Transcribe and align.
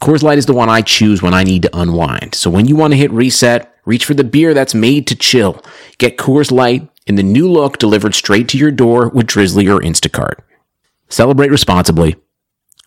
Coors 0.00 0.22
Light 0.22 0.38
is 0.38 0.46
the 0.46 0.54
one 0.54 0.68
I 0.68 0.80
choose 0.80 1.22
when 1.22 1.34
I 1.34 1.42
need 1.42 1.62
to 1.62 1.76
unwind. 1.76 2.34
So 2.34 2.50
when 2.50 2.66
you 2.66 2.76
want 2.76 2.92
to 2.92 2.96
hit 2.96 3.10
reset, 3.10 3.74
reach 3.84 4.04
for 4.04 4.14
the 4.14 4.22
beer 4.22 4.54
that's 4.54 4.74
made 4.74 5.08
to 5.08 5.16
chill. 5.16 5.62
Get 5.98 6.16
Coors 6.16 6.52
Light 6.52 6.88
in 7.06 7.16
the 7.16 7.24
new 7.24 7.50
look 7.50 7.78
delivered 7.78 8.14
straight 8.14 8.48
to 8.50 8.58
your 8.58 8.70
door 8.70 9.08
with 9.08 9.26
Drizly 9.26 9.66
or 9.66 9.80
Instacart. 9.80 10.38
Celebrate 11.08 11.50
responsibly. 11.50 12.14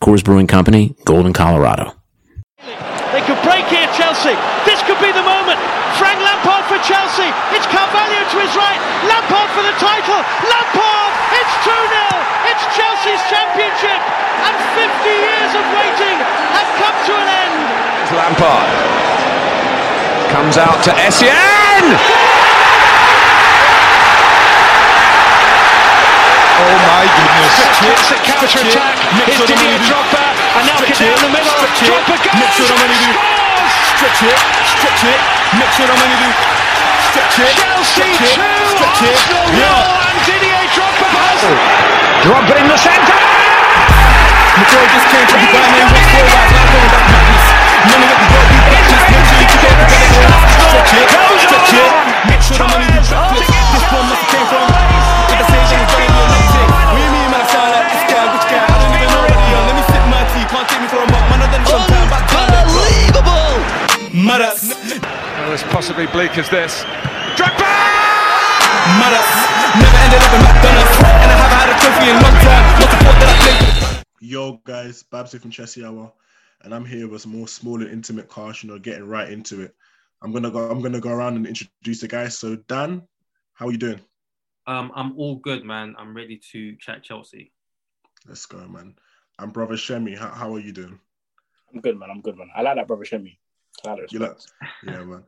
Coors 0.00 0.24
Brewing 0.24 0.46
Company, 0.46 0.96
Golden, 1.04 1.32
Colorado. 1.32 1.94
They 3.12 3.20
could 3.28 3.40
break 3.44 3.68
here, 3.68 3.90
Chelsea. 3.92 4.32
This 4.64 4.80
could 4.88 4.98
be 5.04 5.12
the 5.12 5.22
moment. 5.22 5.60
Frank 6.00 6.16
Lampard 6.16 6.64
for 6.64 6.80
Chelsea. 6.80 7.28
It's 7.52 7.68
Carvalho 7.68 8.24
to 8.24 8.36
his 8.40 8.56
right. 8.56 8.80
Lampard 9.04 9.50
for 9.52 9.62
the 9.62 9.76
title. 9.76 10.20
Lampard! 10.48 11.12
It's 11.36 11.54
2 11.68 11.76
0. 12.16 12.41
It's 12.52 12.68
Chelsea's 12.76 13.24
championship. 13.32 13.96
And 14.44 14.52
50 14.76 14.84
years 15.08 15.52
of 15.56 15.64
waiting 15.72 16.20
have 16.52 16.68
come 16.76 16.96
to 17.08 17.12
an 17.16 17.28
end. 17.32 17.56
It's 18.04 18.12
Lampard. 18.12 18.68
Comes 20.28 20.60
out 20.60 20.84
to 20.84 20.92
Essien! 21.00 21.96
Oh 26.60 26.76
my 26.76 27.08
goodness. 27.08 27.56
It's 27.88 28.12
a 28.12 28.20
counter 28.20 28.60
attack. 28.68 29.00
Here's 29.16 29.48
Didier 29.48 29.80
Drogba. 29.88 30.20
And 30.52 30.68
now 30.68 30.76
get 30.84 31.00
down 31.00 31.16
the 31.24 31.32
middle. 31.32 31.56
Drogba 31.56 32.20
goes. 32.20 32.36
Scores! 32.52 33.72
Stretch 33.96 34.28
it, 34.28 34.38
stretch 34.76 35.02
it, 35.08 35.20
mix 35.56 35.80
it 35.80 35.88
on 35.88 35.96
when. 35.96 36.36
Stretch 37.08 37.48
it, 37.48 37.56
Chelsea 37.56 38.12
2. 38.12 38.42
Arsenal 38.92 39.48
Yeah. 39.56 39.72
0, 39.72 40.04
and 40.04 40.20
Didier 40.26 40.51
Drogba 41.12 41.28
has 41.28 41.44
Drogba 42.24 42.54
in 42.56 42.68
the 42.72 42.78
centre! 42.80 43.20
McCoy 44.56 44.86
just 44.96 45.06
came 45.12 45.26
from 45.28 45.40
Dubai 45.44 45.60
and 45.60 45.92
went 45.92 46.08
for 46.08 46.24
right 46.24 46.48
now 46.56 46.64
going 46.72 46.88
back 46.88 47.06
madness. 47.12 47.46
None 47.92 48.00
of 48.00 48.08
it 48.12 48.20
will 48.32 48.48
be 48.48 48.58
back. 48.72 48.84
Just 48.88 49.06
make 49.12 49.24
sure 49.28 49.40
you 49.42 49.48
keep 49.52 49.60
it 49.60 49.76
together. 49.76 50.32
Stretch 50.56 50.92
it, 50.96 51.08
stretch 51.44 51.72
it, 51.76 51.92
make 52.32 52.40
sure 52.40 52.56
the 52.56 52.66
money 52.72 52.88
do 52.88 53.00
backflips. 53.12 53.44
This 53.44 53.84
one 53.92 54.06
must 54.08 54.24
have 54.24 54.30
came 54.32 54.46
from. 54.48 54.64
If 54.72 55.36
I 55.36 55.44
say 55.52 55.60
then 55.68 55.84
it's 55.84 55.92
going 55.92 56.08
to 56.08 56.16
be 56.16 56.22
a 56.22 56.28
long 56.32 56.48
thing. 56.48 56.68
Me, 56.96 57.04
me, 57.12 57.22
man, 57.28 57.40
I 57.42 57.48
sound 57.52 57.68
like 57.76 57.88
this 57.92 58.04
guy, 58.08 58.24
which 58.32 58.46
guy? 58.48 58.64
I 58.64 58.76
don't 58.80 58.92
even 58.96 59.08
know 59.12 59.20
what 59.28 59.36
he 59.36 59.50
on. 59.52 59.62
Let 59.68 59.76
me 59.76 59.84
sip 59.92 60.04
my 60.08 60.22
tea, 60.32 60.44
can't 60.48 60.64
take 60.64 60.80
me 60.80 60.88
for 60.88 61.00
a 61.04 61.08
mop. 61.12 61.24
Man, 61.28 61.44
I 61.44 61.46
done 61.52 61.64
some 61.68 61.84
time 61.92 62.08
back. 62.08 62.24
Unbelievable! 62.32 63.52
Madas, 64.16 64.72
Well, 64.96 65.52
as 65.52 65.60
possibly 65.68 66.08
bleak 66.08 66.40
as 66.40 66.48
this. 66.48 66.88
Drogba! 67.36 67.68
madas. 68.96 69.41
Never 69.72 69.96
ended 69.96 70.20
up 70.20 70.32
in 70.34 70.42
McDonald's. 70.42 70.96
And 71.00 71.30
I 71.32 71.36
haven't 71.40 71.58
had 71.58 71.68
a 71.72 71.76
trophy 71.80 72.10
in 72.12 72.16
long 72.20 72.36
time. 72.44 72.64
Not 72.78 72.90
the 72.90 72.98
that 73.20 73.28
I 73.28 73.36
played. 73.40 74.04
Yo, 74.20 74.60
guys, 74.64 75.02
Babsy 75.02 75.38
from 75.38 75.50
Chelsea 75.50 75.82
Hour, 75.82 76.12
and 76.60 76.74
I'm 76.74 76.84
here 76.84 77.08
with 77.08 77.22
some 77.22 77.32
more 77.32 77.48
small 77.48 77.80
and 77.80 77.90
intimate 77.90 78.30
cast. 78.30 78.62
You 78.62 78.70
know, 78.70 78.78
getting 78.78 79.08
right 79.08 79.30
into 79.30 79.62
it. 79.62 79.74
I'm 80.20 80.30
gonna 80.30 80.50
go. 80.50 80.70
I'm 80.70 80.82
gonna 80.82 81.00
go 81.00 81.10
around 81.10 81.36
and 81.36 81.46
introduce 81.46 82.00
the 82.02 82.08
guys. 82.08 82.36
So, 82.36 82.56
Dan, 82.56 83.02
how 83.54 83.68
are 83.68 83.72
you 83.72 83.78
doing? 83.78 84.00
Um, 84.66 84.92
I'm 84.94 85.18
all 85.18 85.36
good, 85.36 85.64
man. 85.64 85.94
I'm 85.98 86.14
ready 86.14 86.40
to 86.52 86.76
chat 86.76 87.02
Chelsea. 87.02 87.52
Let's 88.28 88.46
go, 88.46 88.68
man. 88.68 88.94
And 89.38 89.52
brother 89.52 89.74
Shemi, 89.74 90.16
how, 90.16 90.28
how 90.28 90.54
are 90.54 90.60
you 90.60 90.72
doing? 90.72 91.00
I'm 91.72 91.80
good, 91.80 91.98
man. 91.98 92.10
I'm 92.10 92.20
good, 92.20 92.36
man. 92.36 92.50
I 92.54 92.60
like 92.62 92.76
that 92.76 92.86
brother 92.86 93.04
Shemi. 93.04 93.38
I 93.84 93.90
like 93.90 94.00
that 94.00 94.12
You 94.12 94.18
like, 94.20 94.34
response. 94.34 94.52
yeah, 94.84 95.04
man. 95.04 95.24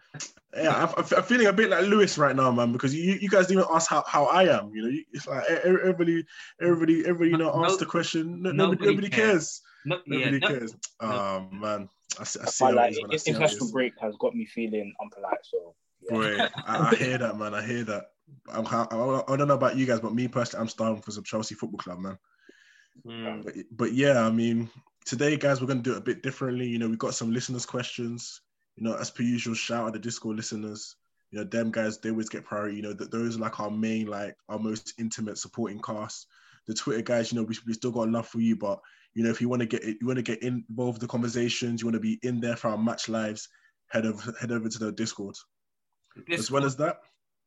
Yeah, 0.57 0.85
I'm, 0.97 1.05
I'm 1.17 1.23
feeling 1.25 1.47
a 1.49 1.53
bit 1.53 1.71
like 1.71 1.87
Lewis 1.87 2.17
right 2.17 2.37
now, 2.37 2.51
man, 2.53 2.73
because 2.73 2.95
you, 2.95 3.15
you 3.15 3.29
guys 3.29 3.49
didn't 3.49 3.63
even 3.65 3.75
ask 3.75 3.91
how, 3.91 4.05
how 4.07 4.27
I 4.27 4.45
am. 4.45 4.71
You 4.73 4.83
know, 4.83 4.99
it's 5.13 5.27
like 5.27 5.45
everybody, 5.49 6.25
everybody, 6.61 7.01
everybody, 7.01 7.31
you 7.31 7.37
know, 7.39 7.53
No- 7.57 7.65
asked 7.65 7.81
the 7.81 7.87
question. 7.87 8.41
No, 8.43 8.53
nobody, 8.53 8.77
nobody 8.87 8.87
nobody 8.91 9.09
cares. 9.09 9.33
cares. 9.33 9.63
No, 9.85 9.97
yeah, 10.07 10.19
Nobody 10.31 10.39
no- 10.39 10.49
cares. 10.49 10.77
Oh 11.01 11.47
man, 11.51 11.89
I 12.21 12.25
see, 12.25 12.41
I 12.41 12.43
I 12.45 12.47
see 12.47 12.65
feel 12.65 12.69
it 12.73 12.77
like 12.77 12.91
is, 12.93 13.01
man. 13.03 13.11
I 13.13 13.17
see 13.17 13.31
international 13.33 13.73
break 13.73 13.95
has 14.01 14.15
got 14.21 14.35
me 14.35 14.47
feeling 14.47 14.95
unpolite. 15.03 15.35
So 15.43 15.75
yeah. 16.03 16.17
Boy, 16.17 16.39
I, 16.67 16.89
I 16.91 16.95
hear 16.95 17.19
that, 17.19 17.37
man. 17.37 17.55
I 17.55 17.63
hear 17.67 17.83
that. 17.85 18.05
I'm, 18.53 18.67
I, 18.67 18.87
I 18.93 19.37
don't 19.37 19.49
know 19.49 19.55
about 19.55 19.77
you 19.77 19.87
guys, 19.87 20.01
but 20.01 20.15
me 20.15 20.29
personally, 20.29 20.63
I'm 20.63 20.69
starving 20.69 21.03
for 21.03 21.11
some 21.11 21.25
Chelsea 21.25 21.55
Football 21.57 21.79
Club, 21.79 21.99
man. 21.99 22.19
Mm, 23.07 23.45
But, 23.45 23.55
but 23.73 23.93
yeah, 23.93 24.21
I 24.25 24.31
mean, 24.31 24.71
today, 25.05 25.37
guys, 25.37 25.61
we're 25.61 25.67
going 25.67 25.83
to 25.83 25.91
do 25.91 25.95
it 25.95 25.99
a 25.99 26.03
bit 26.03 26.23
differently. 26.23 26.67
You 26.67 26.79
know, 26.79 26.89
we've 26.89 26.99
got 26.99 27.15
some 27.15 27.33
listeners' 27.33 27.67
questions. 27.67 28.41
You 28.77 28.85
know, 28.85 28.97
as 28.97 29.11
per 29.11 29.23
usual, 29.23 29.55
shout 29.55 29.87
out 29.87 29.93
the 29.93 29.99
Discord 29.99 30.37
listeners. 30.37 30.97
You 31.31 31.39
know, 31.39 31.45
them 31.45 31.71
guys, 31.71 31.99
they 31.99 32.11
always 32.11 32.29
get 32.29 32.45
priority. 32.45 32.77
You 32.77 32.83
know, 32.83 32.93
that 32.93 33.11
those 33.11 33.37
are 33.37 33.41
like 33.41 33.61
our 33.61 33.71
main, 33.71 34.07
like 34.07 34.37
our 34.49 34.59
most 34.59 34.95
intimate 34.99 35.39
supporting 35.39 35.81
cast. 35.81 36.27
The 36.67 36.75
Twitter 36.75 37.03
guys, 37.03 37.31
you 37.31 37.39
know, 37.39 37.45
we, 37.45 37.57
we 37.67 37.75
still 37.75 37.91
got 37.91 38.09
love 38.09 38.27
for 38.27 38.41
you, 38.41 38.57
but 38.57 38.81
you 39.15 39.23
know, 39.23 39.31
if 39.31 39.41
you 39.41 39.49
want 39.49 39.61
to 39.61 39.67
get 39.67 39.85
it, 39.85 39.99
you 40.01 40.07
want 40.07 40.17
to 40.17 40.23
get 40.23 40.43
involved 40.43 40.99
in 40.99 41.01
the 41.01 41.09
conversations, 41.09 41.81
you 41.81 41.87
want 41.87 41.95
to 41.95 42.01
be 42.01 42.19
in 42.23 42.41
there 42.41 42.57
for 42.57 42.69
our 42.69 42.79
match 42.79 43.09
lives, 43.09 43.49
head 43.89 44.07
over 44.07 44.35
head 44.41 44.51
over 44.51 44.69
to 44.69 44.79
the 44.79 44.93
Discord. 44.93 45.37
the 46.27 46.35
As 46.35 46.51
well 46.51 46.65
as 46.65 46.77
that, 46.77 46.99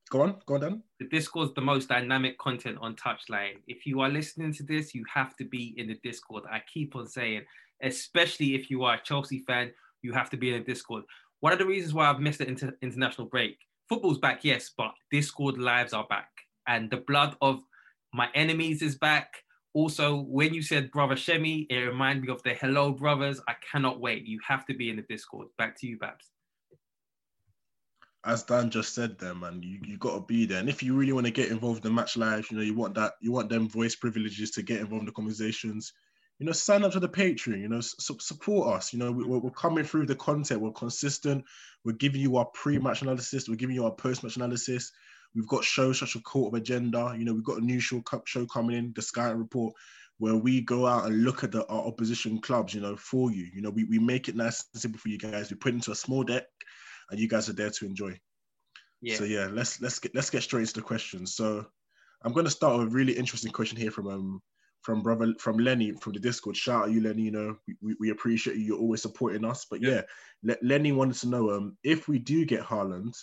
go 0.10 0.22
on, 0.22 0.36
go 0.46 0.56
on, 0.56 0.62
Dan. 0.62 0.84
the 1.00 1.08
Discord's 1.08 1.54
the 1.54 1.62
most 1.62 1.90
dynamic 1.90 2.38
content 2.38 2.78
on 2.82 2.96
Touchline. 2.96 3.58
If 3.68 3.86
you 3.86 4.02
are 4.02 4.10
listening 4.10 4.54
to 4.54 4.64
this, 4.64 4.94
you 4.96 5.04
have 5.14 5.36
to 5.38 5.46
be 5.46 5.74
in 5.78 5.88
the 5.88 6.00
Discord. 6.04 6.44
I 6.52 6.62
keep 6.72 6.96
on 6.96 7.08
saying, 7.08 7.44
especially 7.84 8.56
if 8.56 8.70
you 8.70 8.84
are 8.84 8.96
a 8.96 9.02
Chelsea 9.04 9.44
fan, 9.48 9.72
you 10.02 10.14
have 10.14 10.30
to 10.32 10.38
be 10.38 10.54
in 10.54 10.60
the 10.60 10.66
Discord. 10.66 11.04
One 11.40 11.54
of 11.54 11.60
the 11.60 11.66
reasons 11.66 11.94
why 11.94 12.10
I've 12.10 12.20
missed 12.20 12.40
the 12.40 12.48
inter- 12.48 12.78
international 12.82 13.28
break, 13.28 13.58
football's 13.90 14.20
back, 14.20 14.44
yes, 14.44 14.72
but 14.76 14.94
Discord 15.12 15.58
lives 15.58 15.94
are 15.94 16.08
back, 16.08 16.30
and 16.68 16.90
the 16.90 16.98
blood 16.98 17.36
of 17.42 17.60
my 18.14 18.30
enemies 18.34 18.82
is 18.82 18.96
back. 18.96 19.34
Also, 19.74 20.22
when 20.22 20.54
you 20.54 20.62
said 20.64 20.92
brother 20.92 21.16
Shemi, 21.16 21.68
it 21.70 21.76
reminded 21.76 22.24
me 22.24 22.34
of 22.34 22.42
the 22.44 22.54
Hello 22.56 22.92
Brothers. 22.92 23.40
I 23.48 23.54
cannot 23.72 24.00
wait. 24.00 24.26
You 24.26 24.40
have 24.48 24.66
to 24.66 24.74
be 24.74 24.90
in 24.90 24.96
the 24.96 25.04
Discord. 25.04 25.50
Back 25.58 25.80
to 25.82 25.88
you, 25.88 25.98
Babs. 26.00 26.32
As 28.28 28.44
Dan 28.44 28.70
just 28.70 28.94
said 28.94 29.18
there, 29.18 29.34
man, 29.34 29.62
you, 29.64 29.80
you 29.84 29.98
got 29.98 30.16
to 30.16 30.22
be 30.22 30.46
there. 30.46 30.60
And 30.60 30.70
if 30.70 30.84
you 30.84 30.94
really 30.96 31.14
want 31.14 31.26
to 31.26 31.32
get 31.32 31.50
involved 31.50 31.86
in 31.86 31.96
match 31.96 32.18
live, 32.18 32.52
you 32.52 32.58
know, 32.58 32.64
you 32.64 32.76
want 32.76 32.94
that, 32.96 33.14
you 33.22 33.32
want 33.32 33.50
them 33.50 33.70
voice 33.70 33.96
privileges 33.96 34.52
to 34.52 34.62
get 34.62 34.82
involved 34.82 35.04
in 35.04 35.06
the 35.06 35.12
conversations. 35.14 35.94
You 36.40 36.46
know, 36.46 36.52
sign 36.52 36.84
up 36.84 36.92
to 36.92 37.00
the 37.00 37.10
Patreon. 37.10 37.62
You 37.62 37.70
know, 37.70 37.80
su- 37.82 38.20
support 38.20 38.76
us. 38.76 38.94
You 38.94 39.00
know, 39.00 39.12
we, 39.12 39.24
we're, 39.24 39.40
we're 39.40 39.50
coming 39.52 39.86
through 39.86 40.06
the 40.06 40.16
content. 40.16 40.62
We're 40.62 40.72
consistent. 40.72 41.46
We're 41.86 41.94
giving 41.94 42.22
you 42.22 42.38
our 42.38 42.46
pre-match 42.46 43.02
analysis. 43.02 43.48
We're 43.48 43.56
giving 43.56 43.76
you 43.76 43.86
our 43.86 43.96
post-match 43.96 44.36
analysis. 44.36 44.92
We've 45.34 45.48
got 45.48 45.64
shows 45.64 46.00
such 46.00 46.16
as 46.16 46.22
Court 46.24 46.54
of 46.54 46.62
Agenda. 46.62 47.16
You 47.18 47.26
know, 47.26 47.34
we've 47.34 47.44
got 47.44 47.62
a 47.62 47.66
new 47.66 47.80
show, 47.80 48.04
show 48.26 48.46
coming 48.46 48.76
in, 48.78 48.94
the 48.96 49.02
Sky 49.02 49.30
Report, 49.30 49.74
where 50.20 50.36
we 50.36 50.62
go 50.62 50.86
out 50.86 51.06
and 51.06 51.24
look 51.24 51.44
at 51.44 51.52
the, 51.52 51.66
our 51.68 51.88
opposition 51.88 52.40
clubs. 52.40 52.74
You 52.74 52.82
know, 52.82 52.98
for 52.98 53.32
you. 53.32 53.48
You 53.56 53.62
know, 53.62 53.70
we, 53.70 53.86
we 53.86 53.98
make 53.98 54.28
it 54.30 54.36
nice 54.36 54.66
and 54.74 54.82
simple 54.82 55.00
for 55.00 55.10
you 55.10 55.18
guys. 55.18 55.50
We 55.50 55.56
put 55.56 55.74
into 55.74 55.92
a 55.92 55.96
small 55.96 56.24
deck, 56.24 56.44
and 57.10 57.20
you 57.20 57.28
guys 57.28 57.50
are 57.50 57.54
there 57.54 57.70
to 57.70 57.86
enjoy. 57.86 58.20
Yeah. 59.02 59.16
So 59.16 59.24
yeah, 59.24 59.48
let's 59.52 59.82
let's 59.82 60.00
get 60.00 60.16
let's 60.16 60.30
get 60.30 60.44
straight 60.44 60.62
into 60.62 60.74
the 60.76 60.82
questions. 60.82 61.36
So 61.36 61.66
I'm 62.24 62.34
gonna 62.34 62.50
start 62.50 62.80
with 62.80 62.88
a 62.88 62.92
really 62.92 63.14
interesting 63.14 63.52
question 63.52 63.78
here 63.78 63.92
from 63.92 64.08
um 64.08 64.42
from 64.82 65.02
brother 65.02 65.34
from 65.40 65.58
Lenny 65.58 65.92
from 65.92 66.14
the 66.14 66.20
Discord. 66.20 66.58
Shout 66.58 66.86
out 66.86 66.92
you, 66.92 67.02
Lenny. 67.02 67.24
You 67.24 67.32
know 67.32 67.58
we, 67.82 67.96
we, 68.00 68.10
appreciate 68.10 68.58
you. 68.58 68.64
You're 68.64 68.80
always 68.80 69.02
supporting 69.02 69.46
us. 69.46 69.66
But 69.70 69.82
yeah, 69.82 70.02
Le- 70.44 70.58
Lenny 70.62 70.92
wanted 70.92 71.18
to 71.18 71.30
know 71.30 71.52
um 71.52 71.78
if 71.84 72.08
we 72.08 72.20
do 72.20 72.46
get 72.46 72.64
Haaland, 72.64 73.14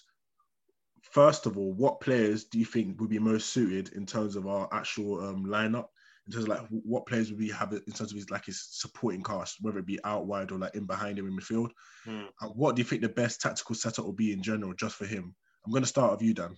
first 1.03 1.47
of 1.47 1.58
all, 1.58 1.73
what 1.73 2.00
players 2.00 2.44
do 2.44 2.58
you 2.58 2.64
think 2.64 3.00
would 3.00 3.11
be 3.11 3.19
most 3.19 3.50
suited 3.50 3.93
in 3.94 4.06
terms 4.06 4.37
of 4.37 4.47
our 4.47 4.69
actual 4.73 5.20
um 5.20 5.47
lineup? 5.47 5.87
In 6.26 6.32
terms 6.32 6.44
of 6.44 6.49
like 6.49 6.67
what 6.71 7.06
players 7.06 7.31
would 7.31 7.38
we 7.38 7.50
have 7.50 7.73
in 7.73 7.93
terms 7.93 8.11
of 8.11 8.17
his 8.17 8.31
like 8.31 8.47
his 8.47 8.67
supporting 8.71 9.23
cast, 9.23 9.59
whether 9.61 9.79
it 9.79 9.87
be 9.87 10.03
out 10.05 10.26
wide 10.26 10.50
or 10.53 10.59
like 10.59 10.75
in 10.75 10.87
behind 10.87 11.19
him 11.19 11.26
in 11.26 11.37
midfield? 11.37 11.71
Hmm. 12.05 12.25
And 12.41 12.53
what 12.55 12.76
do 12.76 12.81
you 12.81 12.85
think 12.85 13.03
the 13.03 13.09
best 13.11 13.41
tactical 13.41 13.75
setup 13.75 14.06
will 14.06 14.12
be 14.12 14.32
in 14.32 14.43
general, 14.43 14.73
just 14.73 14.97
for 14.97 15.05
him? 15.05 15.35
I'm 15.65 15.73
going 15.73 15.82
to 15.82 15.88
start 15.88 16.12
with 16.12 16.23
you, 16.23 16.35
Dan. 16.35 16.56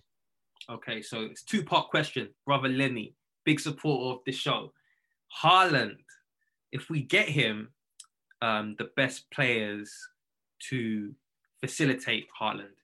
Okay, 0.71 1.03
so 1.03 1.23
it's 1.23 1.43
two 1.43 1.65
part 1.65 1.91
question. 1.91 2.29
Brother 2.45 2.69
Lenny, 2.69 3.15
big 3.45 3.61
supporter 3.61 4.17
of 4.17 4.25
the 4.25 4.33
show. 4.33 4.73
Haaland, 5.43 5.97
if 6.73 6.89
we 6.89 7.03
get 7.03 7.29
him, 7.29 7.71
um, 8.43 8.75
the 8.79 8.91
best 8.97 9.31
players 9.31 9.93
to 10.69 11.15
facilitate 11.61 12.27
Haaland. 12.41 12.75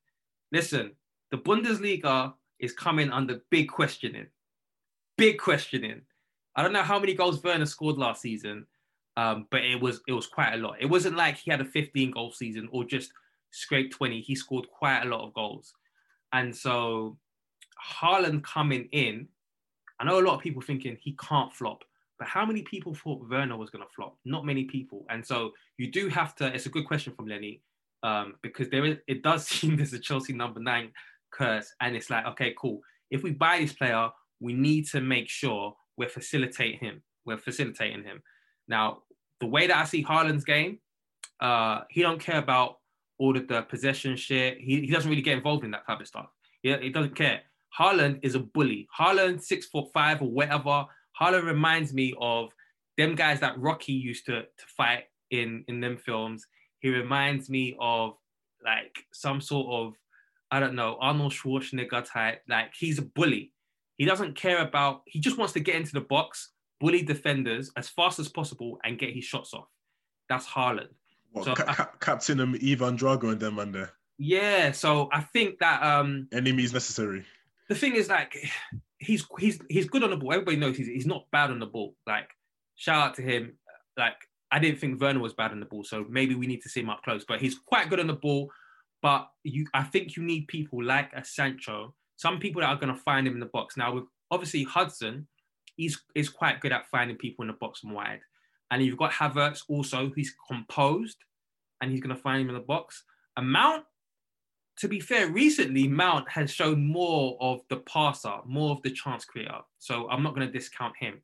Listen, 0.50 0.93
the 1.31 1.38
Bundesliga 1.38 2.35
is 2.58 2.73
coming 2.73 3.11
under 3.11 3.40
big 3.50 3.69
questioning. 3.69 4.26
Big 5.17 5.38
questioning. 5.38 6.02
I 6.56 6.62
don't 6.62 6.72
know 6.72 6.82
how 6.82 6.99
many 6.99 7.14
goals 7.14 7.43
Werner 7.43 7.66
scored 7.66 7.96
last 7.96 8.22
season, 8.22 8.66
Um, 9.16 9.46
but 9.50 9.62
it 9.64 9.81
was 9.81 10.00
it 10.06 10.12
was 10.12 10.26
quite 10.26 10.54
a 10.54 10.56
lot. 10.56 10.81
It 10.81 10.87
wasn't 10.87 11.16
like 11.16 11.37
he 11.37 11.50
had 11.50 11.60
a 11.60 11.66
15 11.66 12.10
goal 12.12 12.32
season 12.32 12.69
or 12.72 12.84
just 12.84 13.12
scraped 13.50 13.93
20. 13.94 14.20
He 14.20 14.34
scored 14.34 14.66
quite 14.70 15.02
a 15.02 15.08
lot 15.08 15.26
of 15.26 15.34
goals. 15.34 15.75
And 16.32 16.54
so 16.56 17.19
Haaland 18.00 18.43
coming 18.43 18.88
in, 18.93 19.28
I 20.00 20.04
know 20.04 20.19
a 20.19 20.26
lot 20.26 20.34
of 20.34 20.40
people 20.40 20.62
thinking 20.62 20.96
he 21.00 21.16
can't 21.28 21.52
flop, 21.52 21.84
but 22.19 22.28
how 22.28 22.46
many 22.46 22.62
people 22.62 22.94
thought 22.94 23.28
Werner 23.28 23.56
was 23.56 23.70
going 23.70 23.84
to 23.84 23.93
flop? 23.94 24.16
Not 24.25 24.46
many 24.46 24.64
people. 24.64 25.04
And 25.10 25.26
so 25.26 25.52
you 25.76 25.90
do 25.90 26.08
have 26.08 26.34
to, 26.37 26.46
it's 26.54 26.66
a 26.66 26.70
good 26.70 26.87
question 26.87 27.12
from 27.12 27.26
Lenny, 27.26 27.60
um, 28.02 28.34
because 28.43 28.70
there 28.70 28.84
is, 28.84 28.96
it 29.06 29.22
does 29.22 29.46
seem 29.49 29.76
there's 29.76 29.93
a 29.93 29.99
Chelsea 29.99 30.32
number 30.32 30.60
nine 30.60 30.93
curse. 31.32 31.75
And 31.81 31.94
it's 31.94 32.10
like, 32.10 32.26
okay, 32.26 32.54
cool. 32.58 32.81
If 33.10 33.22
we 33.22 33.32
buy 33.32 33.58
this 33.58 33.75
player, 33.75 34.08
we 34.40 34.54
need 34.54 34.87
to 34.88 35.00
make 35.00 35.28
sure 35.28 35.75
we're 35.96 36.08
facilitating 36.08 36.78
him. 36.80 37.02
We're 37.24 37.38
facilitating 37.38 38.04
him. 38.04 38.22
Now, 38.68 39.02
the 39.40 39.46
way 39.46 39.66
that 39.66 39.76
I 39.76 39.84
see 39.84 40.04
Haaland's 40.04 40.44
game, 40.44 40.78
uh, 41.40 41.80
he 41.90 42.02
don't 42.02 42.20
care 42.20 42.38
about 42.38 42.78
all 43.18 43.36
of 43.36 43.48
the 43.48 43.62
possession 43.62 44.16
shit. 44.16 44.58
He, 44.58 44.80
he 44.80 44.86
doesn't 44.88 45.10
really 45.10 45.22
get 45.22 45.36
involved 45.36 45.64
in 45.64 45.70
that 45.72 45.86
type 45.86 46.00
of 46.00 46.06
stuff. 46.06 46.26
Yeah, 46.62 46.78
he 46.78 46.90
doesn't 46.90 47.16
care. 47.16 47.42
Haaland 47.78 48.20
is 48.22 48.34
a 48.34 48.40
bully. 48.40 48.88
Haaland, 48.98 49.42
six 49.42 49.66
foot 49.66 49.86
five 49.92 50.20
or 50.22 50.30
whatever. 50.30 50.84
Haaland 51.20 51.44
reminds 51.44 51.92
me 51.92 52.14
of 52.20 52.50
them 52.98 53.14
guys 53.14 53.40
that 53.40 53.58
Rocky 53.58 53.92
used 53.92 54.26
to, 54.26 54.42
to 54.42 54.66
fight 54.76 55.04
in, 55.30 55.64
in 55.68 55.80
them 55.80 55.96
films. 55.96 56.46
He 56.80 56.90
reminds 56.90 57.48
me 57.48 57.76
of 57.80 58.14
like 58.64 59.04
some 59.12 59.40
sort 59.40 59.68
of, 59.68 59.94
I 60.50 60.60
don't 60.60 60.74
know, 60.74 60.98
Arnold 61.00 61.32
Schwarzenegger 61.32 62.04
type. 62.04 62.42
Like 62.48 62.72
he's 62.78 62.98
a 62.98 63.02
bully. 63.02 63.52
He 64.02 64.06
doesn't 64.06 64.34
care 64.34 64.58
about, 64.58 65.02
he 65.06 65.20
just 65.20 65.38
wants 65.38 65.52
to 65.52 65.60
get 65.60 65.76
into 65.76 65.93
the 65.93 66.00
box, 66.00 66.50
bully 66.81 67.02
defenders 67.02 67.70
as 67.76 67.88
fast 67.88 68.19
as 68.19 68.28
possible 68.28 68.81
and 68.82 68.99
get 68.99 69.14
his 69.14 69.22
shots 69.25 69.54
off. 69.54 69.69
That's 70.28 70.44
Haaland. 70.44 70.88
What, 71.31 71.44
So 71.44 71.54
ca- 71.54 71.66
I- 71.69 71.75
ca- 71.75 71.90
Captain 72.00 72.40
um, 72.40 72.56
Ivan 72.60 72.96
Drago 72.99 73.31
and 73.31 73.38
them 73.38 73.54
man 73.54 73.70
there. 73.70 73.93
Yeah, 74.19 74.72
so 74.72 75.08
I 75.12 75.20
think 75.20 75.60
that 75.60 75.82
um 75.84 76.26
Any 76.32 76.50
means 76.52 76.72
necessary. 76.72 77.25
the 77.69 77.76
thing 77.76 77.94
is 77.94 78.08
like 78.08 78.32
he's 78.99 79.25
he's 79.38 79.60
he's 79.69 79.87
good 79.88 80.02
on 80.02 80.10
the 80.10 80.16
ball. 80.16 80.32
Everybody 80.32 80.56
knows 80.56 80.76
he's 80.76 80.88
he's 80.88 81.06
not 81.06 81.26
bad 81.31 81.50
on 81.52 81.60
the 81.60 81.66
ball. 81.66 81.94
Like 82.06 82.28
shout 82.75 83.00
out 83.06 83.14
to 83.19 83.22
him. 83.22 83.52
Like 83.96 84.16
I 84.50 84.58
didn't 84.58 84.81
think 84.81 85.00
Werner 85.00 85.20
was 85.20 85.32
bad 85.34 85.52
on 85.52 85.60
the 85.60 85.66
ball, 85.66 85.84
so 85.84 86.04
maybe 86.08 86.34
we 86.34 86.46
need 86.49 86.62
to 86.62 86.69
see 86.69 86.81
him 86.81 86.90
up 86.90 87.02
close. 87.04 87.25
But 87.26 87.40
he's 87.40 87.56
quite 87.72 87.88
good 87.88 88.00
on 88.00 88.08
the 88.08 88.20
ball. 88.26 88.50
But 89.00 89.28
you, 89.44 89.66
I 89.75 89.84
think 89.84 90.16
you 90.16 90.22
need 90.25 90.46
people 90.49 90.82
like 90.84 91.10
a 91.14 91.25
Sancho, 91.25 91.94
some 92.22 92.38
people 92.38 92.60
that 92.62 92.69
are 92.69 92.76
going 92.76 92.94
to 92.94 93.00
find 93.00 93.26
him 93.26 93.34
in 93.34 93.40
the 93.40 93.46
box. 93.46 93.76
Now, 93.76 93.92
with 93.92 94.04
obviously 94.30 94.62
Hudson, 94.62 95.26
he's 95.74 96.00
is 96.14 96.28
quite 96.28 96.60
good 96.60 96.72
at 96.72 96.86
finding 96.86 97.16
people 97.16 97.42
in 97.42 97.48
the 97.48 97.54
box 97.54 97.82
and 97.82 97.92
wide. 97.92 98.20
And 98.70 98.80
you've 98.80 98.96
got 98.96 99.10
Havertz 99.10 99.64
also, 99.69 100.10
who's 100.14 100.32
composed, 100.48 101.19
and 101.80 101.90
he's 101.90 102.00
going 102.00 102.14
to 102.14 102.22
find 102.22 102.40
him 102.40 102.48
in 102.48 102.54
the 102.54 102.60
box. 102.60 103.02
And 103.36 103.50
Mount, 103.50 103.84
to 104.78 104.88
be 104.88 105.00
fair, 105.00 105.28
recently 105.28 105.88
Mount 105.88 106.30
has 106.30 106.50
shown 106.50 106.86
more 106.86 107.36
of 107.40 107.60
the 107.69 107.78
passer, 107.78 108.36
more 108.46 108.70
of 108.70 108.82
the 108.82 108.90
chance 108.90 109.25
creator. 109.25 109.60
So 109.78 110.08
I'm 110.08 110.22
not 110.22 110.34
going 110.34 110.46
to 110.46 110.52
discount 110.52 110.94
him, 110.98 111.20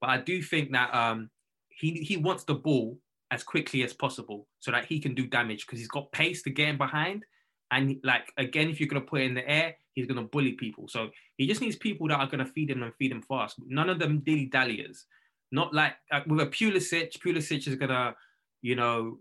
but 0.00 0.10
I 0.10 0.18
do 0.18 0.42
think 0.42 0.72
that 0.72 0.92
um, 0.92 1.30
he 1.68 1.92
he 1.92 2.16
wants 2.16 2.42
the 2.42 2.54
ball 2.54 2.98
as 3.30 3.44
quickly 3.44 3.84
as 3.84 3.92
possible 3.92 4.48
so 4.58 4.72
that 4.72 4.84
he 4.86 4.98
can 4.98 5.14
do 5.14 5.28
damage 5.28 5.64
because 5.64 5.78
he's 5.78 5.96
got 5.96 6.10
pace 6.10 6.42
to 6.42 6.50
get 6.50 6.68
in 6.70 6.76
behind. 6.76 7.24
And 7.70 8.00
like 8.02 8.32
again, 8.36 8.68
if 8.68 8.80
you're 8.80 8.88
to 9.02 9.08
put 9.08 9.22
in 9.22 9.34
the 9.34 9.48
air, 9.48 9.76
he's 9.94 10.06
to 10.18 10.28
bully 10.28 10.52
people. 10.52 10.88
So 10.88 11.10
he 11.36 11.46
just 11.46 11.60
needs 11.60 11.76
people 11.76 12.08
that 12.08 12.18
are 12.18 12.28
to 12.44 12.50
feed 12.50 12.70
him 12.70 12.82
and 12.82 12.94
feed 12.94 13.12
him 13.12 13.22
fast. 13.22 13.56
None 13.66 13.88
of 13.88 13.98
them 13.98 14.20
dilly 14.20 14.46
dalliers. 14.46 15.06
Not 15.52 15.74
like, 15.74 15.94
with 16.26 16.40
a 16.40 16.46
Pulisic. 16.46 17.18
Pulisic 17.18 17.66
is 17.66 17.76
to, 17.88 18.14
you 18.62 18.76
know, 18.76 19.18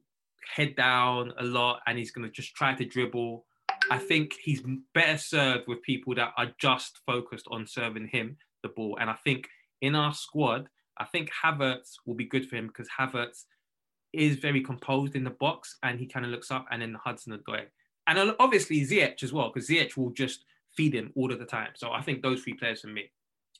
head 0.56 0.76
down 0.76 1.34
a 1.40 1.44
lot 1.44 1.82
and 1.88 1.98
he's 1.98 2.12
to 2.26 2.32
just 2.32 2.56
try 2.56 2.74
to 2.76 2.86
dribble. 2.86 3.46
I 3.92 3.98
think 3.98 4.34
he's 4.42 4.62
better 4.94 5.18
served 5.18 5.68
with 5.68 5.82
people 5.82 6.14
that 6.16 6.34
are 6.38 6.52
just 6.60 7.00
focused 7.06 7.48
on 7.50 7.66
serving 7.66 8.08
him 8.08 8.38
the 8.62 8.70
ball. 8.70 8.98
And 9.00 9.10
I 9.10 9.16
think 9.24 9.48
in 9.82 9.96
our 9.96 10.14
squad, 10.14 10.70
I 10.98 11.06
think 11.06 11.32
Havertz 11.44 11.96
will 12.06 12.16
be 12.16 12.26
good 12.26 12.48
for 12.48 12.58
him 12.58 12.68
because 12.68 12.88
Havertz 13.00 13.46
is 14.14 14.36
very 14.36 14.62
composed 14.62 15.16
in 15.16 15.24
the 15.24 15.30
box 15.30 15.78
and 15.84 16.00
he 16.00 16.06
kind 16.06 16.26
of 16.26 16.32
looks 16.32 16.52
up 16.52 16.66
and 16.72 16.82
then 16.82 16.96
Hudson 17.04 17.34
Odoi. 17.38 17.66
And 18.10 18.36
obviously 18.40 18.82
Ziyech 18.82 19.22
as 19.22 19.32
well, 19.32 19.52
because 19.54 19.70
Ziyech 19.70 19.96
will 19.96 20.10
just 20.10 20.46
feed 20.76 20.96
him 20.96 21.12
all 21.16 21.32
of 21.32 21.38
the 21.38 21.46
time. 21.46 21.70
So 21.76 21.92
I 21.92 22.02
think 22.02 22.24
those 22.24 22.42
three 22.42 22.56
players 22.56 22.82
for 22.82 22.88
me. 22.88 23.12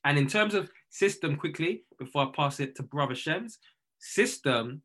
And 0.06 0.18
in 0.18 0.28
terms 0.28 0.56
of 0.56 0.72
system, 0.90 1.36
quickly, 1.36 1.84
before 2.00 2.24
I 2.24 2.32
pass 2.36 2.60
it 2.60 2.76
to 2.76 2.84
Brother 2.84 3.14
Shems, 3.14 3.60
system, 4.00 4.82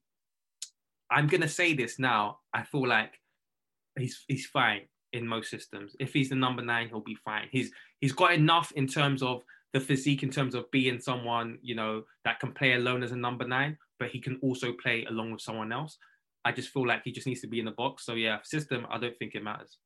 I'm 1.11 1.29
gonna 1.29 1.49
say 1.49 1.73
this 1.73 1.99
now. 1.99 2.41
I 2.53 2.63
feel 2.63 2.87
like 2.87 3.21
he's 3.99 4.25
he's 4.29 4.47
fine 4.47 4.83
in 5.15 5.27
most 5.27 5.51
systems. 5.51 5.97
If 5.99 6.13
he's 6.13 6.29
the 6.29 6.35
number 6.35 6.63
nine, 6.63 6.89
he'll 6.89 7.01
be 7.01 7.17
fine. 7.25 7.49
He's 7.51 7.71
he's 8.01 8.13
got 8.13 8.35
enough 8.35 8.71
in 8.73 8.87
terms 8.87 9.23
of 9.23 9.45
the 9.73 9.81
physique, 9.81 10.23
in 10.23 10.31
terms 10.31 10.55
of 10.55 10.71
being 10.73 11.01
someone 11.01 11.59
you 11.63 11.75
know 11.75 12.03
that 12.25 12.39
can 12.39 12.53
play 12.53 12.75
alone 12.75 13.03
as 13.03 13.13
a 13.13 13.17
number 13.17 13.47
nine, 13.47 13.79
but 13.99 14.11
he 14.11 14.21
can 14.21 14.39
also 14.43 14.73
play 14.73 15.07
along 15.09 15.33
with 15.33 15.41
someone 15.41 15.73
else. 15.73 15.97
I 16.45 16.53
just 16.53 16.69
feel 16.71 16.87
like 16.87 17.03
he 17.05 17.13
just 17.13 17.27
needs 17.27 17.41
to 17.43 17.47
be 17.47 17.59
in 17.59 17.65
the 17.65 17.71
box. 17.73 18.05
So 18.05 18.15
yeah, 18.15 18.39
system, 18.43 18.87
I 18.91 18.99
don't 18.99 19.17
think 19.19 19.35
it 19.35 19.43
matters. 19.43 19.79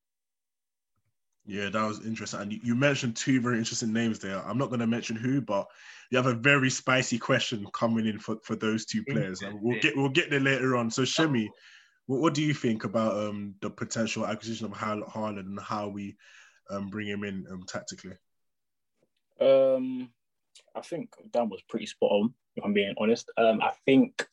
Yeah, 1.46 1.70
that 1.70 1.82
was 1.86 2.04
interesting. 2.04 2.40
And 2.40 2.52
you- 2.52 2.60
you 2.62 2.74
mentioned 2.74 3.16
two 3.16 3.40
very 3.40 3.56
interesting 3.58 3.92
names 3.92 4.18
there. 4.18 4.38
I'm 4.46 4.58
not 4.58 4.68
going 4.68 4.80
to 4.80 4.86
mention 4.86 5.16
who, 5.16 5.40
but 5.40 5.66
you 6.10 6.16
have 6.18 6.26
a 6.26 6.34
very 6.34 6.68
spicy 6.68 7.18
question 7.18 7.66
coming 7.72 8.06
in 8.06 8.18
for, 8.18 8.36
for 8.42 8.54
those 8.56 8.84
two 8.84 9.02
players, 9.04 9.40
and 9.42 9.58
we'll 9.62 9.76
get 9.80 9.96
we'll 9.96 10.08
get 10.10 10.30
there 10.30 10.40
later 10.40 10.76
on. 10.76 10.90
So 10.90 11.02
Shemi, 11.02 11.48
what, 12.06 12.20
what 12.20 12.34
do 12.34 12.42
you 12.42 12.52
think 12.52 12.84
about 12.84 13.16
um, 13.16 13.54
the 13.62 13.70
potential 13.70 14.26
acquisition 14.26 14.66
of 14.66 14.72
Har- 14.72 15.02
Haaland 15.08 15.38
and 15.40 15.58
how 15.60 15.88
we 15.88 16.16
um, 16.70 16.88
bring 16.88 17.06
him 17.08 17.24
in 17.24 17.46
um, 17.50 17.62
tactically? 17.66 18.16
Um, 19.40 20.10
I 20.74 20.80
think 20.82 21.14
Dan 21.32 21.48
was 21.48 21.62
pretty 21.68 21.86
spot 21.86 22.10
on. 22.10 22.34
If 22.56 22.64
I'm 22.64 22.74
being 22.74 22.94
honest, 22.98 23.30
um, 23.38 23.60
I 23.62 23.72
think 23.86 24.26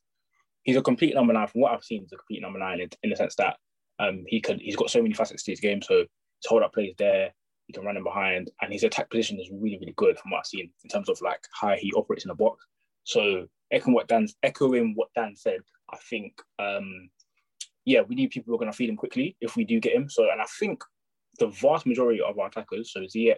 he's 0.66 0.76
a 0.76 0.82
complete 0.82 1.16
number 1.16 1.32
nine. 1.32 1.48
From 1.48 1.62
what 1.62 1.72
I've 1.72 1.84
seen, 1.84 2.02
he's 2.02 2.12
a 2.12 2.18
complete 2.18 2.42
number 2.42 2.60
nine 2.60 2.82
in, 2.82 2.90
in 3.04 3.10
the 3.12 3.16
sense 3.16 3.36
that 3.36 3.56
um, 4.00 4.26
he 4.28 4.42
could 4.42 4.60
he's 4.60 4.76
got 4.76 4.90
so 4.90 5.02
many 5.02 5.14
facets 5.14 5.44
to 5.44 5.52
his 5.52 5.62
game. 5.62 5.82
So 5.82 6.00
his 6.00 6.48
hold 6.48 6.64
up 6.64 6.74
plays 6.74 6.94
there, 6.98 7.34
he 7.68 7.74
can 7.74 7.86
run 7.86 7.98
in 7.98 8.04
behind, 8.04 8.52
and 8.62 8.74
his 8.74 8.84
attack 8.84 9.10
position 9.10 9.40
is 9.40 9.50
really 9.52 9.78
really 9.80 9.94
good 9.96 10.20
from 10.20 10.32
what 10.32 10.40
I've 10.40 10.48
seen 10.48 10.70
in 10.84 10.90
terms 10.90 11.08
of 11.08 11.22
like 11.22 11.42
how 11.54 11.76
he 11.76 11.94
operates 11.94 12.26
in 12.26 12.30
the 12.30 12.36
box. 12.36 12.66
So 13.04 13.48
echoing 13.72 13.94
what 13.94 14.08
Dan 14.08 14.28
echoing 14.44 14.94
what 14.96 15.10
Dan 15.16 15.36
said, 15.36 15.62
I 15.92 15.98
think 16.10 16.34
um, 16.60 17.10
yeah, 17.86 18.02
we 18.02 18.16
need 18.16 18.32
people 18.32 18.52
who 18.52 18.56
are 18.56 18.60
going 18.60 18.72
to 18.72 18.76
feed 18.76 18.90
him 18.90 18.98
quickly 18.98 19.38
if 19.40 19.56
we 19.56 19.64
do 19.64 19.80
get 19.80 19.96
him. 19.96 20.10
So 20.10 20.30
and 20.32 20.42
I 20.42 20.46
think 20.60 20.84
the 21.40 21.48
vast 21.48 21.86
majority 21.86 22.22
of 22.22 22.38
our 22.40 22.48
attackers, 22.48 22.92
so 22.92 23.02
Ziyech, 23.02 23.36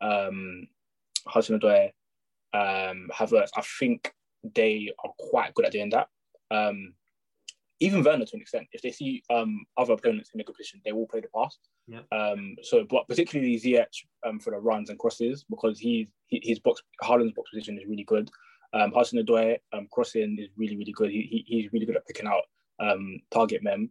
um, 0.00 0.66
Hudson 1.26 1.60
Odoi, 1.60 1.90
um, 2.54 3.10
Havertz, 3.12 3.50
I 3.56 3.62
think 3.78 4.12
they 4.54 4.92
are 5.04 5.12
quite 5.18 5.54
good 5.54 5.66
at 5.66 5.72
doing 5.72 5.90
that. 5.90 6.08
Um, 6.50 6.94
even 7.80 8.02
Werner 8.02 8.24
to 8.24 8.34
an 8.34 8.40
extent, 8.40 8.66
if 8.72 8.82
they 8.82 8.90
see 8.90 9.22
um, 9.30 9.64
other 9.76 9.92
opponents 9.92 10.30
in 10.34 10.40
a 10.40 10.44
good 10.44 10.56
position, 10.56 10.80
they 10.84 10.92
will 10.92 11.06
play 11.06 11.20
the 11.20 11.28
pass. 11.28 11.58
Yeah. 11.86 12.00
Um, 12.10 12.56
so, 12.62 12.84
but 12.88 13.06
particularly 13.08 13.58
Ziyech 13.58 13.86
um, 14.26 14.40
for 14.40 14.50
the 14.50 14.58
runs 14.58 14.90
and 14.90 14.98
crosses 14.98 15.44
because 15.48 15.78
he's 15.78 16.08
he, 16.26 16.40
his 16.42 16.58
box 16.58 16.82
Haaland's 17.02 17.34
box 17.34 17.50
position 17.50 17.78
is 17.78 17.86
really 17.86 18.04
good. 18.04 18.30
Um, 18.72 18.92
Hudson 18.92 19.24
Odoi 19.24 19.58
um, 19.72 19.86
crossing 19.92 20.38
is 20.38 20.48
really 20.56 20.76
really 20.76 20.92
good. 20.92 21.10
He, 21.10 21.22
he, 21.22 21.44
he's 21.46 21.72
really 21.72 21.86
good 21.86 21.96
at 21.96 22.06
picking 22.06 22.26
out 22.26 22.42
um, 22.80 23.20
target 23.30 23.62
men, 23.62 23.90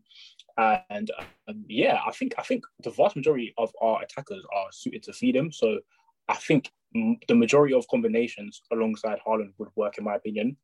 and 0.57 1.09
um, 1.47 1.63
yeah, 1.67 1.99
I 2.05 2.11
think 2.11 2.35
I 2.37 2.43
think 2.43 2.65
the 2.83 2.91
vast 2.91 3.15
majority 3.15 3.53
of 3.57 3.71
our 3.81 4.01
attackers 4.01 4.43
are 4.53 4.67
suited 4.71 5.03
to 5.03 5.13
feed 5.13 5.35
him. 5.35 5.51
So 5.51 5.79
I 6.27 6.35
think 6.35 6.71
m- 6.95 7.17
the 7.27 7.35
majority 7.35 7.73
of 7.73 7.87
combinations 7.87 8.61
alongside 8.71 9.19
Haaland 9.25 9.53
would 9.57 9.69
work 9.75 9.97
in 9.97 10.03
my 10.03 10.15
opinion. 10.15 10.57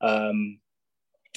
Um, 0.00 0.60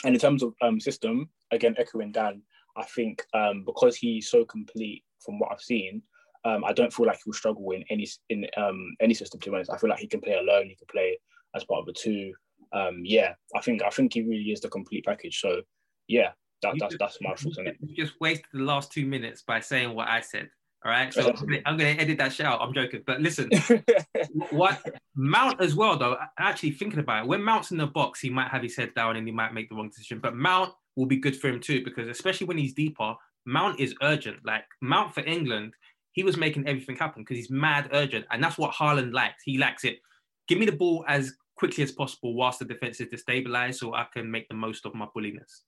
and 0.04 0.16
in 0.16 0.20
terms 0.20 0.44
of 0.44 0.54
um, 0.62 0.80
system, 0.80 1.30
again 1.52 1.76
echoing 1.78 2.12
Dan, 2.12 2.42
I 2.78 2.84
think 2.84 3.24
um, 3.34 3.64
because 3.66 3.96
he's 3.96 4.30
so 4.30 4.46
complete 4.46 5.04
from 5.24 5.40
what 5.40 5.52
I've 5.52 5.62
seen, 5.62 6.02
um, 6.46 6.64
I 6.64 6.74
don't 6.74 6.92
feel 6.92 7.06
like 7.06 7.20
he'll 7.24 7.34
struggle 7.34 7.72
in 7.72 7.84
any 7.90 8.08
in 8.30 8.48
um, 8.58 8.96
any 9.00 9.14
system. 9.14 9.40
To 9.40 9.50
be 9.50 9.56
honest, 9.56 9.72
I 9.72 9.78
feel 9.78 9.90
like 9.90 10.00
he 10.00 10.08
can 10.08 10.22
play 10.22 10.34
alone. 10.34 10.68
He 10.68 10.76
can 10.76 10.88
play 10.92 11.20
as 11.56 11.64
part 11.66 11.82
of 11.82 11.88
a 11.88 11.94
two. 11.94 12.34
Um, 12.74 13.02
yeah, 13.04 13.34
I 13.56 13.62
think 13.62 13.84
I 13.84 13.90
think 13.90 14.14
he 14.14 14.22
really 14.22 14.52
is 14.52 14.62
the 14.62 14.70
complete 14.70 15.06
package. 15.06 15.40
So 15.40 15.62
yeah, 16.08 16.32
that, 16.62 16.76
that's 16.80 16.96
that's 16.98 17.18
my 17.22 17.36
thoughts 17.36 17.58
on 17.58 17.68
it. 17.68 17.78
You 17.82 17.96
just 17.96 18.20
wasted 18.20 18.46
the 18.54 18.64
last 18.64 18.92
two 18.92 19.06
minutes 19.06 19.44
by 19.44 19.60
saying 19.60 19.94
what 19.94 20.08
I 20.08 20.22
said. 20.22 20.50
All 20.84 20.92
right, 20.92 21.14
so 21.14 21.28
I'm 21.28 21.36
gonna, 21.36 21.62
I'm 21.68 21.78
gonna 21.78 21.92
edit 21.92 22.18
that 22.18 22.34
shit 22.34 22.46
out. 22.46 22.60
I'm 22.60 22.74
joking, 22.74 23.04
but 23.06 23.22
listen, 23.22 23.52
what 24.50 24.82
Mount 25.16 25.62
as 25.62 25.76
well 25.76 25.96
though. 25.96 26.18
Actually 26.40 26.72
thinking 26.72 27.00
about 27.00 27.24
it, 27.24 27.28
when 27.28 27.44
Mount's 27.44 27.70
in 27.70 27.78
the 27.78 27.86
box, 27.86 28.20
he 28.20 28.32
might 28.32 28.50
have 28.50 28.64
his 28.64 28.76
head 28.76 28.94
down 28.96 29.16
and 29.16 29.28
he 29.28 29.34
might 29.34 29.54
make 29.54 29.70
the 29.70 29.76
wrong 29.76 29.90
decision. 29.90 30.20
But 30.20 30.36
Mount 30.36 30.74
will 30.96 31.06
be 31.06 31.18
good 31.18 31.40
for 31.40 31.50
him 31.50 31.60
too 31.60 31.84
because 31.84 32.08
especially 32.08 32.48
when 32.48 32.58
he's 32.58 32.74
deeper, 32.74 33.14
Mount 33.46 33.80
is 33.80 33.94
urgent. 34.02 34.40
Like 34.44 34.64
Mount 34.82 35.14
for 35.14 35.22
England, 35.22 35.74
he 36.14 36.24
was 36.24 36.36
making 36.36 36.68
everything 36.68 36.96
happen 36.96 37.22
because 37.22 37.38
he's 37.38 37.52
mad 37.52 37.90
urgent, 37.94 38.26
and 38.32 38.44
that's 38.44 38.58
what 38.58 38.74
Haaland 38.74 39.14
likes. 39.14 39.44
He 39.44 39.60
likes 39.60 39.84
it. 39.84 40.00
Give 40.48 40.58
me 40.58 40.66
the 40.66 40.72
ball 40.72 41.06
as 41.08 41.34
quickly 41.56 41.84
as 41.84 41.92
possible 41.92 42.34
whilst 42.34 42.58
the 42.58 42.66
defense 42.66 43.00
is 43.00 43.10
destabilized, 43.10 43.76
so 43.76 43.94
I 43.94 44.08
can 44.12 44.32
make 44.32 44.48
the 44.50 44.56
most 44.56 44.88
of 44.88 44.96
my 44.96 45.08
bulliness, 45.14 45.62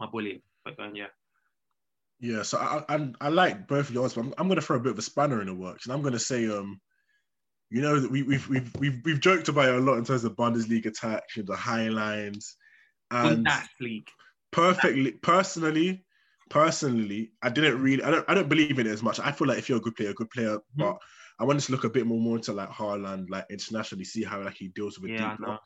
my 0.00 0.06
bullying. 0.06 0.40
But 0.64 0.80
um, 0.80 0.96
yeah. 0.96 1.08
Yeah, 2.20 2.42
so 2.42 2.58
I, 2.58 2.84
I 2.88 3.12
I 3.20 3.28
like 3.28 3.68
both 3.68 3.88
of 3.88 3.94
yours, 3.94 4.14
but 4.14 4.22
I'm, 4.22 4.34
I'm 4.38 4.48
going 4.48 4.60
to 4.60 4.64
throw 4.64 4.76
a 4.76 4.80
bit 4.80 4.92
of 4.92 4.98
a 4.98 5.02
spanner 5.02 5.40
in 5.40 5.48
the 5.48 5.54
works, 5.54 5.84
and 5.84 5.92
I'm 5.92 6.00
going 6.00 6.14
to 6.14 6.18
say, 6.18 6.46
um, 6.48 6.80
you 7.70 7.82
know, 7.82 8.00
that 8.00 8.10
we, 8.10 8.22
we've 8.22 8.48
we've 8.48 8.70
we've 8.78 9.00
we've 9.04 9.20
joked 9.20 9.48
about 9.48 9.68
it 9.68 9.74
a 9.74 9.80
lot 9.80 9.98
in 9.98 10.04
terms 10.04 10.24
of 10.24 10.36
Bundesliga 10.36 10.86
attacks, 10.86 11.36
you 11.36 11.42
know, 11.42 11.52
the 11.52 11.56
high 11.56 11.88
lines, 11.88 12.56
and 13.10 13.44
that 13.46 13.68
league. 13.80 14.08
perfectly 14.52 15.12
personally, 15.12 16.04
personally, 16.50 17.32
I 17.42 17.50
didn't 17.50 17.82
really, 17.82 18.02
I 18.02 18.10
don't, 18.10 18.24
I 18.28 18.34
don't 18.34 18.48
believe 18.48 18.78
in 18.78 18.86
it 18.86 18.92
as 18.92 19.02
much. 19.02 19.20
I 19.20 19.32
feel 19.32 19.48
like 19.48 19.58
if 19.58 19.68
you're 19.68 19.78
a 19.78 19.82
good 19.82 19.96
player, 19.96 20.10
a 20.10 20.14
good 20.14 20.30
player, 20.30 20.56
mm-hmm. 20.56 20.80
but 20.80 20.96
I 21.38 21.44
wanted 21.44 21.64
to 21.64 21.72
look 21.72 21.84
a 21.84 21.90
bit 21.90 22.06
more 22.06 22.20
more 22.20 22.36
into 22.36 22.52
like 22.52 22.70
Haaland, 22.70 23.28
like 23.28 23.46
internationally, 23.50 24.04
see 24.04 24.22
how 24.22 24.42
like 24.42 24.54
he 24.54 24.68
deals 24.68 24.98
with 24.98 25.10
a 25.10 25.14
yeah, 25.14 25.30
deep 25.30 25.38
block. 25.40 25.62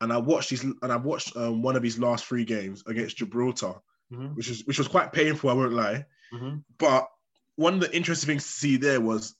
And 0.00 0.12
I 0.12 0.16
watched 0.16 0.50
these, 0.50 0.64
and 0.64 0.90
I 0.90 0.96
watched 0.96 1.36
um, 1.36 1.62
one 1.62 1.76
of 1.76 1.82
his 1.82 1.98
last 1.98 2.24
three 2.24 2.44
games 2.44 2.82
against 2.86 3.18
Gibraltar, 3.18 3.74
mm-hmm. 4.12 4.34
which 4.34 4.48
was 4.48 4.64
which 4.64 4.78
was 4.78 4.88
quite 4.88 5.12
painful. 5.12 5.50
I 5.50 5.54
won't 5.54 5.72
lie, 5.72 6.04
mm-hmm. 6.32 6.56
but 6.78 7.08
one 7.56 7.74
of 7.74 7.80
the 7.80 7.94
interesting 7.94 8.28
things 8.28 8.44
to 8.44 8.52
see 8.52 8.76
there 8.76 9.00
was 9.00 9.34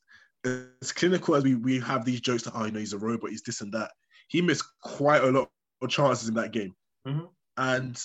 as 0.45 0.93
clinical 0.93 1.35
as 1.35 1.45
we, 1.45 1.55
we 1.55 1.81
have 1.81 2.05
these 2.05 2.21
jokes 2.21 2.43
that 2.45 2.53
oh 2.55 2.65
you 2.65 2.73
know 2.73 2.81
he's 2.81 2.93
a 2.93 2.99
robot, 2.99 3.31
he's 3.31 3.43
this 3.43 3.61
and 3.61 3.73
that. 3.73 3.91
He 4.29 4.41
missed 4.41 4.65
quite 4.83 5.23
a 5.23 5.31
lot 5.31 5.51
of 5.83 5.91
chances 5.91 6.29
in 6.29 6.35
that 6.35 6.53
game, 6.53 6.75
mm-hmm. 7.07 7.27
and 7.57 8.01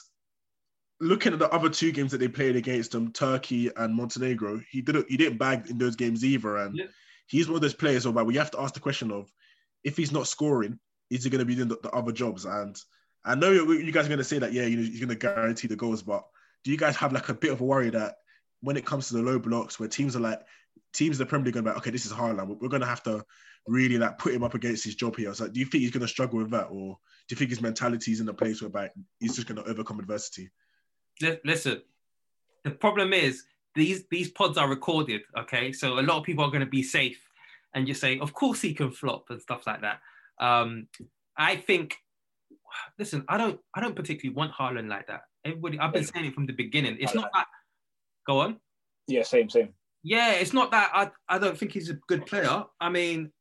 looking 1.00 1.34
at 1.34 1.40
the 1.40 1.50
other 1.52 1.70
two 1.70 1.92
games 1.92 2.12
that 2.12 2.18
they 2.18 2.28
played 2.28 2.56
against 2.56 2.92
them, 2.92 3.12
Turkey 3.14 3.70
and 3.78 3.94
Montenegro, 3.94 4.62
he 4.70 4.82
didn't 4.82 5.10
he 5.10 5.18
didn't 5.18 5.38
bag 5.38 5.70
in 5.70 5.78
those 5.78 5.96
games 5.96 6.24
either, 6.24 6.58
and. 6.58 6.78
Yeah 6.78 6.86
he's 7.28 7.48
one 7.48 7.56
of 7.56 7.62
those 7.62 7.74
players 7.74 8.08
where 8.08 8.26
we 8.26 8.36
have 8.36 8.52
to 8.52 8.60
ask 8.60 8.74
the 8.74 8.80
question 8.80 9.12
of 9.12 9.32
if 9.84 9.96
he's 9.96 10.12
not 10.12 10.28
scoring, 10.28 10.80
is 11.10 11.24
he 11.24 11.30
going 11.30 11.40
to 11.40 11.46
be 11.46 11.56
doing 11.56 11.68
the, 11.68 11.78
the, 11.84 11.92
other 11.92 12.12
jobs? 12.12 12.46
And 12.46 12.76
I 13.24 13.36
know 13.36 13.52
you 13.52 13.92
guys 13.92 14.06
are 14.06 14.10
going 14.10 14.18
to 14.18 14.24
say 14.24 14.40
that, 14.40 14.54
yeah, 14.54 14.66
you 14.66 14.78
know, 14.78 14.84
he's 14.84 15.00
going 15.00 15.10
to 15.10 15.16
guarantee 15.16 15.68
the 15.68 15.76
goals, 15.76 16.02
but 16.02 16.26
do 16.68 16.74
you 16.74 16.78
guys 16.78 16.98
have 16.98 17.14
like 17.14 17.30
a 17.30 17.34
bit 17.34 17.50
of 17.50 17.62
a 17.62 17.64
worry 17.64 17.90
that 17.90 18.18
when 18.60 18.76
it 18.76 18.86
comes 18.86 19.08
to 19.08 19.14
the 19.14 19.22
low 19.22 19.40
blocks, 19.40 19.80
where 19.80 19.88
teams 19.88 20.18
are 20.18 20.20
like, 20.20 20.42
teams 20.92 21.18
in 21.18 21.20
the 21.20 21.26
Premier 21.26 21.46
League 21.46 21.56
are 21.56 21.62
like, 21.62 21.78
okay, 21.78 21.92
this 21.92 22.06
is 22.06 22.12
Haaland, 22.12 22.60
we're 22.60 22.68
going 22.68 22.82
to 22.82 22.86
have 22.88 23.02
to 23.04 23.24
really 23.68 23.98
like 23.98 24.18
put 24.18 24.34
him 24.34 24.44
up 24.44 24.54
against 24.54 24.84
his 24.84 24.96
job 24.96 25.16
here. 25.16 25.34
So 25.34 25.48
do 25.48 25.62
you 25.62 25.66
think 25.66 25.84
he's 25.84 25.92
going 25.92 26.02
to 26.02 26.10
struggle 26.10 26.40
with 26.40 26.52
that, 26.52 26.66
or 26.66 26.98
do 27.30 27.34
you 27.34 27.38
think 27.38 27.52
his 27.52 27.62
mentality 27.62 28.12
is 28.12 28.20
in 28.20 28.28
a 28.28 28.34
place 28.34 28.62
where 28.62 28.92
he's 29.18 29.38
just 29.38 29.48
going 29.48 29.64
to 29.64 29.70
overcome 29.70 29.98
adversity? 30.02 30.50
Listen, 31.46 31.84
the 32.66 32.72
problem 32.72 33.14
is 33.14 33.46
these 33.74 34.04
these 34.12 34.30
pods 34.30 34.58
are 34.58 34.68
recorded, 34.68 35.22
okay? 35.38 35.72
So 35.72 36.00
a 36.00 36.02
lot 36.02 36.18
of 36.18 36.26
people 36.26 36.44
are 36.44 36.52
going 36.52 36.66
to 36.66 36.66
be 36.66 36.84
safe 36.84 37.22
and 37.76 37.88
just 37.88 38.02
say, 38.02 38.20
of 38.20 38.34
course 38.34 38.60
he 38.60 38.74
can 38.74 38.92
flop 38.92 39.28
and 39.30 39.42
stuff 39.42 39.66
like 39.66 39.84
that. 39.84 40.02
Um, 40.38 40.90
I 41.38 41.56
think, 41.56 41.96
listen, 43.00 43.24
I 43.30 43.38
don't 43.38 43.58
I 43.74 43.80
don't 43.80 43.96
particularly 43.96 44.36
want 44.36 44.52
Haaland 44.52 44.90
like 44.90 45.08
that. 45.08 45.22
Everybody, 45.48 45.80
I've 45.80 45.94
been 45.94 46.04
saying 46.04 46.26
it 46.26 46.34
from 46.34 46.46
the 46.46 46.54
beginning. 46.54 46.98
It's 47.00 47.16
not 47.16 47.30
that. 47.34 47.48
Go 48.26 48.40
on. 48.40 48.58
Yeah, 49.08 49.24
same, 49.24 49.50
same. 49.50 49.74
Yeah, 50.04 50.34
it's 50.34 50.54
not 50.54 50.72
that 50.72 50.92
I 50.94 51.10
I 51.28 51.40
don't 51.40 51.58
think 51.58 51.72
he's 51.72 51.90
a 51.90 51.96
good 52.08 52.26
player. 52.26 52.64
I 52.80 52.90
mean, 52.90 53.32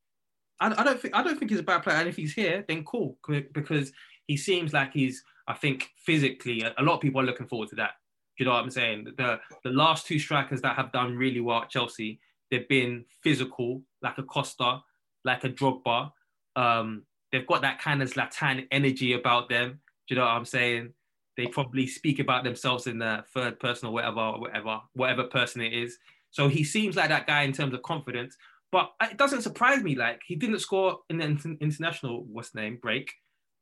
I, 0.59 0.73
I 0.77 0.83
don't 0.83 0.99
think 0.99 1.15
I 1.15 1.23
don't 1.23 1.37
think 1.37 1.51
he's 1.51 1.59
a 1.59 1.63
bad 1.63 1.83
player. 1.83 1.97
And 1.97 2.09
if 2.09 2.15
he's 2.15 2.33
here, 2.33 2.65
then 2.67 2.83
cool, 2.83 3.17
because 3.53 3.91
he 4.27 4.37
seems 4.37 4.73
like 4.73 4.93
he's. 4.93 5.23
I 5.49 5.53
think 5.53 5.89
physically, 5.95 6.61
a 6.61 6.83
lot 6.83 6.95
of 6.95 6.99
people 6.99 7.21
are 7.21 7.23
looking 7.23 7.47
forward 7.47 7.69
to 7.69 7.75
that 7.75 7.91
you 8.37 8.45
know 8.45 8.51
what 8.51 8.63
I'm 8.63 8.69
saying? 8.69 9.07
The 9.17 9.39
the 9.63 9.71
last 9.71 10.05
two 10.05 10.19
strikers 10.19 10.61
that 10.61 10.75
have 10.75 10.91
done 10.91 11.15
really 11.15 11.41
well 11.41 11.63
at 11.63 11.69
Chelsea, 11.69 12.19
they've 12.51 12.67
been 12.67 13.05
physical, 13.23 13.81
like 14.01 14.17
a 14.17 14.23
Costa, 14.23 14.81
like 15.23 15.43
a 15.43 15.49
Drogba. 15.49 16.11
Um, 16.55 17.03
they've 17.31 17.47
got 17.47 17.61
that 17.63 17.79
kind 17.79 18.01
of 18.01 18.11
Zlatan 18.11 18.67
energy 18.71 19.13
about 19.13 19.49
them. 19.49 19.79
Do 20.07 20.15
you 20.15 20.19
know 20.19 20.25
what 20.25 20.33
I'm 20.33 20.45
saying? 20.45 20.93
They 21.37 21.47
probably 21.47 21.87
speak 21.87 22.19
about 22.19 22.43
themselves 22.43 22.87
in 22.87 22.99
the 22.99 23.23
third 23.33 23.59
person 23.59 23.87
or 23.87 23.93
whatever, 23.93 24.33
whatever, 24.33 24.81
whatever 24.93 25.23
person 25.25 25.61
it 25.61 25.73
is. 25.73 25.97
So 26.31 26.47
he 26.47 26.63
seems 26.63 26.95
like 26.95 27.09
that 27.09 27.27
guy 27.27 27.43
in 27.43 27.53
terms 27.53 27.73
of 27.73 27.83
confidence. 27.83 28.35
But 28.71 28.91
it 29.01 29.17
doesn't 29.17 29.43
surprise 29.43 29.83
me. 29.83 29.95
Like 29.95 30.21
he 30.25 30.35
didn't 30.35 30.59
score 30.59 30.99
in 31.09 31.19
the 31.19 31.57
international 31.61 32.25
what's 32.25 32.53
name 32.53 32.79
break 32.81 33.13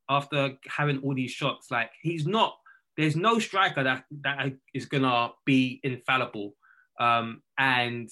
after 0.09 0.53
having 0.67 0.99
all 0.99 1.13
these 1.13 1.31
shots. 1.31 1.69
Like 1.69 1.91
he's 2.01 2.25
not 2.25 2.55
there's 2.97 3.15
no 3.15 3.39
striker 3.39 3.83
that 3.83 4.05
that 4.21 4.53
is 4.73 4.85
gonna 4.85 5.31
be 5.45 5.79
infallible. 5.83 6.55
Um, 6.99 7.41
and 7.57 8.09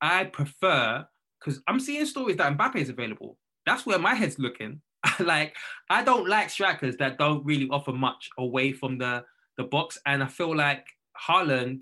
I 0.00 0.24
prefer 0.24 1.06
because 1.40 1.62
I'm 1.68 1.80
seeing 1.80 2.04
stories 2.06 2.36
that 2.36 2.56
Mbappe 2.56 2.76
is 2.76 2.88
available. 2.88 3.38
That's 3.64 3.86
where 3.86 3.98
my 3.98 4.14
head's 4.14 4.38
looking. 4.38 4.80
like 5.20 5.54
I 5.90 6.02
don't 6.02 6.28
like 6.28 6.50
strikers 6.50 6.96
that 6.98 7.18
don't 7.18 7.44
really 7.44 7.68
offer 7.70 7.92
much 7.92 8.28
away 8.38 8.72
from 8.72 8.98
the 8.98 9.24
the 9.56 9.64
box, 9.64 9.98
and 10.06 10.22
I 10.22 10.26
feel 10.26 10.54
like 10.56 10.86
Haaland. 11.28 11.80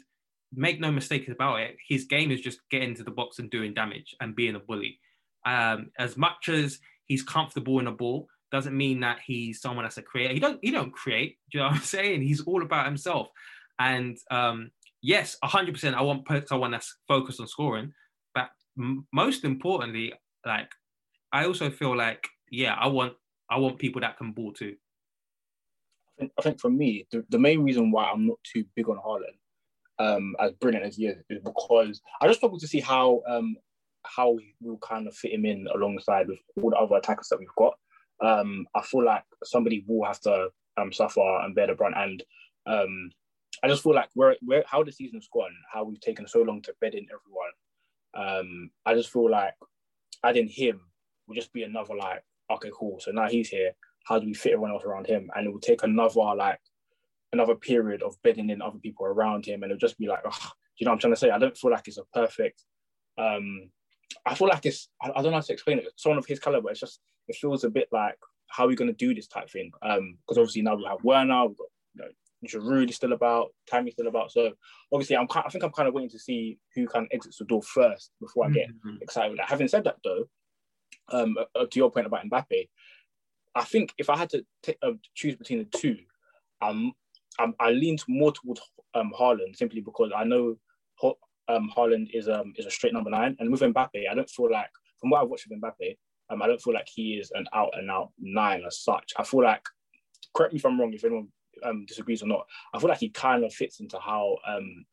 Make 0.55 0.81
no 0.81 0.93
mistake 0.93 1.27
about 1.31 1.61
it. 1.61 1.77
His 1.89 2.05
game 2.05 2.31
is 2.31 2.43
just 2.43 2.59
getting 2.71 2.95
to 2.97 3.03
the 3.03 3.11
box 3.11 3.39
and 3.39 3.51
doing 3.51 3.73
damage 3.73 4.15
and 4.21 4.37
being 4.37 4.55
a 4.55 4.59
bully. 4.59 4.99
Um, 5.47 5.93
as 5.99 6.19
much 6.19 6.51
as 6.51 6.79
he's 7.07 7.23
comfortable 7.23 7.79
in 7.79 7.87
a 7.87 7.91
ball, 7.91 8.29
doesn't 8.53 8.77
mean 8.77 9.01
that 9.01 9.19
he's 9.27 9.61
someone 9.63 9.85
that's 9.85 9.97
a 9.97 10.03
creator. 10.03 10.35
He 10.35 10.41
don't 10.41 10.59
he 10.63 10.71
don't 10.71 10.93
create. 10.93 11.39
Do 11.51 11.59
you 11.59 11.65
know 11.65 11.71
what 11.71 11.77
I'm 11.77 11.83
saying? 11.97 12.23
He's 12.23 12.43
all 12.43 12.63
about 12.63 12.85
himself. 12.85 13.29
And 13.79 14.17
um, 14.31 14.71
yes, 15.01 15.37
100%. 15.43 15.95
I 15.95 16.03
want 16.03 16.29
someone 16.47 16.71
that's 16.71 16.95
focused 17.09 17.41
on 17.41 17.49
scoring, 17.49 17.93
but 18.35 18.51
m- 18.79 19.07
most 19.13 19.45
importantly, 19.45 20.13
like 20.47 20.71
I 21.33 21.47
also 21.47 21.71
feel 21.71 21.97
like 21.97 22.29
yeah, 22.53 22.75
I 22.75 22.87
want 22.87 23.15
I 23.51 23.59
want 23.59 23.81
people 23.81 24.01
that 24.03 24.17
can 24.17 24.31
ball 24.31 24.53
too. 24.53 24.77
I 26.09 26.21
think, 26.21 26.33
I 26.39 26.43
think 26.43 26.61
for 26.61 26.71
me, 26.71 27.07
the, 27.11 27.25
the 27.29 27.39
main 27.39 27.65
reason 27.65 27.91
why 27.91 28.05
I'm 28.05 28.29
not 28.29 28.39
too 28.45 28.65
big 28.77 28.89
on 28.89 28.99
Haaland, 28.99 29.35
um, 29.99 30.37
as 30.39 30.53
brilliant 30.53 30.87
as 30.87 30.97
he 30.97 31.07
is, 31.07 31.19
is 31.29 31.43
because 31.43 32.01
I 32.21 32.29
just 32.29 32.39
struggle 32.39 32.61
to 32.61 32.69
see 32.69 32.81
how 32.81 33.23
um, 33.29 33.57
how 34.05 34.39
we'll 34.61 34.79
kind 34.79 35.09
of 35.09 35.17
fit 35.17 35.33
him 35.33 35.45
in 35.45 35.67
alongside 35.75 36.29
with 36.29 36.39
all 36.63 36.71
the 36.71 36.77
other 36.77 36.97
attackers 36.97 37.27
that 37.31 37.41
we've 37.41 37.49
got 37.59 37.75
um, 38.23 38.67
I 38.75 38.83
feel 38.83 39.05
like 39.05 39.25
somebody 39.45 39.85
will 39.87 40.07
have 40.07 40.21
to 40.21 40.49
um, 40.77 40.93
suffer 40.93 41.41
and 41.43 41.55
bear 41.55 41.67
the 41.67 41.75
brunt. 41.75 41.97
And 41.97 42.23
um, 42.67 43.11
I 43.63 43.69
just 43.69 43.83
feel 43.83 43.95
like 43.95 44.09
where, 44.15 44.37
where 44.43 44.65
how 44.67 44.83
the 44.83 44.93
season's 44.93 45.29
gone, 45.33 45.55
how 45.73 45.85
we've 45.85 46.01
taken 46.01 46.27
so 46.27 46.43
long 46.43 46.63
to 46.63 46.75
bed 46.81 46.95
in 46.95 47.07
everyone. 47.07 47.51
Um, 48.15 48.71
I 48.87 48.95
just 48.95 49.13
feel 49.13 49.31
like 49.31 49.55
adding 50.25 50.49
him 50.49 50.81
will 51.27 51.35
just 51.35 51.53
be 51.53 51.65
another 51.65 51.97
like, 51.97 52.23
okay, 52.55 52.71
cool. 52.79 52.99
So 53.01 53.11
now 53.11 53.29
he's 53.29 53.49
here. 53.49 53.73
How 54.05 54.19
do 54.19 54.27
we 54.27 54.35
fit 54.35 54.53
everyone 54.53 54.73
else 54.73 54.85
around 54.85 55.07
him? 55.07 55.31
And 55.35 55.47
it 55.47 55.53
will 55.53 55.61
take 55.61 55.83
another 55.83 56.21
like 56.37 56.61
another 57.33 57.55
period 57.55 58.03
of 58.03 58.17
bedding 58.23 58.51
in 58.51 58.61
other 58.61 58.79
people 58.79 59.07
around 59.07 59.47
him, 59.47 59.63
and 59.63 59.71
it'll 59.71 59.79
just 59.79 59.99
be 59.99 60.07
like, 60.07 60.21
oh, 60.25 60.51
you 60.79 60.85
know, 60.85 60.91
what 60.91 60.97
I'm 60.97 61.01
trying 61.01 61.15
to 61.15 61.21
say. 61.21 61.31
I 61.31 61.39
don't 61.39 61.57
feel 61.57 61.71
like 61.71 61.89
it's 61.89 61.99
a 61.99 62.05
perfect. 62.13 62.65
Um, 63.19 63.71
I 64.27 64.35
feel 64.35 64.49
like 64.49 64.67
it's. 64.67 64.89
I, 65.03 65.11
I 65.11 65.23
don't 65.23 65.33
know 65.33 65.39
how 65.39 65.41
to 65.41 65.53
explain 65.53 65.79
it. 65.79 65.89
Someone 65.97 66.19
of 66.19 66.27
his 66.27 66.41
caliber, 66.41 66.71
it's 66.71 66.81
just 66.81 67.01
it 67.29 67.37
feels 67.37 67.65
a 67.65 67.71
bit 67.71 67.89
like 67.93 68.19
how 68.53 68.65
are 68.65 68.69
we 68.69 68.77
going 68.77 68.91
to 68.91 68.97
do 68.97 69.15
this 69.15 69.27
type 69.27 69.51
thing? 69.51 69.71
Um, 69.83 70.19
because 70.21 70.39
obviously 70.39 70.63
now 70.63 70.77
we 70.77 70.85
have 70.85 71.03
Werner, 71.03 71.47
we've 71.47 71.57
got 71.57 71.69
you 71.95 72.03
know, 72.03 72.09
Giroud 72.47 72.91
is 72.91 72.97
still 72.97 73.13
about, 73.13 73.55
Tammy 73.67 73.91
still 73.91 74.09
about. 74.09 74.31
So 74.31 74.53
obviously, 74.93 75.17
I'm 75.17 75.27
I 75.35 75.49
think 75.49 75.65
I'm 75.65 75.73
kind 75.73 75.89
of 75.89 75.95
waiting 75.95 76.11
to 76.11 76.19
see 76.19 76.59
who 76.75 76.87
kind 76.87 77.05
of 77.07 77.11
exits 77.13 77.39
the 77.39 77.45
door 77.45 77.63
first 77.63 78.11
before 78.21 78.47
I 78.47 78.51
get 78.51 78.69
mm-hmm. 78.69 78.97
excited. 79.01 79.39
Like, 79.39 79.49
having 79.49 79.69
said 79.69 79.85
that, 79.85 79.97
though, 80.05 80.25
um, 81.11 81.37
uh, 81.55 81.67
to 81.67 81.79
your 81.79 81.91
point 81.91 82.07
about 82.07 82.25
Mbappe, 82.25 82.69
I 83.55 83.65
think 83.65 83.93
if 83.99 84.09
I 84.09 84.17
had 84.17 84.31
to 84.31 84.45
t- 84.63 84.77
uh, 84.83 84.93
choose 85.15 85.37
between 85.37 85.59
the 85.61 85.79
two, 85.79 85.99
um, 86.61 86.93
um, 87.39 87.55
I 87.61 87.71
leaned 87.71 88.03
more 88.09 88.33
towards 88.33 88.61
um, 88.95 89.13
Haaland 89.19 89.57
simply 89.57 89.81
because 89.81 90.11
I 90.15 90.25
know 90.25 90.57
um, 91.49 91.71
Haaland 91.77 92.09
is 92.13 92.29
um 92.29 92.53
is 92.57 92.67
a 92.67 92.71
straight 92.71 92.93
number 92.93 93.11
nine, 93.11 93.37
and 93.39 93.51
with 93.51 93.61
Mbappe, 93.61 94.09
I 94.11 94.15
don't 94.15 94.31
feel 94.31 94.51
like 94.51 94.71
from 95.01 95.11
what 95.11 95.23
I've 95.23 95.29
watched 95.29 95.47
with 95.49 95.61
Mbappe, 95.61 95.97
um, 96.31 96.43
I 96.43 96.47
don't 96.47 96.61
feel 96.61 96.75
like 96.75 96.89
he 96.93 97.15
is 97.15 97.31
an 97.35 97.47
out 97.53 97.71
and 97.75 97.91
out 97.91 98.11
nine 98.19 98.63
as 98.67 98.81
such. 98.81 99.13
I 99.19 99.25
feel 99.25 99.43
like, 99.43 99.65
correct 100.35 100.53
me 100.53 100.59
if 100.59 100.65
I'm 100.65 100.81
wrong, 100.81 100.93
if 100.95 101.05
anyone 101.05 101.29
um, 101.65 101.85
disagrees 101.87 102.23
or 102.23 102.29
not, 102.29 102.47
I 102.73 102.79
feel 102.79 102.89
like 102.89 102.99
he 102.99 103.11
kind 103.11 103.45
of 103.45 103.53
fits 103.53 103.81
into 103.81 103.99
how 103.99 104.37
um, 104.47 104.85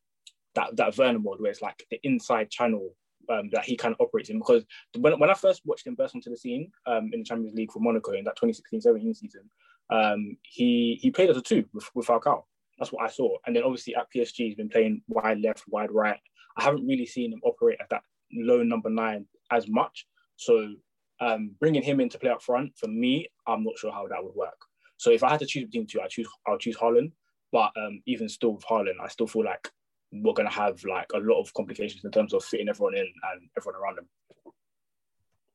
that 0.54 0.76
that 0.76 0.96
Werner 0.98 1.18
mode, 1.18 1.40
where 1.40 1.50
it's 1.50 1.62
like 1.62 1.84
the 1.90 2.00
inside 2.02 2.50
channel 2.50 2.94
um, 3.30 3.48
that 3.52 3.64
he 3.64 3.76
kind 3.76 3.94
of 3.94 4.00
operates 4.00 4.30
in. 4.30 4.38
Because 4.38 4.64
when, 4.98 5.18
when 5.18 5.30
I 5.30 5.34
first 5.34 5.62
watched 5.64 5.86
him 5.86 5.94
burst 5.94 6.14
onto 6.14 6.30
the 6.30 6.36
scene 6.36 6.70
um, 6.86 7.10
in 7.12 7.20
the 7.20 7.24
Champions 7.24 7.54
League 7.54 7.72
for 7.72 7.80
Monaco 7.80 8.12
in 8.12 8.24
that 8.24 8.38
2016-17 8.38 9.16
season, 9.16 9.42
um, 9.90 10.36
he 10.42 10.98
he 11.00 11.10
played 11.10 11.30
as 11.30 11.36
a 11.36 11.42
two 11.42 11.64
with, 11.72 11.88
with 11.94 12.06
Falcao. 12.06 12.44
That's 12.78 12.92
what 12.92 13.04
I 13.04 13.10
saw. 13.10 13.36
And 13.46 13.54
then 13.54 13.62
obviously 13.62 13.94
at 13.94 14.06
PSG, 14.14 14.36
he's 14.36 14.54
been 14.54 14.68
playing 14.68 15.02
wide 15.08 15.40
left, 15.40 15.64
wide 15.68 15.90
right. 15.90 16.18
I 16.56 16.62
haven't 16.62 16.86
really 16.86 17.06
seen 17.06 17.32
him 17.32 17.40
operate 17.44 17.78
at 17.80 17.90
that 17.90 18.02
low 18.32 18.62
number 18.62 18.88
nine 18.88 19.26
as 19.50 19.68
much. 19.68 20.06
So 20.36 20.74
um, 21.20 21.54
bringing 21.60 21.82
him 21.82 22.00
into 22.00 22.18
play 22.18 22.30
up 22.30 22.42
front 22.42 22.72
for 22.76 22.88
me, 22.88 23.28
I'm 23.46 23.64
not 23.64 23.76
sure 23.76 23.92
how 23.92 24.06
that 24.08 24.24
would 24.24 24.34
work. 24.34 24.58
So 24.96 25.10
if 25.10 25.22
I 25.22 25.30
had 25.30 25.40
to 25.40 25.46
choose 25.46 25.64
between 25.64 25.86
two, 25.86 26.00
I 26.00 26.08
choose 26.08 26.28
I'll 26.46 26.58
choose 26.58 26.76
Haaland. 26.76 27.12
But 27.52 27.72
um, 27.76 28.00
even 28.06 28.28
still 28.28 28.54
with 28.54 28.64
Haaland, 28.64 29.00
I 29.02 29.08
still 29.08 29.26
feel 29.26 29.44
like 29.44 29.68
we're 30.12 30.34
gonna 30.34 30.50
have 30.50 30.82
like 30.84 31.06
a 31.14 31.18
lot 31.18 31.40
of 31.40 31.52
complications 31.54 32.04
in 32.04 32.10
terms 32.10 32.32
of 32.32 32.44
fitting 32.44 32.68
everyone 32.68 32.96
in 32.96 33.02
and 33.02 33.48
everyone 33.56 33.80
around 33.80 33.98
them. 33.98 34.08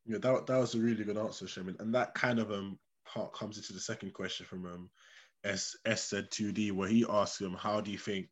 Yeah, 0.06 0.20
that, 0.20 0.46
that 0.46 0.58
was 0.58 0.76
a 0.76 0.80
really 0.80 1.04
good 1.04 1.18
answer, 1.18 1.48
Shaman. 1.48 1.78
And 1.80 1.94
that 1.96 2.14
kind 2.14 2.40
of 2.40 2.52
um 2.52 2.78
part 3.06 3.34
comes 3.34 3.58
into 3.58 3.74
the 3.74 3.80
second 3.80 4.14
question 4.14 4.46
from 4.46 4.66
um, 4.66 4.90
S 5.44 5.76
S 5.86 6.04
said 6.04 6.30
2D, 6.32 6.72
where 6.72 6.90
he 6.90 7.06
asked 7.10 7.40
him, 7.40 7.54
"How 7.54 7.82
do 7.82 7.92
you 7.92 7.98
think 7.98 8.28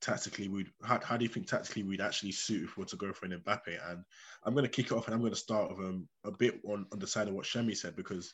tactically 0.00 0.48
we'd 0.48 0.70
how, 0.82 1.00
how 1.02 1.16
do 1.16 1.24
you 1.24 1.28
think 1.28 1.46
tactically 1.46 1.82
we'd 1.82 2.00
actually 2.00 2.32
suit 2.32 2.64
if 2.64 2.76
we 2.76 2.82
were 2.82 2.88
to 2.88 2.96
go 2.96 3.12
for 3.12 3.26
an 3.26 3.42
Mbappe?" 3.44 3.90
And 3.90 4.04
I'm 4.44 4.54
going 4.54 4.64
to 4.64 4.70
kick 4.70 4.86
it 4.86 4.92
off, 4.92 5.06
and 5.06 5.14
I'm 5.14 5.20
going 5.20 5.32
to 5.32 5.38
start 5.38 5.70
with 5.70 5.86
um, 5.86 6.08
a 6.24 6.30
bit 6.30 6.60
on 6.64 6.86
on 6.92 6.98
the 6.98 7.06
side 7.06 7.28
of 7.28 7.34
what 7.34 7.44
Shemi 7.44 7.76
said 7.76 7.96
because 7.96 8.32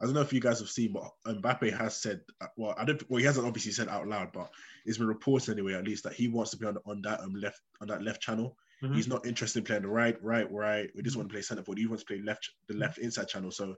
I 0.00 0.04
don't 0.04 0.14
know 0.14 0.20
if 0.20 0.32
you 0.32 0.40
guys 0.40 0.58
have 0.58 0.70
seen, 0.70 0.92
but 0.92 1.10
Mbappe 1.26 1.76
has 1.78 1.96
said, 1.96 2.22
well, 2.56 2.74
I 2.76 2.84
don't, 2.84 3.08
well, 3.08 3.20
he 3.20 3.24
hasn't 3.26 3.46
obviously 3.46 3.72
said 3.72 3.88
out 3.88 4.08
loud, 4.08 4.30
but 4.32 4.50
it's 4.84 4.98
been 4.98 5.06
reported 5.06 5.52
anyway, 5.52 5.74
at 5.74 5.84
least 5.84 6.02
that 6.04 6.14
he 6.14 6.28
wants 6.28 6.50
to 6.50 6.56
be 6.56 6.66
on, 6.66 6.76
on 6.86 7.02
that 7.02 7.20
um, 7.20 7.34
left 7.34 7.60
on 7.80 7.88
that 7.88 8.02
left 8.02 8.20
channel. 8.20 8.56
Mm-hmm. 8.82 8.94
He's 8.94 9.06
not 9.06 9.26
interested 9.26 9.60
in 9.60 9.64
playing 9.64 9.82
the 9.82 9.88
right, 9.88 10.20
right, 10.22 10.50
right. 10.50 10.90
We 10.94 11.02
just 11.02 11.12
mm-hmm. 11.12 11.20
want 11.20 11.30
to 11.30 11.34
play 11.34 11.42
centre 11.42 11.62
forward. 11.62 11.78
He 11.78 11.86
wants 11.86 12.02
to 12.02 12.06
play 12.06 12.22
left, 12.22 12.50
the 12.68 12.74
left 12.74 12.98
inside 12.98 13.28
channel. 13.28 13.52
So 13.52 13.76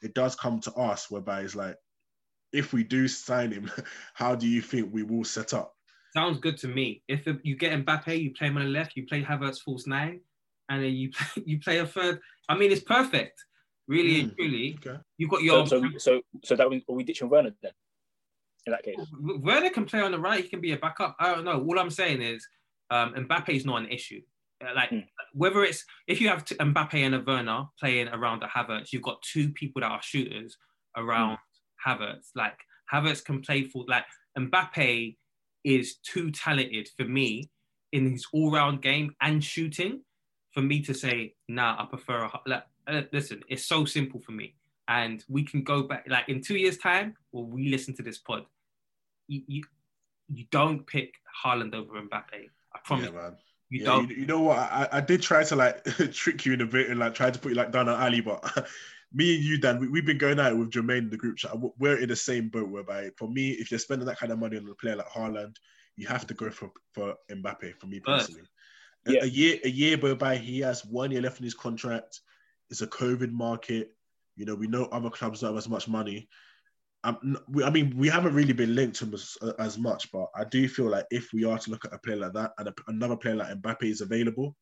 it 0.00 0.14
does 0.14 0.36
come 0.36 0.60
to 0.60 0.72
us, 0.74 1.10
whereby 1.10 1.40
it's 1.40 1.56
like, 1.56 1.76
if 2.52 2.72
we 2.72 2.84
do 2.84 3.08
sign 3.08 3.50
him, 3.50 3.70
how 4.14 4.36
do 4.36 4.46
you 4.46 4.62
think 4.62 4.92
we 4.92 5.02
will 5.02 5.24
set 5.24 5.52
up? 5.52 5.74
Sounds 6.16 6.38
good 6.38 6.56
to 6.58 6.68
me. 6.68 7.02
If 7.08 7.26
you 7.42 7.56
get 7.56 7.84
Mbappe, 7.84 8.20
you 8.20 8.32
play 8.32 8.46
him 8.46 8.56
on 8.58 8.64
the 8.64 8.70
left, 8.70 8.94
you 8.94 9.06
play 9.06 9.22
Havertz 9.22 9.60
false 9.60 9.88
nine, 9.88 10.20
and 10.68 10.84
then 10.84 10.92
you 10.92 11.10
play, 11.34 11.42
you 11.44 11.58
play 11.58 11.78
a 11.78 11.86
third. 11.86 12.20
I 12.48 12.56
mean, 12.56 12.70
it's 12.70 12.84
perfect. 12.84 13.44
Really 13.86 14.14
mm. 14.14 14.22
and 14.22 14.36
truly, 14.36 14.78
okay. 14.84 14.98
you've 15.18 15.30
got 15.30 15.42
your. 15.42 15.66
So, 15.66 15.82
so, 15.82 15.98
so, 15.98 16.20
so 16.42 16.56
that 16.56 16.68
means 16.68 16.84
are 16.88 16.94
we 16.94 17.04
ditching 17.04 17.28
Werner 17.28 17.50
then? 17.62 17.72
In 18.66 18.72
that 18.72 18.82
case, 18.82 18.96
Werner 19.20 19.68
can 19.70 19.84
play 19.84 20.00
on 20.00 20.12
the 20.12 20.18
right. 20.18 20.42
He 20.42 20.48
can 20.48 20.60
be 20.60 20.72
a 20.72 20.78
backup. 20.78 21.16
I 21.20 21.34
don't 21.34 21.44
know. 21.44 21.62
All 21.62 21.78
I'm 21.78 21.90
saying 21.90 22.22
is, 22.22 22.46
um, 22.90 23.12
Mbappe 23.14 23.50
is 23.50 23.66
not 23.66 23.82
an 23.82 23.88
issue. 23.88 24.22
Uh, 24.64 24.70
like 24.74 24.90
mm. 24.90 25.04
whether 25.32 25.64
it's 25.64 25.84
if 26.06 26.20
you 26.20 26.28
have 26.28 26.44
Mbappe 26.44 26.94
and 26.94 27.14
a 27.14 27.20
Werner 27.20 27.64
playing 27.78 28.08
around 28.08 28.40
the 28.40 28.46
Havertz, 28.46 28.92
you've 28.92 29.02
got 29.02 29.20
two 29.22 29.50
people 29.50 29.80
that 29.80 29.90
are 29.90 30.02
shooters 30.02 30.56
around 30.96 31.36
mm. 31.36 31.38
Havertz. 31.86 32.30
Like 32.34 32.56
Havertz 32.92 33.22
can 33.22 33.42
play 33.42 33.64
for 33.64 33.84
like 33.86 34.04
Mbappe 34.38 35.16
is 35.64 35.96
too 35.96 36.30
talented 36.30 36.88
for 36.96 37.04
me 37.04 37.50
in 37.92 38.10
his 38.10 38.26
all-round 38.32 38.82
game 38.82 39.14
and 39.20 39.42
shooting 39.42 40.02
for 40.52 40.62
me 40.62 40.82
to 40.82 40.94
say, 40.94 41.34
nah, 41.48 41.76
I 41.80 41.86
prefer 41.86 42.24
a 42.24 42.30
like, 42.46 42.64
uh, 42.86 43.02
listen, 43.12 43.42
it's 43.48 43.66
so 43.66 43.84
simple 43.84 44.20
for 44.20 44.32
me. 44.32 44.54
And 44.88 45.24
we 45.28 45.44
can 45.44 45.62
go 45.62 45.82
back 45.82 46.04
like 46.08 46.28
in 46.28 46.42
two 46.42 46.56
years' 46.56 46.76
time, 46.76 47.16
or 47.32 47.44
we 47.44 47.68
listen 47.68 47.94
to 47.96 48.02
this 48.02 48.18
pod. 48.18 48.44
You, 49.28 49.42
you, 49.46 49.62
you 50.28 50.44
don't 50.50 50.86
pick 50.86 51.14
Haaland 51.44 51.74
over 51.74 51.94
Mbappe. 51.94 52.50
I 52.74 52.78
promise. 52.84 53.06
Yeah, 53.06 53.12
man. 53.12 53.36
You 53.70 53.80
yeah, 53.80 53.86
don't. 53.86 54.10
You, 54.10 54.16
you, 54.16 54.26
know 54.26 54.40
what? 54.40 54.58
I, 54.58 54.88
I 54.92 55.00
did 55.00 55.22
try 55.22 55.42
to 55.44 55.56
like 55.56 55.84
trick 56.12 56.44
you 56.44 56.52
in 56.52 56.60
a 56.60 56.66
bit 56.66 56.90
and 56.90 57.00
like 57.00 57.14
try 57.14 57.30
to 57.30 57.38
put 57.38 57.50
you 57.50 57.54
like 57.56 57.72
down 57.72 57.88
an 57.88 58.00
alley, 58.00 58.20
but 58.20 58.68
me 59.14 59.36
and 59.36 59.44
you, 59.44 59.58
Dan, 59.58 59.78
we, 59.78 59.98
have 59.98 60.06
been 60.06 60.18
going 60.18 60.40
out 60.40 60.56
with 60.56 60.70
Jermaine 60.70 60.98
in 60.98 61.10
the 61.10 61.16
group 61.16 61.38
chat. 61.38 61.52
We're 61.78 61.98
in 61.98 62.08
the 62.08 62.16
same 62.16 62.48
boat 62.48 62.68
whereby, 62.68 63.10
for 63.16 63.28
me, 63.28 63.52
if 63.52 63.70
you're 63.70 63.80
spending 63.80 64.06
that 64.06 64.18
kind 64.18 64.32
of 64.32 64.38
money 64.38 64.56
on 64.56 64.68
a 64.68 64.74
player 64.74 64.96
like 64.96 65.08
Haaland, 65.08 65.56
you 65.96 66.06
have 66.08 66.26
to 66.26 66.34
go 66.34 66.50
for 66.50 66.70
for 66.92 67.14
Mbappe. 67.30 67.78
For 67.78 67.86
me 67.86 68.00
personally, 68.00 68.42
yeah. 69.06 69.20
a, 69.20 69.24
a, 69.24 69.28
year 69.28 69.58
a 69.64 69.70
year 69.70 69.96
whereby 69.96 70.36
he 70.36 70.60
has 70.60 70.84
one 70.84 71.10
year 71.10 71.22
left 71.22 71.38
in 71.38 71.44
his 71.44 71.54
contract. 71.54 72.20
It's 72.74 72.82
a 72.82 72.88
COVID 72.88 73.30
market. 73.30 73.92
You 74.34 74.46
know, 74.46 74.56
we 74.56 74.66
know 74.66 74.86
other 74.86 75.08
clubs 75.08 75.40
don't 75.40 75.50
have 75.50 75.56
as 75.56 75.68
much 75.68 75.86
money. 75.86 76.28
Um, 77.04 77.38
I 77.64 77.70
mean, 77.70 77.96
we 77.96 78.08
haven't 78.08 78.34
really 78.34 78.52
been 78.52 78.74
linked 78.74 78.96
to 78.96 79.04
him 79.04 79.14
as, 79.14 79.38
as, 79.60 79.78
much, 79.78 80.10
but 80.10 80.26
I 80.34 80.42
do 80.42 80.66
feel 80.66 80.86
like 80.86 81.04
if 81.12 81.32
we 81.32 81.44
are 81.44 81.56
to 81.56 81.70
look 81.70 81.84
at 81.84 81.92
a 81.92 81.98
player 81.98 82.16
like 82.16 82.32
that 82.32 82.50
and 82.58 82.66
a, 82.66 82.74
another 82.88 83.14
player 83.14 83.36
like 83.36 83.62
Mbappe 83.62 83.84
is 83.84 84.00
available, 84.00 84.56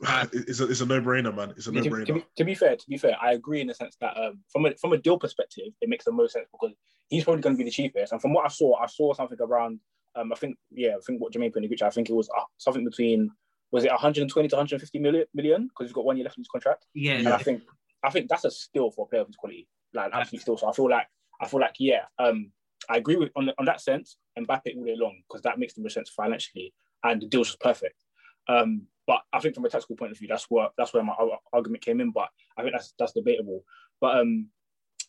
it's 0.32 0.58
a, 0.58 0.66
it's 0.66 0.80
a 0.80 0.86
no-brainer, 0.86 1.32
man. 1.32 1.50
It's 1.56 1.68
a 1.68 1.72
no-brainer. 1.72 2.06
To, 2.06 2.06
to, 2.06 2.14
be, 2.14 2.24
to, 2.38 2.44
be, 2.44 2.54
fair, 2.56 2.74
to 2.74 2.88
be 2.88 2.98
fair, 2.98 3.16
I 3.22 3.34
agree 3.34 3.60
in 3.60 3.68
the 3.68 3.74
sense 3.74 3.96
that 4.00 4.16
um, 4.16 4.40
from 4.48 4.66
a 4.66 4.74
from 4.74 4.94
a 4.94 4.98
deal 4.98 5.16
perspective, 5.16 5.72
it 5.80 5.88
makes 5.88 6.04
the 6.04 6.10
most 6.10 6.32
sense 6.32 6.48
because 6.50 6.74
he's 7.08 7.22
probably 7.22 7.42
going 7.42 7.54
to 7.54 7.58
be 7.58 7.64
the 7.64 7.70
cheapest. 7.70 8.10
And 8.10 8.20
from 8.20 8.32
what 8.32 8.46
I 8.46 8.48
saw, 8.48 8.74
I 8.80 8.86
saw 8.86 9.14
something 9.14 9.38
around. 9.40 9.78
Um, 10.16 10.32
I 10.32 10.34
think 10.34 10.56
yeah, 10.72 10.96
I 10.96 11.00
think 11.06 11.20
what 11.20 11.32
Jermaine 11.32 11.52
put 11.52 11.62
in 11.62 11.68
the 11.70 11.76
group 11.76 11.82
I 11.82 11.90
think 11.90 12.10
it 12.10 12.14
was 12.14 12.28
uh, 12.36 12.42
something 12.56 12.84
between 12.84 13.30
was 13.72 13.84
it 13.84 13.90
120 13.90 14.48
to 14.48 14.56
150 14.56 14.98
million 14.98 15.24
million 15.34 15.66
because 15.66 15.88
he's 15.88 15.94
got 15.94 16.04
one 16.04 16.16
year 16.16 16.24
left 16.24 16.36
in 16.36 16.42
his 16.42 16.48
contract. 16.48 16.86
Yeah, 16.94 17.14
and 17.14 17.28
I 17.28 17.38
think 17.38 17.62
I 18.04 18.10
think 18.10 18.28
that's 18.28 18.44
a 18.44 18.50
steal 18.50 18.90
for 18.90 19.06
a 19.06 19.08
player 19.08 19.22
of 19.22 19.28
his 19.28 19.36
quality, 19.36 19.66
like 19.94 20.10
absolutely 20.12 20.40
still. 20.40 20.58
So 20.58 20.68
I 20.68 20.72
feel 20.72 20.90
like 20.90 21.06
I 21.40 21.48
feel 21.48 21.60
like 21.60 21.76
yeah, 21.78 22.02
um, 22.18 22.52
I 22.88 22.98
agree 22.98 23.16
with 23.16 23.30
on 23.34 23.50
on 23.58 23.64
that 23.64 23.80
sense. 23.80 24.16
Mbappe 24.38 24.76
all 24.76 24.84
day 24.84 24.96
long 24.96 25.20
because 25.28 25.42
that 25.42 25.58
makes 25.58 25.74
the 25.74 25.82
most 25.82 25.94
sense 25.94 26.10
financially, 26.10 26.74
and 27.02 27.22
the 27.22 27.26
deal's 27.26 27.48
just 27.48 27.60
perfect. 27.60 28.04
Um, 28.48 28.82
but 29.06 29.22
I 29.32 29.40
think 29.40 29.54
from 29.54 29.64
a 29.64 29.68
tactical 29.68 29.96
point 29.96 30.12
of 30.12 30.18
view, 30.18 30.28
that's 30.28 30.46
where 30.48 30.68
that's 30.76 30.92
where 30.92 31.02
my 31.02 31.14
argument 31.52 31.84
came 31.84 32.00
in. 32.00 32.12
But 32.12 32.28
I 32.56 32.62
think 32.62 32.74
that's 32.74 32.94
that's 32.98 33.12
debatable. 33.12 33.64
But 34.00 34.18
um, 34.18 34.48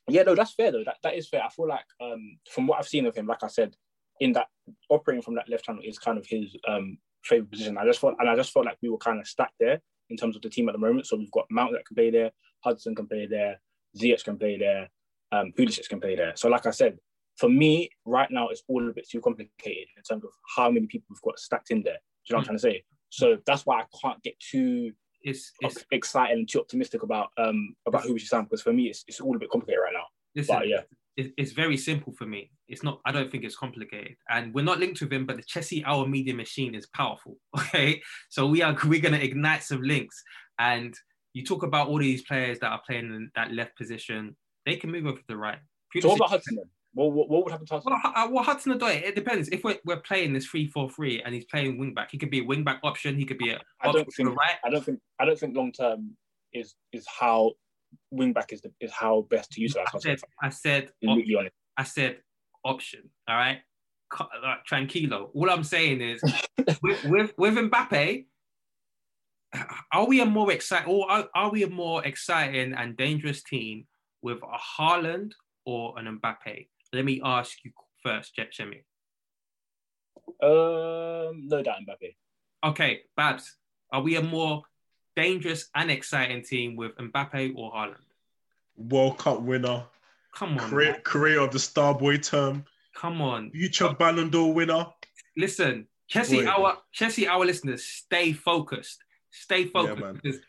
yeah, 0.08 0.24
no, 0.24 0.36
that's 0.36 0.54
fair 0.54 0.72
though. 0.72 0.84
That 0.86 0.98
that 1.04 1.16
is 1.16 1.28
fair. 1.28 1.44
I 1.44 1.50
feel 1.50 1.68
like 1.68 1.86
um, 2.02 2.38
from 2.50 2.68
what 2.68 2.80
I've 2.80 2.88
seen 2.88 3.06
of 3.06 3.16
him, 3.16 3.28
like 3.28 3.44
I 3.44 3.48
said, 3.48 3.76
in 4.20 4.34
that 4.34 4.48
operating 4.90 5.22
from 5.22 5.36
that 5.36 5.50
left 5.50 5.66
channel 5.66 5.82
is 5.84 6.00
kind 6.00 6.18
of 6.18 6.26
his 6.26 6.56
um 6.68 6.98
favorite 7.24 7.52
position. 7.52 7.78
I 7.78 7.86
just 7.86 8.00
felt 8.00 8.16
and 8.20 8.30
I 8.30 8.36
just 8.36 8.52
felt 8.52 8.66
like 8.66 8.78
we 8.82 8.90
were 8.90 8.98
kind 8.98 9.20
of 9.20 9.28
stacked 9.28 9.56
there 9.60 9.82
in 10.10 10.18
terms 10.18 10.36
of 10.36 10.42
the 10.42 10.50
team 10.50 10.70
at 10.70 10.74
the 10.74 10.80
moment. 10.80 11.08
So 11.08 11.18
we've 11.18 11.32
got 11.32 11.46
Mount 11.50 11.72
that 11.74 11.86
can 11.86 11.96
play 11.96 12.12
there, 12.12 12.32
Hudson 12.64 12.96
can 12.96 13.08
play 13.08 13.28
there, 13.28 13.60
Ziyech 13.98 14.24
can 14.24 14.38
play 14.38 14.58
there, 14.58 14.90
um, 15.32 15.54
Pulisic 15.58 15.90
can 15.90 16.00
play 16.00 16.16
there. 16.16 16.34
So 16.36 16.50
like 16.50 16.66
I 16.66 16.72
said, 16.72 16.98
for 17.38 17.50
me 17.50 17.90
right 18.06 18.30
now 18.30 18.50
it's 18.50 18.64
all 18.68 18.88
a 18.88 18.94
bit 18.94 19.10
too 19.10 19.22
complicated 19.22 19.88
in 19.98 20.04
terms 20.04 20.24
of 20.24 20.30
how 20.56 20.70
many 20.70 20.86
people 20.88 21.08
we've 21.10 21.22
got 21.22 21.40
stacked 21.40 21.72
in 21.72 21.82
there. 21.84 21.94
Do 21.94 22.00
you 22.26 22.34
know 22.34 22.38
what 22.38 22.42
I'm 22.42 22.46
trying 22.46 22.58
to 22.58 22.62
say? 22.62 22.84
So 23.10 23.38
that's 23.46 23.66
why 23.66 23.82
I 23.82 23.86
can't 24.02 24.22
get 24.24 24.40
too 24.40 24.92
it's, 25.24 25.54
it's 25.62 25.86
excited 25.92 26.38
and 26.38 26.50
too 26.50 26.60
optimistic 26.60 27.02
about 27.02 27.30
um 27.38 27.76
about 27.88 28.04
who 28.04 28.14
we 28.14 28.20
should 28.20 28.28
sign 28.28 28.44
because 28.44 28.62
for 28.62 28.74
me 28.74 28.88
it's, 28.90 29.06
it's 29.08 29.22
all 29.22 29.36
a 29.36 29.40
bit 29.40 29.50
complicated 29.50 29.82
right 29.82 29.94
now. 29.94 30.06
Listen, 30.36 30.56
but 30.56 30.68
yeah, 30.68 30.82
it's 31.16 31.52
very 31.52 31.78
simple 31.78 32.14
for 32.14 32.26
me. 32.26 32.52
It's 32.68 32.84
not. 32.84 33.00
I 33.06 33.12
don't 33.12 33.32
think 33.32 33.44
it's 33.44 33.56
complicated, 33.56 34.16
and 34.30 34.54
we're 34.54 34.64
not 34.64 34.80
linked 34.80 35.02
with 35.02 35.14
him. 35.14 35.26
But 35.26 35.38
the 35.38 35.44
Chelsea 35.44 35.84
Hour 35.86 36.08
Media 36.08 36.34
machine 36.34 36.76
is 36.76 36.88
powerful. 36.88 37.38
Okay, 37.58 38.02
so 38.30 38.48
we 38.48 38.62
are 38.62 38.76
we're 38.86 39.02
gonna 39.02 39.18
ignite 39.18 39.64
some 39.64 39.82
links. 39.82 40.22
And 40.60 40.94
you 41.34 41.44
talk 41.44 41.64
about 41.64 41.88
all 41.88 41.98
these 41.98 42.24
players 42.24 42.60
that 42.60 42.72
are 42.72 42.82
playing 42.86 43.06
in 43.06 43.32
that 43.36 43.52
left 43.52 43.76
position. 43.78 44.36
They 44.66 44.76
can 44.76 44.92
move 44.92 45.06
over 45.06 45.18
to 45.18 45.24
the 45.28 45.38
right. 45.38 45.58
so 46.00 46.10
what 46.10 46.16
about 46.18 46.30
Hudson? 46.30 46.58
What, 46.94 47.12
what, 47.12 47.30
what 47.30 47.44
would 47.44 47.52
happen 47.52 47.66
to 47.68 47.74
Hudson? 47.74 47.92
Well, 47.92 48.14
uh, 48.16 48.28
well 48.30 48.44
Hudson 48.44 48.78
Odoi, 48.78 49.02
it 49.04 49.16
depends. 49.16 49.50
If 49.50 49.64
we're, 49.64 49.80
we're 49.84 50.00
playing 50.02 50.34
this 50.34 50.48
3-4-3 50.48 51.24
and 51.26 51.34
he's 51.34 51.46
playing 51.46 51.80
wing 51.80 51.94
back, 51.94 52.12
he 52.12 52.20
could 52.20 52.30
be 52.30 52.42
a 52.42 52.44
wing 52.44 52.64
back 52.64 52.80
option. 52.84 53.18
He 53.18 53.26
could 53.26 53.40
be 53.40 53.50
a 53.50 53.60
I 53.82 53.92
don't 53.92 54.08
think, 54.14 54.30
right. 54.30 54.56
I 54.64 54.70
don't 54.70 54.86
think. 54.86 55.00
I 55.20 55.26
don't 55.26 55.38
think 55.38 55.56
long 55.56 55.72
term 55.72 56.16
is 56.54 56.76
is 56.92 57.06
how 57.20 57.54
wing 58.12 58.34
back 58.34 58.54
is 58.54 58.62
the, 58.62 58.72
is 58.80 58.92
how 58.92 59.26
best 59.30 59.52
to 59.52 59.62
utilize. 59.62 59.88
I 59.94 60.00
said. 60.00 60.20
I 60.42 60.50
said. 60.50 60.90
Op- 61.08 61.52
I 61.78 61.84
said 61.84 62.18
option. 62.64 63.10
All 63.28 63.36
right. 63.36 63.60
Like, 64.44 64.60
tranquilo. 64.70 65.30
All 65.34 65.50
I'm 65.50 65.64
saying 65.64 66.02
is 66.02 66.22
with, 66.84 67.04
with 67.06 67.34
with 67.38 67.56
Mbappe, 67.56 68.26
are 69.92 70.06
we 70.06 70.22
a 70.22 70.26
more 70.26 70.52
exciting 70.52 70.92
or 70.92 71.10
are, 71.10 71.28
are 71.34 71.52
we 71.52 71.64
a 71.64 71.70
more 71.70 72.06
exciting 72.06 72.74
and 72.74 72.96
dangerous 72.96 73.42
team 73.42 73.86
with 74.22 74.38
a 74.38 74.82
Haaland 74.82 75.32
or 75.66 75.98
an 75.98 76.20
Mbappe? 76.20 76.68
Let 76.94 77.06
me 77.06 77.22
ask 77.24 77.58
you 77.64 77.72
first, 78.04 78.36
Jet 78.36 78.54
Shemi. 78.54 78.84
Um, 80.42 81.48
no 81.48 81.64
doubt 81.64 81.78
Mbappe. 81.88 82.16
Okay, 82.64 83.02
Babs, 83.18 83.58
are 83.92 84.02
we 84.02 84.16
a 84.16 84.22
more 84.22 84.64
dangerous 85.16 85.70
and 85.76 85.92
exciting 85.92 86.44
team 86.44 86.76
with 86.76 86.96
Mbappe 86.98 87.54
or 87.56 87.72
Haaland? 87.72 87.96
World 88.78 89.18
Cup 89.18 89.42
winner. 89.42 89.84
Come 90.34 90.58
on. 90.58 90.70
Career, 90.70 91.02
career 91.04 91.40
of 91.40 91.52
the 91.52 91.60
Starboy 91.60 92.24
term. 92.28 92.66
Come 92.96 93.22
on. 93.22 93.52
Future 93.52 93.94
Ballon 93.94 94.30
d'Or 94.30 94.54
winner. 94.54 94.88
Listen, 95.38 95.88
Chelsea, 96.08 96.46
our 96.46 96.78
Chelsea, 96.92 97.28
our 97.28 97.46
listeners, 97.46 97.84
stay 97.84 98.34
focused. 98.34 99.04
Stay 99.32 99.66
focused. 99.66 100.02
Yeah, 100.02 100.12
because 100.12 100.40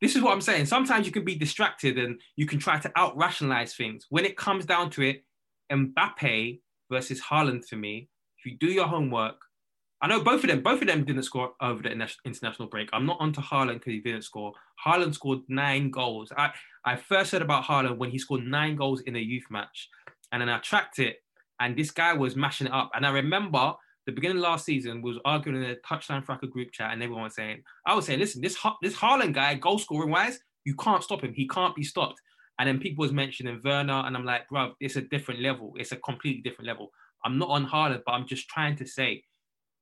this 0.00 0.16
is 0.16 0.22
what 0.22 0.32
I'm 0.32 0.40
saying. 0.40 0.66
Sometimes 0.66 1.06
you 1.06 1.12
can 1.12 1.24
be 1.24 1.34
distracted 1.34 1.98
and 1.98 2.20
you 2.36 2.46
can 2.46 2.58
try 2.58 2.78
to 2.78 2.92
out 2.96 3.16
rationalize 3.16 3.74
things. 3.74 4.06
When 4.10 4.24
it 4.24 4.36
comes 4.36 4.66
down 4.66 4.90
to 4.90 5.02
it, 5.02 5.24
Mbappe 5.72 6.60
versus 6.90 7.20
Haaland 7.22 7.66
for 7.66 7.76
me, 7.76 8.08
if 8.38 8.44
you 8.44 8.58
do 8.58 8.66
your 8.66 8.86
homework, 8.86 9.36
I 10.04 10.06
know 10.06 10.22
both 10.22 10.44
of 10.44 10.50
them, 10.50 10.60
both 10.60 10.82
of 10.82 10.86
them 10.86 11.02
didn't 11.04 11.22
score 11.22 11.52
over 11.62 11.82
the 11.82 11.90
international 12.26 12.68
break. 12.68 12.90
I'm 12.92 13.06
not 13.06 13.16
onto 13.20 13.40
Haaland 13.40 13.76
because 13.76 13.94
he 13.94 14.00
didn't 14.00 14.20
score. 14.20 14.52
Haaland 14.86 15.14
scored 15.14 15.38
nine 15.48 15.90
goals. 15.90 16.30
I, 16.36 16.50
I 16.84 16.96
first 16.96 17.32
heard 17.32 17.40
about 17.40 17.64
Haaland 17.64 17.96
when 17.96 18.10
he 18.10 18.18
scored 18.18 18.44
nine 18.44 18.76
goals 18.76 19.00
in 19.00 19.16
a 19.16 19.18
youth 19.18 19.46
match. 19.48 19.88
And 20.30 20.42
then 20.42 20.50
I 20.50 20.58
tracked 20.58 20.98
it, 20.98 21.22
and 21.58 21.74
this 21.74 21.90
guy 21.90 22.12
was 22.12 22.36
mashing 22.36 22.66
it 22.66 22.72
up. 22.74 22.90
And 22.92 23.06
I 23.06 23.12
remember 23.12 23.72
the 24.04 24.12
beginning 24.12 24.36
of 24.36 24.42
last 24.42 24.66
season 24.66 25.00
was 25.00 25.16
arguing 25.24 25.64
in 25.64 25.70
a 25.70 25.76
touchline 25.76 26.22
fracker 26.22 26.50
group 26.50 26.70
chat, 26.70 26.92
and 26.92 27.02
everyone 27.02 27.24
was 27.24 27.34
saying, 27.34 27.62
I 27.86 27.94
was 27.94 28.04
saying, 28.04 28.18
listen, 28.18 28.42
this 28.42 28.58
this 28.82 28.96
Haaland 28.96 29.32
guy, 29.32 29.54
goal 29.54 29.78
scoring 29.78 30.10
wise, 30.10 30.38
you 30.66 30.74
can't 30.74 31.02
stop 31.02 31.24
him. 31.24 31.32
He 31.32 31.48
can't 31.48 31.74
be 31.74 31.82
stopped. 31.82 32.20
And 32.58 32.68
then 32.68 32.78
people 32.78 33.00
was 33.00 33.12
mentioning 33.12 33.58
Werner, 33.64 34.02
and 34.04 34.14
I'm 34.14 34.26
like, 34.26 34.50
bro, 34.50 34.74
it's 34.80 34.96
a 34.96 35.00
different 35.00 35.40
level. 35.40 35.72
It's 35.78 35.92
a 35.92 35.96
completely 35.96 36.42
different 36.42 36.68
level. 36.68 36.90
I'm 37.24 37.38
not 37.38 37.48
on 37.48 37.66
Haaland, 37.66 38.02
but 38.04 38.12
I'm 38.12 38.26
just 38.26 38.50
trying 38.50 38.76
to 38.76 38.86
say, 38.86 39.24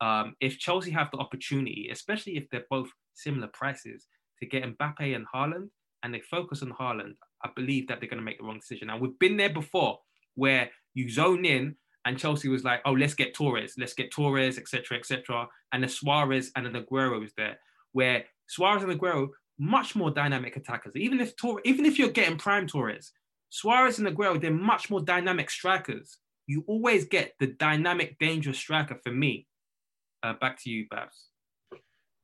um, 0.02 0.34
if 0.40 0.58
Chelsea 0.58 0.90
have 0.90 1.10
the 1.12 1.18
opportunity, 1.18 1.88
especially 1.92 2.36
if 2.36 2.50
they're 2.50 2.66
both 2.68 2.90
similar 3.14 3.46
prices, 3.46 4.08
to 4.40 4.46
get 4.46 4.64
Mbappe 4.64 5.14
and 5.14 5.24
Haaland, 5.32 5.68
and 6.02 6.12
they 6.12 6.20
focus 6.20 6.62
on 6.62 6.72
Haaland, 6.72 7.14
I 7.44 7.50
believe 7.54 7.86
that 7.86 8.00
they're 8.00 8.08
going 8.08 8.18
to 8.18 8.24
make 8.24 8.38
the 8.38 8.44
wrong 8.44 8.58
decision. 8.58 8.90
And 8.90 9.00
we've 9.00 9.18
been 9.20 9.36
there 9.36 9.52
before 9.52 10.00
where 10.34 10.70
you 10.94 11.08
zone 11.08 11.44
in 11.44 11.76
and 12.04 12.18
Chelsea 12.18 12.48
was 12.48 12.64
like, 12.64 12.80
oh, 12.84 12.92
let's 12.92 13.14
get 13.14 13.32
Torres, 13.32 13.74
let's 13.78 13.94
get 13.94 14.10
Torres, 14.10 14.58
etc., 14.58 14.98
etc. 14.98 15.46
And 15.72 15.84
the 15.84 15.88
Suarez 15.88 16.50
and 16.56 16.66
the 16.66 16.80
Aguero 16.80 17.20
was 17.20 17.32
there, 17.36 17.60
where 17.92 18.24
Suarez 18.48 18.82
and 18.82 18.92
Aguero 18.92 19.28
much 19.56 19.94
more 19.94 20.10
dynamic 20.10 20.56
attackers. 20.56 20.96
Even 20.96 21.20
if 21.20 21.36
Tor- 21.36 21.60
even 21.64 21.86
if 21.86 21.98
you're 21.98 22.08
getting 22.08 22.38
prime 22.38 22.66
Torres, 22.66 23.12
Suarez 23.50 24.00
and 24.00 24.08
Aguero, 24.08 24.40
they're 24.40 24.50
much 24.50 24.90
more 24.90 25.00
dynamic 25.00 25.48
strikers. 25.48 26.18
You 26.48 26.64
always 26.66 27.04
get 27.04 27.34
the 27.38 27.46
dynamic, 27.46 28.18
dangerous 28.18 28.58
striker 28.58 28.98
for 29.04 29.12
me. 29.12 29.46
Uh, 30.22 30.34
back 30.40 30.60
to 30.62 30.70
you, 30.70 30.86
Babs. 30.90 31.28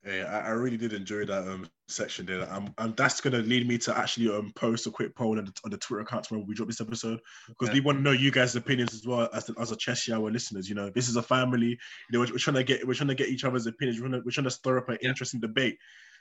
Yeah, 0.07 0.25
I, 0.31 0.49
I 0.49 0.51
really 0.51 0.77
did 0.77 0.93
enjoy 0.93 1.25
that 1.25 1.49
um, 1.49 1.67
section 1.89 2.25
there. 2.25 2.51
Um, 2.53 2.73
and 2.79 2.97
that's 2.97 3.21
going 3.21 3.33
to 3.33 3.47
lead 3.47 3.67
me 3.67 3.79
to 3.79 3.99
actually 3.99 4.33
um, 4.33 4.53
post 4.55 4.87
a 4.87 4.91
quick 4.91 5.15
poll 5.17 5.39
on 5.39 5.45
the, 5.45 5.53
on 5.65 5.71
the 5.71 5.77
Twitter 5.77 6.03
account 6.03 6.31
when 6.31 6.47
we 6.47 6.55
drop 6.55 6.69
this 6.69 6.81
episode 6.81 7.21
because 7.49 7.75
we 7.75 7.81
want 7.81 7.99
to 7.99 8.03
know 8.03 8.13
you 8.13 8.31
guys' 8.31 8.55
opinions 8.55 8.95
as 8.95 9.07
well 9.07 9.29
as 9.35 9.47
the, 9.47 9.55
as 9.61 9.73
a 9.73 9.77
Chelsea 9.77 10.13
Hour 10.13 10.31
listeners. 10.31 10.69
You 10.69 10.77
know, 10.77 10.89
this 10.91 11.09
is 11.09 11.17
a 11.17 11.23
family. 11.23 11.67
You 11.71 11.77
know, 12.13 12.21
we're, 12.21 12.33
we're 12.33 12.39
trying 12.39 12.57
to 12.57 12.65
get 12.65 12.87
we're 12.87 12.95
trying 12.95 13.09
to 13.09 13.15
get 13.17 13.29
each 13.29 13.45
other's 13.45 13.67
opinions. 13.67 14.01
We're 14.01 14.09
trying 14.09 14.21
to, 14.21 14.25
we're 14.25 14.31
trying 14.31 14.45
to 14.45 14.51
stir 14.51 14.79
up 14.79 14.89
an 14.89 14.99
Yeah. 15.03 15.09
interesting 15.09 15.41
debate. 15.41 15.79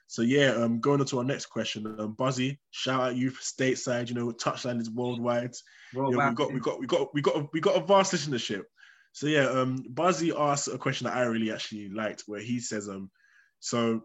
So 0.07 0.21
yeah, 0.21 0.51
um, 0.51 0.79
going 0.79 1.01
on 1.01 1.05
to 1.07 1.19
our 1.19 1.23
next 1.23 1.47
question, 1.47 1.85
um, 1.99 2.13
Buzzy, 2.13 2.59
shout 2.71 3.01
out 3.01 3.15
you 3.15 3.29
for 3.29 3.41
stateside. 3.41 4.07
You 4.09 4.15
know, 4.15 4.31
touchline 4.31 4.81
is 4.81 4.89
worldwide. 4.89 5.53
Well, 5.93 6.13
Yeah, 6.13 6.29
we 6.29 6.35
got 6.35 6.53
we 6.53 6.59
got 6.59 6.79
we 6.79 6.87
got 6.87 7.13
we 7.13 7.21
got 7.21 7.35
a, 7.35 7.47
we 7.53 7.59
got 7.59 7.75
a 7.75 7.85
vast 7.85 8.13
listenership. 8.13 8.63
So 9.17 9.25
yeah, 9.25 9.49
um, 9.49 9.83
Buzzy 9.89 10.31
asked 10.31 10.67
a 10.67 10.77
question 10.77 11.05
that 11.05 11.17
I 11.17 11.23
really 11.23 11.51
actually 11.51 11.89
liked, 11.89 12.25
where 12.27 12.39
he 12.39 12.59
says, 12.59 12.87
um, 12.87 13.09
so 13.59 14.03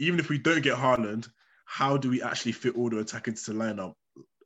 even 0.00 0.18
if 0.18 0.28
we 0.28 0.36
don't 0.36 0.64
get 0.64 0.74
Haaland, 0.74 1.28
how 1.64 1.96
do 1.96 2.10
we 2.10 2.24
actually 2.24 2.50
fit 2.50 2.74
all 2.74 2.90
the 2.90 2.98
attackers 2.98 3.44
to 3.44 3.52
the 3.52 3.58
lineup? 3.60 3.92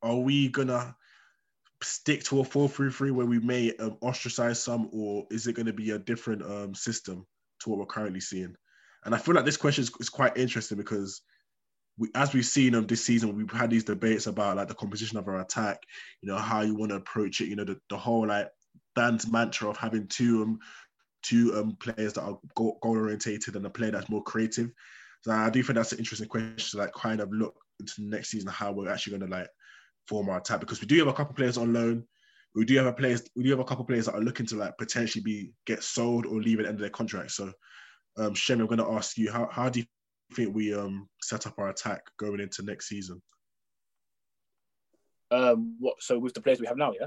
Are 0.02 0.18
we 0.18 0.50
gonna 0.50 0.94
stick 1.82 2.24
to 2.24 2.40
a 2.40 2.44
4-3-3 2.44 3.12
where 3.12 3.24
we 3.24 3.38
may 3.38 3.74
um, 3.76 3.96
ostracize 4.02 4.62
some, 4.62 4.90
or 4.92 5.26
is 5.30 5.46
it 5.46 5.54
going 5.54 5.64
to 5.64 5.72
be 5.72 5.92
a 5.92 5.98
different 5.98 6.42
um, 6.42 6.74
system 6.74 7.26
to 7.60 7.70
what 7.70 7.78
we're 7.78 7.86
currently 7.86 8.20
seeing? 8.20 8.54
And 9.06 9.14
I 9.14 9.18
feel 9.18 9.34
like 9.34 9.46
this 9.46 9.56
question 9.56 9.80
is, 9.80 9.90
is 9.98 10.10
quite 10.10 10.36
interesting 10.36 10.76
because 10.76 11.22
we, 11.96 12.10
as 12.14 12.34
we've 12.34 12.44
seen 12.44 12.74
um, 12.74 12.86
this 12.86 13.02
season, 13.02 13.34
we've 13.34 13.50
had 13.50 13.70
these 13.70 13.84
debates 13.84 14.26
about 14.26 14.58
like 14.58 14.68
the 14.68 14.74
composition 14.74 15.16
of 15.16 15.26
our 15.26 15.40
attack, 15.40 15.78
you 16.20 16.28
know, 16.28 16.36
how 16.36 16.60
you 16.60 16.74
want 16.74 16.90
to 16.90 16.96
approach 16.96 17.40
it, 17.40 17.48
you 17.48 17.56
know, 17.56 17.64
the, 17.64 17.78
the 17.88 17.96
whole 17.96 18.26
like 18.26 18.50
band's 18.94 19.30
mantra 19.30 19.68
of 19.68 19.76
having 19.76 20.06
two 20.08 20.42
um 20.42 20.58
two 21.22 21.52
um 21.56 21.76
players 21.76 22.14
that 22.14 22.22
are 22.22 22.38
goal, 22.54 22.78
orientated 22.82 23.56
and 23.56 23.66
a 23.66 23.70
player 23.70 23.90
that's 23.90 24.08
more 24.08 24.22
creative. 24.22 24.70
So 25.22 25.32
I 25.32 25.50
do 25.50 25.62
think 25.62 25.76
that's 25.76 25.92
an 25.92 25.98
interesting 25.98 26.28
question 26.28 26.56
to 26.56 26.84
like 26.84 26.92
kind 26.92 27.20
of 27.20 27.32
look 27.32 27.54
into 27.80 28.02
next 28.02 28.30
season 28.30 28.50
how 28.50 28.72
we're 28.72 28.90
actually 28.90 29.18
going 29.18 29.30
to 29.30 29.36
like 29.36 29.48
form 30.08 30.28
our 30.28 30.38
attack 30.38 30.60
because 30.60 30.80
we 30.80 30.86
do 30.86 30.98
have 30.98 31.08
a 31.08 31.12
couple 31.12 31.34
players 31.34 31.56
on 31.56 31.72
loan. 31.72 32.04
We 32.54 32.64
do 32.64 32.76
have 32.76 32.86
a 32.86 32.92
players. 32.92 33.22
We 33.36 33.44
do 33.44 33.50
have 33.50 33.60
a 33.60 33.64
couple 33.64 33.84
players 33.84 34.06
that 34.06 34.14
are 34.14 34.20
looking 34.20 34.46
to 34.46 34.56
like 34.56 34.76
potentially 34.78 35.22
be 35.22 35.52
get 35.64 35.82
sold 35.82 36.26
or 36.26 36.40
leave 36.40 36.58
at 36.58 36.64
the 36.64 36.68
end 36.68 36.76
of 36.76 36.80
their 36.80 36.90
contract. 36.90 37.30
So, 37.30 37.52
um, 38.18 38.34
Shem, 38.34 38.60
I'm 38.60 38.66
going 38.66 38.78
to 38.78 38.90
ask 38.90 39.16
you 39.16 39.30
how 39.30 39.48
how 39.50 39.68
do 39.68 39.80
you 39.80 39.86
think 40.34 40.54
we 40.54 40.74
um 40.74 41.08
set 41.22 41.46
up 41.46 41.58
our 41.58 41.70
attack 41.70 42.02
going 42.18 42.40
into 42.40 42.62
next 42.62 42.88
season 42.88 43.22
Um, 45.32 45.76
what? 45.78 45.94
So 46.00 46.18
with 46.18 46.34
the 46.34 46.42
players 46.42 46.60
we 46.60 46.66
have 46.66 46.76
now, 46.76 46.92
yeah. 46.98 47.06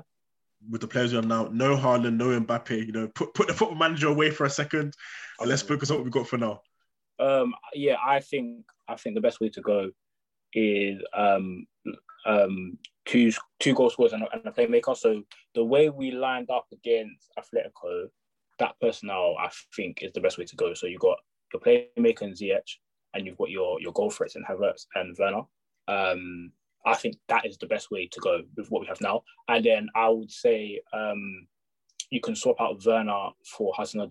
With 0.69 0.81
the 0.81 0.87
players 0.87 1.11
we 1.11 1.17
have 1.17 1.25
now? 1.25 1.49
No 1.51 1.75
Haaland, 1.75 2.17
no 2.17 2.39
Mbappe. 2.39 2.85
You 2.85 2.91
know, 2.91 3.07
put 3.09 3.33
put 3.33 3.47
the 3.47 3.53
football 3.53 3.77
manager 3.77 4.07
away 4.07 4.31
for 4.31 4.45
a 4.45 4.49
second 4.49 4.93
and 5.39 5.49
let's 5.49 5.61
focus 5.61 5.89
on 5.89 5.97
what 5.97 6.03
we've 6.03 6.13
got 6.13 6.27
for 6.27 6.37
now. 6.37 6.61
Um, 7.19 7.53
yeah, 7.73 7.95
I 8.05 8.19
think 8.19 8.65
I 8.87 8.95
think 8.95 9.15
the 9.15 9.21
best 9.21 9.39
way 9.39 9.49
to 9.49 9.61
go 9.61 9.91
is 10.53 11.01
um, 11.13 11.65
um, 12.25 12.77
two 13.05 13.31
two 13.59 13.73
goal 13.73 13.89
scorers 13.89 14.13
and 14.13 14.23
a, 14.23 14.31
and 14.33 14.45
a 14.45 14.51
playmaker. 14.51 14.95
So 14.95 15.23
the 15.53 15.63
way 15.63 15.89
we 15.89 16.11
lined 16.11 16.49
up 16.49 16.65
against 16.71 17.31
Atletico, 17.37 18.07
that 18.59 18.75
personnel 18.81 19.35
I 19.39 19.49
think 19.75 19.99
is 20.01 20.13
the 20.13 20.21
best 20.21 20.37
way 20.37 20.45
to 20.45 20.55
go. 20.55 20.73
So 20.73 20.87
you 20.87 20.97
got 20.97 21.17
your 21.53 21.61
playmaker 21.61 22.21
and 22.21 22.35
Ziyech, 22.35 22.77
and 23.13 23.25
you've 23.25 23.37
got 23.37 23.49
your 23.49 23.79
your 23.81 23.93
goal 23.93 24.11
threats 24.11 24.35
in 24.35 24.43
Havertz 24.43 24.85
and 24.95 25.15
Werner. 25.17 25.43
Um, 25.87 26.51
I 26.85 26.95
think 26.95 27.17
that 27.27 27.45
is 27.45 27.57
the 27.57 27.65
best 27.67 27.89
way 27.91 28.07
to 28.11 28.19
go 28.19 28.41
with 28.55 28.69
what 28.69 28.81
we 28.81 28.87
have 28.87 29.01
now. 29.01 29.23
And 29.47 29.65
then 29.65 29.89
I 29.95 30.09
would 30.09 30.31
say 30.31 30.81
um, 30.93 31.47
you 32.11 32.21
can 32.21 32.35
swap 32.35 32.61
out 32.61 32.85
Werner 32.85 33.29
for 33.57 33.73
Hudson 33.75 34.01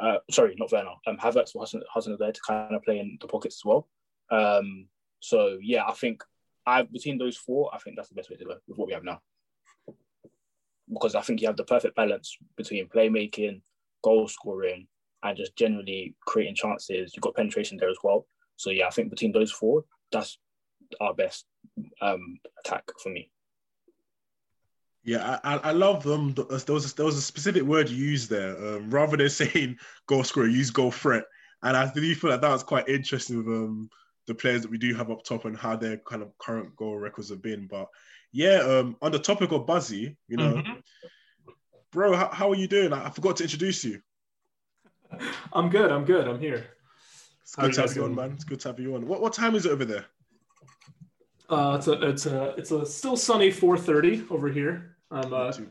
uh, 0.00 0.16
sorry, 0.30 0.54
not 0.58 0.72
Werner, 0.72 0.92
um, 1.06 1.18
Havertz 1.18 1.54
or 1.54 1.60
Hudson, 1.60 1.82
Hudson 1.92 2.16
there 2.18 2.32
to 2.32 2.40
kind 2.46 2.74
of 2.74 2.82
play 2.82 2.98
in 2.98 3.18
the 3.20 3.26
pockets 3.26 3.56
as 3.56 3.64
well. 3.64 3.88
Um, 4.30 4.86
so 5.20 5.58
yeah, 5.60 5.84
I 5.86 5.92
think 5.92 6.24
I 6.66 6.82
between 6.82 7.18
those 7.18 7.36
four, 7.36 7.70
I 7.74 7.78
think 7.78 7.96
that's 7.96 8.08
the 8.08 8.14
best 8.14 8.30
way 8.30 8.36
to 8.36 8.44
go 8.44 8.54
with 8.66 8.78
what 8.78 8.88
we 8.88 8.94
have 8.94 9.04
now. 9.04 9.20
Because 10.90 11.14
I 11.14 11.20
think 11.20 11.40
you 11.40 11.46
have 11.46 11.56
the 11.56 11.64
perfect 11.64 11.96
balance 11.96 12.36
between 12.56 12.88
playmaking, 12.88 13.60
goal 14.02 14.26
scoring, 14.26 14.88
and 15.22 15.36
just 15.36 15.54
generally 15.54 16.16
creating 16.26 16.54
chances. 16.54 17.12
You've 17.14 17.22
got 17.22 17.36
penetration 17.36 17.76
there 17.76 17.90
as 17.90 17.98
well. 18.02 18.26
So 18.56 18.70
yeah, 18.70 18.86
I 18.86 18.90
think 18.90 19.10
between 19.10 19.32
those 19.32 19.52
four, 19.52 19.84
that's 20.10 20.38
our 21.00 21.14
best 21.14 21.44
um, 22.00 22.38
attack 22.64 22.84
for 23.02 23.10
me. 23.10 23.30
Yeah, 25.02 25.38
I, 25.42 25.54
I 25.54 25.56
I 25.56 25.70
love 25.72 26.02
them. 26.02 26.34
There 26.34 26.46
was 26.74 26.92
a, 26.92 26.96
there 26.96 27.06
was 27.06 27.16
a 27.16 27.22
specific 27.22 27.62
word 27.62 27.88
you 27.88 28.04
used 28.04 28.28
there. 28.28 28.56
Um, 28.56 28.90
rather 28.90 29.16
than 29.16 29.30
saying 29.30 29.78
goal 30.06 30.24
scorer, 30.24 30.46
use 30.46 30.70
goal 30.70 30.90
threat. 30.90 31.24
And 31.62 31.76
I 31.76 31.90
do 31.92 32.14
feel 32.14 32.30
like 32.30 32.40
that 32.40 32.50
was 32.50 32.62
quite 32.62 32.88
interesting 32.88 33.38
with 33.38 33.46
um, 33.46 33.90
the 34.26 34.34
players 34.34 34.62
that 34.62 34.70
we 34.70 34.78
do 34.78 34.94
have 34.94 35.10
up 35.10 35.24
top 35.24 35.44
and 35.44 35.56
how 35.56 35.76
their 35.76 35.98
kind 35.98 36.22
of 36.22 36.36
current 36.38 36.74
goal 36.76 36.96
records 36.96 37.30
have 37.30 37.42
been. 37.42 37.66
But 37.66 37.88
yeah, 38.32 38.58
um, 38.58 38.96
on 39.02 39.12
the 39.12 39.18
topic 39.18 39.52
of 39.52 39.66
Buzzy, 39.66 40.16
you 40.28 40.36
know, 40.36 40.58
Mhm. 40.58 40.82
bro, 41.92 42.14
how, 42.14 42.28
how 42.30 42.50
are 42.50 42.54
you 42.54 42.68
doing? 42.68 42.92
I, 42.92 43.06
I 43.06 43.10
forgot 43.10 43.36
to 43.36 43.44
introduce 43.44 43.84
you. 43.84 44.00
I'm 45.52 45.68
good. 45.68 45.90
I'm 45.90 46.04
good. 46.04 46.28
I'm 46.28 46.38
here. 46.38 46.66
It's 47.42 47.56
good 47.56 47.66
you 47.66 47.72
to 47.72 47.80
have 47.82 47.96
you 47.96 48.04
on, 48.04 48.14
man. 48.14 48.32
It's 48.32 48.44
good 48.44 48.60
to 48.60 48.68
have 48.68 48.78
you 48.78 48.94
on. 48.94 49.06
What 49.06 49.20
what 49.20 49.32
time 49.32 49.54
is 49.54 49.66
it 49.66 49.72
over 49.72 49.84
there? 49.84 50.06
Uh, 51.50 51.74
it's 51.76 51.88
a 51.88 52.08
it's 52.08 52.26
a 52.26 52.54
it's 52.56 52.70
a 52.70 52.86
still 52.86 53.16
sunny 53.16 53.50
4:30 53.50 54.30
over 54.30 54.48
here. 54.48 54.96
I'm 55.10 55.32
uh, 55.34 55.46
Not 55.46 55.54
too 55.54 55.68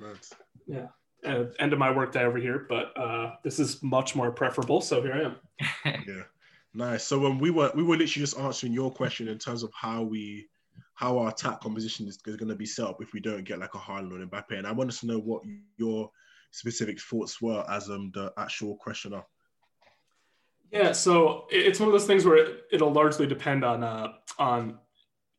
yeah, 0.67 0.87
uh, 1.25 1.45
end 1.59 1.73
of 1.73 1.79
my 1.79 1.89
workday 1.89 2.23
over 2.23 2.37
here, 2.37 2.65
but 2.69 2.95
uh, 2.97 3.35
this 3.43 3.59
is 3.59 3.81
much 3.81 4.15
more 4.15 4.31
preferable. 4.31 4.81
So 4.81 5.01
here 5.01 5.13
I 5.13 5.21
am. 5.21 6.03
Yeah, 6.07 6.23
nice. 6.73 7.05
So 7.05 7.17
when 7.17 7.39
we 7.39 7.49
were 7.49 7.71
we 7.73 7.83
were 7.83 7.95
literally 7.95 8.25
just 8.25 8.37
answering 8.37 8.73
your 8.73 8.91
question 8.91 9.29
in 9.29 9.37
terms 9.37 9.63
of 9.63 9.71
how 9.73 10.03
we 10.03 10.49
how 10.95 11.17
our 11.17 11.29
attack 11.29 11.61
composition 11.61 12.07
is, 12.09 12.17
going 12.17 12.45
to 12.45 12.55
be 12.55 12.65
set 12.65 12.85
up 12.85 13.01
if 13.01 13.13
we 13.13 13.21
don't 13.21 13.45
get 13.45 13.59
like 13.59 13.73
a 13.73 13.77
Haaland 13.77 14.11
or 14.11 14.25
Mbappe. 14.25 14.57
And 14.57 14.67
I 14.67 14.73
wanted 14.73 14.97
to 14.97 15.07
know 15.07 15.19
what 15.19 15.43
your 15.77 16.11
specific 16.51 16.99
thoughts 16.99 17.41
were 17.41 17.63
as 17.69 17.89
um 17.89 18.11
the 18.13 18.33
actual 18.37 18.75
questioner. 18.75 19.23
Yeah, 20.71 20.91
so 20.91 21.47
it's 21.49 21.79
one 21.79 21.87
of 21.87 21.93
those 21.93 22.05
things 22.05 22.25
where 22.25 22.35
it, 22.35 22.63
it'll 22.71 22.91
largely 22.91 23.25
depend 23.25 23.63
on 23.63 23.83
uh, 23.83 24.09
on 24.37 24.77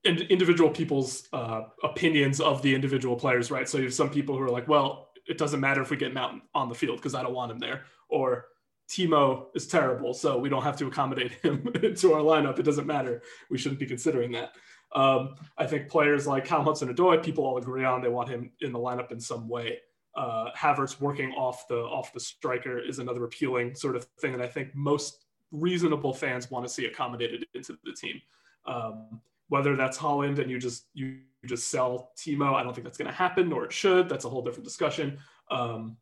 in, 0.04 0.18
individual 0.22 0.70
people's 0.70 1.28
uh, 1.32 1.62
opinions 1.82 2.40
of 2.40 2.62
the 2.62 2.74
individual 2.74 3.16
players, 3.16 3.50
right? 3.50 3.68
So 3.68 3.78
you 3.78 3.84
have 3.84 3.94
some 3.94 4.10
people 4.10 4.36
who 4.36 4.42
are 4.42 4.50
like, 4.50 4.68
well, 4.68 5.10
it 5.26 5.38
doesn't 5.38 5.60
matter 5.60 5.82
if 5.82 5.90
we 5.90 5.96
get 5.96 6.14
Mount 6.14 6.42
on 6.54 6.68
the 6.68 6.74
field 6.74 6.96
because 6.96 7.14
I 7.14 7.22
don't 7.22 7.34
want 7.34 7.52
him 7.52 7.58
there, 7.58 7.84
or 8.08 8.46
Timo 8.88 9.46
is 9.54 9.66
terrible, 9.68 10.12
so 10.12 10.38
we 10.38 10.48
don't 10.48 10.62
have 10.62 10.76
to 10.78 10.86
accommodate 10.86 11.32
him 11.42 11.62
to 11.96 12.12
our 12.14 12.20
lineup. 12.20 12.58
It 12.58 12.64
doesn't 12.64 12.86
matter. 12.86 13.22
We 13.48 13.58
shouldn't 13.58 13.78
be 13.78 13.86
considering 13.86 14.32
that. 14.32 14.52
Um, 14.92 15.36
I 15.56 15.66
think 15.66 15.88
players 15.88 16.26
like 16.26 16.44
Cal 16.44 16.64
Hudson 16.64 16.92
Odoi, 16.92 17.22
people 17.22 17.44
all 17.44 17.58
agree 17.58 17.84
on 17.84 18.02
they 18.02 18.08
want 18.08 18.28
him 18.28 18.50
in 18.60 18.72
the 18.72 18.78
lineup 18.78 19.12
in 19.12 19.20
some 19.20 19.48
way. 19.48 19.78
Uh, 20.16 20.46
Havertz 20.58 21.00
working 21.00 21.30
off 21.32 21.68
the 21.68 21.76
off 21.76 22.12
the 22.12 22.18
striker 22.18 22.80
is 22.80 22.98
another 22.98 23.22
appealing 23.24 23.76
sort 23.76 23.94
of 23.94 24.04
thing 24.20 24.32
that 24.32 24.42
I 24.42 24.48
think 24.48 24.74
most 24.74 25.26
reasonable 25.52 26.12
fans 26.12 26.50
want 26.50 26.66
to 26.66 26.68
see 26.68 26.86
accommodated 26.86 27.46
into 27.54 27.78
the 27.84 27.92
team. 27.92 28.20
Um, 28.66 29.20
whether 29.50 29.76
that's 29.76 29.98
Haaland 29.98 30.38
and 30.38 30.50
you 30.50 30.58
just 30.58 30.86
you 30.94 31.18
just 31.44 31.70
sell 31.70 32.12
Timo, 32.16 32.54
I 32.54 32.62
don't 32.62 32.74
think 32.74 32.84
that's 32.84 32.98
going 32.98 33.10
to 33.10 33.14
happen, 33.14 33.52
or 33.52 33.64
it 33.64 33.72
should. 33.72 34.08
That's 34.08 34.24
a 34.24 34.28
whole 34.28 34.42
different 34.42 34.64
discussion. 34.64 35.18
Um, 35.50 35.98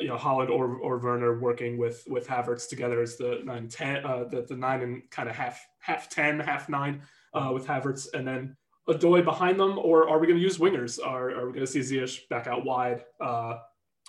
you 0.00 0.08
know, 0.08 0.16
Haaland 0.16 0.48
or 0.48 0.76
or 0.76 0.98
Werner 0.98 1.38
working 1.38 1.76
with 1.76 2.02
with 2.08 2.26
Havertz 2.26 2.68
together 2.68 3.02
as 3.02 3.16
the 3.16 3.40
nine 3.44 3.68
ten, 3.68 4.04
uh, 4.04 4.24
the 4.24 4.42
the 4.42 4.56
nine 4.56 4.80
and 4.82 5.10
kind 5.10 5.28
of 5.28 5.36
half 5.36 5.64
half 5.80 6.08
ten, 6.08 6.40
half 6.40 6.68
nine 6.68 7.02
uh, 7.34 7.50
with 7.52 7.66
Havertz, 7.66 8.06
and 8.14 8.26
then 8.26 8.56
Odoi 8.88 9.24
behind 9.24 9.58
them, 9.58 9.78
or 9.78 10.08
are 10.08 10.18
we 10.18 10.26
going 10.26 10.38
to 10.38 10.42
use 10.42 10.58
wingers? 10.58 10.98
Are, 11.04 11.30
are 11.30 11.46
we 11.46 11.52
going 11.52 11.66
to 11.66 11.72
see 11.72 11.80
Ziyech 11.80 12.28
back 12.28 12.46
out 12.46 12.64
wide? 12.64 13.04
Uh, 13.20 13.58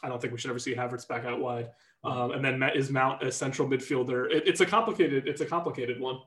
I 0.04 0.10
don't 0.10 0.22
think 0.22 0.34
we 0.34 0.40
should 0.40 0.50
ever 0.50 0.60
see 0.60 0.76
Havertz 0.76 1.08
back 1.08 1.26
out 1.26 1.40
wide. 1.40 1.70
Um, 2.04 2.32
and 2.32 2.44
then 2.46 2.62
is 2.76 2.92
Mount 2.92 3.24
a 3.24 3.32
central 3.32 3.68
midfielder? 3.68 4.32
It, 4.32 4.48
it's 4.48 4.62
a 4.62 4.66
complicated, 4.66 5.28
it's 5.28 5.42
a 5.42 5.46
complicated 5.46 6.00
one. 6.00 6.20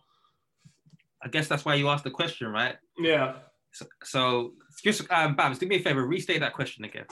I 1.22 1.28
guess 1.28 1.48
that's 1.48 1.64
why 1.64 1.74
you 1.74 1.88
asked 1.88 2.04
the 2.04 2.10
question, 2.10 2.48
right? 2.48 2.76
Yeah. 2.98 3.34
So, 3.72 3.86
so 4.02 4.52
just 4.82 5.10
um, 5.10 5.34
Babs, 5.36 5.58
do 5.58 5.66
me 5.66 5.76
a 5.76 5.80
favor, 5.80 6.06
restate 6.06 6.40
that 6.40 6.54
question 6.54 6.84
again. 6.84 7.06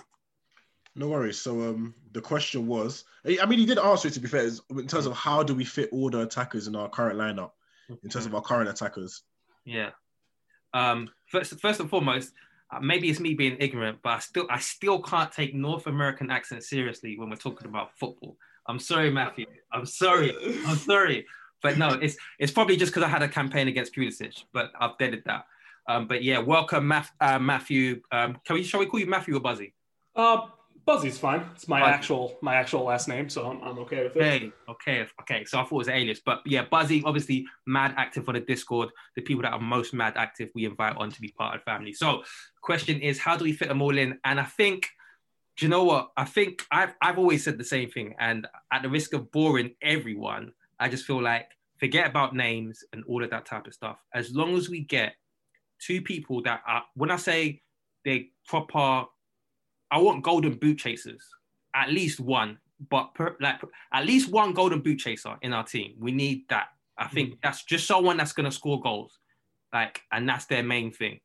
No 0.95 1.09
worries. 1.09 1.39
So 1.39 1.61
um, 1.69 1.95
the 2.13 2.23
question 2.23 2.67
was, 2.67 3.05
I 3.27 3.45
mean, 3.47 3.59
he 3.59 3.67
did 3.67 3.79
answer 3.79 4.09
it 4.09 4.15
to 4.15 4.21
be 4.21 4.29
fair, 4.29 4.43
is 4.43 4.63
in 4.71 4.87
terms 4.87 5.07
of 5.07 5.13
how 5.13 5.43
do 5.43 5.55
we 5.55 5.65
fit 5.65 5.91
all 5.93 6.09
the 6.09 6.21
attackers 6.21 6.69
in 6.69 6.75
our 6.77 6.89
current 6.89 7.19
lineup, 7.19 7.51
in 8.03 8.09
terms 8.09 8.25
of 8.25 8.35
our 8.35 8.41
current 8.41 8.71
attackers. 8.71 9.23
Yeah. 9.65 9.91
Um, 10.73 11.11
first, 11.27 11.59
first 11.61 11.81
and 11.81 11.91
foremost, 11.91 12.33
uh, 12.71 12.81
maybe 12.81 13.09
it's 13.09 13.21
me 13.21 13.35
being 13.35 13.57
ignorant, 13.61 13.99
but 14.03 14.11
I 14.11 14.19
still 14.21 14.47
I 14.51 14.59
still 14.59 15.01
can't 15.01 15.31
take 15.31 15.55
North 15.55 15.87
American 15.87 16.31
accent 16.31 16.65
seriously 16.65 17.19
when 17.19 17.31
we're 17.31 17.37
talking 17.37 17.69
about 17.69 17.97
football. 17.99 18.37
I'm 18.67 18.79
sorry, 18.79 19.11
Matthew. 19.11 19.47
I'm 19.73 19.87
sorry. 19.87 20.35
I'm 20.67 20.77
sorry. 20.77 21.27
But 21.67 21.79
no, 21.79 21.99
it's 22.01 22.17
it's 22.39 22.53
probably 22.53 22.77
just 22.77 22.93
because 22.93 23.03
I 23.03 23.09
had 23.09 23.23
a 23.23 23.29
campaign 23.29 23.67
against 23.67 23.93
Pulisic, 23.93 24.45
but 24.53 24.71
I've 24.79 24.97
deaded 24.99 25.25
that. 25.27 25.47
Um, 25.89 26.07
but 26.07 26.23
yeah, 26.23 26.39
welcome, 26.39 26.87
Math, 26.87 27.11
uh, 27.21 27.41
Matthew. 27.41 28.03
Um, 28.13 28.39
can 28.45 28.55
we 28.55 28.63
shall 28.63 28.79
we 28.79 28.87
call 28.87 29.01
you 29.01 29.07
Matthew 29.07 29.35
or 29.37 29.41
Buzzy? 29.41 29.75
Uh, 30.15 30.43
Buzzy's 30.85 31.19
fine. 31.19 31.45
It's 31.57 31.67
my 31.67 31.81
Buzzy. 31.81 31.93
actual 31.93 32.39
my 32.41 32.55
actual 32.55 32.85
last 32.85 33.09
name, 33.09 33.29
so 33.29 33.51
I'm, 33.51 33.61
I'm 33.65 33.79
okay 33.81 34.05
with 34.05 34.15
it. 34.15 34.23
Okay, 34.23 34.53
okay, 34.69 35.07
okay. 35.23 35.45
So 35.45 35.59
I 35.59 35.63
thought 35.63 35.73
it 35.73 35.79
was 35.79 35.89
an 35.89 35.95
alias, 35.95 36.21
but 36.25 36.41
yeah, 36.47 36.65
Buzzy, 36.71 37.03
obviously 37.05 37.45
mad 37.67 37.95
active 37.97 38.29
on 38.29 38.37
the 38.37 38.41
Discord. 38.43 38.91
The 39.17 39.23
people 39.23 39.43
that 39.43 39.53
are 39.53 39.59
most 39.59 39.93
mad 39.93 40.13
active, 40.17 40.51
we 40.55 40.67
invite 40.67 40.97
on 40.97 41.11
to 41.11 41.21
be 41.21 41.35
part 41.37 41.57
of 41.57 41.63
the 41.63 41.65
family. 41.65 41.95
So, 41.95 42.23
question 42.63 43.01
is, 43.01 43.19
how 43.19 43.37
do 43.37 43.43
we 43.43 43.53
fit 43.53 43.67
them 43.67 43.83
all 43.83 43.99
in? 43.99 44.21
And 44.25 44.39
I 44.39 44.45
think, 44.45 44.87
do 45.57 45.67
you 45.67 45.69
know 45.69 45.83
what? 45.83 46.11
I 46.17 46.27
think 46.27 46.65
I've 46.71 46.95
I've 47.03 47.19
always 47.19 47.43
said 47.43 47.59
the 47.59 47.65
same 47.65 47.91
thing, 47.91 48.15
and 48.21 48.47
at 48.73 48.83
the 48.83 48.89
risk 48.89 49.13
of 49.15 49.33
boring 49.33 49.75
everyone, 49.83 50.53
I 50.79 50.89
just 50.89 51.05
feel 51.05 51.23
like 51.23 51.49
forget 51.79 52.07
about 52.07 52.35
names 52.35 52.85
and 52.93 53.05
all 53.05 53.23
of 53.23 53.31
that 53.31 53.47
type 53.47 53.67
of 53.67 53.75
stuff. 53.75 53.99
As 54.15 54.35
long 54.35 54.57
as 54.57 54.69
we 54.69 54.81
get 54.81 55.15
two 55.81 56.01
people 56.01 56.43
that 56.43 56.63
are, 56.67 56.85
when 56.95 57.11
I 57.11 57.17
say 57.17 57.63
they 58.05 58.31
proper 58.47 59.07
I 59.91 59.99
want 59.99 60.25
golden 60.25 60.55
boot 60.55 60.79
chasers, 60.79 61.23
at 61.75 61.91
least 61.91 62.21
one, 62.21 62.59
but 62.91 63.15
per, 63.15 63.37
like 63.41 63.61
at 63.93 64.07
least 64.07 64.31
one 64.31 64.53
golden 64.53 64.81
boot 64.81 64.99
chaser 64.99 65.37
in 65.43 65.53
our 65.53 65.65
team. 65.65 65.95
We 65.99 66.13
need 66.13 66.49
that. 66.49 66.69
I 66.99 67.09
think 67.09 67.35
mm. 67.35 67.39
that's 67.43 67.65
just 67.65 67.87
someone 67.87 68.17
that's 68.17 68.33
going 68.33 68.51
to 68.51 68.57
score 68.57 68.81
goals, 68.81 69.19
like, 69.73 70.01
and 70.13 70.29
that's 70.29 70.47
their 70.47 70.63
main 70.63 70.93
thing. 70.93 71.21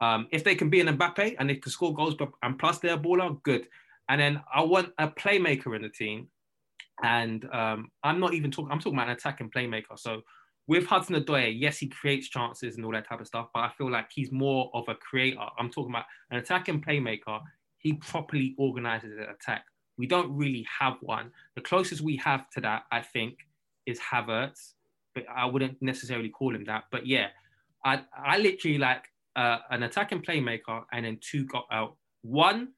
Um, 0.00 0.28
if 0.30 0.44
they 0.44 0.54
can 0.54 0.70
be 0.70 0.80
an 0.80 0.96
Mbappe 0.96 1.36
and 1.38 1.48
they 1.48 1.56
can 1.56 1.72
score 1.72 1.94
goals, 1.94 2.14
but 2.14 2.30
and 2.42 2.58
plus 2.58 2.78
they're 2.78 2.94
a 2.94 2.98
baller, 2.98 3.42
good. 3.42 3.66
And 4.08 4.20
then 4.20 4.42
I 4.54 4.62
want 4.62 4.92
a 4.98 5.08
playmaker 5.08 5.74
in 5.74 5.82
the 5.82 5.88
team, 5.88 6.28
and 7.02 7.44
um, 7.52 7.90
I'm 8.02 8.20
not 8.20 8.34
even 8.34 8.50
talking. 8.50 8.72
I'm 8.72 8.78
talking 8.78 8.94
about 8.94 9.08
an 9.08 9.16
attacking 9.16 9.50
playmaker. 9.50 9.98
So 9.98 10.22
with 10.66 10.86
Hudson 10.86 11.14
Odoi, 11.16 11.54
yes, 11.56 11.78
he 11.78 11.88
creates 11.88 12.28
chances 12.28 12.76
and 12.76 12.84
all 12.84 12.92
that 12.92 13.08
type 13.08 13.20
of 13.20 13.26
stuff, 13.26 13.48
but 13.54 13.60
I 13.60 13.70
feel 13.78 13.90
like 13.90 14.08
he's 14.12 14.32
more 14.32 14.70
of 14.74 14.84
a 14.88 14.94
creator. 14.94 15.38
I'm 15.58 15.70
talking 15.70 15.92
about 15.92 16.06
an 16.30 16.38
attacking 16.38 16.82
playmaker 16.82 17.40
he 17.86 17.92
properly 17.92 18.56
organizes 18.58 19.12
an 19.16 19.26
attack. 19.30 19.64
We 19.96 20.08
don't 20.08 20.36
really 20.36 20.66
have 20.80 20.94
one. 21.02 21.30
The 21.54 21.60
closest 21.60 22.00
we 22.00 22.16
have 22.16 22.50
to 22.50 22.60
that, 22.62 22.82
I 22.90 23.00
think, 23.00 23.38
is 23.86 24.00
Havertz, 24.00 24.72
but 25.14 25.24
I 25.32 25.46
wouldn't 25.46 25.80
necessarily 25.80 26.28
call 26.28 26.52
him 26.52 26.64
that. 26.64 26.84
But 26.90 27.06
yeah, 27.06 27.28
I 27.84 28.02
I 28.16 28.38
literally 28.38 28.78
like 28.78 29.04
uh, 29.36 29.58
an 29.70 29.84
attacking 29.84 30.22
playmaker 30.22 30.82
and 30.92 31.06
then 31.06 31.18
two 31.20 31.44
got 31.44 31.66
out. 31.70 31.94
One 32.22 32.72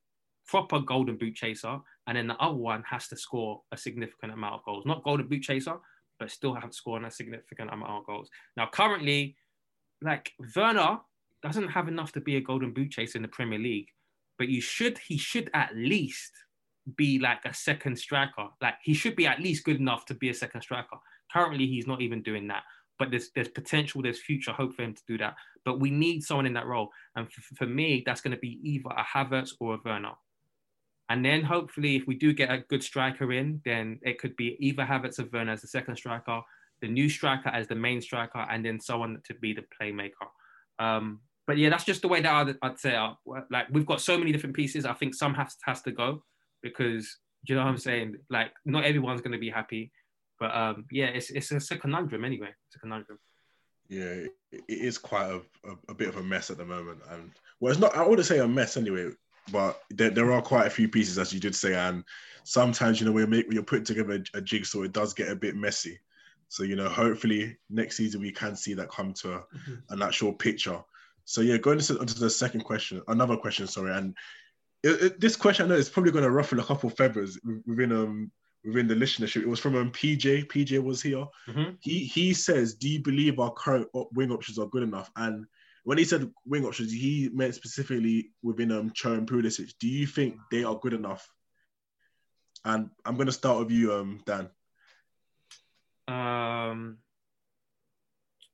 proper 0.47 0.81
golden 0.81 1.17
boot 1.17 1.35
chaser, 1.35 1.79
and 2.09 2.17
then 2.17 2.27
the 2.27 2.37
other 2.39 2.57
one 2.57 2.83
has 2.83 3.07
to 3.09 3.17
score 3.17 3.63
a 3.71 3.77
significant 3.77 4.33
amount 4.33 4.55
of 4.55 4.65
goals. 4.65 4.85
Not 4.85 5.05
golden 5.05 5.29
boot 5.29 5.43
chaser, 5.43 5.77
but 6.19 6.33
still 6.33 6.55
have 6.55 6.71
to 6.71 6.77
score 6.77 7.01
a 7.05 7.11
significant 7.11 7.71
amount 7.73 7.93
of 7.93 8.07
goals. 8.07 8.29
Now, 8.57 8.69
currently, 8.73 9.37
like 10.03 10.33
Werner 10.57 10.99
doesn't 11.43 11.69
have 11.69 11.87
enough 11.87 12.11
to 12.13 12.21
be 12.21 12.35
a 12.37 12.41
golden 12.41 12.73
boot 12.73 12.91
chaser 12.91 13.19
in 13.19 13.23
the 13.23 13.29
Premier 13.29 13.61
League 13.61 13.89
but 14.39 14.49
you 14.49 14.61
should 14.61 14.97
he 14.99 15.19
should 15.19 15.51
at 15.53 15.75
least 15.77 16.33
be 16.97 17.19
like 17.19 17.45
a 17.45 17.53
second 17.53 17.99
striker. 17.99 18.47
Like 18.63 18.77
he 18.83 18.95
should 18.95 19.17
be 19.17 19.27
at 19.27 19.41
least 19.41 19.65
good 19.65 19.79
enough 19.79 20.07
to 20.07 20.15
be 20.15 20.31
a 20.31 20.35
second 20.35 20.63
striker. 20.63 20.97
Currently, 21.31 21.67
he's 21.67 21.87
not 21.87 22.01
even 22.01 22.23
doing 22.23 22.47
that. 22.49 22.63
But 22.99 23.11
there's 23.11 23.31
there's 23.35 23.49
potential, 23.49 24.01
there's 24.01 24.21
future 24.21 24.53
hope 24.53 24.75
for 24.75 24.83
him 24.83 24.95
to 24.95 25.03
do 25.07 25.19
that. 25.19 25.35
But 25.65 25.81
we 25.81 25.91
need 25.91 26.23
someone 26.23 26.47
in 26.47 26.55
that 26.55 26.67
role, 26.67 26.89
and 27.17 27.31
for, 27.31 27.57
for 27.57 27.67
me, 27.67 28.03
that's 28.07 28.21
going 28.21 28.35
to 28.35 28.41
be 28.41 28.59
either 28.63 28.89
a 28.97 29.05
Havertz 29.05 29.51
or 29.61 29.75
a 29.75 29.79
Werner. 29.85 30.13
And 31.11 31.25
then 31.25 31.43
hopefully, 31.43 31.97
if 31.97 32.07
we 32.07 32.15
do 32.15 32.33
get 32.33 32.51
a 32.51 32.59
good 32.69 32.83
striker 32.83 33.33
in, 33.33 33.63
then 33.65 33.99
it 34.03 34.19
could 34.19 34.37
be 34.37 34.57
either 34.61 34.85
Havertz 34.85 35.19
or 35.19 35.29
Werner 35.33 35.53
as 35.53 35.63
the 35.63 35.69
second 35.69 35.97
striker, 35.97 36.41
the 36.83 36.89
new 36.89 37.09
striker 37.09 37.49
as 37.49 37.67
the 37.67 37.75
main 37.75 38.01
striker, 38.03 38.47
and 38.51 38.65
then 38.65 38.79
someone 38.79 39.21
to 39.25 39.35
be 39.35 39.55
the 39.55 39.65
playmaker. 39.81 40.29
Um, 40.79 41.21
but 41.47 41.57
yeah, 41.57 41.71
that's 41.71 41.85
just 41.85 42.03
the 42.03 42.09
way 42.09 42.21
that 42.21 42.33
I'd, 42.33 42.57
I'd 42.61 42.79
say. 42.79 42.99
Like 43.51 43.69
we've 43.71 43.87
got 43.87 44.03
so 44.03 44.19
many 44.19 44.33
different 44.33 44.55
pieces. 44.55 44.85
I 44.85 44.93
think 44.93 45.15
some 45.15 45.35
has 45.35 45.57
has 45.65 45.81
to 45.83 45.93
go 45.93 46.23
because 46.63 47.17
you 47.49 47.55
know 47.55 47.63
what 47.63 47.71
I'm 47.71 47.79
saying. 47.79 48.17
Like 48.29 48.53
not 48.67 48.85
everyone's 48.85 49.23
going 49.23 49.33
to 49.33 49.39
be 49.39 49.49
happy, 49.49 49.91
but 50.39 50.55
um, 50.55 50.85
yeah, 50.91 51.07
it's 51.07 51.31
it's, 51.31 51.51
it's 51.51 51.71
a 51.71 51.79
conundrum 51.79 52.25
anyway. 52.25 52.51
It's 52.67 52.77
a 52.77 52.81
conundrum. 52.81 53.19
Yeah, 53.89 54.27
it 54.53 54.63
is 54.69 54.99
quite 54.99 55.31
a, 55.31 55.41
a, 55.67 55.75
a, 55.89 55.95
bit 55.95 56.09
of 56.09 56.19
a 56.19 56.23
mess 56.23 56.51
at 56.51 56.59
the 56.59 56.67
moment, 56.67 57.01
and 57.11 57.31
well, 57.61 57.73
it's 57.73 57.81
not. 57.81 57.97
I 57.97 58.07
wouldn't 58.07 58.29
say 58.29 58.41
a 58.41 58.47
mess 58.47 58.77
anyway, 58.77 59.09
but 59.53 59.83
there, 59.91 60.11
there 60.11 60.33
are 60.33 60.43
quite 60.43 60.67
a 60.67 60.71
few 60.71 60.89
pieces 60.89 61.19
as 61.19 61.33
you 61.33 61.41
did 61.41 61.55
say, 61.55 61.75
and 61.75 62.05
sometimes 62.45 63.01
you 63.01 63.07
know 63.07 63.13
when 63.13 63.23
you're, 63.23 63.29
make, 63.29 63.47
when 63.47 63.55
you're 63.55 63.65
putting 63.65 63.85
together 63.85 64.23
a, 64.35 64.39
a 64.39 64.41
jigsaw, 64.41 64.83
it 64.83 64.93
does 64.93 65.15
get 65.15 65.29
a 65.29 65.37
bit 65.37 65.57
messy. 65.57 65.99
So 66.49 66.63
you 66.63 66.77
know, 66.77 66.89
hopefully 66.89 67.59
next 67.69 67.97
season 67.97 68.21
we 68.21 68.33
can 68.33 68.57
see 68.57 68.75
that 68.75 68.91
come 68.91 69.13
to 69.15 69.35
a, 69.35 69.39
mm-hmm. 69.39 69.75
an 69.91 70.03
actual 70.03 70.33
picture. 70.33 70.83
So 71.25 71.43
yeah, 71.43 71.59
going 71.59 71.79
into, 71.79 71.99
into 71.99 72.19
the 72.19 72.31
second 72.31 72.63
question, 72.63 73.03
another 73.09 73.37
question, 73.37 73.67
sorry, 73.67 73.95
and 73.95 74.17
it, 74.83 75.03
it, 75.03 75.21
this 75.21 75.37
question 75.37 75.67
I 75.67 75.69
know 75.69 75.75
is 75.75 75.91
probably 75.91 76.13
going 76.13 76.25
to 76.25 76.31
ruffle 76.31 76.61
a 76.61 76.65
couple 76.65 76.89
feathers 76.91 77.39
within 77.67 77.93
um 77.93 78.31
within 78.65 78.89
the 78.89 78.95
listenership. 78.95 79.43
It 79.43 79.49
was 79.49 79.61
from 79.61 79.77
um, 79.77 79.91
PJ. 79.93 80.47
PJ 80.47 80.83
was 80.83 81.03
here. 81.03 81.27
Mm-hmm. 81.49 81.71
He 81.81 82.05
he 82.05 82.35
says, 82.35 82.75
"Do 82.75 82.89
you 82.89 83.03
believe 83.03 83.39
our 83.39 83.53
current 83.53 83.89
wing 84.13 84.31
options 84.31 84.59
are 84.59 84.67
good 84.67 84.83
enough?" 84.83 85.11
And 85.17 85.47
when 85.89 85.97
he 85.97 86.05
said 86.05 86.31
wing 86.45 86.67
options, 86.67 86.93
he 86.93 87.31
meant 87.33 87.55
specifically 87.55 88.29
within 88.43 88.71
um 88.73 88.91
Cho 88.95 89.15
and 89.15 89.27
Pulisic. 89.27 89.73
Do 89.81 89.89
you 89.89 90.07
think 90.07 90.37
they 90.51 90.63
are 90.63 90.75
good 90.75 90.93
enough? 90.93 91.27
And 92.63 92.91
I'm 93.07 93.17
to 93.17 93.33
start 93.33 93.61
with 93.61 93.71
you, 93.71 93.95
um, 93.95 94.21
Dan. 94.27 94.51
Um, 96.07 96.99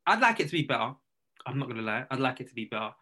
I'd 0.07 0.20
like 0.20 0.38
it 0.38 0.47
to 0.47 0.53
be 0.53 0.62
better. 0.62 0.94
I'm 1.44 1.59
not 1.59 1.66
gonna 1.66 1.83
lie. 1.83 2.05
I'd 2.09 2.20
like 2.20 2.38
it 2.38 2.51
to 2.51 2.55
be 2.55 2.66
better. 2.66 2.92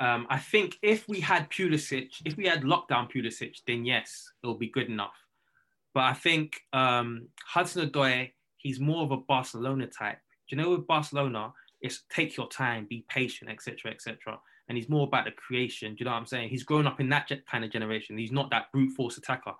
Um, 0.00 0.26
I 0.28 0.38
think 0.40 0.76
if 0.82 1.08
we 1.08 1.20
had 1.20 1.48
Pulisic, 1.48 2.08
if 2.24 2.36
we 2.36 2.46
had 2.46 2.62
lockdown 2.62 3.08
Pulisic, 3.08 3.58
then 3.64 3.84
yes, 3.84 4.28
it'll 4.42 4.58
be 4.58 4.70
good 4.70 4.88
enough. 4.88 5.24
But 5.94 6.02
I 6.02 6.14
think 6.14 6.60
um, 6.72 7.28
Hudson 7.46 7.88
Odoi, 7.88 8.32
he's 8.56 8.80
more 8.80 9.04
of 9.04 9.12
a 9.12 9.18
Barcelona 9.18 9.86
type. 9.86 10.18
Do 10.48 10.56
you 10.56 10.60
know 10.60 10.70
with 10.70 10.88
Barcelona, 10.88 11.52
it's 11.80 12.02
take 12.10 12.36
your 12.36 12.48
time, 12.48 12.86
be 12.88 13.04
patient, 13.08 13.50
etc., 13.50 13.92
etc. 13.92 14.38
And 14.68 14.76
he's 14.76 14.88
more 14.88 15.06
about 15.06 15.24
the 15.24 15.30
creation. 15.32 15.94
Do 15.94 16.00
you 16.00 16.04
know 16.04 16.12
what 16.12 16.18
I'm 16.18 16.26
saying? 16.26 16.50
He's 16.50 16.62
grown 16.62 16.86
up 16.86 17.00
in 17.00 17.08
that 17.10 17.30
kind 17.50 17.64
of 17.64 17.70
generation. 17.70 18.18
He's 18.18 18.32
not 18.32 18.50
that 18.50 18.70
brute 18.72 18.92
force 18.94 19.16
attacker. 19.16 19.52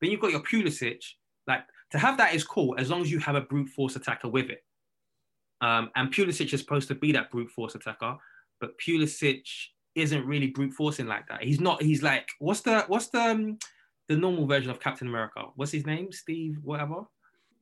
Then 0.00 0.10
you've 0.10 0.20
got 0.20 0.30
your 0.30 0.40
Pulisic. 0.40 1.02
Like 1.46 1.64
to 1.90 1.98
have 1.98 2.16
that 2.16 2.34
is 2.34 2.44
cool 2.44 2.74
as 2.78 2.90
long 2.90 3.02
as 3.02 3.10
you 3.10 3.18
have 3.18 3.34
a 3.34 3.40
brute 3.42 3.68
force 3.68 3.96
attacker 3.96 4.28
with 4.28 4.50
it. 4.50 4.64
Um, 5.60 5.90
and 5.96 6.12
Pulisic 6.12 6.52
is 6.52 6.60
supposed 6.60 6.88
to 6.88 6.94
be 6.94 7.12
that 7.12 7.30
brute 7.30 7.50
force 7.50 7.74
attacker, 7.74 8.16
but 8.60 8.78
Pulisic 8.78 9.46
isn't 9.94 10.26
really 10.26 10.48
brute 10.48 10.72
forcing 10.72 11.06
like 11.06 11.28
that. 11.28 11.42
He's 11.42 11.60
not. 11.60 11.82
He's 11.82 12.02
like, 12.02 12.28
what's 12.38 12.60
the 12.60 12.84
what's 12.88 13.08
the 13.08 13.20
um, 13.20 13.58
the 14.08 14.16
normal 14.16 14.46
version 14.46 14.70
of 14.70 14.80
Captain 14.80 15.08
America? 15.08 15.44
What's 15.56 15.72
his 15.72 15.86
name? 15.86 16.12
Steve 16.12 16.58
whatever. 16.62 17.04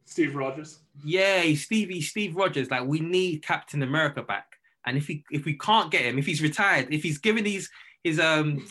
Steve 0.04 0.34
Rogers. 0.34 0.80
Yeah, 1.04 1.54
Stevie 1.54 2.00
Steve 2.00 2.36
Rogers. 2.36 2.70
Like 2.70 2.86
we 2.86 3.00
need 3.00 3.42
Captain 3.42 3.82
America 3.82 4.22
back. 4.22 4.56
And 4.84 4.96
if 4.96 5.06
he 5.06 5.24
if 5.30 5.44
we 5.44 5.54
can't 5.54 5.90
get 5.90 6.02
him, 6.02 6.18
if 6.18 6.26
he's 6.26 6.42
retired, 6.42 6.88
if 6.90 7.02
he's 7.02 7.18
given 7.18 7.44
these 7.44 7.70
his 8.02 8.18
um 8.18 8.64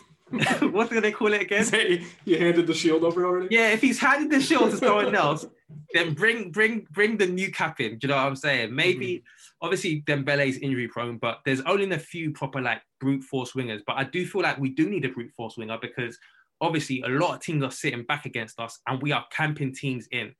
what 0.61 0.89
do 0.89 1.01
they 1.01 1.11
call 1.11 1.33
it 1.33 1.41
again? 1.41 2.05
You 2.25 2.37
handed 2.37 2.67
the 2.67 2.73
shield 2.73 3.03
over 3.03 3.25
already. 3.25 3.53
Yeah, 3.53 3.71
if 3.71 3.81
he's 3.81 3.99
handed 3.99 4.31
the 4.31 4.39
shield 4.39 4.71
to 4.71 4.77
someone 4.77 5.13
else, 5.13 5.45
then 5.93 6.13
bring 6.13 6.51
bring 6.51 6.87
bring 6.91 7.17
the 7.17 7.25
new 7.25 7.51
cap 7.51 7.79
in. 7.81 7.97
Do 7.97 8.07
you 8.07 8.09
know 8.09 8.17
what 8.17 8.27
I'm 8.27 8.35
saying? 8.35 8.73
Maybe 8.73 9.17
mm-hmm. 9.17 9.65
obviously 9.65 10.01
Dembele's 10.01 10.57
injury 10.57 10.87
prone, 10.87 11.17
but 11.17 11.39
there's 11.45 11.61
only 11.61 11.89
a 11.91 11.99
few 11.99 12.31
proper 12.31 12.61
like 12.61 12.81
brute 12.99 13.23
force 13.23 13.51
wingers. 13.53 13.81
But 13.85 13.97
I 13.97 14.05
do 14.05 14.25
feel 14.25 14.41
like 14.41 14.57
we 14.57 14.69
do 14.69 14.89
need 14.89 15.05
a 15.05 15.09
brute 15.09 15.31
force 15.31 15.57
winger 15.57 15.77
because 15.81 16.17
obviously 16.61 17.01
a 17.01 17.09
lot 17.09 17.35
of 17.35 17.41
teams 17.41 17.63
are 17.63 17.71
sitting 17.71 18.03
back 18.03 18.25
against 18.25 18.59
us 18.59 18.79
and 18.87 19.01
we 19.01 19.11
are 19.11 19.25
camping 19.31 19.73
teams 19.73 20.07
in. 20.11 20.33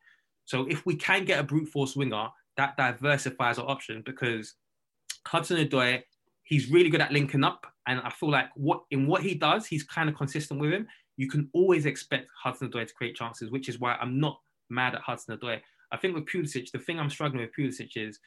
So 0.46 0.68
if 0.68 0.86
we 0.86 0.96
can 0.96 1.26
get 1.26 1.40
a 1.40 1.44
brute 1.44 1.70
force 1.70 1.96
winger, 1.96 2.28
that 2.58 2.78
diversifies 2.78 3.58
our 3.58 3.70
options 3.70 4.04
because 4.06 4.56
Hudson 5.26 5.66
Odoi 5.66 6.04
he's 6.52 6.70
really 6.70 6.90
good 6.90 7.00
at 7.00 7.14
linking 7.14 7.46
up. 7.46 7.66
And 7.88 8.02
I 8.02 8.10
feel 8.10 8.30
like 8.30 8.50
what 8.56 8.84
in 8.92 9.08
what 9.08 9.24
he 9.24 9.36
does, 9.36 9.66
he's 9.66 9.84
kind 9.84 10.10
of 10.10 10.16
consistent 10.16 10.60
with 10.60 10.74
him. 10.74 10.86
You 11.16 11.30
can 11.30 11.50
always 11.54 11.86
expect 11.86 12.28
Hudson 12.44 12.70
Odoi 12.70 12.86
to 12.86 12.94
create 12.94 13.16
chances, 13.16 13.52
which 13.52 13.70
is 13.70 13.80
why 13.80 13.96
I'm 13.96 14.20
not 14.20 14.38
mad 14.70 14.94
at 14.94 15.02
Hudson 15.02 15.38
Odoi. 15.38 15.62
I 15.94 15.98
think 15.98 16.14
with 16.14 16.26
Pulisic, 16.26 16.70
the 16.72 16.80
thing 16.80 17.00
I'm 17.00 17.10
struggling 17.10 17.42
with 17.42 17.56
Pulisic 17.58 17.92
is 17.96 18.20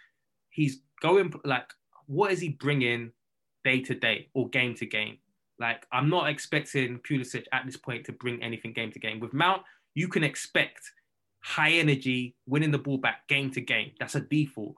he's 0.49 0.81
going 1.03 1.35
like, 1.45 1.67
what 2.07 2.33
is 2.33 2.41
he 2.41 2.49
bringing 2.49 3.13
day 3.63 3.83
to 3.83 3.95
day 3.95 4.29
or 4.33 4.49
game 4.49 4.75
to 4.77 4.87
game? 4.87 5.19
Like, 5.59 5.87
I'm 5.93 6.09
not 6.09 6.31
expecting 6.31 7.01
Pulisic 7.01 7.45
at 7.53 7.67
this 7.67 7.77
point 7.77 8.07
to 8.07 8.13
bring 8.13 8.43
anything 8.43 8.73
game 8.73 8.91
to 8.93 8.99
game. 8.99 9.21
With 9.21 9.35
Mount, 9.35 9.63
you 9.95 10.09
can 10.09 10.25
expect 10.25 10.81
high 11.45 11.73
energy, 11.73 12.35
winning 12.47 12.71
the 12.71 12.79
ball 12.79 12.99
back 12.99 13.29
game 13.29 13.51
to 13.53 13.61
game. 13.61 13.93
That's 14.01 14.15
a 14.15 14.21
default 14.21 14.75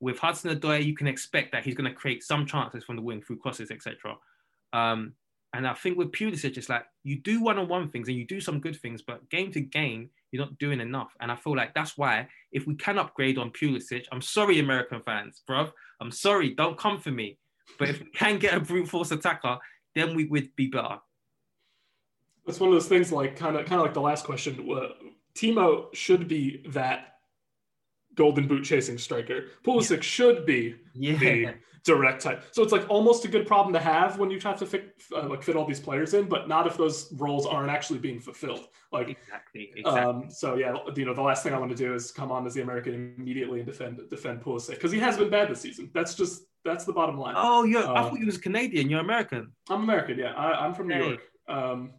with 0.00 0.18
Hudson 0.18 0.58
Odoi, 0.58 0.84
you 0.84 0.96
can 0.96 1.06
expect 1.06 1.52
that 1.52 1.64
he's 1.64 1.74
going 1.74 1.88
to 1.88 1.96
create 1.96 2.22
some 2.22 2.46
chances 2.46 2.84
from 2.84 2.96
the 2.96 3.02
wing 3.02 3.22
through 3.22 3.38
crosses, 3.38 3.70
etc. 3.70 4.16
Um, 4.72 5.14
And 5.52 5.66
I 5.66 5.74
think 5.74 5.98
with 5.98 6.12
Pulisic, 6.12 6.56
it's 6.56 6.68
like 6.68 6.84
you 7.04 7.20
do 7.20 7.42
one-on-one 7.42 7.90
things 7.90 8.08
and 8.08 8.16
you 8.16 8.26
do 8.26 8.40
some 8.40 8.60
good 8.60 8.76
things, 8.76 9.02
but 9.02 9.28
game 9.30 9.52
to 9.52 9.60
game, 9.60 10.10
you're 10.32 10.44
not 10.44 10.58
doing 10.58 10.80
enough. 10.80 11.12
And 11.20 11.30
I 11.30 11.36
feel 11.36 11.56
like 11.56 11.74
that's 11.74 11.98
why 11.98 12.28
if 12.52 12.66
we 12.66 12.74
can 12.76 12.98
upgrade 12.98 13.36
on 13.36 13.50
Pulisic, 13.50 14.04
I'm 14.10 14.22
sorry, 14.22 14.58
American 14.58 15.02
fans, 15.04 15.42
bro. 15.46 15.70
I'm 16.00 16.12
sorry, 16.12 16.54
don't 16.54 16.78
come 16.78 16.98
for 16.98 17.10
me. 17.10 17.38
But 17.78 17.90
if 17.90 18.00
we 18.00 18.06
can 18.14 18.38
get 18.38 18.54
a 18.54 18.60
brute 18.60 18.88
force 18.88 19.10
attacker, 19.10 19.58
then 19.94 20.14
we 20.14 20.24
would 20.26 20.54
be 20.56 20.68
better. 20.68 20.98
That's 22.46 22.58
one 22.58 22.70
of 22.70 22.74
those 22.74 22.88
things 22.88 23.12
like 23.12 23.36
kind 23.36 23.56
of 23.56 23.66
kind 23.66 23.80
of 23.80 23.86
like 23.86 23.94
the 23.94 24.00
last 24.00 24.24
question. 24.24 24.66
Timo 25.34 25.94
should 25.94 26.28
be 26.28 26.62
that 26.68 27.18
golden 28.14 28.46
boot 28.48 28.64
chasing 28.64 28.98
striker. 28.98 29.46
Pulisic 29.64 29.96
yeah. 29.96 30.02
should 30.02 30.46
be 30.46 30.74
yeah. 30.94 31.18
the 31.18 31.54
direct 31.84 32.22
type. 32.22 32.44
So 32.52 32.62
it's 32.62 32.72
like 32.72 32.88
almost 32.90 33.24
a 33.24 33.28
good 33.28 33.46
problem 33.46 33.72
to 33.72 33.80
have 33.80 34.18
when 34.18 34.30
you 34.30 34.38
have 34.40 34.58
to 34.58 34.66
fit 34.66 35.00
uh, 35.14 35.28
like 35.28 35.42
fit 35.42 35.56
all 35.56 35.66
these 35.66 35.80
players 35.80 36.14
in, 36.14 36.28
but 36.28 36.48
not 36.48 36.66
if 36.66 36.76
those 36.76 37.12
roles 37.14 37.46
aren't 37.46 37.70
actually 37.70 37.98
being 37.98 38.20
fulfilled. 38.20 38.66
Like 38.92 39.08
exactly. 39.08 39.72
exactly. 39.76 40.00
Um, 40.00 40.30
so 40.30 40.56
yeah, 40.56 40.74
you 40.94 41.04
know, 41.04 41.14
the 41.14 41.22
last 41.22 41.42
thing 41.42 41.54
I 41.54 41.58
want 41.58 41.70
to 41.70 41.76
do 41.76 41.94
is 41.94 42.10
come 42.10 42.32
on 42.32 42.46
as 42.46 42.54
the 42.54 42.62
American 42.62 43.14
immediately 43.18 43.60
and 43.60 43.66
defend 43.66 44.00
defend 44.10 44.42
Pulisic 44.42 44.74
because 44.74 44.92
he 44.92 44.98
has 44.98 45.16
been 45.16 45.30
bad 45.30 45.48
this 45.48 45.60
season. 45.60 45.90
That's 45.94 46.14
just 46.14 46.42
that's 46.64 46.84
the 46.84 46.92
bottom 46.92 47.18
line. 47.18 47.34
Oh, 47.36 47.64
yeah. 47.64 47.80
Um, 47.80 47.96
I 47.96 48.02
thought 48.02 48.18
you 48.18 48.26
was 48.26 48.38
Canadian. 48.38 48.90
You're 48.90 49.00
American. 49.00 49.52
I'm 49.68 49.82
American. 49.82 50.18
Yeah, 50.18 50.32
I, 50.32 50.66
am 50.66 50.74
from 50.74 50.88
New 50.88 51.02
York. 51.02 51.20
Um, 51.48 51.92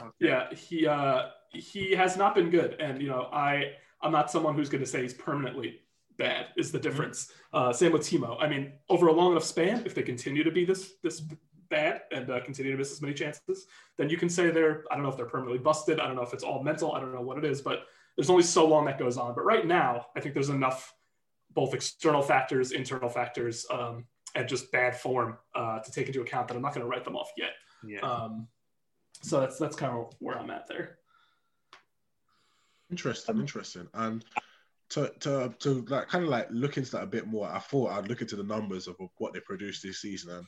okay. 0.00 0.10
Yeah, 0.18 0.52
he 0.52 0.86
uh, 0.86 1.26
he 1.52 1.92
has 1.92 2.16
not 2.16 2.34
been 2.34 2.50
good, 2.50 2.76
and 2.80 3.00
you 3.00 3.08
know, 3.08 3.28
I 3.32 3.72
I'm 4.02 4.12
not 4.12 4.30
someone 4.30 4.54
who's 4.54 4.68
going 4.68 4.82
to 4.82 4.86
say 4.86 5.02
he's 5.02 5.14
permanently 5.14 5.80
bad 6.18 6.46
is 6.56 6.70
the 6.70 6.78
mm-hmm. 6.78 6.88
difference. 6.88 7.32
Uh, 7.52 7.72
same 7.72 7.92
with 7.92 8.02
Timo. 8.02 8.36
I 8.40 8.48
mean, 8.48 8.72
over 8.88 9.08
a 9.08 9.12
long 9.12 9.32
enough 9.32 9.44
span, 9.44 9.82
if 9.86 9.94
they 9.94 10.02
continue 10.02 10.44
to 10.44 10.50
be 10.50 10.64
this 10.64 10.94
this 11.02 11.22
bad 11.70 12.02
and 12.12 12.30
uh, 12.30 12.40
continue 12.40 12.72
to 12.72 12.78
miss 12.78 12.92
as 12.92 13.02
many 13.02 13.14
chances, 13.14 13.66
then 13.96 14.08
you 14.08 14.16
can 14.16 14.28
say 14.28 14.50
they're 14.50 14.84
I 14.90 14.94
don't 14.94 15.02
know 15.02 15.10
if 15.10 15.16
they're 15.16 15.26
permanently 15.26 15.58
busted. 15.58 16.00
I 16.00 16.06
don't 16.06 16.16
know 16.16 16.22
if 16.22 16.34
it's 16.34 16.44
all 16.44 16.62
mental. 16.62 16.92
I 16.92 17.00
don't 17.00 17.14
know 17.14 17.22
what 17.22 17.38
it 17.38 17.44
is, 17.44 17.60
but 17.60 17.84
there's 18.16 18.30
only 18.30 18.42
so 18.42 18.66
long 18.66 18.84
that 18.86 18.98
goes 18.98 19.16
on. 19.16 19.34
But 19.34 19.44
right 19.44 19.66
now, 19.66 20.06
I 20.16 20.20
think 20.20 20.34
there's 20.34 20.48
enough 20.48 20.92
both 21.54 21.72
external 21.72 22.22
factors, 22.22 22.72
internal 22.72 23.08
factors, 23.08 23.64
um, 23.70 24.04
and 24.34 24.48
just 24.48 24.70
bad 24.72 24.96
form 24.96 25.38
uh, 25.54 25.78
to 25.78 25.90
take 25.92 26.08
into 26.08 26.20
account 26.20 26.48
that 26.48 26.56
I'm 26.56 26.62
not 26.62 26.74
going 26.74 26.84
to 26.84 26.90
write 26.90 27.04
them 27.04 27.16
off 27.16 27.30
yet. 27.36 27.50
Yeah. 27.86 28.00
Um, 28.00 28.48
so 29.22 29.40
that's 29.40 29.58
that's 29.58 29.76
kind 29.76 29.96
of 29.96 30.12
where 30.18 30.38
I'm 30.38 30.50
at 30.50 30.66
there. 30.68 30.98
Interesting, 32.90 33.38
interesting, 33.38 33.88
and 33.94 34.24
to 34.90 35.12
to 35.20 35.54
to 35.58 35.84
like 35.88 36.08
kind 36.08 36.24
of 36.24 36.30
like 36.30 36.48
look 36.50 36.76
into 36.76 36.90
that 36.92 37.02
a 37.02 37.06
bit 37.06 37.26
more. 37.26 37.48
I 37.48 37.58
thought 37.58 37.92
I'd 37.92 38.08
look 38.08 38.22
into 38.22 38.36
the 38.36 38.42
numbers 38.42 38.86
of, 38.86 38.96
of 39.00 39.10
what 39.18 39.34
they 39.34 39.40
produced 39.40 39.82
this 39.82 40.00
season, 40.00 40.30
and 40.30 40.46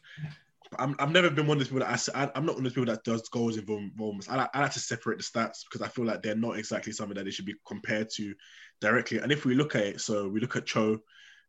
I'm, 0.79 0.96
I've 0.98 1.11
never 1.11 1.31
been 1.31 1.46
one 1.46 1.57
of 1.57 1.61
those 1.61 1.68
people 1.68 1.87
that 1.87 2.11
I, 2.14 2.31
I'm 2.35 2.46
not 2.46 2.55
one 2.55 2.64
of 2.64 2.64
those 2.64 2.72
people 2.72 2.92
that 2.92 3.05
does 3.05 3.29
goals 3.29 3.59
involvements. 3.59 4.29
I 4.29 4.48
I 4.55 4.61
like 4.61 4.72
to 4.72 4.81
separate 4.81 5.18
the 5.18 5.24
stats 5.24 5.64
because 5.64 5.83
I 5.83 5.88
feel 5.88 6.07
like 6.07 6.22
they're 6.22 6.35
not 6.35 6.59
exactly 6.59 6.92
something 6.92 7.16
that 7.16 7.24
they 7.24 7.31
should 7.31 7.46
be 7.46 7.57
compared 7.66 8.09
to 8.16 8.35
directly. 8.81 9.18
And 9.18 9.33
if 9.33 9.44
we 9.44 9.55
look 9.55 9.74
at 9.74 9.85
it, 9.85 10.00
so 10.00 10.29
we 10.29 10.40
look 10.40 10.57
at 10.57 10.66
Cho, 10.66 10.98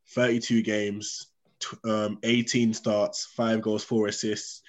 32 0.10 0.62
games, 0.62 1.28
um, 1.86 2.18
18 2.24 2.74
starts, 2.74 3.26
five 3.26 3.62
goals, 3.62 3.84
four 3.84 4.08
assists. 4.08 4.62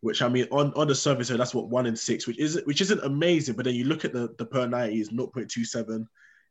Which 0.00 0.22
I 0.22 0.28
mean, 0.28 0.46
on, 0.52 0.72
on 0.74 0.86
the 0.86 0.94
surface, 0.94 1.28
so 1.28 1.36
that's 1.36 1.54
what 1.54 1.68
one 1.68 1.86
in 1.86 1.96
six, 1.96 2.26
which 2.26 2.38
isn't 2.38 2.66
which 2.66 2.80
isn't 2.80 3.02
amazing. 3.02 3.56
But 3.56 3.64
then 3.64 3.74
you 3.74 3.84
look 3.84 4.04
at 4.04 4.12
the 4.12 4.32
the 4.38 4.46
per 4.46 4.66
ninety 4.66 5.00
is 5.00 5.10
0.27 5.10 6.06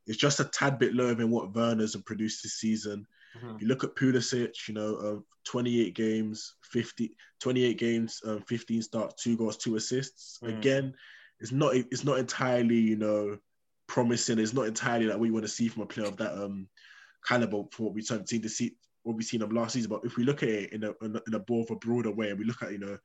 it's 0.07 0.17
just 0.17 0.39
a 0.39 0.45
tad 0.45 0.79
bit 0.79 0.95
lower 0.95 1.13
than 1.13 1.29
what 1.29 1.53
Werner's 1.53 1.93
have 1.93 2.05
produced 2.05 2.41
this 2.41 2.55
season. 2.55 3.05
Mm-hmm. 3.37 3.57
You 3.59 3.67
look 3.67 3.83
at 3.83 3.95
Pulisic, 3.95 4.67
you 4.67 4.73
know, 4.73 4.95
uh, 4.95 5.19
28 5.43 5.93
games, 5.93 6.55
50, 6.63 7.11
28 7.41 7.77
games, 7.77 8.21
um, 8.25 8.41
15 8.47 8.81
starts, 8.81 9.21
two 9.21 9.37
goals, 9.37 9.57
two 9.57 9.75
assists. 9.75 10.39
Mm. 10.43 10.57
Again, 10.57 10.93
it's 11.39 11.51
not 11.51 11.75
it's 11.75 12.03
not 12.03 12.17
entirely, 12.17 12.77
you 12.77 12.95
know, 12.95 13.37
promising. 13.87 14.39
It's 14.39 14.53
not 14.53 14.65
entirely 14.65 15.05
like 15.05 15.19
we 15.19 15.29
want 15.29 15.45
to 15.45 15.51
see 15.51 15.67
from 15.67 15.83
a 15.83 15.85
player 15.85 16.07
of 16.07 16.17
that 16.17 16.33
um 16.33 16.67
caliber 17.25 17.63
for 17.71 17.83
what 17.83 17.93
we've 17.93 18.05
seen 18.05 18.41
to 18.41 18.49
see 18.49 18.75
what 19.03 19.15
we've 19.15 19.25
seen 19.25 19.41
of 19.41 19.53
last 19.53 19.73
season. 19.73 19.89
But 19.89 20.05
if 20.05 20.17
we 20.17 20.23
look 20.23 20.41
at 20.41 20.49
it 20.49 20.73
in 20.73 20.83
a 20.83 20.93
in 21.03 21.15
a, 21.15 21.21
in 21.27 21.35
a 21.35 21.43
more 21.47 21.63
of 21.63 21.71
a 21.71 21.75
broader 21.75 22.11
way, 22.11 22.29
and 22.29 22.39
we 22.39 22.45
look 22.45 22.63
at 22.63 22.71
you 22.71 22.79
know 22.79 22.97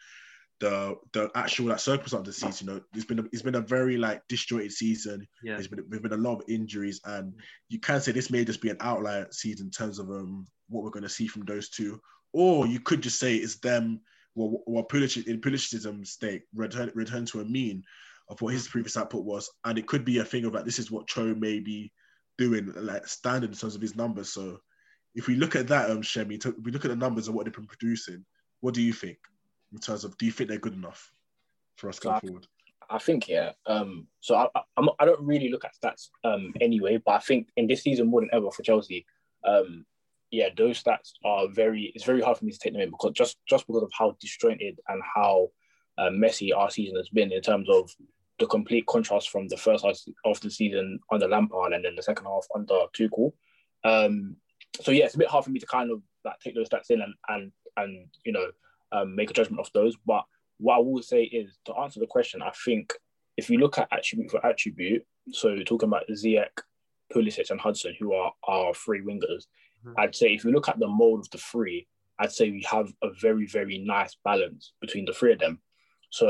the 0.61 0.97
the 1.13 1.31
actual 1.35 1.67
like 1.67 1.79
circumstance 1.79 2.21
of 2.21 2.25
the 2.25 2.33
season. 2.33 2.69
You 2.69 2.75
know, 2.75 2.81
it's 2.95 3.05
been 3.05 3.19
a, 3.19 3.25
it's 3.33 3.43
been 3.43 3.57
a 3.57 3.61
very 3.61 3.97
like 3.97 4.23
disjointed 4.29 4.73
season. 4.73 5.27
Yeah, 5.43 5.55
there's 5.55 5.69
been 5.69 5.85
there's 5.89 6.03
been 6.03 6.13
a 6.13 6.17
lot 6.17 6.37
of 6.37 6.49
injuries, 6.49 7.01
and 7.05 7.35
you 7.69 7.81
can 7.81 8.01
say 8.01 8.13
this 8.13 8.31
may 8.31 8.45
just 8.45 8.63
be 8.63 8.71
an 8.71 8.77
outlier 8.81 9.27
season 9.31 9.67
in 9.67 9.71
terms 9.71 9.99
of 9.99 10.09
um 10.11 10.47
what 10.69 10.85
we're 10.85 10.91
going 10.91 11.03
to 11.03 11.09
see 11.09 11.27
from 11.27 11.45
those 11.45 11.69
two, 11.69 12.01
or 12.33 12.67
you 12.67 12.81
could 12.81 13.03
just 13.03 13.19
say 13.19 13.37
it's 13.37 13.59
them. 13.59 14.01
Well, 14.35 14.63
well, 14.67 14.85
Pulisic 14.85 15.27
in 15.27 15.41
Pulisic's 15.41 15.87
mistake 15.87 16.43
return 16.55 16.91
return 16.95 17.27
to 17.27 17.41
a 17.41 17.45
mean 17.45 17.83
of 18.29 18.41
what 18.41 18.55
his 18.55 18.69
previous 18.69 18.97
output 18.97 19.25
was, 19.25 19.51
and 19.65 19.79
it 19.79 19.87
could 19.87 20.05
be 20.05 20.19
a 20.19 20.25
thing 20.25 20.45
of 20.45 20.55
like 20.55 20.65
this 20.65 20.79
is 20.79 20.91
what 20.91 21.07
Cho 21.07 21.35
may 21.35 21.61
be 21.61 21.93
doing 22.39 22.73
like 22.77 23.07
standard 23.07 23.51
in 23.51 23.57
terms 23.57 23.75
of 23.75 23.83
his 23.83 23.97
numbers. 23.97 24.31
So 24.31 24.59
if 25.15 25.27
we 25.27 25.35
look 25.35 25.57
at 25.57 25.69
that, 25.69 25.91
um, 25.91 26.03
Shemi, 26.03 26.45
if 26.45 26.55
we 26.63 26.73
look 26.73 26.85
at 26.85 26.91
the 26.91 26.97
numbers 26.97 27.29
of 27.29 27.35
what 27.35 27.45
they've 27.45 27.55
been 27.55 27.67
producing, 27.67 28.25
what 28.61 28.75
do 28.75 28.81
you 28.81 28.93
think? 28.93 29.19
In 29.73 29.79
terms 29.79 30.05
of 30.05 30.17
do 30.19 30.27
you 30.27 30.33
think 30.33 30.49
they're 30.49 30.59
good 30.59 30.75
enough 30.75 31.13
for 31.77 31.89
us 31.89 31.99
going 31.99 32.21
forward? 32.21 32.47
I 32.91 32.99
think 32.99 33.29
yeah. 33.29 33.53
Um, 33.67 34.07
so 34.21 34.37
I, 34.37 34.49
I'm, 34.77 34.89
I 34.99 35.05
don't 35.05 35.21
really 35.21 35.51
look 35.51 35.65
at 35.65 35.75
stats 35.75 36.09
um, 36.25 36.53
anyway, 36.61 37.01
but 37.05 37.13
I 37.13 37.19
think 37.19 37.49
in 37.57 37.67
this 37.67 37.83
season 37.83 38.09
more 38.09 38.21
than 38.21 38.31
ever 38.33 38.51
for 38.51 38.63
Chelsea, 38.63 39.07
um, 39.45 39.87
yeah, 40.31 40.49
those 40.57 40.83
stats 40.83 41.13
are 41.25 41.49
very. 41.49 41.93
It's 41.95 42.05
very 42.05 42.21
hard 42.21 42.39
for 42.39 42.45
me 42.45 42.53
to 42.53 42.59
take 42.59 42.73
them 42.73 42.83
in 42.83 42.91
because 42.91 43.13
just 43.13 43.39
just 43.49 43.67
because 43.67 43.83
of 43.83 43.91
how 43.97 44.17
disjointed 44.21 44.79
and 44.89 45.03
how 45.15 45.51
uh, 45.99 46.11
messy 46.11 46.53
our 46.53 46.71
season 46.71 46.97
has 46.97 47.09
been 47.09 47.33
in 47.33 47.41
terms 47.41 47.69
of 47.71 47.91
the 48.39 48.47
complete 48.47 48.87
contrast 48.87 49.31
from 49.31 49.47
the 49.49 49.57
first 49.57 49.85
half 49.85 49.97
of 50.25 50.41
the 50.41 50.51
season 50.51 50.99
under 51.11 51.29
Lampard 51.29 51.73
and 51.73 51.85
then 51.85 51.95
the 51.95 52.03
second 52.03 52.27
half 52.27 52.47
under 52.55 52.81
Tuchel. 52.97 53.33
Um, 53.85 54.37
so 54.81 54.91
yeah, 54.91 55.05
it's 55.05 55.15
a 55.15 55.19
bit 55.19 55.29
hard 55.29 55.45
for 55.45 55.51
me 55.51 55.61
to 55.61 55.67
kind 55.67 55.91
of 55.91 56.03
like 56.25 56.39
take 56.41 56.55
those 56.55 56.69
stats 56.69 56.91
in 56.91 57.03
and 57.03 57.15
and 57.29 57.53
and 57.77 58.07
you 58.25 58.33
know 58.33 58.47
um, 58.93 59.15
make 59.15 59.31
a 59.31 59.35
judgment 59.35 59.61
of 59.61 59.71
those. 59.73 59.97
But 60.07 60.25
what 60.59 60.77
I 60.77 60.81
will 60.81 61.03
say 61.03 61.25
is 61.25 61.59
to 61.67 61.75
answer 61.75 62.01
the 62.01 62.07
question, 62.07 62.43
I 62.43 62.53
think 62.65 62.93
if 63.37 63.51
you 63.51 63.59
look 63.59 63.79
at 63.79 63.89
attribute 63.91 64.31
for 64.31 64.45
attribute, 64.47 65.05
so 65.33 65.57
talking 65.59 65.89
about 65.89 66.05
Ziyech, 66.11 66.61
Pulisic, 67.13 67.51
and 67.51 67.61
Hudson, 67.61 67.95
who 67.99 68.15
are 68.15 68.33
our 68.47 68.75
three 68.75 69.01
wingers, 69.01 69.47
mm-hmm. 69.85 69.95
I'd 69.99 70.15
say 70.15 70.35
if 70.35 70.45
you 70.45 70.53
look 70.53 70.69
at 70.69 70.79
the 70.79 70.89
mold 70.89 71.21
of 71.21 71.31
the 71.31 71.39
three, 71.39 71.87
I'd 72.19 72.33
say 72.33 72.51
we 72.51 72.65
have 72.71 72.93
a 73.03 73.09
very, 73.21 73.47
very 73.47 73.79
nice 73.79 74.17
balance 74.25 74.73
between 74.81 75.05
the 75.05 75.13
three 75.13 75.33
of 75.33 75.39
them. 75.39 75.61
So 76.11 76.29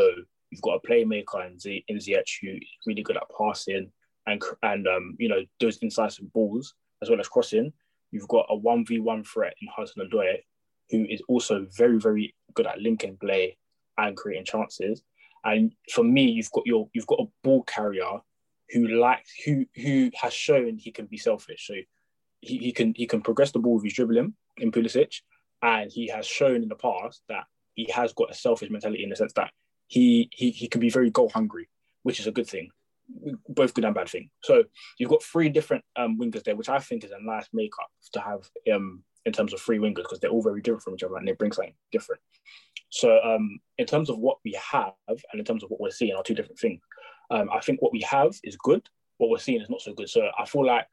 you've 0.51 0.62
got 0.62 0.81
a 0.83 0.87
playmaker 0.87 1.46
in, 1.46 1.59
Z- 1.59 1.85
in 1.88 1.96
Ziyech 1.96 2.38
who 2.40 2.53
is 2.53 2.68
really 2.87 3.03
good 3.03 3.16
at 3.16 3.25
passing 3.37 3.90
and 4.27 4.40
and 4.62 4.87
um, 4.87 5.16
you 5.18 5.29
know 5.29 5.40
those 5.59 5.79
incisive 5.79 6.33
balls 6.33 6.75
as 7.03 7.11
well 7.11 7.18
as 7.18 7.29
crossing. 7.29 7.72
You've 8.12 8.29
got 8.29 8.46
a 8.48 8.57
one 8.57 8.87
v 8.87 9.01
one 9.01 9.25
threat 9.25 9.55
in 9.61 9.68
Hudson 9.75 10.03
and 10.03 10.12
Odoi 10.12 10.37
who 10.92 11.07
is 11.09 11.22
also 11.27 11.66
very, 11.77 11.98
very 11.98 12.35
good 12.54 12.66
at 12.66 12.80
linking 12.80 13.16
play 13.16 13.56
and 13.98 14.16
creating 14.16 14.44
chances. 14.44 15.02
And 15.44 15.72
for 15.92 16.04
me, 16.04 16.30
you've 16.30 16.52
got 16.52 16.66
your 16.66 16.88
you've 16.92 17.06
got 17.06 17.20
a 17.20 17.26
ball 17.42 17.62
carrier 17.64 18.20
who 18.70 18.88
likes 18.88 19.30
who 19.44 19.66
who 19.74 20.10
has 20.14 20.32
shown 20.32 20.78
he 20.78 20.90
can 20.90 21.06
be 21.06 21.18
selfish. 21.18 21.66
So 21.66 21.74
he, 22.40 22.58
he 22.58 22.72
can 22.72 22.94
he 22.94 23.06
can 23.06 23.22
progress 23.22 23.52
the 23.52 23.58
ball 23.58 23.74
with 23.74 23.84
his 23.84 23.94
dribbling 23.94 24.34
in 24.58 24.72
Pulisic, 24.72 25.20
and 25.62 25.90
he 25.90 26.08
has 26.08 26.26
shown 26.26 26.62
in 26.62 26.68
the 26.68 26.76
past 26.76 27.22
that 27.28 27.44
he 27.74 27.90
has 27.90 28.12
got 28.12 28.30
a 28.30 28.34
selfish 28.34 28.70
mentality 28.70 29.02
in 29.02 29.10
the 29.10 29.16
sense 29.16 29.32
that 29.34 29.50
he 29.88 30.28
he 30.32 30.50
he 30.50 30.68
can 30.68 30.80
be 30.80 30.90
very 30.90 31.10
goal 31.10 31.28
hungry, 31.28 31.68
which 32.02 32.20
is 32.20 32.26
a 32.26 32.32
good 32.32 32.46
thing, 32.46 32.70
both 33.48 33.74
good 33.74 33.84
and 33.84 33.94
bad 33.94 34.08
thing. 34.08 34.30
So 34.42 34.64
you've 34.98 35.10
got 35.10 35.22
three 35.22 35.48
different 35.48 35.84
um, 35.96 36.18
wingers 36.18 36.44
there, 36.44 36.56
which 36.56 36.68
I 36.68 36.78
think 36.78 37.04
is 37.04 37.10
a 37.10 37.22
nice 37.22 37.48
makeup 37.52 37.90
to 38.12 38.20
have 38.20 38.48
um, 38.74 39.02
in 39.24 39.32
terms 39.32 39.52
of 39.52 39.61
free 39.61 39.78
wingers 39.78 40.02
because 40.02 40.18
they're 40.20 40.30
all 40.30 40.42
very 40.42 40.61
different 40.61 40.82
from 40.82 40.94
each 40.94 41.02
other 41.02 41.16
and 41.16 41.26
they 41.26 41.32
bring 41.32 41.52
something 41.52 41.74
different. 41.90 42.20
So 42.90 43.20
um, 43.22 43.61
in 43.78 43.87
terms 43.87 44.11
of 44.11 44.18
what 44.18 44.38
we 44.44 44.58
have 44.70 44.92
and 45.08 45.38
in 45.38 45.44
terms 45.44 45.62
of 45.62 45.70
what 45.70 45.80
we're 45.80 45.90
seeing 45.90 46.14
are 46.14 46.22
two 46.22 46.35
different 46.35 46.58
things. 46.58 46.80
Um, 47.30 47.49
I 47.51 47.61
think 47.61 47.80
what 47.80 47.92
we 47.92 48.03
have 48.03 48.32
is 48.44 48.57
good. 48.57 48.86
What 49.18 49.30
we're 49.30 49.38
seeing 49.38 49.61
is 49.61 49.70
not 49.70 49.80
so 49.80 49.94
good. 49.94 50.09
So 50.09 50.28
I 50.38 50.44
feel 50.44 50.66
like 50.66 50.86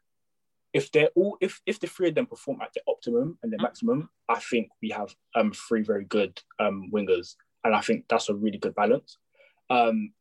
if 0.73 0.91
they're 0.91 1.09
all 1.15 1.37
if 1.41 1.61
if 1.65 1.79
the 1.79 1.87
three 1.87 2.09
of 2.09 2.15
them 2.15 2.27
perform 2.27 2.61
at 2.61 2.73
their 2.73 2.83
optimum 2.87 3.37
and 3.41 3.51
their 3.51 3.59
maximum, 3.59 4.09
I 4.27 4.39
think 4.39 4.69
we 4.81 4.89
have 4.89 5.13
um 5.35 5.51
three 5.51 5.81
very 5.81 6.05
good 6.05 6.39
um 6.59 6.89
wingers, 6.93 7.35
and 7.63 7.75
I 7.75 7.81
think 7.81 8.05
that's 8.07 8.29
a 8.29 8.35
really 8.35 8.59
good 8.59 8.75
balance. 8.75 9.17
Um, 9.69 10.13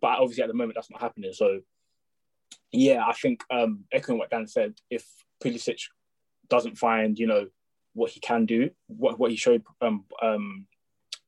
but 0.00 0.18
obviously 0.18 0.42
at 0.42 0.48
the 0.48 0.54
moment 0.54 0.74
that's 0.74 0.90
not 0.90 1.00
happening. 1.00 1.32
So 1.32 1.60
yeah, 2.72 3.04
I 3.06 3.12
think 3.12 3.44
um 3.50 3.84
echoing 3.92 4.18
what 4.18 4.30
Dan 4.30 4.46
said, 4.46 4.74
if 4.90 5.06
Pulisic 5.42 5.80
doesn't 6.48 6.78
find 6.78 7.18
you 7.18 7.26
know 7.26 7.46
what 7.94 8.10
he 8.10 8.20
can 8.20 8.46
do, 8.46 8.70
what 8.88 9.18
what 9.18 9.30
he 9.30 9.36
showed 9.36 9.62
um, 9.80 10.04
um, 10.22 10.66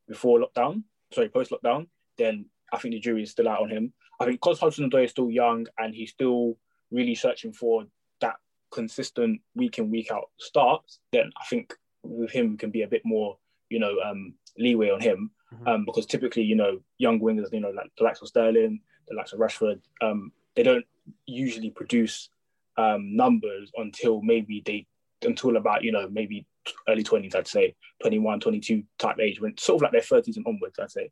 before 0.08 0.40
lockdown, 0.40 0.82
sorry 1.12 1.28
post 1.28 1.50
lockdown, 1.50 1.86
then 2.18 2.46
I 2.72 2.78
think 2.78 2.94
the 2.94 3.00
jury 3.00 3.22
is 3.22 3.30
still 3.30 3.48
out 3.48 3.60
on 3.60 3.70
him. 3.70 3.92
I 4.20 4.24
think 4.24 4.40
because 4.40 4.58
Hudson 4.58 4.90
Odoi 4.90 5.04
is 5.04 5.10
still 5.10 5.30
young 5.30 5.66
and 5.78 5.94
he's 5.94 6.10
still 6.10 6.56
really 6.90 7.14
searching 7.14 7.52
for 7.52 7.84
that 8.20 8.36
consistent 8.72 9.40
week 9.54 9.78
in 9.78 9.90
week 9.90 10.10
out 10.10 10.30
starts, 10.38 10.98
then 11.12 11.30
I 11.40 11.44
think 11.46 11.74
with 12.02 12.30
him 12.30 12.56
can 12.56 12.70
be 12.70 12.82
a 12.82 12.88
bit 12.88 13.02
more 13.04 13.38
you 13.70 13.78
know 13.78 13.98
um, 14.04 14.34
leeway 14.58 14.90
on 14.90 15.00
him. 15.00 15.30
Mm-hmm. 15.54 15.68
Um, 15.68 15.84
because 15.84 16.06
typically, 16.06 16.42
you 16.42 16.56
know, 16.56 16.80
young 16.98 17.20
wingers, 17.20 17.52
you 17.52 17.60
know, 17.60 17.70
like 17.70 17.92
the 17.96 18.02
likes 18.02 18.20
of 18.20 18.26
Sterling, 18.26 18.80
the 19.06 19.14
likes 19.14 19.32
of 19.32 19.38
Rashford, 19.38 19.80
um, 20.02 20.32
they 20.56 20.64
don't 20.64 20.84
usually 21.26 21.70
produce 21.70 22.30
um, 22.76 23.14
numbers 23.14 23.70
until 23.76 24.22
maybe 24.22 24.62
they 24.66 24.86
until 25.22 25.56
about 25.56 25.82
you 25.82 25.92
know 25.92 26.08
maybe 26.10 26.46
early 26.88 27.04
20s 27.04 27.34
i'd 27.34 27.46
say. 27.46 27.74
21 28.02 28.40
22 28.40 28.82
type 28.98 29.18
age 29.20 29.40
when 29.40 29.56
sort 29.56 29.76
of 29.76 29.82
like 29.82 29.92
their 29.92 30.20
30s 30.20 30.36
and 30.36 30.46
onwards 30.46 30.78
i'd 30.78 30.90
say. 30.90 31.10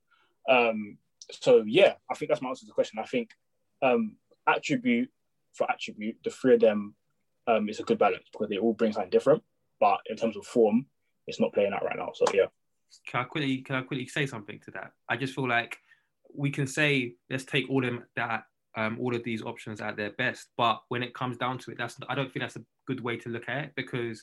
Um, 0.49 0.99
so 1.31 1.63
yeah 1.67 1.95
i 2.11 2.15
think 2.15 2.29
that's 2.29 2.43
my 2.43 2.51
answer 2.51 2.61
to 2.61 2.67
the 2.67 2.73
question. 2.73 2.99
I 2.99 3.07
think 3.07 3.31
um, 3.83 4.17
attribute 4.47 5.11
for 5.55 5.71
attribute 5.71 6.17
the 6.25 6.31
three 6.31 6.55
of 6.55 6.61
them 6.61 6.95
um, 7.47 7.69
is 7.69 7.81
a 7.81 7.85
good 7.85 7.99
balance 7.99 8.25
because 8.33 8.49
they 8.49 8.59
all 8.59 8.73
bring 8.73 8.93
something 8.93 9.11
different 9.11 9.43
but 9.81 10.01
in 10.09 10.17
terms 10.17 10.37
of 10.37 10.47
form 10.47 10.87
it's 11.27 11.41
not 11.41 11.53
playing 11.53 11.73
out 11.73 11.85
right 11.85 11.97
now. 11.97 12.11
So 12.15 12.25
yeah. 12.33 12.47
Can 13.07 13.21
I 13.21 13.25
quickly 13.25 13.59
can 13.59 13.77
I 13.77 13.83
quickly 13.83 14.07
say 14.07 14.27
something 14.27 14.61
to 14.65 14.71
that? 14.73 14.93
I 15.09 15.17
just 15.17 15.35
feel 15.35 15.49
like 15.49 15.79
we 16.35 16.51
can 16.51 16.67
say 16.67 17.15
let's 17.31 17.45
take 17.45 17.69
all 17.69 17.81
them 17.81 18.05
that 18.17 18.45
um, 18.77 18.99
all 19.01 19.15
of 19.15 19.25
these 19.25 19.43
options 19.43 19.81
at 19.81 19.97
their 19.97 20.11
best, 20.13 20.49
but 20.57 20.83
when 20.89 21.03
it 21.03 21.15
comes 21.15 21.37
down 21.37 21.59
to 21.59 21.71
it, 21.71 21.79
that's 21.79 21.97
I 22.09 22.15
don't 22.15 22.33
think 22.33 22.43
that's 22.43 22.57
a 22.57 22.65
good 22.87 23.01
way 23.01 23.17
to 23.19 23.29
look 23.29 23.49
at 23.49 23.65
it 23.65 23.73
because 23.77 24.23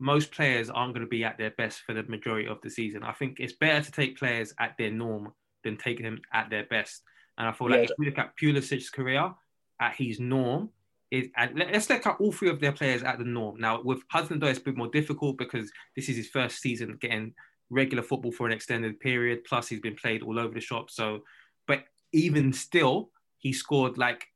most 0.00 0.30
players 0.30 0.70
aren't 0.70 0.94
going 0.94 1.04
to 1.04 1.10
be 1.10 1.24
at 1.24 1.38
their 1.38 1.50
best 1.50 1.80
for 1.80 1.92
the 1.92 2.04
majority 2.04 2.46
of 2.48 2.60
the 2.62 2.70
season. 2.70 3.02
I 3.02 3.12
think 3.12 3.40
it's 3.40 3.54
better 3.54 3.84
to 3.84 3.90
take 3.92 4.18
players 4.18 4.54
at 4.60 4.76
their 4.78 4.92
norm 4.92 5.32
than 5.64 5.76
taking 5.76 6.04
them 6.04 6.20
at 6.32 6.50
their 6.50 6.64
best. 6.64 7.02
And 7.36 7.48
I 7.48 7.52
feel 7.52 7.68
like 7.68 7.78
Yeah. 7.78 7.84
if 7.84 7.90
we 7.98 8.06
look 8.06 8.18
at 8.18 8.36
Pulisic's 8.36 8.90
career 8.90 9.34
at 9.80 9.94
his 9.96 10.20
norm, 10.20 10.70
it, 11.10 11.30
let's 11.54 11.90
look 11.90 12.06
at 12.06 12.20
all 12.20 12.32
three 12.32 12.50
of 12.50 12.60
their 12.60 12.72
players 12.72 13.02
at 13.02 13.18
the 13.18 13.24
norm. 13.24 13.58
Now 13.58 13.82
with 13.82 14.02
Hudson 14.10 14.38
Odoi, 14.40 14.50
it's 14.50 14.58
a 14.58 14.62
bit 14.62 14.76
more 14.76 14.88
difficult 14.88 15.38
because 15.38 15.72
this 15.96 16.08
is 16.08 16.16
his 16.16 16.28
first 16.28 16.60
season 16.60 16.96
getting 17.00 17.34
regular 17.70 18.02
football 18.02 18.32
for 18.32 18.46
an 18.46 18.52
extended 18.52 19.00
period. 19.00 19.44
Plus, 19.44 19.68
he's 19.68 19.80
been 19.80 19.96
played 19.96 20.22
all 20.22 20.38
over 20.38 20.54
the 20.54 20.60
shop. 20.60 20.90
So, 20.90 21.24
but 21.66 21.84
even 22.12 22.52
still, 22.52 23.10
he 23.38 23.52
scored 23.52 23.98
like 23.98 24.26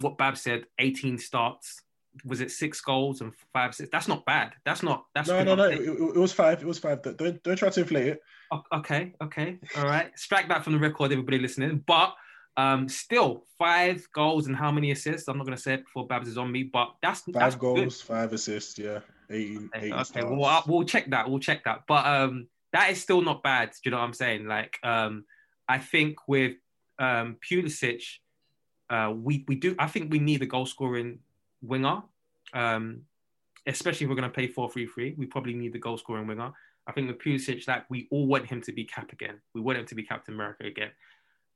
what 0.00 0.18
Bab 0.18 0.36
said, 0.36 0.64
18 0.78 1.18
starts. 1.18 1.82
Was 2.24 2.40
it 2.40 2.50
six 2.50 2.80
goals 2.80 3.20
and 3.20 3.32
five 3.52 3.70
assists? 3.70 3.92
That's 3.92 4.08
not 4.08 4.24
bad. 4.24 4.52
That's 4.64 4.82
not. 4.82 5.04
That's 5.14 5.28
No, 5.28 5.44
no, 5.44 5.54
no. 5.54 5.64
It, 5.64 5.80
it- 5.80 6.16
was 6.16 6.32
five. 6.32 6.60
It 6.60 6.66
was 6.66 6.78
five. 6.78 7.02
Don't 7.02 7.42
don't 7.42 7.56
try 7.56 7.70
to 7.70 7.80
inflate 7.80 8.06
it. 8.08 8.20
Okay, 8.74 9.12
okay, 9.22 9.58
all 9.76 9.84
right. 9.84 10.10
Strike 10.18 10.48
that 10.48 10.64
from 10.64 10.72
the 10.72 10.80
record, 10.80 11.12
everybody 11.12 11.38
listening. 11.38 11.84
But 11.86 12.14
um, 12.56 12.88
still, 12.88 13.46
five 13.58 14.04
goals 14.12 14.48
and 14.48 14.56
how 14.56 14.72
many 14.72 14.90
assists? 14.90 15.28
I'm 15.28 15.38
not 15.38 15.44
going 15.44 15.56
to 15.56 15.62
say 15.62 15.74
it 15.74 15.84
before 15.84 16.08
Babs 16.08 16.28
is 16.28 16.36
on 16.36 16.50
me, 16.50 16.64
but 16.64 16.94
that's 17.00 17.20
Five 17.20 17.34
that's 17.34 17.54
goals, 17.54 17.78
Good. 17.78 17.92
five 17.94 18.32
assists. 18.32 18.76
Yeah, 18.76 18.98
18, 19.30 19.70
18 19.76 19.92
Okay, 19.92 20.24
well, 20.24 20.64
we'll 20.66 20.82
check 20.84 21.08
that. 21.10 21.30
We'll 21.30 21.38
check 21.38 21.62
that. 21.64 21.82
But 21.86 22.04
um, 22.06 22.48
that 22.72 22.90
is 22.90 23.00
still 23.00 23.22
not 23.22 23.44
bad. 23.44 23.70
Do 23.70 23.76
you 23.84 23.90
know 23.92 23.98
what 23.98 24.04
I'm 24.04 24.14
saying? 24.14 24.46
Like, 24.46 24.76
um, 24.82 25.24
I 25.68 25.78
think 25.78 26.16
with 26.26 26.56
um, 26.98 27.36
Pulisic, 27.48 28.02
uh, 28.90 29.12
we 29.14 29.44
we 29.48 29.54
do. 29.54 29.74
I 29.78 29.86
think 29.86 30.10
we 30.12 30.18
need 30.18 30.42
a 30.42 30.46
goal 30.46 30.66
scoring 30.66 31.20
winger, 31.62 32.02
um, 32.52 33.02
especially 33.66 34.04
if 34.04 34.10
we're 34.10 34.16
going 34.16 34.28
to 34.28 34.34
play 34.34 34.48
four 34.48 34.70
three 34.70 34.86
three. 34.86 35.14
We 35.16 35.26
probably 35.26 35.54
need 35.54 35.72
the 35.72 35.78
goal 35.78 35.96
scoring 35.96 36.26
winger. 36.26 36.52
I 36.86 36.92
think 36.92 37.06
with 37.06 37.18
Pulisic, 37.18 37.66
like 37.68 37.88
we 37.88 38.08
all 38.10 38.26
want 38.26 38.46
him 38.46 38.60
to 38.62 38.72
be 38.72 38.84
cap 38.84 39.12
again. 39.12 39.40
We 39.54 39.60
want 39.60 39.78
him 39.78 39.86
to 39.86 39.94
be 39.94 40.02
Captain 40.02 40.34
America 40.34 40.66
again. 40.66 40.90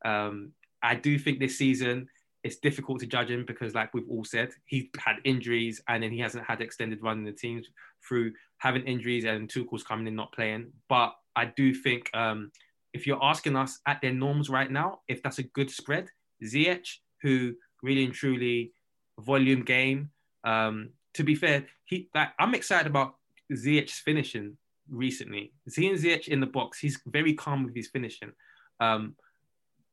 Um, 0.05 0.53
I 0.82 0.95
do 0.95 1.18
think 1.18 1.41
this 1.41 1.59
season 1.59 2.09
it's 2.45 2.57
difficult 2.57 3.01
to 3.01 3.07
judge 3.07 3.30
him 3.30 3.45
because, 3.47 3.74
like 3.74 3.93
we've 3.95 4.09
all 4.09 4.22
said, 4.22 4.51
he 4.66 4.91
had 4.99 5.16
injuries 5.24 5.82
and 5.89 6.03
then 6.03 6.12
he 6.12 6.20
hasn't 6.20 6.45
had 6.45 6.61
extended 6.61 7.03
run 7.03 7.18
in 7.18 7.24
the 7.24 7.32
teams 7.32 7.66
through 8.07 8.32
having 8.59 8.85
injuries 8.85 9.24
and 9.24 9.49
Tuchel's 9.49 9.82
coming 9.82 10.07
in 10.07 10.14
not 10.14 10.30
playing. 10.32 10.70
But 10.89 11.14
I 11.35 11.47
do 11.47 11.74
think 11.74 12.11
um, 12.14 12.53
if 12.93 13.07
you're 13.07 13.22
asking 13.24 13.57
us 13.57 13.80
at 13.87 14.03
their 14.03 14.12
norms 14.12 14.51
right 14.51 14.70
now, 14.70 15.01
if 15.09 15.22
that's 15.22 15.39
a 15.39 15.43
good 15.43 15.70
spread, 15.70 16.11
Ziyech, 16.45 16.87
who 17.25 17.55
really 17.83 18.05
and 18.05 18.14
truly 18.14 18.72
volume 19.18 19.62
game. 19.64 20.11
Um, 20.45 20.91
to 21.14 21.25
be 21.25 21.35
fair, 21.35 21.64
he 21.87 22.09
like 22.14 22.29
I'm 22.39 22.55
excited 22.55 22.87
about 22.87 23.14
Ziyech's 23.53 23.99
finishing 23.99 24.57
recently. 24.91 25.53
Seeing 25.68 25.95
Ziyech 25.95 26.29
in 26.29 26.41
the 26.41 26.47
box, 26.47 26.79
he's 26.79 27.01
very 27.07 27.35
calm 27.35 27.64
with 27.64 27.75
his 27.75 27.89
finishing. 27.89 28.33
Um, 28.79 29.16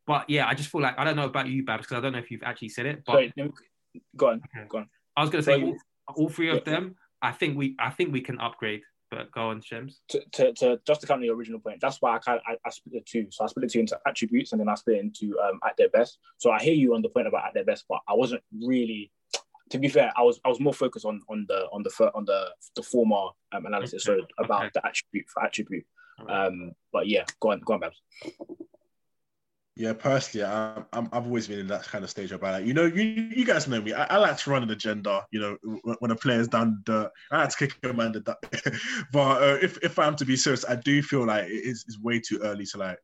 but 0.06 0.30
yeah, 0.30 0.46
I 0.48 0.54
just 0.54 0.70
feel 0.70 0.82
like 0.82 1.00
I 1.00 1.06
don't 1.06 1.16
know 1.16 1.26
about 1.26 1.48
you, 1.48 1.64
Babs, 1.64 1.84
because 1.88 1.98
I 1.98 2.02
don't 2.02 2.12
know 2.14 2.20
if 2.20 2.30
you've 2.30 2.44
actually 2.44 2.70
said 2.70 2.86
it. 2.86 3.04
But 3.06 3.14
Sorry, 3.14 3.34
me- 3.38 4.02
go 4.18 4.28
on 4.30 4.42
go 4.68 4.80
on 4.80 4.90
I 5.16 5.22
was 5.22 5.30
gonna 5.30 5.44
say 5.44 5.62
all, 5.62 5.78
all 6.16 6.30
three 6.30 6.50
of 6.50 6.58
Yeah. 6.66 6.74
them. 6.74 6.96
I 7.22 7.32
think 7.32 7.58
we 7.58 7.76
I 7.80 7.92
think 7.92 8.12
we 8.12 8.22
can 8.22 8.40
upgrade. 8.40 8.82
But 9.12 9.30
go 9.32 9.50
on, 9.50 9.62
Shems. 9.62 10.00
to, 10.10 10.24
to, 10.32 10.54
to 10.54 10.80
just 10.88 11.02
to 11.02 11.08
counter 11.08 11.26
your 11.26 11.36
original 11.36 11.60
point, 11.60 11.82
that's 11.82 12.02
why 12.02 12.16
I 12.16 12.20
kind 12.20 12.40
I, 12.48 12.56
I 12.66 12.70
split 12.70 12.94
the 12.94 13.02
two. 13.02 13.28
So 13.30 13.44
I 13.44 13.48
split 13.48 13.68
the 13.68 13.72
two 13.74 13.82
into 13.82 14.00
attributes, 14.08 14.54
and 14.54 14.62
then 14.62 14.70
I 14.70 14.76
split 14.76 14.98
it 14.98 15.00
into 15.02 15.38
um, 15.40 15.60
at 15.68 15.76
their 15.78 15.90
best. 15.90 16.18
So 16.38 16.50
I 16.50 16.60
hear 16.60 16.74
you 16.74 16.96
on 16.96 17.02
the 17.02 17.10
point 17.10 17.28
about 17.28 17.46
at 17.46 17.54
their 17.54 17.66
best, 17.66 17.86
but 17.90 18.00
I 18.08 18.14
wasn't 18.14 18.42
really. 18.66 19.12
To 19.72 19.80
be 19.80 19.90
fair, 19.90 20.12
I 20.18 20.22
was 20.22 20.40
I 20.46 20.50
was 20.50 20.62
more 20.62 20.74
focused 20.74 21.06
on 21.06 21.22
on 21.30 21.46
the 21.48 21.68
on 21.74 21.84
the 21.84 22.12
on 22.16 22.24
the 22.26 22.52
the 22.76 22.84
former 22.84 23.32
um, 23.52 23.66
analysis, 23.66 24.08
Okay, 24.08 24.22
so 24.22 24.44
about 24.44 24.62
okay. 24.62 24.72
the 24.76 24.86
attribute 24.86 25.26
for 25.30 25.44
attribute. 25.44 25.86
Alright. 26.20 26.48
Um, 26.48 26.72
but 26.94 27.08
yeah, 27.08 27.26
go 27.42 27.52
on, 27.52 27.60
go 27.62 27.74
on, 27.74 27.80
Babs. 27.82 28.02
Yeah, 29.76 29.94
personally, 29.94 30.46
I'm, 30.46 30.86
I'm 30.92 31.10
I've 31.14 31.26
always 31.26 31.48
been 31.48 31.60
in 31.60 31.68
that 31.68 31.84
kind 31.84 32.04
of 32.04 32.10
stage 32.10 32.34
about 32.34 32.62
it. 32.62 32.68
You 32.68 32.74
know, 32.74 32.86
you 32.86 33.04
you 33.04 33.46
guys 33.46 33.70
know 33.70 33.82
me. 33.82 33.94
I, 33.94 34.04
I 34.04 34.18
like 34.18 34.38
to 34.38 34.50
run 34.50 34.64
an 34.64 34.70
agenda. 34.70 35.26
You 35.32 35.40
know, 35.40 35.58
when, 35.84 35.96
when 36.00 36.12
a 36.12 36.16
player's 36.16 36.50
done 36.50 36.82
dirt, 36.86 37.10
I 37.32 37.38
like 37.38 37.50
to 37.50 37.58
kick 37.58 37.78
a 37.84 37.94
man 37.94 38.12
the 38.12 38.20
dirt. 38.20 38.76
but 39.14 39.42
uh, 39.42 39.58
if 39.62 39.78
if 39.82 39.98
I'm 39.98 40.18
to 40.18 40.26
be 40.26 40.36
serious, 40.36 40.66
I 40.68 40.76
do 40.76 41.02
feel 41.02 41.26
like 41.26 41.46
it 41.46 41.54
is 41.54 41.86
it's 41.88 42.00
way 42.00 42.20
too 42.20 42.40
early 42.44 42.66
to 42.66 42.78
like 42.80 43.00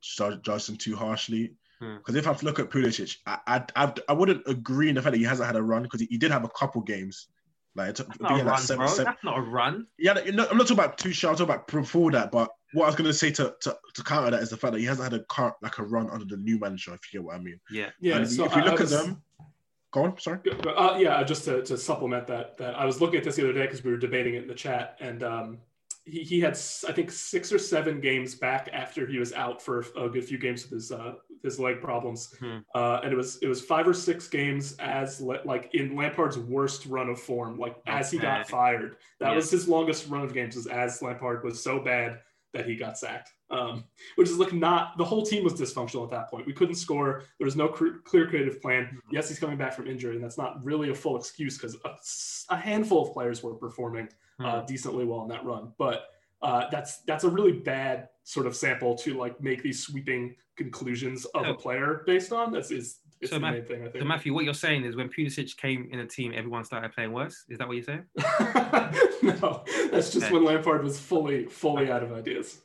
judge, 0.00 0.40
judge 0.42 0.66
them 0.66 0.76
too 0.76 0.96
harshly. 0.96 1.54
Hmm. 1.80 1.96
Because 1.96 2.14
if 2.14 2.26
I 2.26 2.30
have 2.30 2.40
to 2.40 2.46
look 2.46 2.60
at 2.60 2.70
Pulisic, 2.70 3.18
I, 3.26 3.38
I 3.46 3.64
I 3.76 3.94
I 4.08 4.12
wouldn't 4.14 4.42
agree 4.46 4.88
in 4.88 4.94
the 4.94 5.02
fact 5.02 5.12
that 5.12 5.18
he 5.18 5.24
hasn't 5.24 5.46
had 5.46 5.56
a 5.56 5.62
run 5.62 5.82
because 5.82 6.00
he, 6.00 6.06
he 6.06 6.16
did 6.16 6.30
have 6.30 6.44
a 6.44 6.48
couple 6.48 6.80
games. 6.80 7.28
Like, 7.76 7.90
it 7.90 7.96
took- 7.96 8.08
That's 8.08 8.20
not 8.20 8.30
a 8.30 8.34
being 8.34 8.46
like 8.46 8.54
run, 8.54 8.62
seven- 8.62 8.88
seven- 8.88 9.04
That's 9.04 9.24
not 9.24 9.38
a 9.38 9.42
run. 9.42 9.86
yeah, 9.98 10.14
no, 10.14 10.22
no, 10.24 10.46
I'm 10.50 10.56
not 10.56 10.66
talking 10.66 10.84
about 10.84 10.98
Tuchel's. 10.98 11.24
I'm 11.40 11.46
talking 11.46 11.54
about 11.54 11.66
before 11.68 12.10
that. 12.12 12.32
But 12.32 12.50
what 12.72 12.84
I 12.84 12.86
was 12.86 12.96
going 12.96 13.06
to 13.06 13.14
say 13.14 13.30
to, 13.32 13.54
to 13.60 13.78
to 13.94 14.02
counter 14.04 14.30
that 14.30 14.42
is 14.42 14.50
the 14.50 14.56
fact 14.56 14.72
that 14.72 14.80
he 14.80 14.86
hasn't 14.86 15.10
had 15.12 15.20
a 15.20 15.24
car 15.24 15.54
like 15.62 15.78
a 15.78 15.82
run 15.84 16.08
under 16.10 16.24
the 16.24 16.36
new 16.36 16.58
manager. 16.58 16.94
If 16.94 17.12
you 17.12 17.20
get 17.20 17.24
what 17.26 17.36
I 17.36 17.38
mean. 17.38 17.60
Yeah. 17.70 17.90
Yeah. 18.00 18.24
So 18.24 18.44
if 18.44 18.56
you 18.56 18.62
look 18.62 18.80
I 18.80 18.84
at 18.84 18.88
them, 18.90 19.22
go 19.92 20.04
on. 20.04 20.18
Sorry. 20.18 20.38
Uh, 20.66 20.96
yeah, 20.98 21.22
just 21.22 21.44
to, 21.44 21.62
to 21.64 21.76
supplement 21.78 22.26
that, 22.26 22.56
that 22.58 22.74
I 22.74 22.84
was 22.84 23.00
looking 23.00 23.18
at 23.18 23.24
this 23.24 23.36
the 23.36 23.42
other 23.44 23.52
day 23.52 23.62
because 23.62 23.84
we 23.84 23.90
were 23.90 23.96
debating 23.98 24.34
it 24.34 24.42
in 24.42 24.48
the 24.48 24.54
chat, 24.54 24.96
and 25.00 25.22
um, 25.22 25.58
he, 26.04 26.20
he 26.22 26.40
had 26.40 26.52
I 26.88 26.92
think 26.92 27.10
six 27.10 27.52
or 27.52 27.58
seven 27.58 28.00
games 28.00 28.34
back 28.34 28.68
after 28.72 29.06
he 29.06 29.18
was 29.18 29.32
out 29.32 29.62
for 29.62 29.84
a 29.96 30.08
good 30.08 30.24
few 30.24 30.38
games 30.38 30.64
with 30.64 30.72
his 30.72 30.92
uh, 30.92 31.14
his 31.46 31.58
leg 31.58 31.80
problems, 31.80 32.34
Hmm. 32.38 32.58
uh, 32.74 33.00
and 33.02 33.12
it 33.12 33.16
was 33.16 33.36
it 33.42 33.48
was 33.48 33.60
five 33.64 33.88
or 33.88 33.94
six 33.94 34.28
games 34.28 34.76
as 34.78 35.20
le- 35.20 35.40
like 35.44 35.74
in 35.74 35.96
Lampard's 35.96 36.38
worst 36.38 36.86
run 36.86 37.08
of 37.08 37.18
form, 37.20 37.58
like 37.58 37.76
as 37.86 38.10
he 38.10 38.18
got 38.18 38.48
fired. 38.48 38.96
That 39.20 39.30
Yeah. 39.30 39.36
was 39.36 39.50
his 39.50 39.68
longest 39.68 40.08
run 40.08 40.22
of 40.22 40.34
games, 40.34 40.66
as 40.66 41.00
Lampard 41.02 41.42
was 41.44 41.62
so 41.62 41.78
bad 41.80 42.20
that 42.52 42.66
he 42.66 42.76
got 42.76 42.96
sacked. 42.98 43.32
Um, 43.48 43.84
which 44.16 44.28
is 44.28 44.38
like 44.38 44.52
not 44.52 44.98
the 44.98 45.04
whole 45.04 45.24
team 45.24 45.44
was 45.44 45.54
dysfunctional 45.54 46.02
at 46.04 46.10
that 46.10 46.28
point. 46.30 46.46
We 46.46 46.52
couldn't 46.52 46.74
score. 46.74 47.22
There 47.38 47.44
was 47.44 47.54
no 47.54 47.68
cr- 47.68 47.98
clear 48.04 48.26
creative 48.26 48.60
plan. 48.60 49.00
Yes, 49.12 49.28
he's 49.28 49.38
coming 49.38 49.56
back 49.56 49.72
from 49.72 49.86
injury, 49.86 50.16
and 50.16 50.24
that's 50.24 50.36
not 50.38 50.64
really 50.64 50.90
a 50.90 50.94
full 50.94 51.16
excuse 51.16 51.56
because 51.56 51.76
a 52.50 52.56
handful 52.56 53.06
of 53.06 53.12
players 53.12 53.42
were 53.44 53.54
performing 53.54 54.08
uh, 54.40 54.62
decently 54.62 55.04
well 55.04 55.22
in 55.22 55.28
that 55.28 55.44
run. 55.44 55.72
But 55.78 56.08
uh, 56.42 56.66
that's 56.70 56.98
that's 57.02 57.24
a 57.24 57.28
really 57.30 57.52
bad 57.52 58.08
sort 58.24 58.46
of 58.46 58.54
sample 58.56 58.94
to 58.96 59.14
like 59.18 59.40
make 59.42 59.62
these 59.62 59.82
sweeping 59.84 60.34
conclusions 60.56 61.24
of 61.26 61.44
So- 61.44 61.50
a 61.52 61.54
player 61.54 62.02
based 62.06 62.32
on. 62.32 62.52
That's 62.52 62.70
is 62.70 62.98
it's 63.20 63.30
So, 63.30 63.36
the 63.36 63.40
Matt- 63.40 63.54
main 63.54 63.64
thing 63.64 63.82
I 63.82 63.86
So 63.86 63.92
think. 63.92 64.06
Matthew, 64.06 64.34
what 64.34 64.44
you're 64.44 64.52
saying 64.52 64.84
is 64.84 64.94
when 64.94 65.08
Pulisic 65.08 65.56
came 65.56 65.88
in 65.90 66.00
a 66.00 66.06
team, 66.06 66.32
everyone 66.34 66.64
started 66.64 66.92
playing 66.92 67.12
worse. 67.12 67.44
Is 67.48 67.56
that 67.58 67.66
what 67.66 67.74
you're 67.74 67.84
saying? 67.84 68.04
no, 69.22 69.64
that's 69.90 70.10
just 70.12 70.26
Okay. 70.26 70.32
when 70.32 70.44
Lampard 70.44 70.84
was 70.84 71.00
fully 71.00 71.46
fully 71.46 71.90
out 71.90 72.02
of 72.02 72.12
ideas. 72.12 72.60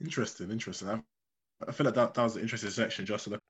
Interesting. 0.00 0.50
Interesting. 0.50 0.88
I, 0.88 1.00
I 1.66 1.72
feel 1.72 1.86
like 1.86 1.94
that, 1.94 2.14
that 2.14 2.22
was 2.22 2.36
an 2.36 2.42
interesting 2.42 2.70
section. 2.70 3.04
Just 3.06 3.24
to 3.24 3.30
look. 3.30 3.40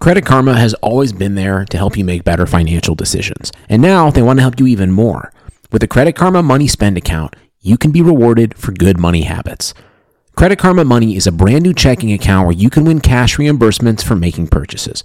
Credit 0.00 0.24
Karma 0.24 0.54
has 0.54 0.74
always 0.74 1.12
been 1.12 1.34
there 1.34 1.64
to 1.66 1.76
help 1.76 1.96
you 1.96 2.04
make 2.04 2.22
better 2.24 2.46
financial 2.46 2.94
decisions. 2.94 3.50
And 3.68 3.82
now 3.82 4.10
they 4.10 4.22
want 4.22 4.38
to 4.38 4.42
help 4.42 4.60
you 4.60 4.66
even 4.68 4.92
more. 4.92 5.32
With 5.70 5.82
the 5.82 5.86
Credit 5.86 6.16
Karma 6.16 6.42
Money 6.42 6.66
Spend 6.66 6.96
account, 6.96 7.36
you 7.60 7.76
can 7.76 7.90
be 7.90 8.00
rewarded 8.00 8.56
for 8.56 8.72
good 8.72 8.98
money 8.98 9.22
habits. 9.22 9.74
Credit 10.34 10.58
Karma 10.58 10.82
Money 10.82 11.14
is 11.14 11.26
a 11.26 11.32
brand 11.32 11.62
new 11.62 11.74
checking 11.74 12.10
account 12.10 12.46
where 12.46 12.56
you 12.56 12.70
can 12.70 12.84
win 12.84 13.00
cash 13.00 13.36
reimbursements 13.36 14.02
for 14.02 14.16
making 14.16 14.46
purchases. 14.46 15.04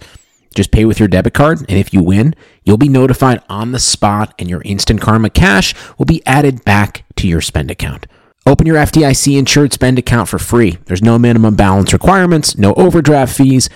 Just 0.54 0.70
pay 0.70 0.86
with 0.86 0.98
your 0.98 1.08
debit 1.08 1.34
card, 1.34 1.58
and 1.68 1.78
if 1.78 1.92
you 1.92 2.02
win, 2.02 2.34
you'll 2.62 2.78
be 2.78 2.88
notified 2.88 3.42
on 3.50 3.72
the 3.72 3.78
spot, 3.78 4.32
and 4.38 4.48
your 4.48 4.62
Instant 4.62 5.02
Karma 5.02 5.28
cash 5.28 5.74
will 5.98 6.06
be 6.06 6.24
added 6.24 6.64
back 6.64 7.04
to 7.16 7.28
your 7.28 7.42
spend 7.42 7.70
account. 7.70 8.06
Open 8.46 8.66
your 8.66 8.76
FDIC 8.76 9.38
insured 9.38 9.74
spend 9.74 9.98
account 9.98 10.30
for 10.30 10.38
free. 10.38 10.78
There's 10.86 11.02
no 11.02 11.18
minimum 11.18 11.56
balance 11.56 11.92
requirements, 11.92 12.56
no 12.56 12.72
overdraft 12.74 13.36
fees, 13.36 13.68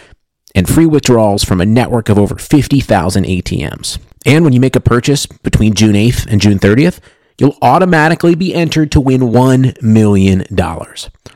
and 0.55 0.66
free 0.66 0.86
withdrawals 0.86 1.45
from 1.45 1.61
a 1.61 1.66
network 1.66 2.09
of 2.09 2.18
over 2.18 2.36
50,000 2.36 3.24
ATMs. 3.24 3.99
And 4.29 4.45
when 4.45 4.53
you 4.53 4.61
make 4.61 4.76
a 4.76 4.81
purchase 4.81 5.24
between 5.24 5.72
June 5.72 5.95
8th 5.95 6.26
and 6.26 6.39
June 6.39 6.59
30th, 6.59 7.01
you'll 7.39 7.57
automatically 7.62 8.35
be 8.35 8.55
entered 8.55 8.93
to 8.93 9.01
win 9.01 9.22
$1 9.22 9.81
million. 9.81 10.45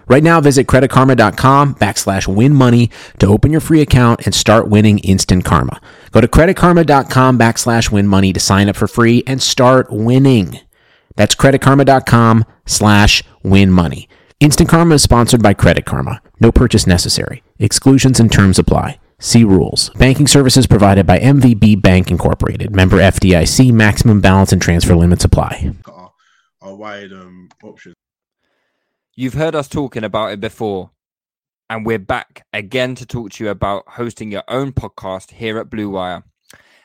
Right 0.06 0.22
now, 0.22 0.42
visit 0.42 0.66
creditkarma.com 0.66 1.76
backslash 1.76 2.26
win 2.28 2.52
money 2.52 2.90
to 3.18 3.26
open 3.26 3.50
your 3.50 3.62
free 3.62 3.80
account 3.80 4.26
and 4.26 4.34
start 4.34 4.68
winning 4.68 4.98
instant 4.98 5.42
karma. 5.42 5.80
Go 6.10 6.20
to 6.20 6.28
creditkarma.com 6.28 7.38
backslash 7.38 7.90
win 7.90 8.06
money 8.06 8.30
to 8.34 8.40
sign 8.40 8.68
up 8.68 8.76
for 8.76 8.86
free 8.86 9.24
and 9.26 9.40
start 9.40 9.90
winning. 9.90 10.60
That's 11.16 11.34
creditkarma.com 11.34 12.44
slash 12.66 13.22
win 13.42 13.70
money. 13.70 14.06
Instant 14.38 14.68
Karma 14.68 14.96
is 14.96 15.02
sponsored 15.02 15.42
by 15.42 15.54
Credit 15.54 15.86
Karma. 15.86 16.20
No 16.40 16.52
purchase 16.52 16.86
necessary. 16.86 17.42
Exclusions 17.58 18.20
and 18.20 18.30
terms 18.30 18.58
apply. 18.58 18.98
See 19.22 19.44
rules. 19.44 19.90
Banking 19.90 20.26
services 20.26 20.66
provided 20.66 21.06
by 21.06 21.20
MVB 21.20 21.80
Bank 21.80 22.10
Incorporated. 22.10 22.74
Member 22.74 22.96
FDIC. 22.96 23.72
Maximum 23.72 24.20
balance 24.20 24.52
and 24.52 24.60
transfer 24.60 24.96
limits 24.96 25.24
apply. 25.24 25.72
Our, 25.86 26.12
our 26.60 26.74
wide 26.74 27.12
um, 27.12 27.48
options. 27.62 27.94
You've 29.14 29.34
heard 29.34 29.54
us 29.54 29.68
talking 29.68 30.02
about 30.02 30.32
it 30.32 30.40
before, 30.40 30.90
and 31.70 31.86
we're 31.86 32.00
back 32.00 32.44
again 32.52 32.96
to 32.96 33.06
talk 33.06 33.30
to 33.30 33.44
you 33.44 33.50
about 33.50 33.84
hosting 33.86 34.32
your 34.32 34.42
own 34.48 34.72
podcast 34.72 35.30
here 35.30 35.56
at 35.58 35.70
Blue 35.70 35.90
Wire. 35.90 36.24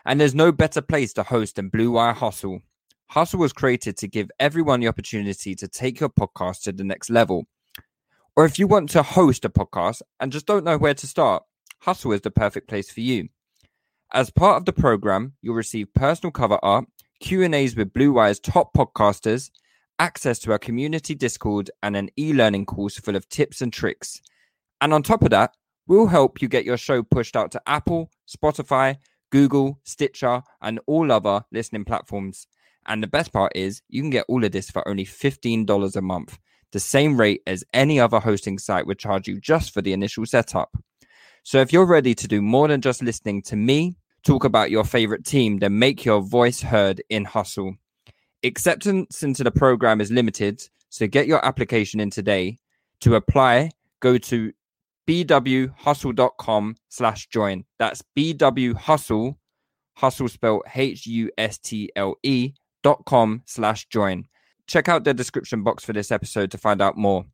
And 0.06 0.22
there's 0.22 0.36
no 0.36 0.52
better 0.52 0.82
place 0.82 1.14
to 1.14 1.24
host 1.24 1.56
than 1.56 1.70
Blue 1.70 1.90
Wire 1.90 2.14
Hustle. 2.14 2.62
Hustle 3.08 3.40
was 3.40 3.52
created 3.52 3.98
to 3.98 4.08
give 4.08 4.30
everyone 4.40 4.82
the 4.82 4.90
opportunity 4.90 5.56
to 5.56 5.68
take 5.68 6.00
your 6.00 6.10
podcast 6.10 6.62
to 6.64 6.72
the 6.72 6.84
next 6.84 7.10
level. 7.10 7.48
Or 8.36 8.46
if 8.46 8.60
you 8.60 8.68
want 8.68 8.92
to 8.92 9.02
host 9.02 9.44
a 9.44 9.50
podcast 9.50 10.04
and 10.20 10.32
just 10.32 10.46
don't 10.46 10.64
know 10.64 10.78
where 10.78 10.94
to 10.94 11.08
start, 11.08 11.42
Hustle 11.80 12.14
is 12.14 12.22
the 12.22 12.32
perfect 12.32 12.68
place 12.68 12.92
for 12.92 13.02
you. 13.02 13.30
As 14.14 14.30
part 14.30 14.58
of 14.58 14.66
the 14.66 14.74
program, 14.74 15.34
you'll 15.42 15.56
receive 15.56 15.94
personal 15.94 16.32
cover 16.32 16.60
art, 16.64 16.86
Q&As 17.20 17.76
with 17.76 17.94
Blue 17.94 18.14
Wire's 18.14 18.40
top 18.40 18.74
podcasters, 18.74 19.50
access 20.00 20.40
to 20.40 20.52
our 20.52 20.60
community 20.60 21.16
Discord, 21.16 21.70
and 21.84 21.98
an 21.98 22.10
e-learning 22.18 22.66
course 22.66 22.98
full 22.98 23.16
of 23.16 23.28
tips 23.30 23.62
and 23.62 23.74
tricks. 23.74 24.22
And 24.80 24.94
on 24.94 25.04
top 25.04 25.24
of 25.24 25.32
that, 25.32 25.56
we'll 25.88 26.08
help 26.08 26.42
you 26.42 26.48
get 26.48 26.66
your 26.66 26.78
show 26.78 27.04
pushed 27.04 27.36
out 27.36 27.52
to 27.52 27.62
Apple, 27.68 28.12
Spotify, 28.28 28.98
Google, 29.32 29.80
Stitcher, 29.84 30.44
and 30.62 30.80
all 30.86 31.12
other 31.12 31.44
listening 31.52 31.86
platforms. 31.86 32.48
And 32.86 33.04
the 33.04 33.08
best 33.08 33.34
part 33.34 33.52
is 33.56 33.82
you 33.90 34.02
can 34.02 34.10
get 34.10 34.26
all 34.30 34.44
of 34.44 34.52
this 34.52 34.70
for 34.70 34.88
only 34.88 35.06
$15 35.06 35.96
a 35.96 36.02
month, 36.02 36.40
the 36.72 36.80
same 36.80 37.20
rate 37.20 37.42
as 37.48 37.64
any 37.74 38.00
other 38.00 38.20
hosting 38.20 38.58
site 38.58 38.88
would 38.88 39.00
charge 39.00 39.28
you 39.28 39.40
just 39.40 39.74
for 39.74 39.82
the 39.82 39.94
initial 39.94 40.26
setup. 40.26 40.78
So 41.48 41.62
if 41.62 41.72
you're 41.72 41.86
ready 41.86 42.14
to 42.14 42.28
do 42.28 42.42
more 42.42 42.68
than 42.68 42.82
just 42.82 43.02
listening 43.02 43.42
to 43.44 43.56
me 43.56 43.96
talk 44.26 44.44
about 44.44 44.70
your 44.70 44.84
favorite 44.84 45.24
team, 45.24 45.60
then 45.60 45.80
make 45.80 46.04
your 46.04 46.20
voice 46.20 46.60
heard 46.60 47.02
in 47.08 47.24
Hustle. 47.24 47.74
Acceptance 48.44 49.24
into 49.24 49.46
the 49.46 49.52
program 49.52 50.02
is 50.02 50.12
limited, 50.12 50.62
so 50.90 51.08
get 51.08 51.26
your 51.26 51.46
application 51.46 52.02
in 52.02 52.10
today. 52.10 52.58
To 53.00 53.16
apply, 53.16 53.72
go 54.02 54.18
to 54.18 54.52
bwhustle.com 55.08 56.76
slash 56.90 57.28
join. 57.28 57.64
That's 57.80 58.04
bwhustle, 58.18 59.38
hustle 59.96 60.28
spelled 60.28 60.64
H-U-S-T-L-E 60.76 62.54
dot 62.84 63.06
com 63.06 63.42
slash 63.46 63.88
join. 63.88 64.28
Check 64.68 64.90
out 64.90 65.06
the 65.06 65.14
description 65.14 65.64
box 65.64 65.86
for 65.86 65.94
this 65.94 66.12
episode 66.12 66.52
to 66.52 66.58
find 66.58 66.82
out 66.82 66.98
more. 66.98 67.26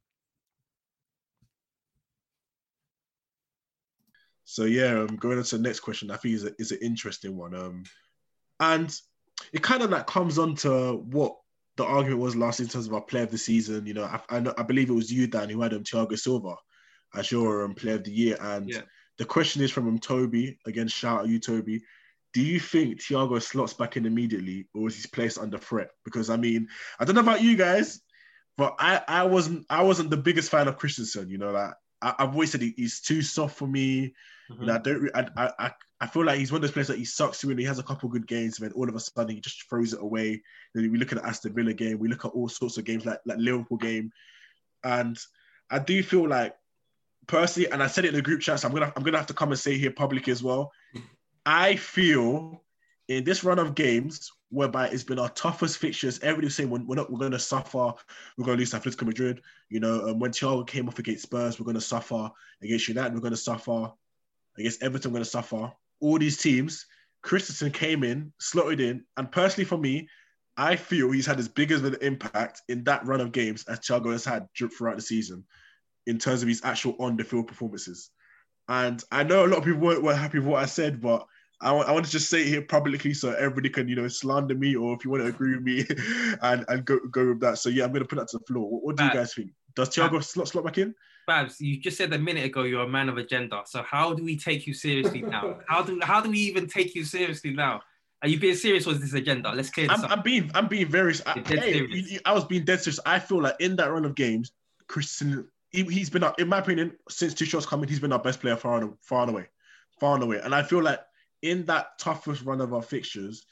So 4.46 4.66
yeah, 4.66 5.00
um, 5.00 5.16
going 5.16 5.38
on 5.38 5.44
to 5.44 5.58
the 5.58 5.64
next 5.64 5.80
question, 5.80 6.12
I 6.12 6.18
think 6.18 6.36
is, 6.36 6.46
a, 6.46 6.52
is 6.60 6.72
an 6.72 6.80
interesting 6.82 7.38
one. 7.38 7.56
Um, 7.56 7.84
and 8.60 8.96
it 9.52 9.64
kind 9.64 9.84
of 9.84 9.90
like 9.90 10.08
comes 10.08 10.38
on 10.38 10.56
to 10.58 10.94
what 10.94 11.36
the 11.78 11.86
argument 11.86 12.22
was 12.22 12.36
last 12.36 12.60
in 12.60 12.68
terms 12.68 12.88
of 12.88 12.94
our 12.94 13.02
player 13.02 13.24
of 13.24 13.32
the 13.32 13.38
season. 13.38 13.86
You 13.86 13.94
know, 13.96 14.04
I, 14.04 14.20
I, 14.30 14.40
know, 14.40 14.54
I 14.58 14.64
believe 14.64 14.90
it 14.90 14.94
was 14.94 15.12
you, 15.12 15.28
Dan, 15.28 15.50
who 15.50 15.62
had 15.62 15.74
um, 15.74 15.84
Thiago 15.84 16.18
Silva 16.18 16.56
as 17.16 17.32
your 17.32 17.66
um, 17.66 17.74
player 17.74 17.96
of 17.96 18.04
the 18.04 18.12
year. 18.12 18.38
And 18.42 18.70
Yeah. 18.70 18.82
the 19.18 19.26
question 19.26 19.62
is 19.62 19.72
from 19.72 19.88
um, 19.88 20.00
Toby. 20.00 20.60
Again, 20.66 20.88
shout 20.88 21.22
out 21.22 21.28
you, 21.28 21.40
Toby. 21.40 21.82
Do 22.34 22.42
you 22.42 22.60
think 22.60 23.00
Thiago 23.00 23.42
slots 23.42 23.74
back 23.74 23.96
in 23.96 24.06
immediately, 24.06 24.68
or 24.74 24.88
is 24.88 25.02
he 25.02 25.08
placed 25.08 25.38
under 25.38 25.60
threat? 25.60 25.90
Because 26.04 26.30
I 26.32 26.38
mean, 26.38 26.68
I 27.00 27.06
don't 27.06 27.16
know 27.16 27.22
about 27.22 27.44
you 27.44 27.56
guys, 27.56 28.02
but 28.58 28.76
I, 28.80 29.02
I 29.08 29.24
wasn't 29.24 29.68
I 29.70 29.84
wasn't 29.84 30.10
the 30.10 30.18
biggest 30.18 30.50
fan 30.50 30.68
of 30.68 30.78
Christensen. 30.78 31.30
You 31.30 31.38
know, 31.38 31.52
like 31.52 31.74
I, 32.02 32.16
I've 32.18 32.34
always 32.34 32.52
said 32.52 32.62
he, 32.62 32.74
he's 32.76 33.02
too 33.02 33.22
soft 33.22 33.56
for 33.56 33.68
me. 33.68 34.16
You 34.50 34.66
know, 34.66 34.76
I 34.76 34.78
don't. 34.78 35.10
I, 35.16 35.52
I 35.60 35.72
I 36.02 36.08
feel 36.08 36.26
like 36.26 36.38
he's 36.38 36.52
one 36.52 36.58
of 36.58 36.62
those 36.64 36.72
players 36.72 36.88
that 36.88 36.98
he 36.98 37.06
sucks 37.06 37.44
when 37.44 37.58
he 37.58 37.64
has 37.64 37.80
a 37.80 37.84
couple 37.84 38.10
good 38.10 38.28
games, 38.28 38.60
and 38.60 38.68
then 38.68 38.76
all 38.76 38.90
of 38.90 38.96
a 38.96 39.00
sudden 39.00 39.36
he 39.36 39.42
just 39.42 39.68
throws 39.70 39.94
it 39.94 40.02
away. 40.02 40.42
Then 40.74 40.92
we 40.92 40.98
look 40.98 41.12
at 41.12 41.22
the 41.22 41.28
Aston 41.28 41.54
Villa 41.54 41.74
game, 41.74 42.00
we 42.00 42.10
look 42.10 42.26
at 42.26 42.32
all 42.32 42.50
sorts 42.50 42.78
of 42.78 42.84
games 42.84 43.06
like 43.06 43.20
like 43.26 43.38
Liverpool 43.40 43.78
game, 43.78 44.12
and 44.84 45.18
I 45.70 45.80
do 45.80 46.04
feel 46.04 46.28
like 46.28 46.56
personally, 47.28 47.72
and 47.72 47.82
I 47.82 47.88
said 47.88 48.06
it 48.06 48.10
in 48.10 48.16
the 48.16 48.22
group 48.22 48.42
chat, 48.42 48.60
so 48.60 48.68
I'm 48.68 48.74
gonna 48.74 48.92
I'm 48.96 49.04
gonna 49.04 49.18
have 49.18 49.28
to 49.28 49.34
come 49.34 49.52
and 49.52 49.60
say 49.60 49.78
here 49.78 49.92
publicly 49.92 50.32
as 50.32 50.44
well. 50.44 50.72
I 51.46 51.76
feel 51.76 52.64
in 53.08 53.24
this 53.24 53.44
run 53.44 53.60
of 53.60 53.76
games 53.76 54.32
whereby 54.50 54.88
it's 54.88 55.04
been 55.04 55.20
our 55.20 55.30
toughest 55.30 55.78
fixtures. 55.78 56.20
Everybody's 56.20 56.56
saying 56.56 56.70
we're, 56.70 56.84
we're 56.86 56.96
not 56.96 57.12
we're 57.12 57.20
going 57.20 57.32
to 57.32 57.40
suffer. 57.40 57.94
We're 58.38 58.46
going 58.46 58.58
to 58.58 58.62
lose 58.62 58.72
to 58.72 58.80
Atletico 58.80 59.06
Madrid. 59.06 59.42
You 59.70 59.80
know, 59.80 60.10
um, 60.10 60.20
when 60.20 60.32
Thiago 60.32 60.66
came 60.66 60.88
off 60.88 61.00
against 61.00 61.24
Spurs, 61.24 61.60
we're 61.60 61.66
going 61.66 61.76
to 61.76 61.82
suffer. 61.82 62.30
Against 62.62 62.88
United, 62.88 63.14
we're 63.14 63.20
going 63.20 63.32
to 63.32 63.38
suffer. 63.38 63.92
Against 64.58 64.84
Everton, 64.84 65.12
we're 65.12 65.18
going 65.18 65.24
to 65.24 65.30
suffer. 65.30 65.72
All 66.00 66.20
these 66.20 66.38
teams, 66.38 66.86
Christensen 67.22 67.72
came 67.72 68.04
in, 68.04 68.34
slotted 68.40 68.80
in, 68.80 69.06
and 69.18 69.32
personally 69.32 69.66
for 69.66 69.78
me, 69.78 70.08
I 70.56 70.76
feel 70.76 71.12
he's 71.12 71.26
had 71.26 71.40
as 71.40 71.48
big 71.48 71.72
of 71.72 71.84
an 71.86 71.98
impact 72.02 72.62
in 72.70 72.84
that 72.84 73.06
run 73.06 73.22
of 73.22 73.32
games 73.32 73.66
as 73.68 73.80
Thiago 73.80 74.12
has 74.12 74.26
had 74.26 74.48
throughout 74.56 74.98
the 74.98 75.02
season 75.02 75.44
in 76.06 76.20
terms 76.20 76.44
of 76.44 76.48
his 76.48 76.64
actual 76.64 76.96
on 77.00 77.18
the 77.18 77.24
field 77.24 77.48
performances. 77.48 78.12
And 78.68 79.04
I 79.12 79.24
know 79.24 79.46
a 79.46 79.48
lot 79.48 79.60
of 79.60 79.66
people 79.66 79.80
weren't, 79.80 80.04
weren't 80.04 80.20
happy 80.20 80.40
with 80.40 80.48
what 80.48 80.62
I 80.62 80.68
said, 80.68 81.02
but 81.02 81.26
I 81.60 81.72
want, 81.72 82.06
to 82.06 82.12
just 82.12 82.30
say 82.30 82.42
it 82.42 82.48
here 82.48 82.62
publicly 82.62 83.14
so 83.14 83.32
everybody 83.32 83.70
can, 83.70 83.88
you 83.88 83.96
know, 83.96 84.08
slander 84.10 84.56
me 84.56 84.76
or 84.76 84.94
if 84.96 85.06
you 85.06 85.12
want 85.12 85.24
to 85.24 85.30
agree 85.30 85.56
with 85.56 85.64
me 85.64 85.86
and, 86.42 86.66
and 86.68 86.84
go, 86.84 87.00
go 87.10 87.30
with 87.30 87.40
that. 87.40 87.58
So, 87.58 87.70
yeah, 87.70 87.86
I'm 87.86 87.92
going 87.92 88.04
to 88.04 88.08
put 88.08 88.18
that 88.18 88.28
to 88.30 88.40
the 88.40 88.46
floor. 88.46 88.70
What, 88.70 88.84
what 88.84 88.98
do 88.98 89.06
you 89.06 89.14
guys 89.14 89.34
think? 89.34 89.52
Does 89.76 89.90
Thiago 89.90 90.22
slot, 90.22 90.50
slot 90.50 90.66
back 90.66 90.78
in? 90.78 90.94
Babs, 91.26 91.60
you 91.62 91.80
just 91.80 91.98
said 91.98 92.14
a 92.14 92.18
minute 92.20 92.46
ago 92.46 92.64
you're 92.64 92.84
a 92.84 92.88
man 92.88 93.10
of 93.10 93.18
agenda. 93.18 93.64
So 93.66 93.84
how 93.84 94.14
do 94.14 94.24
we 94.24 94.38
take 94.38 94.68
you 94.68 94.74
seriously 94.74 95.22
now? 95.36 95.60
How 95.68 95.82
do 95.82 96.00
how 96.02 96.22
do 96.22 96.30
we 96.30 96.40
even 96.40 96.68
take 96.68 96.96
you 96.96 97.04
seriously 97.04 97.52
now? 97.52 97.82
Are 98.22 98.28
you 98.30 98.40
being 98.40 98.56
serious 98.56 98.88
or 98.88 98.92
is 98.94 99.02
this 99.02 99.14
agenda? 99.14 99.52
Let's 99.52 99.70
clear 99.70 99.88
this 99.88 100.00
I'm, 100.00 100.06
up. 100.06 100.12
I'm 100.12 100.22
being 100.24 100.50
I'm 100.54 100.68
being 100.68 100.88
very. 100.88 101.14
I, 101.26 101.34
hey, 101.40 101.44
serious. 101.74 101.92
you- 101.92 102.14
you- 102.16 102.20
I 102.26 102.34
was 102.34 102.46
being 102.46 102.64
dead 102.66 102.82
serious. 102.82 103.00
I 103.06 103.20
feel 103.20 103.42
like 103.42 103.56
in 103.60 103.76
that 103.78 103.92
run 103.92 104.06
of 104.06 104.16
games, 104.16 104.52
Christian, 104.88 105.48
he, 105.72 105.84
he's 105.84 106.10
been, 106.10 106.24
our- 106.24 106.36
in 106.38 106.48
my 106.48 106.60
opinion, 106.60 106.94
since 107.10 107.34
Tuchel's 107.34 107.66
coming, 107.66 107.90
he's 107.90 108.00
been 108.00 108.14
our 108.14 108.20
best 108.20 108.40
player 108.40 108.56
far 108.56 108.80
and 108.82 108.94
far 109.02 109.24
and 109.24 109.32
away, 109.32 109.48
far 110.00 110.16
and 110.16 110.24
away. 110.24 110.40
And 110.42 110.56
I 110.56 110.64
feel 110.64 110.82
like 110.82 111.00
in 111.42 111.66
that 111.66 112.00
toughest 112.00 112.44
run 112.44 112.62
of 112.62 112.74
our 112.74 112.82
fixtures, 112.82 113.46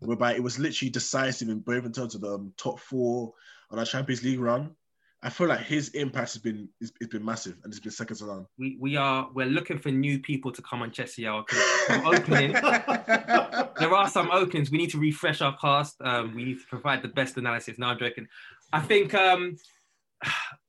whereby 0.00 0.34
it 0.34 0.42
was 0.42 0.58
literally 0.58 0.90
decisive 0.90 1.48
in 1.48 1.60
both 1.60 1.84
in 1.84 1.92
terms 1.92 2.14
of 2.16 2.20
the 2.22 2.34
um, 2.34 2.52
top 2.56 2.80
four 2.80 3.32
on 3.70 3.78
our 3.78 3.84
Champions 3.84 4.24
League 4.24 4.40
run, 4.40 4.74
I 5.22 5.30
feel 5.30 5.48
like 5.48 5.60
his 5.60 5.88
impact 5.90 6.34
has 6.34 6.42
been 6.42 6.68
has 6.80 6.90
been 7.08 7.24
massive 7.24 7.56
and 7.64 7.72
it's 7.72 7.80
been 7.80 7.90
second 7.90 8.16
to 8.18 8.26
none. 8.26 8.46
we, 8.58 8.76
we 8.78 8.96
are 8.96 9.28
we're 9.34 9.46
looking 9.46 9.78
for 9.78 9.90
new 9.90 10.18
people 10.20 10.52
to 10.52 10.62
come 10.62 10.82
on 10.82 10.90
Chelsea 10.90 11.26
opening, 11.26 12.52
there 13.78 13.94
are 13.94 14.08
some 14.08 14.30
openings. 14.30 14.70
We 14.70 14.78
need 14.78 14.90
to 14.90 14.98
refresh 14.98 15.40
our 15.40 15.56
cast. 15.56 15.96
Um, 16.00 16.34
we 16.34 16.44
need 16.44 16.60
to 16.60 16.66
provide 16.66 17.02
the 17.02 17.08
best 17.08 17.36
analysis. 17.36 17.78
Now 17.78 17.88
I'm 17.88 17.98
joking. 17.98 18.28
I 18.72 18.80
think 18.80 19.14
um, 19.14 19.56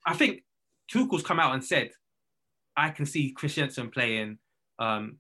I 0.06 0.14
think 0.14 0.44
Tuchel's 0.92 1.24
come 1.24 1.40
out 1.40 1.54
and 1.54 1.64
said, 1.64 1.92
I 2.76 2.90
can 2.90 3.06
see 3.06 3.32
Christensen 3.32 3.90
playing 3.90 4.38
um, 4.80 5.18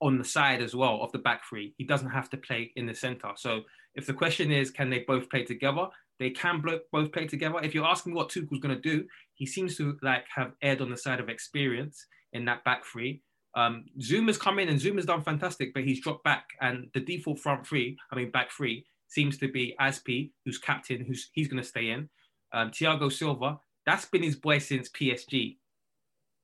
on 0.00 0.18
the 0.18 0.24
side 0.24 0.62
as 0.62 0.74
well 0.74 1.02
of 1.02 1.12
the 1.12 1.18
back 1.18 1.42
three. 1.48 1.74
He 1.76 1.84
doesn't 1.84 2.10
have 2.10 2.30
to 2.30 2.36
play 2.36 2.72
in 2.76 2.86
the 2.86 2.94
center. 2.94 3.32
So 3.36 3.62
if 3.94 4.06
the 4.06 4.14
question 4.14 4.50
is, 4.50 4.70
can 4.70 4.88
they 4.88 5.00
both 5.00 5.28
play 5.28 5.44
together? 5.44 5.88
They 6.18 6.30
can 6.30 6.62
both 6.92 7.12
play 7.12 7.26
together. 7.26 7.60
If 7.62 7.74
you're 7.74 7.86
asking 7.86 8.14
what 8.14 8.28
Tuchel's 8.28 8.60
going 8.60 8.74
to 8.74 8.80
do, 8.80 9.06
he 9.34 9.46
seems 9.46 9.76
to 9.76 9.96
like 10.02 10.24
have 10.34 10.52
aired 10.62 10.80
on 10.80 10.90
the 10.90 10.96
side 10.96 11.20
of 11.20 11.28
experience 11.28 12.06
in 12.32 12.44
that 12.46 12.64
back 12.64 12.84
three. 12.84 13.22
Um, 13.54 13.84
Zouma's 14.00 14.38
come 14.38 14.58
in 14.58 14.68
and 14.68 14.80
Zouma's 14.80 15.06
done 15.06 15.22
fantastic, 15.22 15.74
but 15.74 15.84
he's 15.84 16.00
dropped 16.00 16.24
back. 16.24 16.44
And 16.60 16.88
the 16.94 17.00
default 17.00 17.40
front 17.40 17.66
three, 17.66 17.96
I 18.10 18.16
mean 18.16 18.30
back 18.30 18.50
three, 18.50 18.86
seems 19.08 19.36
to 19.38 19.48
be 19.48 19.74
Azpi, 19.80 20.30
who's 20.44 20.58
captain, 20.58 21.04
who's 21.04 21.30
he's 21.32 21.48
going 21.48 21.62
to 21.62 21.68
stay 21.68 21.90
in. 21.90 22.08
Um, 22.52 22.70
Thiago 22.70 23.12
Silva, 23.12 23.58
that's 23.84 24.06
been 24.06 24.22
his 24.22 24.36
boy 24.36 24.58
since 24.58 24.88
PSG. 24.88 25.56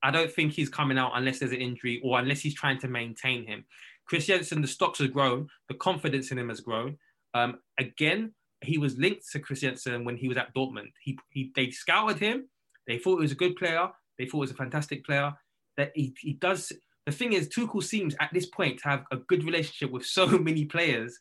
I 0.02 0.10
don't 0.10 0.30
think 0.30 0.52
he's 0.52 0.68
coming 0.68 0.98
out 0.98 1.12
unless 1.14 1.38
there's 1.38 1.52
an 1.52 1.60
injury 1.60 2.00
or 2.04 2.18
unless 2.18 2.40
he's 2.40 2.54
trying 2.54 2.78
to 2.80 2.88
maintain 2.88 3.46
him. 3.46 3.64
Christensen, 4.06 4.62
the 4.62 4.68
stocks 4.68 5.00
have 5.00 5.12
grown, 5.12 5.48
the 5.68 5.74
confidence 5.74 6.30
in 6.30 6.38
him 6.38 6.48
has 6.48 6.60
grown. 6.60 6.96
Um, 7.34 7.58
again, 7.78 8.32
he 8.60 8.78
was 8.78 8.96
linked 8.98 9.30
to 9.32 9.38
Christensen 9.38 10.04
when 10.04 10.16
he 10.16 10.28
was 10.28 10.36
at 10.36 10.54
Dortmund. 10.54 10.92
He, 11.02 11.18
he 11.30 11.52
they 11.54 11.70
scouted 11.70 12.18
him. 12.18 12.48
They 12.86 12.98
thought 12.98 13.18
he 13.18 13.22
was 13.22 13.32
a 13.32 13.36
good 13.36 13.56
player. 13.56 13.88
They 14.18 14.24
thought 14.24 14.38
he 14.38 14.40
was 14.40 14.50
a 14.50 14.54
fantastic 14.54 15.04
player. 15.04 15.32
That 15.76 15.92
he, 15.94 16.14
he 16.20 16.32
does. 16.34 16.72
The 17.06 17.12
thing 17.12 17.32
is, 17.32 17.48
Tuchel 17.48 17.82
seems 17.82 18.16
at 18.20 18.30
this 18.32 18.46
point 18.46 18.80
to 18.80 18.88
have 18.88 19.04
a 19.12 19.16
good 19.16 19.44
relationship 19.44 19.90
with 19.90 20.04
so 20.04 20.26
many 20.38 20.64
players 20.64 21.18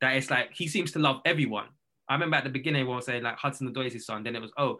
that 0.00 0.16
it's 0.16 0.30
like 0.30 0.50
he 0.54 0.66
seems 0.66 0.92
to 0.92 0.98
love 0.98 1.20
everyone. 1.24 1.66
I 2.08 2.14
remember 2.14 2.36
at 2.36 2.44
the 2.44 2.50
beginning 2.50 2.80
everyone 2.80 2.96
was 2.96 3.06
saying 3.06 3.22
like 3.22 3.36
Hudson 3.36 3.72
Odoi 3.72 3.86
is 3.86 3.92
his 3.92 4.06
son. 4.06 4.24
Then 4.24 4.34
it 4.34 4.42
was 4.42 4.52
oh, 4.56 4.78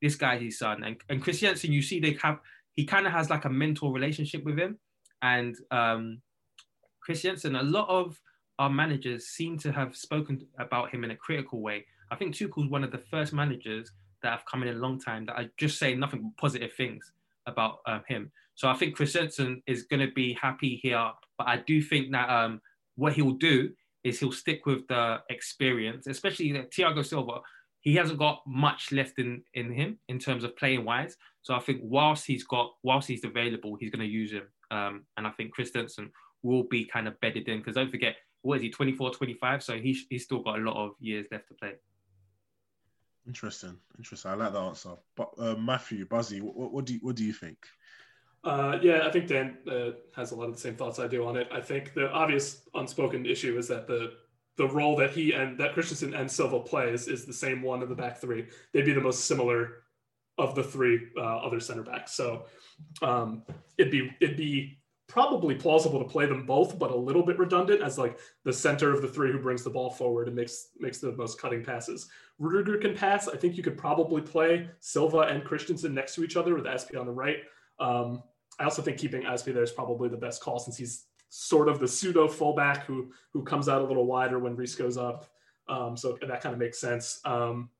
this 0.00 0.14
guy's 0.14 0.40
his 0.40 0.58
son. 0.58 0.84
And 0.84 0.96
and 1.08 1.22
Christensen, 1.22 1.72
you 1.72 1.82
see 1.82 1.98
they 1.98 2.16
have 2.22 2.38
he 2.76 2.84
kind 2.84 3.06
of 3.06 3.12
has 3.12 3.30
like 3.30 3.44
a 3.44 3.50
mentor 3.50 3.92
relationship 3.92 4.44
with 4.44 4.56
him. 4.56 4.78
And 5.20 5.56
um, 5.72 6.22
Christensen, 7.00 7.56
a 7.56 7.62
lot 7.62 7.88
of 7.88 8.20
our 8.58 8.70
managers 8.70 9.26
seem 9.26 9.58
to 9.58 9.72
have 9.72 9.96
spoken 9.96 10.46
about 10.58 10.92
him 10.92 11.04
in 11.04 11.10
a 11.10 11.16
critical 11.16 11.60
way. 11.60 11.86
I 12.10 12.16
think 12.16 12.34
Tuchel's 12.34 12.68
one 12.68 12.84
of 12.84 12.90
the 12.90 13.02
first 13.10 13.32
managers 13.32 13.92
that 14.22 14.30
have 14.30 14.44
come 14.50 14.62
in 14.62 14.68
a 14.68 14.78
long 14.78 14.98
time 14.98 15.26
that 15.26 15.36
are 15.36 15.46
just 15.56 15.78
saying 15.78 16.00
nothing 16.00 16.22
but 16.22 16.36
positive 16.40 16.72
things 16.72 17.12
about 17.46 17.78
um, 17.86 18.02
him. 18.08 18.32
So 18.54 18.68
I 18.68 18.74
think 18.74 18.96
Christensen 18.96 19.62
is 19.66 19.84
going 19.84 20.04
to 20.04 20.12
be 20.12 20.32
happy 20.34 20.80
here, 20.82 21.12
but 21.36 21.46
I 21.46 21.58
do 21.58 21.80
think 21.80 22.10
that 22.12 22.28
um, 22.28 22.60
what 22.96 23.12
he'll 23.12 23.32
do 23.32 23.70
is 24.02 24.18
he'll 24.18 24.32
stick 24.32 24.66
with 24.66 24.86
the 24.88 25.18
experience, 25.30 26.06
especially 26.06 26.50
Thiago 26.52 27.06
Silva. 27.06 27.40
He 27.80 27.94
hasn't 27.94 28.18
got 28.18 28.42
much 28.46 28.90
left 28.90 29.18
in 29.18 29.42
in 29.54 29.72
him 29.72 29.98
in 30.08 30.18
terms 30.18 30.42
of 30.42 30.56
playing 30.56 30.84
wise. 30.84 31.16
So 31.42 31.54
I 31.54 31.60
think 31.60 31.80
whilst 31.82 32.26
he's 32.26 32.44
got 32.44 32.72
whilst 32.82 33.06
he's 33.06 33.24
available, 33.24 33.76
he's 33.78 33.90
going 33.90 34.04
to 34.04 34.12
use 34.12 34.32
him. 34.32 34.48
Um, 34.70 35.04
and 35.16 35.26
I 35.26 35.30
think 35.30 35.52
Christensen 35.52 36.10
will 36.42 36.64
be 36.64 36.84
kind 36.84 37.06
of 37.08 37.18
bedded 37.20 37.48
in 37.48 37.58
because 37.58 37.76
don't 37.76 37.90
forget, 37.90 38.16
what 38.42 38.56
is 38.56 38.62
he, 38.62 38.70
24, 38.70 39.10
25? 39.12 39.62
So 39.62 39.78
he's, 39.78 40.06
he's 40.08 40.24
still 40.24 40.42
got 40.42 40.58
a 40.58 40.62
lot 40.62 40.76
of 40.76 40.92
years 41.00 41.26
left 41.30 41.48
to 41.48 41.54
play. 41.54 41.74
Interesting, 43.26 43.76
interesting. 43.98 44.30
I 44.30 44.34
like 44.34 44.52
that 44.52 44.58
answer. 44.58 44.94
But 45.16 45.30
uh, 45.38 45.54
Matthew, 45.56 46.06
Buzzy, 46.06 46.40
what, 46.40 46.72
what, 46.72 46.84
do 46.86 46.94
you, 46.94 47.00
what 47.02 47.16
do 47.16 47.24
you 47.24 47.32
think? 47.32 47.58
Uh, 48.44 48.78
yeah, 48.80 49.06
I 49.06 49.10
think 49.10 49.26
Dan 49.26 49.58
uh, 49.70 49.90
has 50.14 50.30
a 50.30 50.36
lot 50.36 50.48
of 50.48 50.54
the 50.54 50.60
same 50.60 50.76
thoughts 50.76 50.98
I 50.98 51.08
do 51.08 51.26
on 51.26 51.36
it. 51.36 51.48
I 51.52 51.60
think 51.60 51.92
the 51.94 52.10
obvious 52.10 52.62
unspoken 52.74 53.26
issue 53.26 53.58
is 53.58 53.68
that 53.68 53.86
the 53.86 54.12
the 54.56 54.68
role 54.68 54.96
that 54.96 55.10
he 55.10 55.32
and 55.32 55.56
that 55.58 55.72
Christensen 55.72 56.14
and 56.14 56.30
Silva 56.30 56.60
plays 56.60 57.06
is 57.06 57.24
the 57.24 57.32
same 57.32 57.62
one 57.62 57.80
in 57.82 57.88
the 57.88 57.94
back 57.94 58.20
three. 58.20 58.46
They'd 58.72 58.84
be 58.84 58.92
the 58.92 59.00
most 59.00 59.26
similar 59.26 59.84
of 60.36 60.54
the 60.54 60.64
three 60.64 61.08
uh, 61.16 61.38
other 61.38 61.60
center 61.60 61.82
backs. 61.82 62.14
So 62.14 62.46
um, 63.02 63.42
it'd 63.76 63.92
be 63.92 64.10
it'd 64.20 64.36
be 64.36 64.77
probably 65.08 65.54
plausible 65.54 65.98
to 65.98 66.04
play 66.04 66.26
them 66.26 66.44
both, 66.44 66.78
but 66.78 66.90
a 66.90 66.96
little 66.96 67.22
bit 67.22 67.38
redundant 67.38 67.82
as 67.82 67.98
like 67.98 68.18
the 68.44 68.52
center 68.52 68.92
of 68.92 69.00
the 69.00 69.08
three 69.08 69.32
who 69.32 69.38
brings 69.38 69.64
the 69.64 69.70
ball 69.70 69.90
forward 69.90 70.28
and 70.28 70.36
makes 70.36 70.68
makes 70.78 70.98
the 70.98 71.12
most 71.12 71.40
cutting 71.40 71.64
passes. 71.64 72.08
Rudiger 72.38 72.76
can 72.78 72.94
pass. 72.94 73.26
I 73.26 73.36
think 73.36 73.56
you 73.56 73.62
could 73.62 73.76
probably 73.76 74.20
play 74.20 74.68
Silva 74.80 75.20
and 75.20 75.42
Christensen 75.44 75.94
next 75.94 76.14
to 76.14 76.24
each 76.24 76.36
other 76.36 76.54
with 76.54 76.64
Azpi 76.64 77.00
on 77.00 77.06
the 77.06 77.12
right. 77.12 77.38
Um, 77.80 78.22
I 78.60 78.64
also 78.64 78.82
think 78.82 78.98
keeping 78.98 79.22
Azpi 79.22 79.54
there 79.54 79.62
is 79.62 79.72
probably 79.72 80.08
the 80.08 80.16
best 80.16 80.42
call 80.42 80.58
since 80.58 80.76
he's 80.76 81.06
sort 81.30 81.68
of 81.68 81.80
the 81.80 81.88
pseudo 81.88 82.28
fullback 82.28 82.84
who 82.84 83.10
who 83.32 83.42
comes 83.42 83.68
out 83.68 83.80
a 83.80 83.84
little 83.84 84.06
wider 84.06 84.38
when 84.38 84.56
Reece 84.56 84.74
goes 84.74 84.98
up. 84.98 85.26
Um, 85.68 85.96
so 85.96 86.18
that 86.20 86.42
kind 86.42 86.52
of 86.52 86.58
makes 86.58 86.78
sense. 86.78 87.20
Um, 87.24 87.70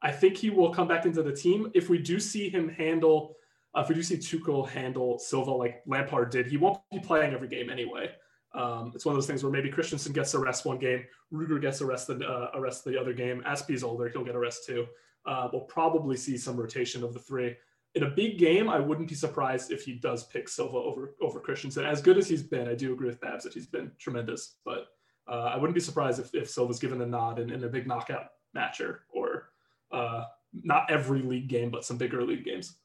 I 0.00 0.12
think 0.12 0.36
he 0.36 0.50
will 0.50 0.72
come 0.72 0.86
back 0.86 1.06
into 1.06 1.24
the 1.24 1.32
team 1.32 1.72
if 1.74 1.88
we 1.88 1.98
do 1.98 2.20
see 2.20 2.48
him 2.48 2.68
handle 2.68 3.34
uh, 3.74 3.80
if 3.80 3.88
we 3.88 3.94
do 3.94 4.02
see 4.02 4.16
Tuchel 4.16 4.68
handle 4.68 5.18
Silva 5.18 5.50
like 5.50 5.82
Lampard 5.86 6.30
did, 6.30 6.46
he 6.46 6.56
won't 6.56 6.78
be 6.90 7.00
playing 7.00 7.34
every 7.34 7.48
game 7.48 7.70
anyway. 7.70 8.10
Um, 8.54 8.92
it's 8.94 9.04
one 9.04 9.14
of 9.14 9.16
those 9.16 9.26
things 9.26 9.42
where 9.42 9.52
maybe 9.52 9.68
Christensen 9.68 10.12
gets 10.12 10.32
a 10.34 10.38
rest 10.38 10.64
one 10.64 10.78
game, 10.78 11.04
Ruger 11.32 11.60
gets 11.60 11.80
a 11.80 11.86
rest 11.86 12.06
the, 12.06 12.26
uh, 12.26 12.50
a 12.54 12.60
rest 12.60 12.84
the 12.84 12.98
other 12.98 13.12
game. 13.12 13.42
Azpi's 13.46 13.84
older, 13.84 14.08
he'll 14.08 14.24
get 14.24 14.34
a 14.34 14.38
rest 14.38 14.64
too. 14.66 14.86
Uh, 15.26 15.48
we'll 15.52 15.62
probably 15.62 16.16
see 16.16 16.38
some 16.38 16.56
rotation 16.56 17.04
of 17.04 17.12
the 17.12 17.20
three. 17.20 17.54
In 17.94 18.04
a 18.04 18.10
big 18.10 18.38
game, 18.38 18.68
I 18.68 18.78
wouldn't 18.78 19.08
be 19.08 19.14
surprised 19.14 19.70
if 19.70 19.84
he 19.84 19.94
does 19.94 20.24
pick 20.24 20.48
Silva 20.48 20.76
over 20.76 21.14
over 21.20 21.40
Christensen. 21.40 21.84
As 21.84 22.00
good 22.00 22.16
as 22.16 22.28
he's 22.28 22.42
been, 22.42 22.68
I 22.68 22.74
do 22.74 22.92
agree 22.92 23.08
with 23.08 23.20
Babs 23.20 23.44
that 23.44 23.52
he's 23.52 23.66
been 23.66 23.90
tremendous, 23.98 24.56
but 24.64 24.88
uh, 25.26 25.50
I 25.52 25.56
wouldn't 25.56 25.74
be 25.74 25.80
surprised 25.80 26.20
if, 26.20 26.34
if 26.34 26.48
Silva's 26.48 26.78
given 26.78 27.02
a 27.02 27.06
nod 27.06 27.38
in, 27.38 27.50
in 27.50 27.64
a 27.64 27.68
big 27.68 27.86
knockout 27.86 28.28
matcher 28.56 29.00
or 29.10 29.50
uh, 29.92 30.24
not 30.52 30.90
every 30.90 31.20
league 31.20 31.48
game, 31.48 31.70
but 31.70 31.84
some 31.84 31.98
bigger 31.98 32.22
league 32.24 32.44
games. 32.44 32.76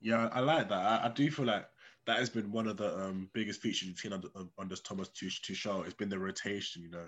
Yeah, 0.00 0.28
I 0.32 0.40
like 0.40 0.68
that. 0.68 0.78
I, 0.78 1.06
I, 1.06 1.08
do 1.08 1.30
feel 1.30 1.46
like 1.46 1.66
that 2.06 2.18
has 2.18 2.30
been 2.30 2.52
one 2.52 2.68
of 2.68 2.76
the 2.76 2.96
um, 2.98 3.28
biggest 3.32 3.60
features 3.60 3.88
you've 3.88 3.98
seen 3.98 4.12
under, 4.12 4.28
under 4.58 4.76
Thomas 4.76 5.08
Tuchel. 5.08 5.84
It's 5.84 5.94
been 5.94 6.08
the 6.08 6.18
rotation, 6.18 6.82
you 6.82 6.90
know, 6.90 7.06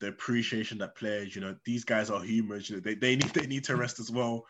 the 0.00 0.08
appreciation 0.08 0.78
that 0.78 0.94
players, 0.94 1.34
you 1.34 1.40
know, 1.40 1.56
these 1.64 1.84
guys 1.84 2.10
are 2.10 2.22
humans. 2.22 2.68
You 2.68 2.76
know, 2.76 2.82
they, 2.82 2.94
they 2.94 3.16
need 3.16 3.30
they 3.30 3.46
need 3.46 3.64
to 3.64 3.76
rest 3.76 3.98
as 3.98 4.10
well. 4.10 4.44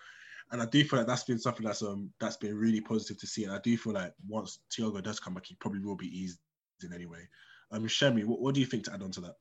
And 0.50 0.60
I 0.60 0.66
do 0.66 0.82
feel 0.82 0.98
like 0.98 1.08
that's 1.08 1.24
been 1.24 1.38
something 1.38 1.64
that's 1.64 1.82
um 1.82 2.10
that's 2.20 2.36
been 2.36 2.56
really 2.56 2.80
positive 2.80 3.18
to 3.18 3.26
see. 3.26 3.44
And 3.44 3.52
I 3.52 3.60
do 3.60 3.76
feel 3.76 3.92
like 3.92 4.12
once 4.26 4.60
Thiago 4.70 5.02
does 5.02 5.20
come 5.20 5.34
back, 5.34 5.46
he 5.46 5.54
probably 5.54 5.80
will 5.80 5.96
be 5.96 6.18
eased 6.18 6.38
in 6.82 6.92
anyway. 6.92 7.28
Um, 7.70 7.86
Shemi, 7.86 8.24
what, 8.24 8.40
what 8.40 8.54
do 8.54 8.60
you 8.60 8.66
think 8.66 8.84
to 8.84 8.94
add 8.94 9.02
on 9.02 9.10
to 9.12 9.20
that? 9.20 9.34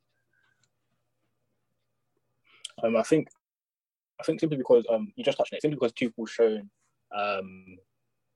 Um, 2.84 2.96
I 2.96 3.04
think, 3.04 3.30
I 4.20 4.24
think 4.24 4.40
simply 4.40 4.58
because 4.58 4.86
um, 4.92 5.12
you 5.16 5.24
just 5.24 5.38
touched 5.38 5.54
on 5.54 5.58
it, 5.58 5.62
simply 5.62 5.76
because 5.76 5.94
Tuchel's 5.94 6.30
shown 6.30 6.70
um, 7.16 7.78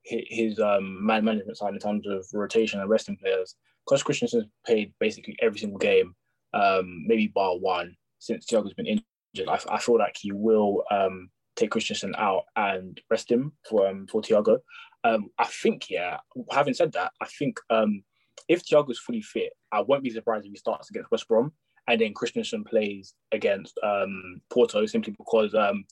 his 0.04 0.58
um, 0.58 1.04
man 1.04 1.24
management 1.24 1.56
side 1.56 1.74
in 1.74 1.80
terms 1.80 2.06
of 2.06 2.26
rotation 2.32 2.80
and 2.80 2.90
resting 2.90 3.16
players. 3.16 3.54
Because 3.86 4.02
Christensen's 4.02 4.46
played 4.64 4.92
basically 5.00 5.36
every 5.40 5.58
single 5.58 5.78
game, 5.78 6.14
um, 6.54 7.04
maybe 7.06 7.26
bar 7.28 7.58
one 7.58 7.96
since 8.18 8.46
Thiago's 8.46 8.74
been 8.74 8.86
injured. 8.86 9.48
I, 9.48 9.58
I 9.68 9.78
feel 9.78 9.98
like 9.98 10.16
he 10.20 10.30
will 10.30 10.84
um, 10.90 11.30
take 11.56 11.72
Christensen 11.72 12.14
out 12.16 12.44
and 12.54 13.00
rest 13.10 13.30
him 13.30 13.52
for 13.68 13.88
um, 13.88 14.06
for 14.06 14.22
Thiago. 14.22 14.58
Um, 15.04 15.30
I 15.38 15.46
think, 15.46 15.90
yeah. 15.90 16.18
Having 16.50 16.74
said 16.74 16.92
that, 16.92 17.12
I 17.20 17.26
think 17.26 17.58
um, 17.70 18.04
if 18.48 18.64
Thiago's 18.64 19.00
fully 19.00 19.22
fit, 19.22 19.52
I 19.72 19.80
won't 19.80 20.04
be 20.04 20.10
surprised 20.10 20.46
if 20.46 20.52
he 20.52 20.58
starts 20.58 20.90
against 20.90 21.10
West 21.10 21.26
Brom 21.26 21.52
and 21.88 22.00
then 22.00 22.14
Christensen 22.14 22.64
plays 22.64 23.14
against 23.32 23.78
um, 23.82 24.40
Porto 24.50 24.86
simply 24.86 25.14
because 25.18 25.54
um, 25.54 25.84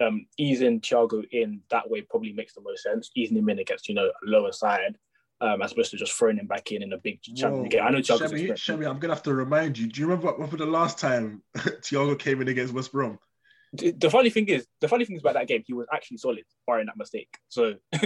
um, 0.00 0.26
easing 0.38 0.80
Thiago 0.80 1.24
in 1.30 1.60
that 1.70 1.88
way 1.88 2.02
probably 2.02 2.32
makes 2.32 2.54
the 2.54 2.60
most 2.60 2.82
sense. 2.82 3.10
Easing 3.14 3.36
him 3.36 3.48
in 3.48 3.58
against 3.58 3.88
you 3.88 3.94
know 3.94 4.06
a 4.06 4.12
lower 4.24 4.52
side, 4.52 4.96
um, 5.40 5.62
as 5.62 5.72
opposed 5.72 5.90
to 5.92 5.96
just 5.96 6.12
throwing 6.12 6.38
him 6.38 6.46
back 6.46 6.72
in 6.72 6.82
in 6.82 6.92
a 6.92 6.98
big 6.98 7.20
champion 7.22 7.68
game. 7.68 7.82
I 7.82 7.90
know 7.90 7.98
Thiago's 7.98 8.32
Shemi, 8.32 8.88
I'm 8.88 8.98
gonna 8.98 9.14
have 9.14 9.22
to 9.24 9.34
remind 9.34 9.78
you. 9.78 9.88
Do 9.88 10.00
you 10.00 10.06
remember 10.06 10.32
what, 10.32 10.50
for 10.50 10.56
the 10.56 10.66
last 10.66 10.98
time 10.98 11.42
Thiago 11.56 12.18
came 12.18 12.40
in 12.40 12.48
against 12.48 12.72
West 12.72 12.92
Brom? 12.92 13.18
The 13.72 14.08
funny 14.08 14.30
thing 14.30 14.46
is, 14.46 14.68
the 14.80 14.86
funny 14.86 15.04
thing 15.04 15.16
is 15.16 15.22
about 15.22 15.34
that 15.34 15.48
game, 15.48 15.64
he 15.66 15.72
was 15.72 15.88
actually 15.92 16.18
solid, 16.18 16.44
barring 16.64 16.86
that 16.86 16.96
mistake. 16.96 17.38
So 17.48 17.74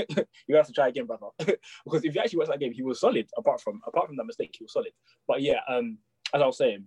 you 0.47 0.57
have 0.57 0.66
to 0.66 0.72
try 0.72 0.89
again, 0.89 1.05
brother. 1.05 1.26
because 1.39 2.05
if 2.05 2.14
you 2.14 2.20
actually 2.22 2.39
watch 2.39 2.49
that 2.49 2.59
game, 2.59 2.72
he 2.72 2.82
was 2.82 3.01
solid. 3.01 3.28
Apart 3.36 3.61
from 3.61 3.82
apart 3.86 4.07
from 4.07 4.16
that 4.16 4.24
mistake, 4.24 4.55
he 4.59 4.64
was 4.64 4.72
solid. 4.72 4.93
But 5.26 5.43
yeah, 5.43 5.61
um, 5.68 5.99
as 6.34 6.41
I 6.41 6.47
was 6.47 6.57
saying, 6.57 6.84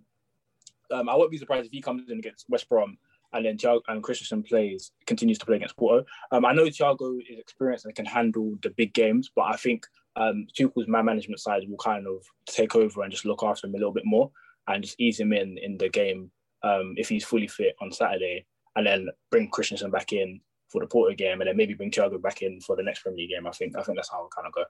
um, 0.90 1.08
I 1.08 1.14
won't 1.14 1.30
be 1.30 1.38
surprised 1.38 1.66
if 1.66 1.72
he 1.72 1.80
comes 1.80 2.10
in 2.10 2.18
against 2.18 2.46
West 2.48 2.68
Brom 2.68 2.98
and 3.32 3.44
then 3.44 3.56
Thiago 3.56 3.80
and 3.88 4.02
Christensen 4.02 4.42
plays 4.42 4.92
continues 5.06 5.38
to 5.38 5.46
play 5.46 5.56
against 5.56 5.76
Porto. 5.76 6.04
Um, 6.30 6.44
I 6.44 6.52
know 6.52 6.64
Thiago 6.64 7.18
is 7.20 7.38
experienced 7.38 7.84
and 7.84 7.94
can 7.94 8.04
handle 8.04 8.54
the 8.62 8.70
big 8.70 8.92
games, 8.92 9.30
but 9.34 9.42
I 9.42 9.56
think 9.56 9.86
um, 10.16 10.46
Tuchel's 10.56 10.88
man 10.88 11.06
management 11.06 11.40
side 11.40 11.62
will 11.68 11.78
kind 11.78 12.06
of 12.06 12.24
take 12.46 12.76
over 12.76 13.02
and 13.02 13.10
just 13.10 13.24
look 13.24 13.42
after 13.42 13.66
him 13.66 13.74
a 13.74 13.78
little 13.78 13.92
bit 13.92 14.04
more 14.04 14.30
and 14.68 14.84
just 14.84 15.00
ease 15.00 15.18
him 15.18 15.32
in 15.32 15.58
in 15.58 15.78
the 15.78 15.88
game 15.88 16.30
um, 16.62 16.94
if 16.96 17.08
he's 17.08 17.24
fully 17.24 17.48
fit 17.48 17.74
on 17.80 17.90
Saturday, 17.90 18.46
and 18.76 18.86
then 18.86 19.08
bring 19.30 19.50
Christensen 19.50 19.90
back 19.90 20.12
in 20.12 20.40
for 20.68 20.80
the 20.80 20.86
Porto 20.86 21.14
game, 21.14 21.40
and 21.40 21.48
then 21.48 21.56
maybe 21.56 21.74
bring 21.74 21.90
Thiago 21.90 22.20
back 22.20 22.42
in 22.42 22.60
for 22.60 22.76
the 22.76 22.82
next 22.82 23.02
Premier 23.02 23.18
League 23.18 23.30
game. 23.30 23.46
I 23.46 23.50
think 23.50 23.76
I 23.76 23.82
think 23.82 23.98
that's 23.98 24.10
how 24.10 24.24
it 24.24 24.30
kind 24.34 24.46
of 24.46 24.54
go. 24.54 24.64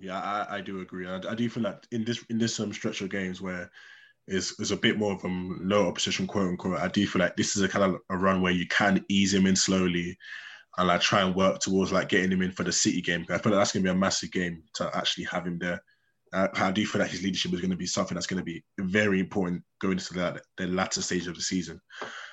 Yeah, 0.00 0.18
I, 0.18 0.56
I 0.56 0.60
do 0.60 0.80
agree. 0.80 1.06
I, 1.06 1.16
I 1.28 1.34
do 1.34 1.48
feel 1.50 1.64
like 1.64 1.86
in 1.90 2.04
this 2.04 2.24
in 2.30 2.38
this 2.38 2.58
um, 2.60 2.72
stretch 2.72 3.00
of 3.00 3.10
games 3.10 3.40
where 3.40 3.70
is 4.28 4.54
is 4.58 4.70
a 4.70 4.76
bit 4.76 4.98
more 4.98 5.12
of 5.12 5.24
a 5.24 5.28
low 5.28 5.88
opposition, 5.88 6.26
quote 6.26 6.48
unquote. 6.48 6.78
I 6.78 6.88
do 6.88 7.06
feel 7.06 7.20
like 7.20 7.36
this 7.36 7.56
is 7.56 7.62
a 7.62 7.68
kind 7.68 7.84
of 7.84 8.00
a 8.10 8.16
run 8.16 8.42
where 8.42 8.52
you 8.52 8.66
can 8.66 9.04
ease 9.08 9.32
him 9.32 9.46
in 9.46 9.56
slowly 9.56 10.16
and 10.78 10.88
like 10.88 11.00
try 11.00 11.22
and 11.22 11.34
work 11.34 11.60
towards 11.60 11.92
like 11.92 12.08
getting 12.08 12.30
him 12.30 12.42
in 12.42 12.52
for 12.52 12.64
the 12.64 12.72
City 12.72 13.00
game. 13.00 13.24
I 13.30 13.38
feel 13.38 13.52
like 13.52 13.60
that's 13.60 13.72
to 13.72 13.80
be 13.80 13.88
a 13.88 13.94
massive 13.94 14.32
game 14.32 14.62
to 14.74 14.90
actually 14.94 15.24
have 15.24 15.46
him 15.46 15.58
there. 15.58 15.82
Uh, 16.32 16.48
I 16.54 16.72
do 16.72 16.84
feel 16.84 17.00
like 17.00 17.10
his 17.10 17.22
leadership 17.22 17.52
is 17.54 17.60
going 17.60 17.70
to 17.70 17.76
be 17.76 17.86
something 17.86 18.14
that's 18.14 18.26
going 18.26 18.40
to 18.40 18.44
be 18.44 18.62
very 18.78 19.20
important 19.20 19.62
going 19.80 19.92
into 19.92 20.12
the, 20.12 20.42
the 20.58 20.66
latter 20.66 21.00
stage 21.00 21.28
of 21.28 21.36
the 21.36 21.40
season. 21.40 21.80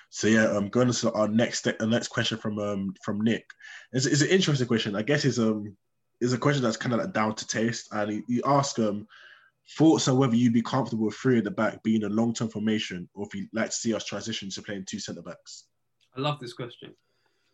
So 0.09 0.27
yeah, 0.27 0.45
um, 0.45 0.69
going 0.69 0.91
to 0.91 1.11
our 1.13 1.27
next 1.27 1.63
the 1.63 1.87
next 1.87 2.09
question 2.09 2.37
from 2.37 2.59
um 2.59 2.93
from 3.03 3.21
Nick. 3.21 3.45
It's, 3.93 4.05
it's 4.05 4.21
an 4.21 4.29
interesting 4.29 4.67
question. 4.67 4.95
I 4.95 5.01
guess 5.03 5.25
it's 5.25 5.39
um 5.39 5.75
is 6.21 6.33
a 6.33 6.37
question 6.37 6.63
that's 6.63 6.77
kind 6.77 6.93
of 6.93 6.99
like 6.99 7.13
down 7.13 7.35
to 7.35 7.47
taste, 7.47 7.87
and 7.91 8.11
he, 8.11 8.21
he 8.27 8.41
asked 8.45 8.77
um 8.79 9.07
Thoughts 9.77 10.07
on 10.07 10.17
whether 10.17 10.35
you'd 10.35 10.53
be 10.53 10.61
comfortable 10.61 11.05
with 11.05 11.15
three 11.15 11.37
at 11.37 11.45
the 11.45 11.51
back 11.51 11.81
being 11.83 12.03
a 12.03 12.09
long 12.09 12.33
term 12.33 12.49
formation, 12.49 13.07
or 13.13 13.25
if 13.25 13.33
you'd 13.33 13.49
like 13.53 13.69
to 13.69 13.75
see 13.75 13.93
us 13.93 14.05
transition 14.05 14.49
to 14.49 14.61
playing 14.61 14.85
two 14.85 14.99
centre 14.99 15.21
backs? 15.21 15.65
I 16.15 16.21
love 16.21 16.39
this 16.39 16.53
question. 16.53 16.93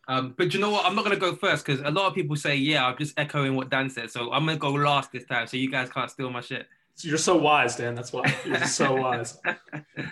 Um, 0.08 0.34
but 0.36 0.52
you 0.52 0.60
know 0.60 0.70
what? 0.70 0.84
I'm 0.84 0.96
not 0.96 1.04
going 1.04 1.14
to 1.14 1.20
go 1.20 1.36
first 1.36 1.64
because 1.64 1.80
a 1.80 1.90
lot 1.90 2.08
of 2.08 2.14
people 2.14 2.34
say, 2.34 2.56
yeah, 2.56 2.84
I'm 2.84 2.98
just 2.98 3.18
echoing 3.18 3.54
what 3.54 3.70
Dan 3.70 3.88
said. 3.88 4.10
So 4.10 4.32
I'm 4.32 4.44
going 4.44 4.56
to 4.56 4.60
go 4.60 4.72
last 4.72 5.12
this 5.12 5.24
time 5.24 5.46
so 5.46 5.56
you 5.56 5.70
guys 5.70 5.88
can't 5.88 6.10
steal 6.10 6.30
my 6.30 6.40
shit. 6.40 6.66
You're 7.02 7.16
so 7.16 7.36
wise, 7.36 7.76
Dan. 7.76 7.94
That's 7.94 8.12
why. 8.12 8.34
You're 8.44 8.64
so 8.66 8.94
wise. 9.00 9.38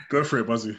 Go 0.09 0.25
for 0.25 0.39
it, 0.39 0.47
Buzzy. 0.47 0.77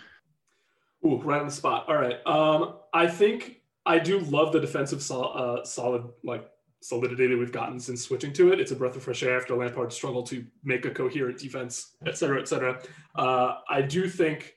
Ooh, 1.05 1.21
right 1.21 1.41
on 1.41 1.47
the 1.47 1.51
spot. 1.51 1.85
All 1.87 1.95
right. 1.95 2.25
Um, 2.25 2.75
I 2.93 3.07
think 3.07 3.61
I 3.85 3.99
do 3.99 4.19
love 4.19 4.53
the 4.53 4.59
defensive 4.59 5.01
sol- 5.01 5.33
uh, 5.35 5.65
solid 5.65 6.05
like 6.23 6.49
solidity 6.81 7.27
that 7.27 7.37
we've 7.37 7.51
gotten 7.51 7.79
since 7.79 8.03
switching 8.03 8.33
to 8.33 8.51
it. 8.51 8.59
It's 8.59 8.71
a 8.71 8.75
breath 8.75 8.95
of 8.95 9.03
fresh 9.03 9.23
air 9.23 9.37
after 9.37 9.55
Lampard 9.55 9.91
struggled 9.91 10.27
to 10.27 10.45
make 10.63 10.85
a 10.85 10.91
coherent 10.91 11.37
defense, 11.37 11.95
et 12.05 12.17
cetera, 12.17 12.39
et 12.39 12.47
cetera. 12.47 12.81
Uh, 13.15 13.55
I 13.69 13.81
do 13.81 14.07
think 14.07 14.55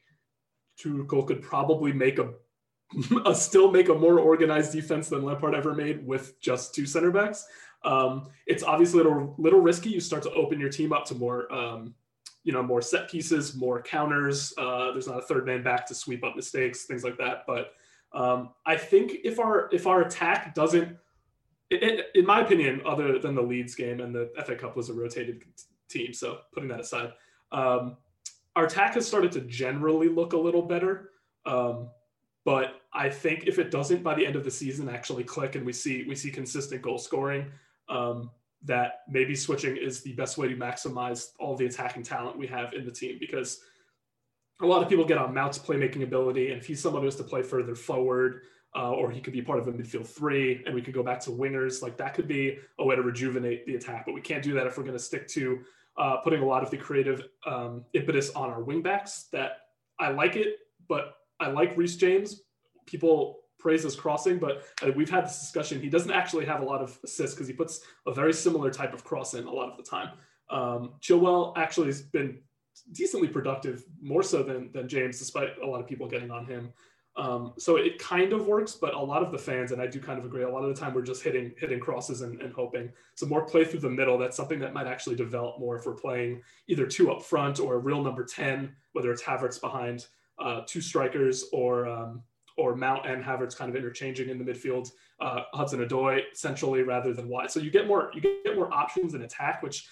Tuchel 0.81 1.27
could 1.27 1.43
probably 1.43 1.93
make 1.93 2.18
a, 2.18 2.31
a, 3.27 3.35
still 3.35 3.70
make 3.70 3.89
a 3.89 3.95
more 3.95 4.20
organized 4.20 4.73
defense 4.73 5.09
than 5.09 5.25
Lampard 5.25 5.55
ever 5.55 5.75
made 5.75 6.07
with 6.07 6.41
just 6.41 6.75
two 6.75 6.87
center 6.87 7.11
backs. 7.11 7.45
Um, 7.85 8.29
it's 8.47 8.62
obviously 8.62 9.01
a 9.01 9.05
little, 9.05 9.35
little 9.39 9.61
risky. 9.61 9.91
You 9.91 10.01
start 10.01 10.23
to 10.23 10.33
open 10.33 10.61
your 10.61 10.70
team 10.70 10.93
up 10.93 11.05
to 11.07 11.14
more, 11.16 11.53
um, 11.53 11.95
you 12.45 12.53
know, 12.53 12.62
more 12.62 12.83
set 12.83 13.11
pieces, 13.11 13.57
more 13.57 13.83
counters. 13.83 14.55
Uh, 14.57 14.93
there's 14.93 15.09
not 15.09 15.18
a 15.18 15.23
third 15.23 15.47
man 15.47 15.62
back 15.62 15.87
to 15.87 15.95
sweep 15.95 16.23
up 16.23 16.37
mistakes, 16.37 16.85
things 16.85 17.03
like 17.03 17.18
that. 17.18 17.45
But 17.47 17.73
um, 18.12 18.51
I 18.66 18.77
think 18.77 19.16
if 19.25 19.41
our 19.41 19.68
if 19.73 19.87
our 19.87 20.03
attack 20.03 20.55
doesn't 20.55 20.97
it, 21.73 22.07
in 22.14 22.27
my 22.27 22.41
opinion, 22.41 22.83
other 22.85 23.18
than 23.18 23.35
the 23.35 23.43
Leeds 23.43 23.75
game 23.75 24.01
and 24.01 24.14
the 24.14 24.31
FA 24.45 24.57
Cup 24.57 24.77
was 24.77 24.89
a 24.89 24.93
rotated 24.93 25.45
team, 25.89 26.12
so 26.12 26.39
putting 26.53 26.68
that 26.68 26.81
aside, 26.81 27.12
um, 27.53 27.97
our 28.57 28.66
attack 28.66 28.95
has 28.95 29.07
started 29.07 29.33
to 29.33 29.41
generally 29.43 30.09
look 30.09 30.33
a 30.33 30.39
little 30.39 30.62
better. 30.62 31.11
Um, 31.47 31.91
but 32.45 32.83
I 32.93 33.09
think 33.09 33.45
if 33.47 33.59
it 33.59 33.70
doesn't 33.70 34.03
by 34.03 34.14
the 34.14 34.27
end 34.27 34.37
of 34.37 34.45
the 34.45 34.51
season 34.51 34.89
actually 34.89 35.25
click 35.25 35.55
and 35.55 35.64
we 35.64 35.73
see 35.73 36.05
we 36.09 36.14
see 36.14 36.31
consistent 36.31 36.83
goal 36.83 36.99
scoring, 36.99 37.51
um, 37.89 38.31
that 38.64 39.01
maybe 39.09 39.35
switching 39.35 39.77
is 39.77 40.03
the 40.03 40.12
best 40.12 40.39
way 40.39 40.49
to 40.49 40.57
maximize 40.57 41.31
all 41.39 41.57
the 41.57 41.66
attacking 41.66 42.03
talent 42.03 42.39
we 42.39 42.47
have 42.47 42.75
in 42.75 42.85
the 42.85 42.91
team 42.91 43.16
because 43.18 43.61
a 44.61 44.66
lot 44.66 44.83
of 44.83 44.89
people 44.89 45.05
get 45.05 45.18
on 45.18 45.35
Mount's 45.35 45.59
playmaking 45.59 46.03
ability, 46.03 46.53
and 46.53 46.61
if 46.61 46.66
he's 46.66 46.81
someone 46.81 47.03
who 47.03 47.07
has 47.07 47.16
to 47.16 47.25
play 47.25 47.43
further 47.43 47.75
forward, 47.75 48.43
uh, 48.75 48.91
or 48.91 49.11
he 49.11 49.20
could 49.20 49.33
be 49.33 49.43
part 49.43 49.59
of 49.59 49.68
a 49.68 49.73
midfield 49.73 50.07
three, 50.07 50.62
and 50.64 50.75
we 50.75 50.81
could 50.81 50.95
go 50.95 51.03
back 51.03 51.20
to 51.20 51.31
wingers. 51.31 51.83
Like 51.83 51.97
that 51.99 52.14
could 52.14 52.29
be 52.29 52.59
a 52.79 52.85
way 52.85 52.97
to 52.97 53.03
rejuvenate 53.03 53.66
the 53.66 53.75
attack, 53.75 54.07
but 54.07 54.14
we 54.14 54.20
can't 54.20 54.43
do 54.43 54.55
that 54.55 54.66
if 54.66 54.77
we're 54.77 54.85
going 54.85 54.97
to 54.97 55.03
stick 55.03 55.29
to 55.29 55.61
uh, 55.97 56.16
putting 56.18 56.43
a 56.43 56.47
lot 56.47 56.62
of 56.62 56.70
the 56.70 56.77
creative 56.77 57.29
um, 57.47 57.85
impetus 57.93 58.31
on 58.31 58.51
our 58.51 58.62
wingbacks. 58.62 59.29
That 59.31 59.59
I 59.99 60.11
like 60.11 60.37
it, 60.37 60.61
but 60.89 61.16
I 61.39 61.49
like 61.49 61.77
Reece 61.77 61.97
James. 61.97 62.43
People 62.87 63.41
praise 63.59 63.85
his 63.85 63.95
crossing, 63.95 64.39
but 64.39 64.64
uh, 64.83 64.91
we've 64.97 65.11
had 65.11 65.27
this 65.27 65.39
discussion. 65.39 65.81
He 65.81 65.89
doesn't 65.89 66.11
actually 66.11 66.47
have 66.47 66.62
a 66.62 66.64
lot 66.64 66.81
of 66.81 66.99
assists 67.05 67.35
because 67.35 67.47
he 67.47 67.53
puts 67.55 67.81
a 68.07 68.12
very 68.12 68.33
similar 68.33 68.70
type 68.70 68.93
of 68.93 69.05
cross 69.05 69.35
in 69.35 69.45
a 69.45 69.53
lot 69.53 69.70
of 69.70 69.77
the 69.77 69.85
time. 69.85 70.11
Um, 70.51 70.95
Chilwell 71.01 71.57
actually 71.57 71.87
has 71.87 72.03
been 72.03 72.39
decently 72.93 73.29
productive, 73.29 73.85
more 74.01 74.23
so 74.23 74.43
than 74.43 74.73
than 74.73 74.89
James, 74.89 75.18
despite 75.18 75.59
a 75.62 75.66
lot 75.66 75.81
of 75.81 75.87
people 75.87 76.09
getting 76.09 76.31
on 76.31 76.47
him. 76.47 76.73
Um, 77.15 77.53
so 77.59 77.77
it 77.77 77.99
kind 77.99 78.33
of 78.33 78.47
works, 78.47 78.73
but 78.73 78.95
a 78.95 78.99
lot 78.99 79.23
of 79.23 79.33
the 79.33 79.39
fans, 79.39 79.73
and 79.73 79.83
I 79.83 79.87
do 79.87 80.01
kind 80.01 80.19
of 80.19 80.25
agree, 80.25 80.45
a 80.45 80.49
lot 80.49 80.65
of 80.65 80.75
the 80.75 80.81
time 80.81 80.95
we're 80.95 81.03
just 81.03 81.23
hitting 81.23 81.53
hitting 81.59 81.79
crosses 81.79 82.23
and, 82.23 82.41
and 82.41 82.53
hoping. 82.55 82.91
So 83.17 83.27
more 83.27 83.45
play 83.45 83.65
through 83.65 83.81
the 83.81 83.91
middle. 83.91 84.17
That's 84.17 84.37
something 84.37 84.59
that 84.61 84.73
might 84.73 84.87
actually 84.87 85.17
develop 85.17 85.61
more 85.61 85.77
if 85.77 85.85
we're 85.85 85.93
playing 85.93 86.43
either 86.69 86.87
two 86.87 87.13
up 87.13 87.23
front 87.23 87.61
or 87.61 87.75
a 87.75 87.79
real 87.79 88.03
number 88.03 88.25
ten, 88.25 88.75
whether 88.93 89.13
it's 89.13 89.23
Havertz 89.23 89.61
behind 89.61 90.07
uh, 90.39 90.63
two 90.67 90.81
strikers 90.81 91.45
or 91.53 91.87
um, 91.87 92.23
or 92.57 92.75
Mount 92.75 93.07
and 93.07 93.23
Havertz 93.23 93.57
kind 93.57 93.69
of 93.69 93.77
interchanging 93.77 94.31
in 94.31 94.39
the 94.39 94.45
midfield. 94.45 94.91
Uh, 95.21 95.43
Hudson 95.53 95.87
Odoi 95.87 96.23
centrally 96.33 96.83
rather 96.83 97.13
than 97.13 97.29
wide. 97.29 97.51
So 97.51 97.61
you 97.61 97.71
get 97.71 97.87
more 97.87 98.11
you 98.15 98.23
get 98.23 98.57
more 98.57 98.73
options 98.73 99.15
in 99.15 99.23
attack, 99.23 99.63
which 99.63 99.87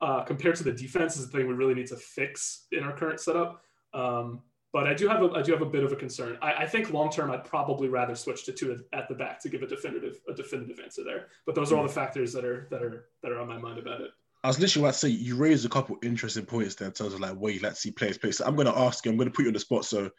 uh, 0.00 0.22
compared 0.22 0.56
to 0.56 0.64
the 0.64 0.72
defense 0.72 1.16
is 1.16 1.30
the 1.30 1.38
thing 1.38 1.46
we 1.46 1.54
really 1.54 1.74
need 1.74 1.86
to 1.86 1.96
fix 1.96 2.66
in 2.72 2.82
our 2.82 2.96
current 2.96 3.20
setup. 3.20 3.62
Um, 3.92 4.42
but 4.74 4.88
I 4.88 4.92
do 4.92 5.06
have 5.06 5.22
a 5.22 5.30
I 5.30 5.40
do 5.40 5.52
have 5.52 5.62
a 5.62 5.66
bit 5.66 5.84
of 5.84 5.92
a 5.92 5.96
concern. 5.96 6.36
I, 6.42 6.52
I 6.52 6.66
think 6.66 6.92
long 6.92 7.08
term 7.08 7.30
I'd 7.30 7.44
probably 7.44 7.88
rather 7.88 8.16
switch 8.16 8.44
to 8.46 8.52
two 8.52 8.84
at 8.92 9.08
the 9.08 9.14
back 9.14 9.40
to 9.42 9.48
give 9.48 9.62
a 9.62 9.68
definitive 9.68 10.20
a 10.28 10.34
definitive 10.34 10.80
answer 10.80 11.04
there. 11.04 11.28
But 11.46 11.54
those 11.54 11.70
are 11.70 11.76
all 11.76 11.84
the 11.84 11.88
factors 11.88 12.32
that 12.32 12.44
are 12.44 12.66
that 12.72 12.82
are 12.82 13.06
that 13.22 13.30
are 13.30 13.40
on 13.40 13.46
my 13.46 13.56
mind 13.56 13.78
about 13.78 14.00
it. 14.00 14.10
I 14.42 14.48
was 14.48 14.58
literally 14.58 14.84
about 14.84 14.94
to 14.94 14.98
say 14.98 15.08
you 15.10 15.36
raised 15.36 15.64
a 15.64 15.68
couple 15.68 15.96
interesting 16.02 16.44
points 16.44 16.74
there 16.74 16.88
in 16.88 16.92
terms 16.92 17.14
of 17.14 17.20
like 17.20 17.36
where 17.36 17.52
you 17.52 17.60
like 17.60 17.74
to 17.74 17.80
see 17.80 17.92
players 17.92 18.18
play. 18.18 18.32
So 18.32 18.44
I'm 18.44 18.56
going 18.56 18.66
to 18.66 18.76
ask 18.76 19.06
you. 19.06 19.12
I'm 19.12 19.16
going 19.16 19.30
to 19.30 19.32
put 19.32 19.42
you 19.42 19.48
on 19.48 19.54
the 19.54 19.60
spot. 19.60 19.84
So 19.84 20.10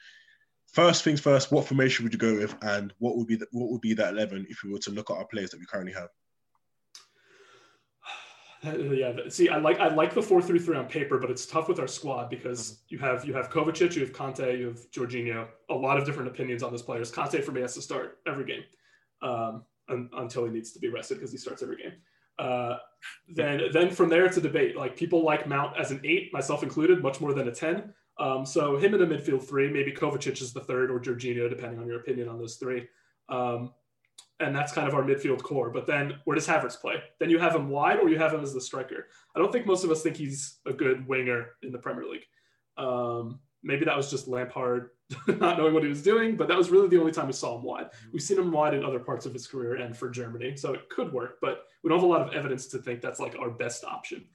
first 0.72 1.04
things 1.04 1.20
first, 1.20 1.52
what 1.52 1.68
formation 1.68 2.06
would 2.06 2.14
you 2.14 2.20
go 2.20 2.36
with, 2.38 2.56
and 2.62 2.94
what 3.00 3.18
would 3.18 3.28
be 3.28 3.36
the, 3.36 3.48
what 3.52 3.70
would 3.72 3.82
be 3.82 3.94
that 3.96 4.14
eleven 4.14 4.48
if 4.50 4.64
we 4.64 4.72
were 4.72 4.80
to 4.80 4.92
look 4.92 5.12
at 5.12 5.18
our 5.18 5.28
players 5.28 5.50
that 5.52 5.60
we 5.60 5.66
currently 5.66 5.94
have? 5.94 6.08
Yeah, 8.74 9.14
see, 9.30 9.50
I 9.50 9.58
like 9.58 9.80
I 9.80 9.94
like 9.94 10.14
the 10.14 10.22
four 10.22 10.42
three 10.42 10.60
three 10.60 10.78
on 10.78 10.88
paper, 10.88 11.20
but 11.20 11.30
it's 11.30 11.46
tough 11.46 11.68
with 11.68 11.80
our 11.80 11.88
squad 11.88 12.30
because 12.30 12.72
mm-hmm. 12.72 12.96
you 12.96 13.00
have 13.00 13.26
you 13.26 13.34
have 13.34 13.50
Kovacic, 13.50 13.96
you 13.96 14.02
have 14.02 14.14
Kanté, 14.14 14.58
you 14.58 14.68
have 14.68 14.92
Jorginho. 14.92 15.48
A 15.70 15.74
lot 15.74 15.98
of 15.98 16.06
different 16.06 16.30
opinions 16.30 16.64
on 16.64 16.72
those 16.72 16.82
players. 16.82 17.12
Kanté 17.12 17.44
for 17.44 17.52
me 17.52 17.62
has 17.62 17.74
to 17.76 17.82
start 17.82 18.20
every 18.28 18.46
game 18.46 18.64
um, 19.22 19.64
until 19.90 20.46
he 20.46 20.52
needs 20.52 20.72
to 20.72 20.80
be 20.80 20.90
rested 20.90 21.16
because 21.16 21.32
he 21.32 21.38
starts 21.38 21.62
every 21.62 21.78
game. 21.78 21.94
Uh, 22.38 22.78
then 23.30 23.62
then 23.72 23.90
from 23.90 24.10
there 24.10 24.26
it's 24.26 24.38
a 24.38 24.42
debate. 24.42 24.76
Like 24.76 24.96
people 24.96 25.24
like 25.24 25.48
Mount 25.48 25.78
as 25.78 25.92
an 25.92 26.02
eight, 26.04 26.34
myself 26.34 26.64
included, 26.64 27.02
much 27.02 27.22
more 27.22 27.34
than 27.34 27.48
a 27.48 27.52
ten. 27.52 27.94
Um, 28.18 28.46
so 28.46 28.78
him 28.78 28.94
in 28.94 29.02
a 29.02 29.08
midfield 29.08 29.44
three, 29.44 29.70
maybe 29.70 29.92
Kovacic 29.92 30.42
is 30.42 30.54
the 30.54 30.62
third 30.62 30.90
or 30.90 31.00
Jorginho, 31.00 31.50
depending 31.50 31.80
on 31.80 31.88
your 31.88 32.00
opinion 32.00 32.30
on 32.30 32.38
those 32.38 32.56
three. 32.56 32.88
Um, 33.30 33.74
and 34.40 34.56
that's 34.56 34.72
kind 34.72 34.88
of 34.88 34.94
our 34.94 35.04
midfield 35.04 35.42
core. 35.44 35.70
But 35.70 35.88
then 35.88 36.16
where 36.26 36.36
does 36.36 36.48
Havertz 36.48 36.80
play? 36.80 36.96
Then 37.20 37.30
you 37.30 37.40
have 37.40 37.56
him 37.56 37.70
wide 37.70 38.00
or 38.00 38.10
you 38.10 38.18
have 38.18 38.34
him 38.34 38.42
as 38.42 38.54
the 38.54 38.62
striker. 38.62 39.08
I 39.36 39.40
don't 39.40 39.52
think 39.52 39.66
most 39.66 39.84
of 39.84 39.92
us 39.92 40.02
think 40.02 40.18
he's 40.18 40.60
a 40.66 40.74
good 40.74 41.08
winger 41.08 41.52
in 41.64 41.72
the 41.72 41.78
Premier 41.78 42.06
League. 42.06 42.26
Um, 42.78 43.40
maybe 43.64 43.86
that 43.86 43.96
was 43.96 44.12
just 44.12 44.28
Lampard 44.28 44.90
not 45.28 45.58
knowing 45.58 45.74
what 45.74 45.84
he 45.84 45.90
was 45.90 46.02
doing, 46.02 46.36
but 46.36 46.48
that 46.48 46.58
was 46.58 46.70
really 46.70 46.88
the 46.88 47.00
only 47.00 47.12
time 47.12 47.28
we 47.28 47.34
saw 47.34 47.56
him 47.58 47.64
wide. 47.64 47.90
We've 48.12 48.22
seen 48.22 48.38
him 48.38 48.52
wide 48.52 48.74
in 48.74 48.84
other 48.84 49.00
parts 49.00 49.26
of 49.26 49.34
his 49.34 49.48
career 49.48 49.76
and 49.76 49.96
for 49.96 50.10
Germany, 50.10 50.58
so 50.58 50.74
it 50.74 50.90
could 50.90 51.14
work, 51.14 51.38
but 51.42 51.66
we 51.84 51.90
don't 51.90 52.00
have 52.00 52.08
a 52.08 52.12
lot 52.12 52.22
of 52.22 52.34
evidence 52.34 52.68
to 52.68 52.80
think 52.80 53.02
that's 53.02 53.20
like 53.20 53.38
our 53.40 53.52
best 53.52 53.84
option. 53.84 54.26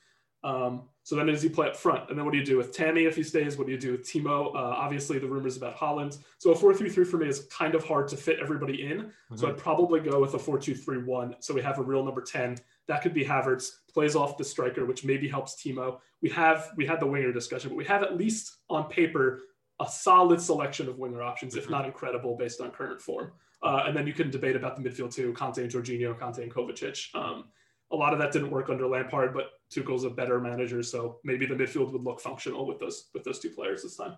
Um, 0.45 0.89
so 1.11 1.17
then 1.17 1.27
does 1.27 1.43
he 1.43 1.49
play 1.49 1.67
up 1.67 1.77
front? 1.77 2.09
And 2.09 2.17
then 2.17 2.25
what 2.25 2.31
do 2.31 2.39
you 2.39 2.45
do 2.45 2.57
with 2.57 2.73
Tammy 2.73 3.03
if 3.03 3.17
he 3.17 3.25
stays? 3.25 3.59
What 3.59 3.67
do 3.67 3.73
you 3.73 3.81
do 3.81 3.91
with 3.91 4.09
Timo? 4.09 4.55
Uh, 4.55 4.59
obviously, 4.59 5.19
the 5.19 5.27
rumors 5.27 5.57
about 5.57 5.77
Haaland. 5.77 6.17
So 6.39 6.53
a 6.53 6.55
4 6.55 6.73
3 6.73 6.89
3 6.89 7.05
for 7.05 7.17
me 7.17 7.27
is 7.27 7.49
kind 7.51 7.75
of 7.75 7.83
hard 7.83 8.07
to 8.11 8.17
fit 8.17 8.39
everybody 8.41 8.87
in. 8.87 8.99
Mm-hmm. 8.99 9.37
So 9.37 9.49
I'd 9.49 9.57
probably 9.57 9.99
go 9.99 10.21
with 10.21 10.35
a 10.35 10.39
4 10.39 10.61
2 10.61 10.73
3 10.73 11.03
1. 11.03 11.35
So 11.41 11.53
we 11.53 11.63
have 11.63 11.81
a 11.81 11.83
real 11.83 12.05
number 12.05 12.21
10. 12.21 12.59
That 12.87 13.03
could 13.03 13.13
be 13.13 13.25
Havertz, 13.25 13.71
plays 13.93 14.15
off 14.15 14.39
the 14.39 14.45
striker, 14.45 14.87
which 14.87 15.05
maybe 15.05 15.27
helps 15.27 15.61
Timo. 15.61 15.99
We 16.23 16.31
have, 16.31 16.71
we 16.77 16.87
had 16.87 17.01
the 17.01 17.09
winger 17.09 17.33
discussion, 17.33 17.71
but 17.71 17.77
we 17.77 17.87
have 17.87 18.05
at 18.05 18.17
least 18.17 18.59
on 18.69 18.89
paper 18.89 19.41
a 19.81 19.89
solid 19.89 20.41
selection 20.41 20.89
of 20.89 21.01
winger 21.01 21.23
options, 21.23 21.55
mm-hmm. 21.55 21.65
if 21.65 21.71
not 21.71 21.87
incredible, 21.87 22.37
based 22.37 22.61
on 22.61 22.71
current 22.71 23.03
form. 23.03 23.33
Uh, 23.65 23.83
and 23.85 23.97
then 23.97 24.07
you 24.07 24.13
can 24.13 24.31
debate 24.31 24.55
about 24.55 24.77
the 24.77 24.89
midfield 24.89 25.13
too 25.13 25.33
Kanté 25.33 25.59
and 25.59 25.73
Jorginho, 25.73 26.17
Kanté 26.17 26.45
and 26.45 26.55
Kovacic. 26.55 27.13
Um, 27.17 27.47
a 27.91 27.97
lot 27.97 28.13
of 28.13 28.21
that 28.21 28.31
didn't 28.31 28.53
work 28.53 28.71
under 28.71 28.87
Lampard, 28.87 29.35
but 29.35 29.51
Tuchel's 29.71 30.05
a 30.05 30.11
better 30.11 30.41
manager, 30.41 30.83
so 30.83 31.19
maybe 31.25 31.47
the 31.47 31.55
midfield 31.55 31.93
would 31.93 32.03
look 32.03 32.21
functional 32.21 32.67
with 32.67 32.79
those 32.79 33.09
with 33.15 33.25
those 33.25 33.39
two 33.39 33.51
players 33.51 33.83
this 33.83 33.97
time. 33.97 34.17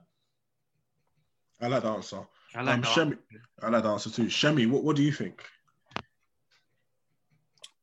I 1.60 1.68
like 1.68 1.82
the 1.82 1.90
answer. 1.90 2.20
I 2.54 2.62
like 2.62 2.76
um, 2.76 2.82
Shemi, 2.82 3.18
I 3.62 3.68
like 3.68 3.82
the 3.82 3.90
answer 3.90 4.10
too. 4.10 4.24
Shemi, 4.24 4.68
what, 4.68 4.82
what 4.82 4.96
do 4.96 5.02
you 5.02 5.12
think? 5.12 5.44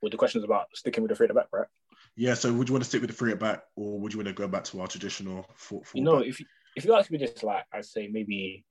Well, 0.02 0.10
the 0.10 0.18
question 0.18 0.40
is 0.40 0.46
about 0.46 0.68
sticking 0.76 1.04
with 1.04 1.10
the 1.10 1.16
three 1.16 1.26
at 1.26 1.30
the 1.30 1.34
back, 1.34 1.48
right? 1.52 1.68
Yeah. 2.16 2.34
So, 2.34 2.52
would 2.54 2.68
you 2.68 2.74
want 2.74 2.84
to 2.84 2.90
stick 2.90 3.02
with 3.02 3.10
the 3.10 3.16
three 3.16 3.32
at 3.32 3.40
back, 3.40 3.64
or 3.76 4.00
would 4.00 4.14
you 4.14 4.20
want 4.20 4.28
to 4.28 4.34
go 4.34 4.48
back 4.48 4.64
to 4.66 4.82
our 4.82 4.88
traditional 4.88 5.46
four? 5.56 5.84
four 5.84 6.00
you 6.00 6.04
know, 6.04 6.20
back? 6.20 6.28
if 6.28 6.40
you, 6.40 6.46
if 6.76 6.86
you 6.86 6.94
ask 6.96 7.12
me 7.12 7.18
this, 7.18 7.44
like 7.44 7.66
I'd 7.72 7.86
say 7.86 8.08
maybe 8.08 8.66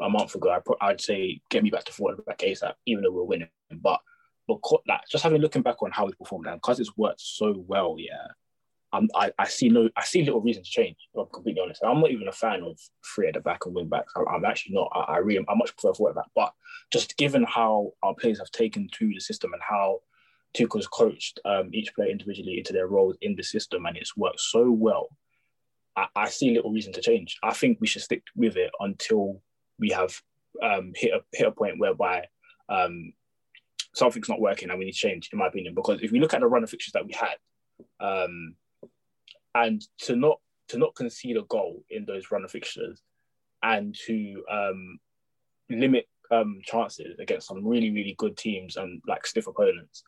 a 0.00 0.08
month 0.08 0.34
ago, 0.34 0.50
I'd, 0.50 0.62
I'd 0.80 1.00
say 1.00 1.40
get 1.50 1.62
me 1.62 1.70
back 1.70 1.84
to 1.84 1.92
four 1.92 2.12
at 2.12 2.16
the 2.16 2.22
back 2.22 2.38
ASAP, 2.38 2.74
even 2.86 3.02
though 3.02 3.12
we're 3.12 3.24
winning. 3.24 3.48
But 3.70 4.00
but 4.46 4.58
like 4.88 5.00
just 5.10 5.22
having 5.22 5.40
looking 5.40 5.62
back 5.62 5.82
on 5.82 5.90
how 5.90 6.06
we 6.06 6.12
performed 6.12 6.46
and 6.46 6.56
because 6.56 6.80
it's 6.80 6.96
worked 6.96 7.20
so 7.20 7.64
well, 7.66 7.96
yeah. 7.98 8.28
I'm, 8.92 9.08
I, 9.14 9.32
I 9.38 9.46
see 9.46 9.68
no 9.68 9.88
I 9.96 10.04
see 10.04 10.24
little 10.24 10.40
reason 10.40 10.64
to 10.64 10.68
change. 10.68 10.96
I'm 11.16 11.26
completely 11.32 11.62
honest. 11.62 11.80
I'm 11.84 12.00
not 12.00 12.10
even 12.10 12.26
a 12.26 12.32
fan 12.32 12.62
of 12.64 12.76
three 13.14 13.28
at 13.28 13.34
the 13.34 13.40
back 13.40 13.64
and 13.64 13.74
wing 13.74 13.88
backs. 13.88 14.12
I'm, 14.16 14.26
I'm 14.26 14.44
actually 14.44 14.74
not. 14.74 14.90
I, 14.92 15.14
I, 15.14 15.16
really 15.18 15.44
I 15.48 15.54
much 15.54 15.76
prefer 15.76 15.94
four 15.94 16.10
at 16.10 16.16
back. 16.16 16.30
But 16.34 16.52
just 16.92 17.16
given 17.16 17.44
how 17.44 17.92
our 18.02 18.14
players 18.14 18.40
have 18.40 18.50
taken 18.50 18.88
to 18.94 19.08
the 19.08 19.20
system 19.20 19.52
and 19.52 19.62
how 19.62 20.00
Tuchel's 20.54 20.88
coached 20.88 21.38
um, 21.44 21.70
each 21.72 21.94
player 21.94 22.10
individually 22.10 22.58
into 22.58 22.72
their 22.72 22.88
roles 22.88 23.16
in 23.20 23.36
the 23.36 23.42
system 23.44 23.86
and 23.86 23.96
it's 23.96 24.16
worked 24.16 24.40
so 24.40 24.70
well, 24.70 25.08
I, 25.96 26.06
I 26.16 26.28
see 26.28 26.54
little 26.54 26.72
reason 26.72 26.92
to 26.94 27.00
change. 27.00 27.38
I 27.42 27.54
think 27.54 27.78
we 27.80 27.86
should 27.86 28.02
stick 28.02 28.24
with 28.34 28.56
it 28.56 28.70
until 28.80 29.40
we 29.78 29.90
have 29.90 30.20
um, 30.62 30.92
hit 30.94 31.12
a 31.12 31.20
hit 31.32 31.46
a 31.46 31.52
point 31.52 31.78
whereby 31.78 32.26
um, 32.68 33.12
something's 33.94 34.28
not 34.28 34.40
working 34.40 34.70
and 34.70 34.78
we 34.78 34.84
need 34.84 34.92
to 34.92 34.98
change, 34.98 35.28
in 35.32 35.38
my 35.38 35.48
opinion. 35.48 35.74
Because 35.74 36.00
if 36.02 36.12
we 36.12 36.20
look 36.20 36.34
at 36.34 36.40
the 36.40 36.46
run 36.46 36.62
of 36.62 36.70
fixtures 36.70 36.92
that 36.92 37.06
we 37.06 37.12
had, 37.12 37.36
um, 38.00 38.54
and 39.54 39.82
to 39.98 40.16
not 40.16 40.38
to 40.68 40.78
not 40.78 40.94
concede 40.94 41.36
a 41.36 41.42
goal 41.42 41.82
in 41.90 42.04
those 42.04 42.30
run 42.30 42.44
of 42.44 42.50
fixtures, 42.50 43.02
and 43.62 43.94
to 44.06 44.42
um, 44.50 44.98
limit 45.68 46.06
um, 46.30 46.60
chances 46.62 47.18
against 47.18 47.48
some 47.48 47.66
really 47.66 47.90
really 47.90 48.14
good 48.18 48.36
teams 48.36 48.76
and 48.76 49.02
like 49.08 49.26
stiff 49.26 49.46
opponents, 49.46 50.04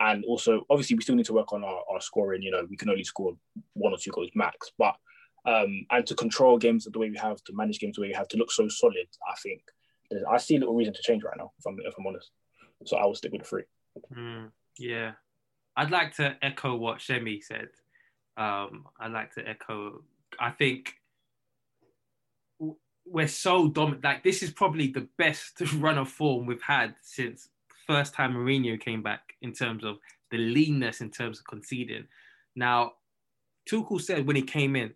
and 0.00 0.24
also 0.24 0.66
obviously 0.68 0.96
we 0.96 1.02
still 1.02 1.14
need 1.14 1.26
to 1.26 1.32
work 1.32 1.52
on 1.52 1.64
our, 1.64 1.82
our 1.90 2.00
scoring. 2.00 2.42
You 2.42 2.50
know, 2.50 2.66
we 2.68 2.76
can 2.76 2.90
only 2.90 3.04
score 3.04 3.32
one 3.74 3.92
or 3.92 3.98
two 3.98 4.10
goals 4.10 4.30
max, 4.34 4.70
but 4.78 4.94
um, 5.44 5.86
and 5.90 6.06
to 6.06 6.14
control 6.14 6.58
games 6.58 6.84
the 6.84 6.98
way 6.98 7.10
we 7.10 7.18
have, 7.18 7.42
to 7.44 7.52
manage 7.54 7.80
games 7.80 7.96
the 7.96 8.02
way 8.02 8.08
we 8.08 8.14
have, 8.14 8.28
to 8.28 8.36
look 8.36 8.52
so 8.52 8.68
solid, 8.68 9.08
I 9.28 9.34
think 9.42 9.62
I 10.30 10.36
see 10.36 10.58
little 10.58 10.74
reason 10.74 10.94
to 10.94 11.02
change 11.02 11.24
right 11.24 11.36
now. 11.36 11.52
If 11.58 11.66
I'm 11.66 11.76
if 11.84 11.94
I'm 11.98 12.06
honest. 12.06 12.30
So 12.84 12.96
I 12.96 13.04
will 13.04 13.14
stick 13.14 13.32
with 13.32 13.46
three. 13.46 13.64
Mm, 14.16 14.50
yeah, 14.78 15.12
I'd 15.76 15.90
like 15.90 16.16
to 16.16 16.36
echo 16.42 16.76
what 16.76 16.98
Shemi 16.98 17.42
said. 17.42 17.68
Um, 18.36 18.86
I'd 18.98 19.12
like 19.12 19.34
to 19.34 19.46
echo. 19.46 20.02
I 20.40 20.50
think 20.50 20.94
we're 23.04 23.28
so 23.28 23.68
dominant. 23.68 24.04
Like 24.04 24.24
this 24.24 24.42
is 24.42 24.50
probably 24.50 24.88
the 24.88 25.08
best 25.18 25.60
run 25.74 25.98
of 25.98 26.08
form 26.08 26.46
we've 26.46 26.62
had 26.62 26.94
since 27.02 27.48
first 27.86 28.14
time 28.14 28.34
Mourinho 28.34 28.80
came 28.80 29.02
back 29.02 29.34
in 29.42 29.52
terms 29.52 29.84
of 29.84 29.96
the 30.30 30.38
leanness, 30.38 31.00
in 31.00 31.10
terms 31.10 31.38
of 31.38 31.46
conceding. 31.46 32.06
Now, 32.56 32.92
Tuchel 33.68 34.00
said 34.00 34.26
when 34.26 34.36
he 34.36 34.42
came 34.42 34.76
in, 34.76 34.92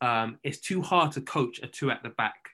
um, 0.00 0.38
it's 0.42 0.58
too 0.58 0.82
hard 0.82 1.12
to 1.12 1.20
coach 1.20 1.60
a 1.62 1.66
two 1.66 1.90
at 1.90 2.02
the 2.02 2.10
back. 2.10 2.50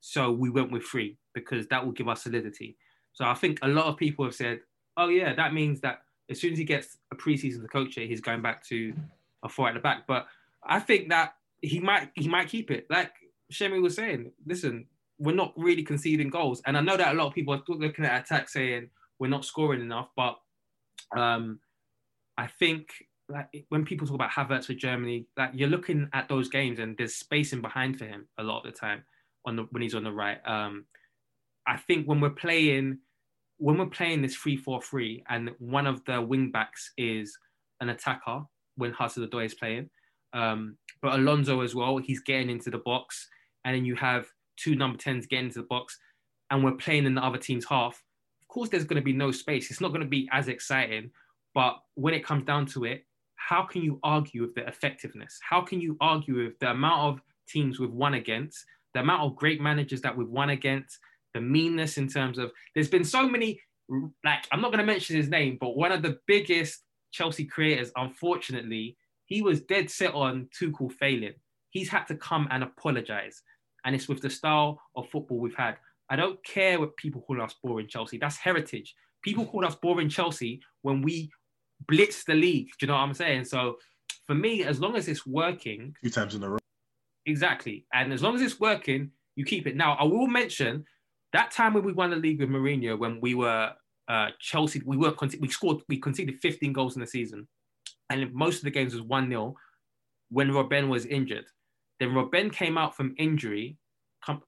So 0.00 0.30
we 0.30 0.50
went 0.50 0.70
with 0.70 0.84
three 0.84 1.16
because 1.34 1.66
that 1.68 1.84
will 1.84 1.92
give 1.92 2.08
us 2.08 2.22
solidity. 2.22 2.76
So 3.18 3.24
I 3.24 3.34
think 3.34 3.58
a 3.62 3.68
lot 3.68 3.86
of 3.86 3.96
people 3.96 4.24
have 4.26 4.34
said, 4.36 4.60
oh, 4.96 5.08
yeah, 5.08 5.34
that 5.34 5.52
means 5.52 5.80
that 5.80 6.02
as 6.30 6.40
soon 6.40 6.52
as 6.52 6.58
he 6.58 6.64
gets 6.64 6.98
a 7.12 7.16
preseason 7.16 7.62
to 7.62 7.66
coach 7.66 7.96
he's 7.96 8.20
going 8.20 8.42
back 8.42 8.64
to 8.68 8.94
a 9.42 9.48
four 9.48 9.66
at 9.66 9.74
the 9.74 9.80
back. 9.80 10.06
But 10.06 10.28
I 10.62 10.78
think 10.78 11.08
that 11.08 11.34
he 11.60 11.80
might 11.80 12.10
he 12.14 12.28
might 12.28 12.48
keep 12.48 12.70
it. 12.70 12.86
Like 12.88 13.10
Shemi 13.52 13.82
was 13.82 13.96
saying, 13.96 14.30
listen, 14.46 14.86
we're 15.18 15.34
not 15.34 15.52
really 15.56 15.82
conceding 15.82 16.30
goals. 16.30 16.62
And 16.64 16.78
I 16.78 16.80
know 16.80 16.96
that 16.96 17.12
a 17.12 17.18
lot 17.18 17.26
of 17.26 17.34
people 17.34 17.54
are 17.54 17.62
looking 17.66 18.04
at 18.04 18.22
attack 18.22 18.48
saying 18.48 18.88
we're 19.18 19.26
not 19.26 19.44
scoring 19.44 19.80
enough, 19.80 20.10
but 20.14 20.38
um, 21.16 21.58
I 22.36 22.46
think 22.46 22.90
like 23.28 23.66
when 23.68 23.84
people 23.84 24.06
talk 24.06 24.14
about 24.14 24.30
Havertz 24.30 24.66
for 24.66 24.74
Germany, 24.74 25.26
like 25.36 25.50
you're 25.54 25.68
looking 25.68 26.08
at 26.12 26.28
those 26.28 26.48
games 26.48 26.78
and 26.78 26.96
there's 26.96 27.16
spacing 27.16 27.62
behind 27.62 27.98
for 27.98 28.04
him 28.04 28.28
a 28.38 28.44
lot 28.44 28.64
of 28.64 28.72
the 28.72 28.78
time 28.78 29.02
on 29.44 29.56
the 29.56 29.62
when 29.72 29.82
he's 29.82 29.96
on 29.96 30.04
the 30.04 30.12
right. 30.12 30.38
Um, 30.46 30.84
I 31.66 31.78
think 31.78 32.06
when 32.06 32.20
we're 32.20 32.30
playing 32.30 33.00
when 33.58 33.78
we're 33.78 33.86
playing 33.86 34.22
this 34.22 34.36
3-4-3 34.36 35.22
and 35.28 35.50
one 35.58 35.86
of 35.86 36.04
the 36.04 36.20
wing 36.20 36.50
backs 36.50 36.92
is 36.96 37.36
an 37.80 37.90
attacker 37.90 38.42
when 38.76 38.92
Hudson-Odoi 38.92 39.46
is 39.46 39.54
playing, 39.54 39.90
um, 40.32 40.76
but 41.02 41.14
Alonso 41.14 41.60
as 41.60 41.74
well, 41.74 41.98
he's 41.98 42.20
getting 42.20 42.50
into 42.50 42.70
the 42.70 42.78
box, 42.78 43.28
and 43.64 43.74
then 43.74 43.84
you 43.84 43.96
have 43.96 44.26
two 44.56 44.74
number 44.74 44.98
10s 44.98 45.28
getting 45.28 45.46
into 45.46 45.60
the 45.60 45.66
box, 45.66 45.98
and 46.50 46.62
we're 46.62 46.72
playing 46.72 47.06
in 47.06 47.14
the 47.14 47.24
other 47.24 47.38
team's 47.38 47.64
half. 47.64 48.02
Of 48.42 48.48
course, 48.48 48.68
there's 48.68 48.84
going 48.84 49.00
to 49.00 49.04
be 49.04 49.12
no 49.12 49.30
space. 49.30 49.70
It's 49.70 49.80
not 49.80 49.88
going 49.88 50.02
to 50.02 50.06
be 50.06 50.28
as 50.32 50.48
exciting, 50.48 51.10
but 51.54 51.78
when 51.94 52.14
it 52.14 52.24
comes 52.24 52.44
down 52.44 52.66
to 52.66 52.84
it, 52.84 53.04
how 53.34 53.62
can 53.62 53.82
you 53.82 53.98
argue 54.02 54.42
with 54.42 54.54
the 54.54 54.66
effectiveness? 54.66 55.38
How 55.42 55.62
can 55.62 55.80
you 55.80 55.96
argue 56.00 56.44
with 56.44 56.58
the 56.58 56.70
amount 56.70 57.00
of 57.00 57.22
teams 57.48 57.78
we've 57.78 57.90
won 57.90 58.14
against, 58.14 58.64
the 58.94 59.00
amount 59.00 59.22
of 59.22 59.36
great 59.36 59.60
managers 59.60 60.00
that 60.02 60.16
we've 60.16 60.28
won 60.28 60.50
against, 60.50 60.98
the 61.34 61.40
meanness 61.40 61.98
in 61.98 62.08
terms 62.08 62.38
of 62.38 62.50
there's 62.74 62.88
been 62.88 63.04
so 63.04 63.28
many 63.28 63.60
like 64.24 64.46
I'm 64.52 64.60
not 64.60 64.70
going 64.70 64.84
to 64.84 64.92
mention 64.92 65.16
his 65.16 65.28
name, 65.28 65.56
but 65.60 65.76
one 65.76 65.92
of 65.92 66.02
the 66.02 66.18
biggest 66.26 66.82
Chelsea 67.10 67.44
creators, 67.44 67.90
unfortunately, 67.96 68.96
he 69.26 69.42
was 69.42 69.62
dead 69.62 69.90
set 69.90 70.14
on 70.14 70.48
Tuchel 70.58 70.92
failing. 70.92 71.34
He's 71.70 71.88
had 71.88 72.04
to 72.04 72.14
come 72.14 72.48
and 72.50 72.62
apologize, 72.62 73.42
and 73.84 73.94
it's 73.94 74.08
with 74.08 74.20
the 74.20 74.30
style 74.30 74.80
of 74.96 75.08
football 75.10 75.38
we've 75.38 75.54
had. 75.54 75.76
I 76.10 76.16
don't 76.16 76.42
care 76.44 76.80
what 76.80 76.96
people 76.96 77.20
call 77.20 77.40
us 77.42 77.54
boring 77.62 77.88
Chelsea. 77.88 78.18
That's 78.18 78.36
heritage. 78.36 78.94
People 79.22 79.46
call 79.46 79.64
us 79.64 79.74
boring 79.74 80.08
Chelsea 80.08 80.60
when 80.82 81.02
we 81.02 81.30
blitz 81.86 82.24
the 82.24 82.34
league. 82.34 82.68
Do 82.78 82.86
you 82.86 82.88
know 82.88 82.94
what 82.94 83.00
I'm 83.00 83.14
saying? 83.14 83.44
So 83.44 83.76
for 84.26 84.34
me, 84.34 84.64
as 84.64 84.80
long 84.80 84.96
as 84.96 85.08
it's 85.08 85.26
working, 85.26 85.94
two 86.02 86.10
times 86.10 86.34
in 86.34 86.42
a 86.42 86.48
row. 86.48 86.58
Exactly. 87.26 87.86
And 87.92 88.12
as 88.12 88.22
long 88.22 88.34
as 88.34 88.42
it's 88.42 88.58
working, 88.58 89.10
you 89.36 89.44
keep 89.44 89.66
it. 89.66 89.76
Now, 89.76 89.94
I 89.94 90.04
will 90.04 90.26
mention 90.26 90.84
that 91.32 91.50
time 91.50 91.74
when 91.74 91.84
we 91.84 91.92
won 91.92 92.10
the 92.10 92.16
league 92.16 92.40
with 92.40 92.48
Mourinho, 92.48 92.98
when 92.98 93.20
we 93.20 93.34
were 93.34 93.72
uh, 94.08 94.28
Chelsea, 94.40 94.80
we 94.84 94.96
were 94.96 95.14
we 95.40 95.48
scored, 95.48 95.78
we 95.88 95.98
conceded 95.98 96.38
15 96.40 96.72
goals 96.72 96.96
in 96.96 97.00
the 97.00 97.06
season, 97.06 97.46
and 98.10 98.32
most 98.32 98.58
of 98.58 98.64
the 98.64 98.70
games 98.70 98.94
was 98.94 99.02
one 99.02 99.28
0 99.28 99.54
when 100.30 100.50
Robben 100.50 100.88
was 100.88 101.06
injured. 101.06 101.44
Then 102.00 102.10
Robben 102.10 102.52
came 102.52 102.78
out 102.78 102.96
from 102.96 103.14
injury, 103.18 103.76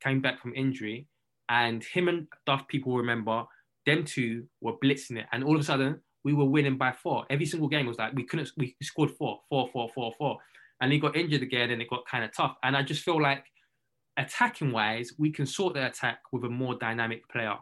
came 0.00 0.20
back 0.20 0.40
from 0.40 0.54
injury, 0.54 1.06
and 1.48 1.82
him 1.84 2.08
and 2.08 2.26
Duff 2.46 2.66
people 2.68 2.96
remember 2.96 3.44
them 3.86 4.04
two 4.04 4.44
were 4.60 4.74
blitzing 4.82 5.18
it, 5.18 5.26
and 5.32 5.44
all 5.44 5.54
of 5.54 5.60
a 5.60 5.64
sudden 5.64 6.00
we 6.24 6.32
were 6.32 6.44
winning 6.44 6.76
by 6.76 6.92
four. 6.92 7.26
Every 7.30 7.46
single 7.46 7.68
game 7.68 7.86
was 7.86 7.98
like 7.98 8.14
we 8.14 8.24
couldn't, 8.24 8.50
we 8.56 8.76
scored 8.82 9.10
four, 9.10 9.40
four, 9.48 9.68
four, 9.72 9.90
four, 9.94 10.12
four, 10.16 10.38
and 10.80 10.92
he 10.92 10.98
got 10.98 11.16
injured 11.16 11.42
again, 11.42 11.70
and 11.70 11.82
it 11.82 11.90
got 11.90 12.06
kind 12.06 12.24
of 12.24 12.32
tough. 12.32 12.56
And 12.62 12.76
I 12.76 12.82
just 12.82 13.02
feel 13.02 13.20
like 13.20 13.44
attacking 14.20 14.70
wise, 14.70 15.14
we 15.18 15.30
can 15.30 15.46
sort 15.46 15.74
the 15.74 15.86
attack 15.86 16.20
with 16.32 16.44
a 16.44 16.48
more 16.48 16.74
dynamic 16.74 17.28
player. 17.28 17.56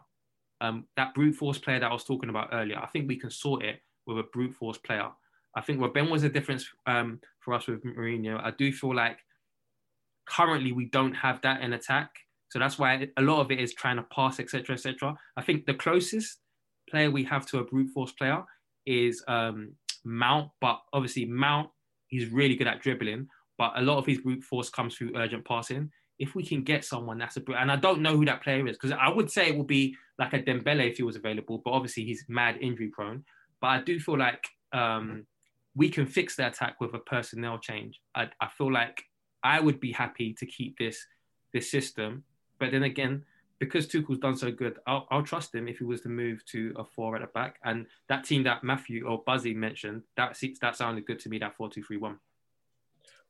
Um, 0.61 0.85
that 0.97 1.13
brute 1.13 1.35
force 1.35 1.57
player 1.57 1.79
that 1.79 1.89
I 1.89 1.93
was 1.93 2.03
talking 2.03 2.29
about 2.29 2.49
earlier, 2.51 2.77
I 2.77 2.87
think 2.87 3.07
we 3.07 3.15
can 3.15 3.31
sort 3.31 3.63
it 3.63 3.81
with 4.05 4.19
a 4.19 4.23
brute 4.33 4.53
force 4.53 4.77
player. 4.77 5.09
I 5.55 5.61
think 5.61 5.79
Robben 5.79 6.11
was 6.11 6.23
a 6.23 6.29
difference 6.29 6.67
um, 6.85 7.21
for 7.39 7.53
us 7.53 7.67
with 7.67 7.83
Mourinho. 7.83 8.43
I 8.43 8.51
do 8.51 8.71
feel 8.71 8.93
like 8.93 9.19
currently 10.27 10.73
we 10.73 10.85
don't 10.85 11.13
have 11.13 11.41
that 11.41 11.61
in 11.61 11.73
attack. 11.73 12.11
So 12.49 12.59
that's 12.59 12.77
why 12.77 13.07
a 13.17 13.21
lot 13.21 13.41
of 13.41 13.51
it 13.51 13.59
is 13.59 13.73
trying 13.73 13.97
to 13.97 14.05
pass, 14.13 14.39
etc., 14.39 14.75
etc. 14.75 15.15
I 15.37 15.41
think 15.41 15.65
the 15.65 15.73
closest 15.73 16.39
player 16.89 17.09
we 17.09 17.23
have 17.23 17.45
to 17.47 17.59
a 17.59 17.63
brute 17.63 17.91
force 17.91 18.11
player 18.11 18.43
is 18.85 19.23
um, 19.27 19.73
Mount, 20.03 20.49
but 20.59 20.79
obviously 20.93 21.25
Mount, 21.25 21.69
he's 22.07 22.27
really 22.29 22.55
good 22.55 22.67
at 22.67 22.81
dribbling, 22.81 23.27
but 23.57 23.71
a 23.75 23.81
lot 23.81 23.97
of 23.97 24.05
his 24.05 24.17
brute 24.19 24.43
force 24.43 24.69
comes 24.69 24.95
through 24.95 25.15
urgent 25.15 25.45
passing 25.45 25.91
if 26.19 26.35
we 26.35 26.45
can 26.45 26.63
get 26.63 26.83
someone 26.83 27.17
that's 27.17 27.37
a 27.37 27.43
and 27.57 27.71
I 27.71 27.77
don't 27.77 28.01
know 28.01 28.15
who 28.15 28.25
that 28.25 28.43
player 28.43 28.67
is 28.67 28.77
because 28.77 28.91
I 28.91 29.09
would 29.09 29.31
say 29.31 29.47
it 29.47 29.57
would 29.57 29.67
be 29.67 29.95
like 30.19 30.33
a 30.33 30.39
Dembele 30.39 30.91
if 30.91 30.97
he 30.97 31.03
was 31.03 31.15
available, 31.15 31.61
but 31.63 31.71
obviously 31.71 32.03
he's 32.03 32.25
mad 32.27 32.57
injury 32.59 32.89
prone. 32.89 33.23
But 33.61 33.67
I 33.67 33.81
do 33.81 33.99
feel 33.99 34.17
like 34.17 34.45
um, 34.73 35.25
we 35.75 35.89
can 35.89 36.05
fix 36.05 36.35
the 36.35 36.47
attack 36.47 36.81
with 36.81 36.93
a 36.93 36.99
personnel 36.99 37.57
change. 37.57 38.01
I, 38.13 38.29
I 38.41 38.49
feel 38.49 38.71
like 38.71 39.01
I 39.43 39.61
would 39.61 39.79
be 39.79 39.93
happy 39.93 40.35
to 40.39 40.45
keep 40.45 40.77
this 40.77 41.03
this 41.53 41.71
system, 41.71 42.23
but 42.59 42.71
then 42.71 42.83
again, 42.83 43.23
because 43.59 43.87
Tuchel's 43.87 44.19
done 44.19 44.35
so 44.35 44.51
good, 44.51 44.77
I'll, 44.85 45.07
I'll 45.09 45.23
trust 45.23 45.55
him 45.55 45.67
if 45.67 45.79
he 45.79 45.83
was 45.83 46.01
to 46.01 46.09
move 46.09 46.45
to 46.47 46.73
a 46.77 46.83
four 46.83 47.15
at 47.15 47.21
the 47.21 47.27
back. 47.27 47.59
And 47.63 47.87
that 48.07 48.23
team 48.25 48.43
that 48.43 48.63
Matthew 48.63 49.07
or 49.07 49.23
Buzzy 49.25 49.53
mentioned, 49.53 50.03
that 50.17 50.37
that 50.61 50.75
sounded 50.75 51.05
good 51.05 51.19
to 51.19 51.29
me. 51.29 51.39
That 51.39 51.55
four 51.55 51.69
two 51.69 51.83
three 51.83 51.97
one. 51.97 52.19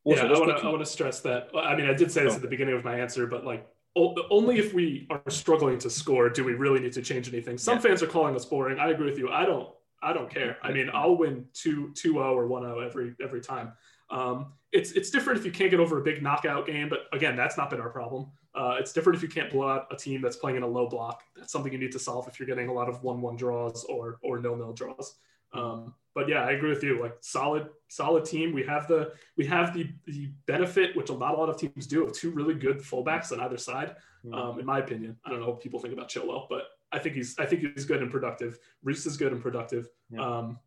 Also, 0.05 0.25
yeah, 0.25 0.33
I 0.33 0.39
want 0.39 0.57
to 0.57 0.65
I 0.65 0.69
want 0.69 0.79
to 0.79 0.85
stress 0.85 1.19
that. 1.21 1.49
I 1.55 1.75
mean, 1.75 1.89
I 1.89 1.93
did 1.93 2.11
say 2.11 2.23
this 2.23 2.33
oh. 2.33 2.37
at 2.37 2.41
the 2.41 2.47
beginning 2.47 2.75
of 2.75 2.83
my 2.83 2.99
answer, 2.99 3.27
but 3.27 3.45
like 3.45 3.67
only 3.95 4.59
if 4.59 4.73
we 4.73 5.07
are 5.09 5.21
struggling 5.29 5.77
to 5.79 5.89
score 5.89 6.29
do 6.29 6.43
we 6.43 6.53
really 6.53 6.79
need 6.79 6.93
to 6.93 7.01
change 7.01 7.27
anything. 7.27 7.57
Some 7.57 7.75
yeah. 7.75 7.81
fans 7.81 8.03
are 8.03 8.07
calling 8.07 8.35
us 8.35 8.45
boring. 8.45 8.79
I 8.79 8.89
agree 8.89 9.09
with 9.09 9.17
you. 9.17 9.29
I 9.29 9.45
don't. 9.45 9.69
I 10.01 10.13
don't 10.13 10.29
care. 10.29 10.57
I 10.63 10.71
mean, 10.71 10.89
I'll 10.93 11.17
win 11.17 11.45
2 11.53 11.93
2 11.93 12.13
0 12.13 12.37
or 12.37 12.47
1 12.47 12.63
0 12.63 12.79
every 12.79 13.15
every 13.21 13.41
time. 13.41 13.73
Um, 14.09 14.53
it's 14.71 14.91
it's 14.93 15.09
different 15.09 15.39
if 15.39 15.45
you 15.45 15.51
can't 15.51 15.71
get 15.71 15.79
over 15.79 15.99
a 15.99 16.03
big 16.03 16.23
knockout 16.23 16.65
game, 16.65 16.89
but 16.89 17.07
again, 17.11 17.35
that's 17.35 17.57
not 17.57 17.69
been 17.69 17.81
our 17.81 17.89
problem. 17.89 18.31
Uh, 18.55 18.77
it's 18.79 18.93
different 18.93 19.17
if 19.17 19.23
you 19.23 19.29
can't 19.29 19.49
blow 19.49 19.67
out 19.69 19.87
a 19.91 19.95
team 19.95 20.21
that's 20.21 20.35
playing 20.35 20.57
in 20.57 20.63
a 20.63 20.67
low 20.67 20.87
block. 20.87 21.23
That's 21.35 21.51
something 21.51 21.71
you 21.71 21.77
need 21.77 21.91
to 21.91 21.99
solve 21.99 22.27
if 22.27 22.39
you're 22.39 22.47
getting 22.47 22.69
a 22.69 22.73
lot 22.73 22.89
of 22.89 23.03
one 23.03 23.21
one 23.21 23.35
draws 23.35 23.83
or 23.85 24.19
or 24.21 24.39
nil 24.39 24.55
nil 24.55 24.73
draws. 24.73 25.15
Um, 25.53 25.93
but 26.15 26.27
yeah, 26.27 26.43
I 26.43 26.51
agree 26.51 26.69
with 26.69 26.83
you. 26.83 27.01
Like 27.01 27.15
solid, 27.21 27.69
solid 27.87 28.25
team. 28.25 28.53
We 28.53 28.63
have 28.63 28.87
the 28.87 29.13
we 29.37 29.45
have 29.45 29.73
the 29.73 29.89
the 30.05 30.31
benefit, 30.47 30.95
which 30.95 31.09
not 31.09 31.33
a 31.33 31.37
lot 31.37 31.49
of 31.49 31.57
teams 31.57 31.87
do, 31.87 32.05
of 32.05 32.13
two 32.13 32.31
really 32.31 32.55
good 32.55 32.79
fullbacks 32.79 33.31
on 33.31 33.39
either 33.39 33.57
side. 33.57 33.95
Hmm. 34.23 34.33
Um, 34.33 34.59
in 34.59 34.65
my 34.65 34.79
opinion, 34.79 35.17
I 35.25 35.29
don't 35.29 35.39
know 35.39 35.47
what 35.47 35.61
people 35.61 35.79
think 35.79 35.93
about 35.93 36.09
Chilwell, 36.09 36.47
but 36.49 36.63
I 36.91 36.99
think 36.99 37.15
he's 37.15 37.35
I 37.39 37.45
think 37.45 37.63
he's 37.73 37.85
good 37.85 38.01
and 38.01 38.11
productive. 38.11 38.59
Reese 38.83 39.05
is 39.05 39.17
good 39.17 39.31
and 39.31 39.41
productive. 39.41 39.87
Yeah. 40.09 40.25
Um, 40.25 40.59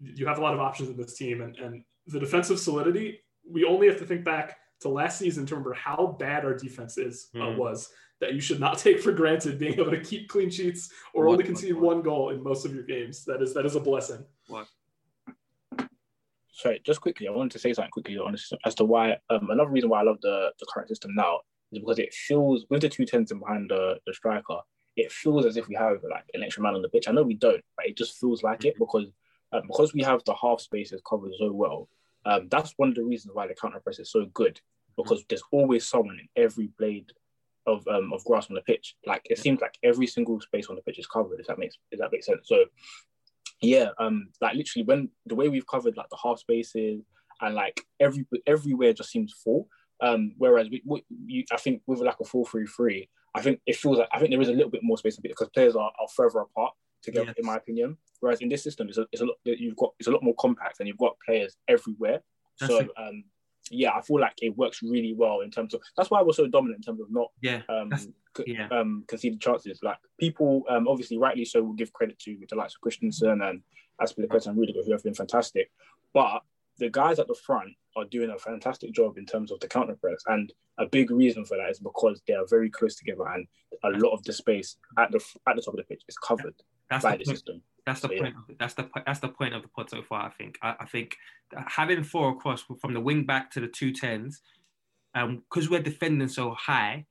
you 0.00 0.26
have 0.26 0.38
a 0.38 0.42
lot 0.42 0.54
of 0.54 0.60
options 0.60 0.90
in 0.90 0.96
this 0.96 1.16
team, 1.16 1.40
and 1.40 1.56
and 1.56 1.84
the 2.06 2.20
defensive 2.20 2.58
solidity. 2.58 3.20
We 3.50 3.64
only 3.64 3.86
have 3.88 3.98
to 3.98 4.06
think 4.06 4.24
back 4.24 4.58
to 4.80 4.88
last 4.88 5.18
season 5.18 5.46
to 5.46 5.54
remember 5.54 5.74
how 5.74 6.16
bad 6.18 6.44
our 6.44 6.54
defense 6.54 6.98
is 6.98 7.28
mm. 7.34 7.42
uh, 7.42 7.52
hmm. 7.52 7.58
was. 7.58 7.88
That 8.20 8.34
you 8.34 8.40
should 8.40 8.60
not 8.60 8.78
take 8.86 9.00
for 9.00 9.12
granted 9.12 9.58
being 9.58 9.74
able 9.74 9.90
to 9.90 10.00
keep 10.00 10.28
clean 10.28 10.50
sheets 10.50 10.90
or 11.14 11.26
what, 11.26 11.32
only 11.32 11.44
concede 11.44 11.74
what, 11.74 11.82
what? 11.82 11.94
one 11.96 12.02
goal 12.02 12.30
in 12.30 12.42
most 12.42 12.64
of 12.64 12.74
your 12.74 12.84
games. 12.84 13.24
That 13.24 13.42
is 13.42 13.54
that 13.54 13.64
is 13.64 13.76
a 13.76 13.80
blessing. 13.80 14.24
What? 14.48 14.66
sorry, 16.58 16.80
just 16.84 17.00
quickly, 17.00 17.28
I 17.28 17.30
wanted 17.30 17.52
to 17.52 17.58
say 17.58 17.72
something 17.72 17.90
quickly 17.90 18.18
on 18.18 18.32
this 18.32 18.52
as 18.64 18.74
to 18.76 18.84
why 18.84 19.16
um, 19.30 19.50
another 19.50 19.70
reason 19.70 19.88
why 19.88 20.00
I 20.00 20.02
love 20.02 20.18
the, 20.20 20.52
the 20.58 20.66
current 20.72 20.88
system 20.88 21.12
now 21.14 21.40
is 21.72 21.78
because 21.78 21.98
it 21.98 22.12
feels 22.12 22.66
with 22.68 22.82
the 22.82 22.88
two 22.88 23.06
tens 23.06 23.30
in 23.30 23.38
behind 23.38 23.70
the, 23.70 23.98
the 24.06 24.12
striker, 24.12 24.58
it 24.96 25.12
feels 25.12 25.46
as 25.46 25.56
if 25.56 25.68
we 25.68 25.76
have 25.76 25.98
like 26.10 26.24
an 26.34 26.42
extra 26.42 26.62
man 26.62 26.74
on 26.74 26.82
the 26.82 26.88
pitch. 26.88 27.08
I 27.08 27.12
know 27.12 27.22
we 27.22 27.34
don't, 27.34 27.62
but 27.76 27.86
it 27.86 27.96
just 27.96 28.18
feels 28.18 28.42
like 28.42 28.64
it 28.64 28.74
because 28.78 29.06
um, 29.52 29.62
because 29.66 29.94
we 29.94 30.02
have 30.02 30.22
the 30.24 30.34
half 30.34 30.60
spaces 30.60 31.00
covered 31.08 31.32
so 31.38 31.52
well. 31.52 31.88
Um, 32.26 32.48
that's 32.50 32.74
one 32.76 32.90
of 32.90 32.94
the 32.96 33.04
reasons 33.04 33.34
why 33.34 33.46
the 33.46 33.54
counter 33.54 33.80
press 33.80 33.98
is 33.98 34.10
so 34.10 34.26
good 34.34 34.60
because 34.96 35.24
there's 35.28 35.44
always 35.52 35.86
someone 35.86 36.18
in 36.18 36.42
every 36.42 36.68
blade 36.78 37.12
of 37.68 37.86
um, 37.86 38.12
of 38.12 38.24
grass 38.24 38.48
on 38.48 38.54
the 38.54 38.62
pitch. 38.62 38.96
Like 39.06 39.22
it 39.26 39.38
seems 39.38 39.60
like 39.60 39.78
every 39.82 40.06
single 40.06 40.40
space 40.40 40.66
on 40.68 40.76
the 40.76 40.82
pitch 40.82 40.98
is 40.98 41.06
covered. 41.06 41.38
If 41.40 41.46
that 41.46 41.58
makes 41.58 41.76
if 41.90 41.98
that 42.00 42.10
makes 42.12 42.26
sense. 42.26 42.48
So 42.48 42.64
yeah, 43.60 43.90
um, 43.98 44.28
like 44.40 44.54
literally 44.54 44.84
when 44.84 45.10
the 45.26 45.34
way 45.34 45.48
we've 45.48 45.66
covered 45.66 45.96
like 45.96 46.08
the 46.10 46.18
half 46.22 46.38
spaces 46.38 47.02
and 47.40 47.54
like 47.54 47.84
every 48.00 48.26
everywhere 48.46 48.92
just 48.92 49.10
seems 49.10 49.32
full. 49.32 49.68
Um, 50.00 50.34
whereas 50.38 50.68
we, 50.70 50.82
we 50.86 51.04
you, 51.26 51.44
I 51.52 51.56
think 51.56 51.82
with 51.86 52.00
like 52.00 52.20
a 52.20 52.24
four 52.24 52.46
three 52.46 52.66
three, 52.66 53.08
I 53.34 53.42
think 53.42 53.60
it 53.66 53.76
feels 53.76 53.98
like 53.98 54.08
I 54.12 54.18
think 54.18 54.30
there 54.30 54.40
is 54.40 54.48
a 54.48 54.52
little 54.52 54.70
bit 54.70 54.82
more 54.82 54.96
space 54.96 55.18
because 55.18 55.48
players 55.50 55.76
are, 55.76 55.92
are 56.00 56.08
further 56.14 56.40
apart 56.40 56.74
together, 57.02 57.34
in 57.36 57.46
my 57.46 57.56
opinion. 57.56 57.96
Whereas 58.20 58.40
in 58.40 58.48
this 58.48 58.62
system, 58.62 58.88
it's 58.88 58.98
a, 58.98 59.06
it's 59.12 59.22
a 59.22 59.26
lot. 59.26 59.36
You've 59.44 59.76
got 59.76 59.94
it's 59.98 60.08
a 60.08 60.12
lot 60.12 60.22
more 60.22 60.34
compact, 60.38 60.76
and 60.78 60.88
you've 60.88 60.98
got 60.98 61.16
players 61.24 61.56
everywhere. 61.66 62.20
That's 62.60 62.72
so 62.72 62.88
um, 62.96 63.24
yeah, 63.70 63.92
I 63.92 64.00
feel 64.02 64.20
like 64.20 64.34
it 64.42 64.56
works 64.56 64.82
really 64.82 65.14
well 65.14 65.40
in 65.40 65.50
terms 65.50 65.74
of. 65.74 65.82
That's 65.96 66.10
why 66.10 66.22
we're 66.22 66.32
so 66.32 66.46
dominant 66.46 66.78
in 66.78 66.82
terms 66.82 67.00
of 67.00 67.10
not 67.10 67.30
Yeah, 67.40 67.62
um, 67.68 67.90
yeah. 68.46 68.68
um, 68.70 69.04
conceding 69.08 69.38
chances. 69.38 69.80
Like 69.82 69.98
people, 70.18 70.64
um, 70.68 70.88
obviously, 70.88 71.18
rightly 71.18 71.44
so, 71.44 71.62
will 71.62 71.72
give 71.72 71.92
credit 71.92 72.18
to 72.20 72.38
the 72.48 72.56
likes 72.56 72.74
of 72.74 72.80
Christensen 72.80 73.42
and 73.42 73.62
Azpilicueta 74.00 74.48
and 74.48 74.58
Rudiger, 74.58 74.82
who 74.84 74.92
have 74.92 75.02
been 75.02 75.14
fantastic. 75.14 75.70
But 76.12 76.42
the 76.78 76.90
guys 76.90 77.18
at 77.18 77.26
the 77.26 77.34
front 77.34 77.70
are 77.96 78.04
doing 78.04 78.30
a 78.30 78.38
fantastic 78.38 78.92
job 78.92 79.18
in 79.18 79.26
terms 79.26 79.50
of 79.50 79.60
the 79.60 79.68
counter 79.68 79.96
press, 79.96 80.22
and 80.26 80.52
a 80.78 80.86
big 80.86 81.10
reason 81.10 81.44
for 81.44 81.56
that 81.56 81.70
is 81.70 81.78
because 81.80 82.22
they 82.26 82.34
are 82.34 82.46
very 82.48 82.70
close 82.70 82.96
together, 82.96 83.26
and 83.28 83.46
a 83.84 83.90
lot 83.98 84.12
of 84.12 84.22
the 84.24 84.32
space 84.32 84.76
at 84.96 85.10
the 85.10 85.24
at 85.48 85.56
the 85.56 85.62
top 85.62 85.74
of 85.74 85.78
the 85.78 85.84
pitch 85.84 86.02
is 86.08 86.16
covered 86.16 86.54
That's 86.90 87.04
by 87.04 87.16
the 87.16 87.24
the 87.24 87.30
system. 87.32 87.62
That's 87.88 88.00
the 88.00 88.08
point. 88.08 88.34
Of. 88.36 88.58
That's 88.58 88.74
the 88.74 88.88
that's 89.06 89.20
the 89.20 89.28
point 89.28 89.54
of 89.54 89.62
the 89.62 89.68
pod 89.68 89.88
so 89.88 90.02
far. 90.02 90.26
I 90.26 90.30
think. 90.30 90.58
I, 90.62 90.74
I 90.80 90.84
think 90.86 91.16
having 91.66 92.04
four 92.04 92.30
across 92.32 92.62
from 92.80 92.92
the 92.92 93.00
wing 93.00 93.24
back 93.24 93.50
to 93.52 93.60
the 93.60 93.66
two 93.66 93.92
tens, 93.92 94.42
um, 95.14 95.42
because 95.48 95.70
we're 95.70 95.80
defending 95.80 96.28
so 96.28 96.50
high, 96.50 97.06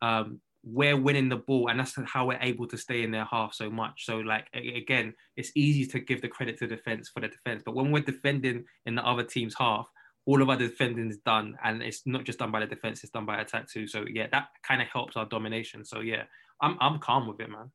um, 0.00 0.40
we're 0.62 0.96
winning 0.96 1.28
the 1.28 1.36
ball, 1.36 1.68
and 1.68 1.78
that's 1.78 1.94
how 2.06 2.26
we're 2.26 2.38
able 2.40 2.66
to 2.68 2.78
stay 2.78 3.02
in 3.02 3.10
their 3.10 3.26
half 3.26 3.52
so 3.52 3.68
much. 3.70 4.06
So, 4.06 4.16
like 4.16 4.46
again, 4.54 5.12
it's 5.36 5.52
easy 5.54 5.84
to 5.88 6.00
give 6.00 6.22
the 6.22 6.28
credit 6.28 6.58
to 6.58 6.66
defense 6.66 7.10
for 7.10 7.20
the 7.20 7.28
defense, 7.28 7.62
but 7.64 7.74
when 7.74 7.90
we're 7.90 8.02
defending 8.02 8.64
in 8.86 8.94
the 8.94 9.06
other 9.06 9.24
team's 9.24 9.54
half, 9.58 9.86
all 10.24 10.40
of 10.40 10.48
our 10.48 10.56
defending 10.56 11.10
is 11.10 11.18
done, 11.18 11.58
and 11.62 11.82
it's 11.82 12.06
not 12.06 12.24
just 12.24 12.38
done 12.38 12.50
by 12.50 12.60
the 12.60 12.66
defense; 12.66 13.04
it's 13.04 13.12
done 13.12 13.26
by 13.26 13.42
attack 13.42 13.68
too. 13.70 13.86
So, 13.86 14.06
yeah, 14.10 14.28
that 14.32 14.48
kind 14.66 14.80
of 14.80 14.88
helps 14.88 15.16
our 15.16 15.26
domination. 15.26 15.84
So, 15.84 16.00
yeah, 16.00 16.22
I'm 16.62 16.78
I'm 16.80 16.98
calm 16.98 17.28
with 17.28 17.40
it, 17.40 17.50
man. 17.50 17.70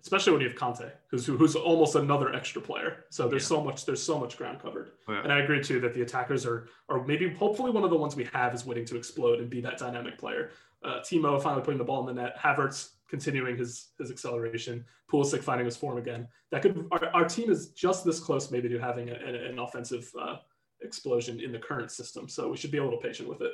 Especially 0.00 0.32
when 0.32 0.40
you 0.40 0.48
have 0.48 0.56
Kanté, 0.56 0.92
who's 1.10 1.26
who's 1.26 1.56
almost 1.56 1.96
another 1.96 2.32
extra 2.32 2.62
player. 2.62 3.04
So 3.10 3.28
there's 3.28 3.46
so 3.46 3.62
much 3.62 3.84
there's 3.86 4.02
so 4.02 4.18
much 4.18 4.36
ground 4.36 4.60
covered. 4.60 4.92
Yeah. 5.08 5.22
And 5.22 5.32
I 5.32 5.40
agree 5.40 5.60
too 5.62 5.80
that 5.80 5.94
the 5.94 6.02
attackers 6.02 6.46
are 6.46 6.68
are 6.88 7.04
maybe 7.04 7.28
hopefully 7.30 7.72
one 7.72 7.82
of 7.82 7.90
the 7.90 7.96
ones 7.96 8.14
we 8.14 8.28
have 8.32 8.54
is 8.54 8.64
waiting 8.64 8.84
to 8.86 8.96
explode 8.96 9.40
and 9.40 9.50
be 9.50 9.60
that 9.62 9.78
dynamic 9.78 10.16
player. 10.16 10.50
Uh, 10.84 11.00
Timo 11.00 11.42
finally 11.42 11.62
putting 11.62 11.78
the 11.78 11.84
ball 11.84 12.06
in 12.06 12.14
the 12.14 12.22
net. 12.22 12.36
Havertz 12.38 12.90
continuing 13.08 13.56
his 13.56 13.88
his 13.98 14.10
acceleration. 14.10 14.84
Pulisic 15.10 15.42
finding 15.42 15.64
his 15.64 15.76
form 15.76 15.98
again. 15.98 16.28
That 16.52 16.62
could 16.62 16.86
our, 16.92 17.06
our 17.12 17.28
team 17.28 17.50
is 17.50 17.70
just 17.70 18.04
this 18.04 18.20
close 18.20 18.50
maybe 18.50 18.68
to 18.68 18.78
having 18.78 19.08
a, 19.10 19.14
an, 19.14 19.34
an 19.34 19.58
offensive 19.58 20.08
uh, 20.20 20.36
explosion 20.82 21.40
in 21.40 21.50
the 21.50 21.58
current 21.58 21.90
system. 21.90 22.28
So 22.28 22.48
we 22.48 22.56
should 22.56 22.70
be 22.70 22.78
a 22.78 22.84
little 22.84 23.00
patient 23.00 23.28
with 23.28 23.40
it. 23.40 23.52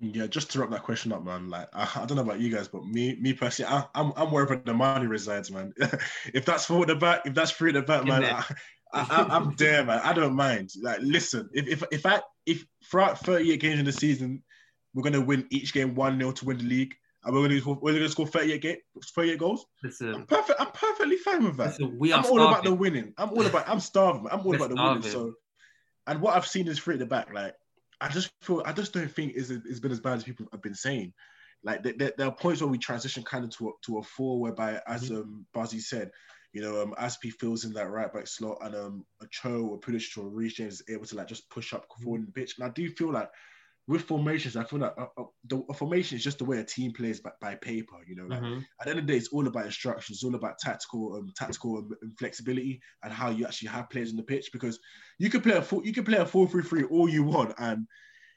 Yeah, 0.00 0.26
just 0.26 0.50
to 0.52 0.60
wrap 0.60 0.70
that 0.70 0.82
question 0.82 1.12
up, 1.12 1.24
man. 1.24 1.50
Like, 1.50 1.68
I, 1.74 1.88
I 1.96 2.06
don't 2.06 2.16
know 2.16 2.22
about 2.22 2.40
you 2.40 2.50
guys, 2.50 2.68
but 2.68 2.86
me, 2.86 3.16
me 3.20 3.34
personally, 3.34 3.70
I, 3.70 3.84
I'm, 3.94 4.12
I'm 4.16 4.30
wherever 4.32 4.56
the 4.56 4.72
money 4.72 5.06
resides, 5.06 5.50
man. 5.50 5.74
if 6.32 6.46
that's 6.46 6.64
for 6.64 6.86
the 6.86 6.94
back, 6.94 7.22
if 7.26 7.34
that's 7.34 7.50
free 7.50 7.72
the 7.72 7.82
back, 7.82 8.06
man, 8.06 8.24
I, 8.24 8.44
I, 8.94 9.26
I'm 9.30 9.54
there, 9.58 9.84
man. 9.84 10.00
I 10.02 10.14
don't 10.14 10.34
mind. 10.34 10.70
Like, 10.80 11.00
listen, 11.02 11.50
if, 11.52 11.68
if, 11.68 11.84
if 11.92 12.06
I, 12.06 12.22
if 12.46 12.64
throughout 12.90 13.18
38 13.18 13.60
games 13.60 13.78
in 13.78 13.84
the 13.84 13.92
season, 13.92 14.42
we're 14.94 15.02
gonna 15.02 15.20
win 15.20 15.46
each 15.50 15.72
game 15.72 15.94
one 15.94 16.18
0 16.18 16.32
to 16.32 16.44
win 16.46 16.58
the 16.58 16.64
league, 16.64 16.94
and 17.24 17.34
we're 17.34 17.46
gonna, 17.46 17.78
we're 17.80 17.92
gonna 17.92 18.08
score 18.08 18.26
38 18.26 18.62
game, 18.62 18.76
38 19.04 19.38
goals. 19.38 19.66
Listen, 19.84 20.24
Perfect. 20.24 20.60
I'm 20.60 20.72
perfectly 20.72 21.16
fine 21.16 21.44
with 21.44 21.58
that. 21.58 21.78
Listen, 21.78 21.98
we 21.98 22.12
are 22.12 22.24
I'm 22.24 22.30
all 22.30 22.40
about 22.40 22.64
the 22.64 22.74
winning. 22.74 23.12
I'm 23.18 23.30
all 23.30 23.44
about. 23.44 23.68
I'm 23.68 23.80
starving. 23.80 24.26
I'm 24.30 24.40
all 24.40 24.46
We're 24.46 24.56
about 24.56 24.70
the 24.70 24.76
winning. 24.76 25.02
So, 25.02 25.34
and 26.06 26.20
what 26.20 26.36
I've 26.36 26.46
seen 26.46 26.66
is 26.68 26.78
free 26.78 26.94
at 26.94 27.00
the 27.00 27.06
back. 27.06 27.32
Like, 27.32 27.54
I 28.00 28.08
just 28.08 28.32
feel. 28.42 28.62
I 28.64 28.72
just 28.72 28.92
don't 28.94 29.10
think 29.10 29.32
it's, 29.36 29.50
it's 29.50 29.80
been 29.80 29.92
as 29.92 30.00
bad 30.00 30.16
as 30.18 30.24
people 30.24 30.46
have 30.52 30.62
been 30.62 30.74
saying. 30.74 31.12
Like, 31.62 31.82
there, 31.82 31.92
there, 31.96 32.12
there 32.16 32.26
are 32.28 32.34
points 32.34 32.60
where 32.62 32.70
we 32.70 32.78
transition 32.78 33.22
kind 33.22 33.44
of 33.44 33.50
to 33.58 33.68
a, 33.68 33.72
to 33.86 33.98
a 33.98 34.02
four, 34.02 34.40
whereby, 34.40 34.80
as 34.86 35.10
Mm-hmm. 35.10 35.10
um 35.10 35.46
Bazzi 35.54 35.80
said, 35.80 36.10
you 36.52 36.62
know, 36.62 36.82
um, 36.82 36.94
Azpi 36.98 37.30
fills 37.32 37.64
in 37.64 37.74
that 37.74 37.90
right 37.90 38.12
back 38.12 38.26
slot, 38.26 38.58
and 38.62 38.74
um, 38.74 39.06
a 39.22 39.26
Cho 39.30 39.66
or 39.66 39.80
Pulisic 39.80 40.16
or 40.18 40.28
Reece 40.28 40.54
James 40.54 40.80
is 40.80 40.84
able 40.88 41.04
to 41.06 41.16
like 41.16 41.28
just 41.28 41.50
push 41.50 41.72
up 41.74 41.86
Mm-hmm. 42.00 42.02
forward 42.02 42.20
in 42.20 42.26
the 42.26 42.32
pitch. 42.32 42.56
And 42.58 42.66
I 42.66 42.70
do 42.72 42.88
feel 42.90 43.12
like 43.12 43.30
with 43.90 44.02
formations, 44.02 44.56
I 44.56 44.64
feel 44.64 44.78
like 44.78 44.94
uh, 44.96 45.08
uh, 45.18 45.24
the 45.44 45.62
a 45.68 45.74
formation 45.74 46.16
is 46.16 46.24
just 46.24 46.38
the 46.38 46.44
way 46.44 46.58
a 46.58 46.64
team 46.64 46.92
plays 46.92 47.20
by, 47.20 47.32
by 47.40 47.54
paper. 47.56 47.96
You 48.06 48.14
know, 48.16 48.26
like 48.26 48.40
Mhm. 48.42 48.64
at 48.80 48.84
the 48.84 48.90
end 48.90 48.98
of 49.00 49.06
the 49.06 49.12
day, 49.12 49.18
it's 49.18 49.28
all 49.28 49.46
about 49.46 49.66
instructions. 49.66 50.18
It's 50.18 50.24
all 50.24 50.34
about 50.36 50.58
tactical, 50.58 51.16
um, 51.16 51.32
tactical 51.36 51.78
and, 51.78 51.92
and 52.02 52.18
flexibility, 52.18 52.80
and 53.02 53.12
how 53.12 53.30
you 53.30 53.44
actually 53.46 53.68
have 53.68 53.90
players 53.90 54.10
on 54.10 54.16
the 54.16 54.22
pitch. 54.22 54.50
Because 54.52 54.78
you 55.18 55.28
can 55.28 55.40
play 55.42 55.56
a 55.56 55.62
four, 55.62 55.84
you 55.84 55.92
can 55.92 56.04
play 56.04 56.18
a 56.18 56.24
four 56.26 56.48
three 56.48 56.62
three 56.62 56.84
all 56.84 57.08
you 57.08 57.24
want, 57.24 57.52
and 57.58 57.86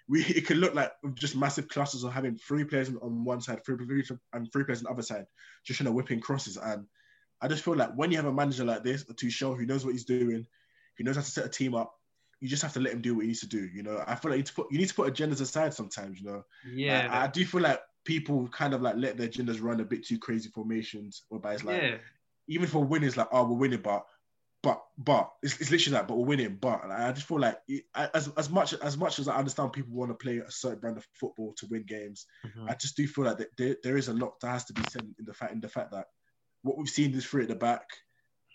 we 0.08 0.22
it 0.40 0.48
can 0.48 0.58
look 0.58 0.74
like 0.74 0.92
just 1.14 1.36
massive 1.36 1.68
clusters 1.68 2.04
of 2.04 2.12
having 2.14 2.36
three 2.38 2.64
players 2.66 2.90
on- 2.90 2.98
on 2.98 3.24
one 3.24 3.42
side, 3.42 3.64
three, 3.64 3.78
three 3.78 4.04
and 4.34 4.52
three 4.52 4.64
players 4.66 4.80
on 4.80 4.86
the 4.86 4.92
other 4.92 5.04
side, 5.04 5.26
just 5.66 5.78
trying 5.78 5.86
to 5.86 5.94
whip 5.94 6.12
in 6.12 6.20
crosses. 6.20 6.58
And 6.58 6.88
I 7.42 7.48
just 7.48 7.64
feel 7.64 7.76
like 7.76 7.94
when 7.96 8.10
you 8.12 8.18
have 8.18 8.26
a 8.26 8.34
manager 8.34 8.66
like 8.66 8.84
this, 8.84 9.04
a 9.10 9.14
Tuchel 9.14 9.56
who 9.58 9.66
knows 9.66 9.86
what 9.86 9.94
he's 9.94 10.06
doing, 10.06 10.46
who 10.98 11.04
knows 11.04 11.16
how 11.16 11.22
to 11.22 11.30
set 11.30 11.46
a 11.46 11.50
team 11.50 11.76
up. 11.76 11.94
You 12.44 12.50
just 12.50 12.62
have 12.62 12.74
to 12.74 12.82
let 12.82 12.92
him 12.92 13.02
do 13.02 13.16
what 13.16 13.22
he 13.22 13.28
needs 13.28 13.40
to 13.40 13.48
do. 13.48 13.66
You 13.74 13.84
know, 13.84 14.04
I 14.06 14.16
feel 14.16 14.32
like 14.32 14.38
you, 14.38 14.42
need 14.44 14.48
to 14.48 14.54
put, 14.54 14.72
you 14.72 14.78
need 14.78 14.90
to 14.90 14.94
put 14.94 15.14
agendas 15.14 15.40
aside 15.40 15.74
sometimes. 15.74 16.20
You 16.20 16.26
know, 16.28 16.44
Yeah, 16.70 17.08
I, 17.10 17.24
I 17.24 17.28
do 17.28 17.46
feel 17.46 17.62
like 17.62 17.80
people 18.04 18.50
kind 18.50 18.74
of 18.74 18.82
like 18.82 18.96
let 18.98 19.16
their 19.16 19.30
agendas 19.30 19.62
run 19.62 19.80
a 19.80 19.86
bit 19.86 20.06
too 20.06 20.20
crazy 20.20 20.50
formations, 20.50 21.24
whereby 21.30 21.54
it's 21.54 21.64
like 21.64 21.82
yeah. 21.82 21.98
even 22.48 22.68
for 22.68 22.84
winners, 22.84 23.16
like, 23.16 23.30
oh, 23.32 23.46
we're 23.46 23.58
winning, 23.58 23.82
but 23.82 24.06
but 24.62 24.84
but 24.98 25.32
it's, 25.42 25.60
it's 25.62 25.72
literally 25.72 25.98
like, 26.00 26.08
but 26.08 26.18
we're 26.18 26.26
winning. 26.26 26.58
But 26.60 26.90
like, 26.90 27.00
I 27.00 27.12
just 27.14 27.28
feel 27.28 27.40
like 27.40 27.60
it, 27.70 27.86
I- 27.96 28.10
as 28.14 28.28
as 28.36 28.50
much 28.50 28.74
as 28.74 28.98
much 28.98 29.20
as 29.20 29.30
I 29.30 29.38
understand 29.38 29.72
people 29.72 29.94
want 29.94 30.12
to 30.12 30.16
play 30.16 30.40
a 30.40 30.52
certain 30.52 30.80
brand 30.80 30.98
of 30.98 31.08
football 31.14 31.54
to 31.60 31.68
win 31.68 31.84
games, 31.84 32.26
Mhm. 32.46 32.70
I 32.70 32.76
just 32.76 32.98
do 32.98 33.08
feel 33.08 33.24
like 33.24 33.38
that 33.38 33.56
there, 33.58 33.78
there 33.84 33.98
is 33.98 34.10
a 34.10 34.14
lot 34.14 34.40
that 34.42 34.50
has 34.50 34.66
to 34.66 34.74
be 34.74 34.82
said 34.90 35.04
in 35.18 35.26
the 35.26 35.34
fact 35.34 35.54
in 35.54 35.62
the 35.62 35.70
fact 35.70 35.92
that 35.92 36.08
what 36.62 36.78
we've 36.78 36.90
seen 36.90 37.12
this 37.14 37.26
three 37.26 37.44
at 37.44 37.50
the 37.50 37.56
back. 37.56 37.88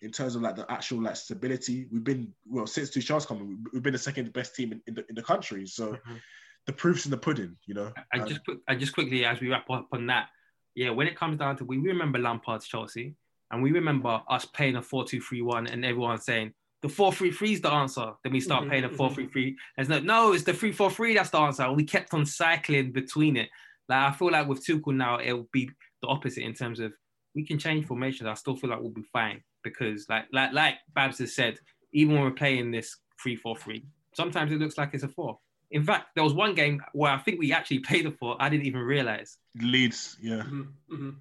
In 0.03 0.13
terms 0.13 0.37
of 0.37 0.43
like 0.43 0.57
the 0.57 0.71
actual 0.71 1.03
like 1.03 1.17
stability, 1.17 1.89
we've 1.91 2.05
been 2.05 2.33
well 2.47 2.67
since 2.67 2.91
Tuchel's 2.91 3.27
coming. 3.27 3.49
we- 3.49 3.57
We've 3.73 3.83
been 3.83 3.93
the 3.93 3.99
second 3.99 4.33
best 4.33 4.55
team 4.55 4.73
in, 4.73 4.83
in 4.87 4.95
the 4.95 5.05
in 5.09 5.15
the 5.15 5.23
country. 5.23 5.67
So 5.67 5.93
Mhm. 5.93 6.21
the 6.67 6.73
proof's 6.73 7.05
in 7.05 7.11
the 7.11 7.17
pudding, 7.19 7.57
you 7.67 7.75
know. 7.75 7.93
I 8.13 8.19
And- 8.19 8.29
just 8.29 8.45
quick, 8.45 8.59
I 8.69 8.75
just 8.77 8.93
quickly 8.95 9.25
as 9.25 9.41
we 9.41 9.49
wrap 9.51 9.69
up 9.71 9.89
on 9.93 10.07
that, 10.07 10.29
yeah, 10.75 10.91
when 10.91 11.09
it 11.09 11.17
comes 11.17 11.39
down 11.39 11.57
to 11.57 11.65
we 11.65 11.79
remember 11.79 12.19
Lampard's 12.19 12.67
Chelsea, 12.69 13.17
and 13.51 13.63
we 13.63 13.73
remember 13.73 14.23
us 14.29 14.45
playing 14.45 14.77
a 14.77 14.83
4-2-3-1 14.83 15.67
and 15.67 15.85
everyone 15.85 16.19
saying 16.21 16.53
the 16.83 16.89
4-3-3 16.89 17.53
is 17.55 17.61
the 17.61 17.73
answer. 17.73 18.13
Then 18.23 18.33
we 18.33 18.41
start 18.41 18.65
Mhm, 18.65 18.69
playing 18.69 18.85
a 18.85 18.89
mhm. 18.91 18.97
4-3-3. 18.97 19.57
There's 19.77 19.89
no 19.89 19.99
no, 20.01 20.33
it's 20.33 20.45
the 20.45 20.53
3-4-3 20.53 21.15
that's 21.15 21.31
the 21.31 21.39
answer. 21.39 21.65
And 21.65 21.77
we 21.77 21.85
kept 21.85 22.15
on 22.15 22.25
cycling 22.25 22.93
between 22.93 23.37
it. 23.37 23.49
Like 23.89 24.13
I 24.13 24.17
feel 24.17 24.31
like 24.31 24.47
with 24.47 24.65
Tuchel 24.65 24.95
now 24.95 25.19
it'll 25.19 25.49
be 25.53 25.71
the 26.03 26.09
opposite 26.09 26.45
in 26.45 26.53
terms 26.55 26.79
of 26.79 26.93
we 27.35 27.45
can 27.45 27.59
change 27.59 27.87
formations. 27.87 28.29
I 28.29 28.35
still 28.35 28.55
feel 28.57 28.71
like 28.71 28.81
we'll 28.81 28.91
be 28.91 29.03
fine 29.13 29.43
because 29.69 30.09
like 30.09 30.27
like 30.33 30.53
like 30.53 30.75
Babs 30.95 31.19
has 31.19 31.35
said, 31.35 31.59
even 31.93 32.15
when 32.15 32.23
we're 32.25 32.31
playing 32.31 32.71
this 32.71 32.97
3-4-3, 33.25 33.85
sometimes 34.15 34.53
it 34.53 34.59
looks 34.59 34.79
like 34.79 34.91
it's 34.95 35.05
a 35.05 35.09
four. 35.09 35.39
In 35.71 35.85
fact, 35.85 36.15
there 36.15 36.25
was 36.25 36.33
one 36.33 36.55
game 36.55 36.81
where 36.93 37.13
I 37.13 37.19
think 37.19 37.39
we 37.39 37.53
actually 37.53 37.79
played 37.89 38.07
a 38.07 38.11
four. 38.13 38.37
I 38.41 38.49
didn't 38.49 38.67
even 38.67 38.81
realize. 38.81 39.37
Leeds, 39.61 40.17
yeah, 40.21 40.43
Mhm, 40.43 40.69
mhm. 40.93 41.15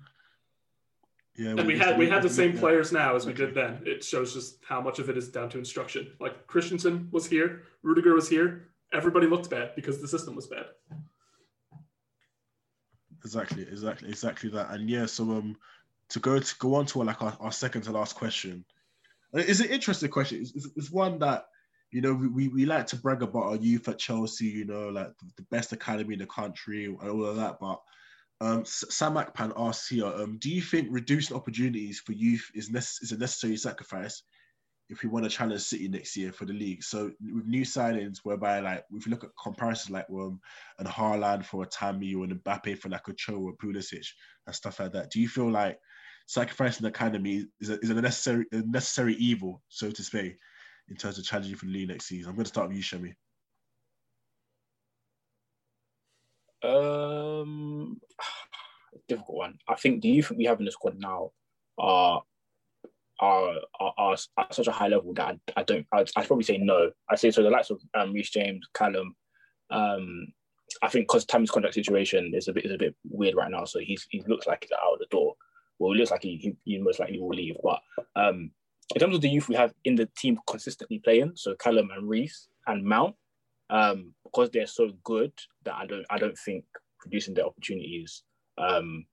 yeah. 1.35 1.49
And 1.49 1.67
we 1.67 1.77
had 1.77 1.97
we 1.97 2.09
had 2.09 2.23
the 2.23 2.29
same 2.29 2.53
yeah. 2.53 2.59
players 2.59 2.91
now 2.91 3.15
as 3.15 3.25
we 3.25 3.33
did 3.33 3.53
then. 3.53 3.81
It 3.85 4.03
shows 4.03 4.33
just 4.33 4.59
how 4.67 4.79
much 4.81 4.99
of 4.99 5.09
it 5.09 5.17
is 5.17 5.27
down 5.29 5.49
to 5.49 5.57
instruction. 5.57 6.11
Like 6.19 6.47
Christensen 6.47 7.09
was 7.11 7.25
here, 7.27 7.63
Rudiger 7.83 8.13
was 8.13 8.29
here. 8.29 8.69
Everybody 8.93 9.27
looked 9.27 9.49
bad 9.49 9.75
because 9.75 10.01
the 10.01 10.07
system 10.07 10.33
was 10.35 10.47
bad. 10.47 10.67
Exactly, 13.25 13.63
exactly, 13.63 14.07
exactly 14.09 14.49
that. 14.51 14.71
And 14.71 14.89
yeah, 14.89 15.05
so 15.05 15.23
um, 15.23 15.57
to 16.09 16.19
go 16.19 16.39
to 16.39 16.55
go 16.59 16.75
on 16.75 16.85
to 16.87 17.03
like 17.03 17.21
our, 17.21 17.35
our 17.39 17.51
second 17.51 17.83
to 17.83 17.91
last 17.91 18.15
question, 18.15 18.65
Uh, 19.35 19.39
it's 19.39 19.59
an 19.59 19.69
interesting 19.69 20.09
question. 20.09 20.41
It's, 20.41 20.67
it's, 20.75 20.91
one 20.91 21.19
that 21.19 21.45
you 21.91 22.01
know 22.01 22.13
we, 22.13 22.47
we, 22.47 22.65
like 22.65 22.87
to 22.87 22.95
brag 22.95 23.21
about 23.21 23.43
our 23.43 23.55
youth 23.55 23.87
at 23.87 23.99
Chelsea. 23.99 24.45
You 24.45 24.65
know, 24.65 24.89
like 24.89 25.11
the, 25.35 25.43
best 25.51 25.73
academy 25.73 26.13
in 26.13 26.19
the 26.19 26.27
country 26.27 26.85
and 26.85 26.97
all 27.01 27.25
of 27.25 27.35
that. 27.35 27.59
But 27.59 27.79
um, 28.39 28.63
Sam 28.65 29.15
Akpan 29.15 29.53
asks 29.57 29.89
here, 29.89 30.05
um, 30.05 30.37
do 30.39 30.49
you 30.49 30.61
think 30.61 30.87
reducing 30.91 31.35
opportunities 31.35 31.99
for 31.99 32.13
youth 32.13 32.49
is 32.53 32.69
nece- 32.69 33.01
is 33.03 33.11
a 33.11 33.17
necessary 33.17 33.57
sacrifice 33.57 34.23
if 34.89 35.03
we 35.03 35.09
want 35.09 35.25
to 35.25 35.29
challenge 35.29 35.61
City 35.61 35.89
next 35.89 36.15
year 36.15 36.31
for 36.31 36.45
the 36.45 36.53
league? 36.53 36.83
So 36.83 37.11
with 37.19 37.45
new 37.45 37.63
signings, 37.63 38.19
whereby 38.23 38.59
like 38.61 38.85
if 38.93 39.05
you 39.05 39.11
look 39.11 39.23
at 39.23 39.31
comparisons 39.41 39.91
like 39.91 40.05
um, 40.09 40.39
and 40.79 40.87
Haaland 40.87 41.45
for 41.45 41.63
a 41.63 41.65
Tammy 41.65 42.13
or 42.13 42.23
an 42.23 42.39
Mbappe 42.45 42.77
for 42.77 42.89
like 42.89 43.07
a 43.07 43.13
Cho 43.13 43.35
or 43.35 43.53
Pulisic 43.53 44.07
and 44.45 44.55
stuff 44.55 44.79
like 44.79 44.93
that. 44.93 45.11
Do 45.11 45.19
you 45.19 45.27
feel 45.27 45.49
like 45.49 45.79
sacrificing 46.27 46.83
the 46.83 46.89
academy 46.89 47.45
is 47.59 47.69
a, 47.69 47.79
is 47.79 47.89
a 47.89 47.93
necessary 47.95 48.45
a 48.51 48.57
necessary 48.57 49.15
evil, 49.15 49.63
so 49.69 49.89
to 49.89 50.03
speak, 50.03 50.37
in 50.89 50.95
terms 50.95 51.17
of 51.17 51.25
challenging 51.25 51.55
for 51.55 51.65
the 51.65 51.71
league 51.71 51.87
next 51.87 52.05
season? 52.05 52.29
I'm 52.29 52.35
going 52.35 52.45
to 52.45 52.49
start 52.49 52.67
with 52.67 52.77
you, 52.77 52.83
Shemi. 52.83 53.13
Um, 56.63 57.99
difficult 59.07 59.37
one. 59.37 59.57
I 59.67 59.75
think 59.75 60.01
the 60.01 60.09
youth 60.09 60.31
we 60.31 60.45
have 60.45 60.59
in 60.59 60.65
the 60.65 60.71
squad 60.71 60.99
now 60.99 61.31
are 61.79 62.21
are 63.19 63.53
are, 63.79 63.93
are 63.97 64.17
at 64.37 64.53
such 64.53 64.67
a 64.67 64.71
high 64.71 64.89
level 64.89 65.13
that 65.15 65.37
I, 65.55 65.61
I 65.61 65.63
don't. 65.63 65.87
I'd, 65.93 66.09
I'd 66.15 66.27
probably 66.27 66.43
say 66.43 66.57
no. 66.57 66.91
I 67.09 67.15
say 67.15 67.31
so. 67.31 67.41
The 67.41 67.49
likes 67.49 67.69
of 67.69 67.81
um, 67.97 68.13
Reece 68.13 68.31
James, 68.31 68.67
Callum. 68.73 69.15
Um, 69.69 70.27
I 70.81 70.89
think 70.89 71.07
because 71.07 71.25
Tammy's 71.25 71.51
contract 71.51 71.75
situation 71.75 72.33
is 72.35 72.49
a 72.49 72.53
bit 72.53 72.65
is 72.65 72.73
a 72.73 72.77
bit 72.77 72.95
weird 73.09 73.35
right 73.35 73.49
now, 73.49 73.63
so 73.63 73.79
he's 73.79 74.05
he 74.09 74.21
looks 74.27 74.45
like 74.45 74.63
he's 74.63 74.73
out 74.73 74.93
of 74.93 74.99
the 74.99 75.07
door. 75.09 75.35
Well, 75.79 75.93
it 75.93 75.97
looks 75.97 76.11
like 76.11 76.23
he 76.23 76.37
he, 76.37 76.55
he 76.63 76.77
most 76.79 76.99
likely 76.99 77.19
will 77.19 77.29
leave, 77.29 77.57
but 77.63 77.79
um, 78.15 78.51
in 78.95 78.99
terms 78.99 79.15
of 79.15 79.21
the 79.21 79.29
youth 79.29 79.49
we 79.49 79.55
have 79.55 79.73
in 79.83 79.95
the 79.95 80.09
team 80.17 80.39
consistently 80.47 80.99
playing, 80.99 81.33
so 81.35 81.55
Callum 81.55 81.89
and 81.95 82.07
Reece 82.07 82.47
and 82.65 82.83
Mount, 82.83 83.15
um, 83.69 84.13
because 84.23 84.49
they're 84.49 84.67
so 84.67 84.91
good 85.03 85.33
that 85.65 85.75
I 85.75 85.85
don't 85.85 86.05
I 86.09 86.17
don't 86.17 86.37
think 86.37 86.65
producing 86.99 87.33
their 87.33 87.45
opportunities 87.45 88.23
um, 88.57 89.05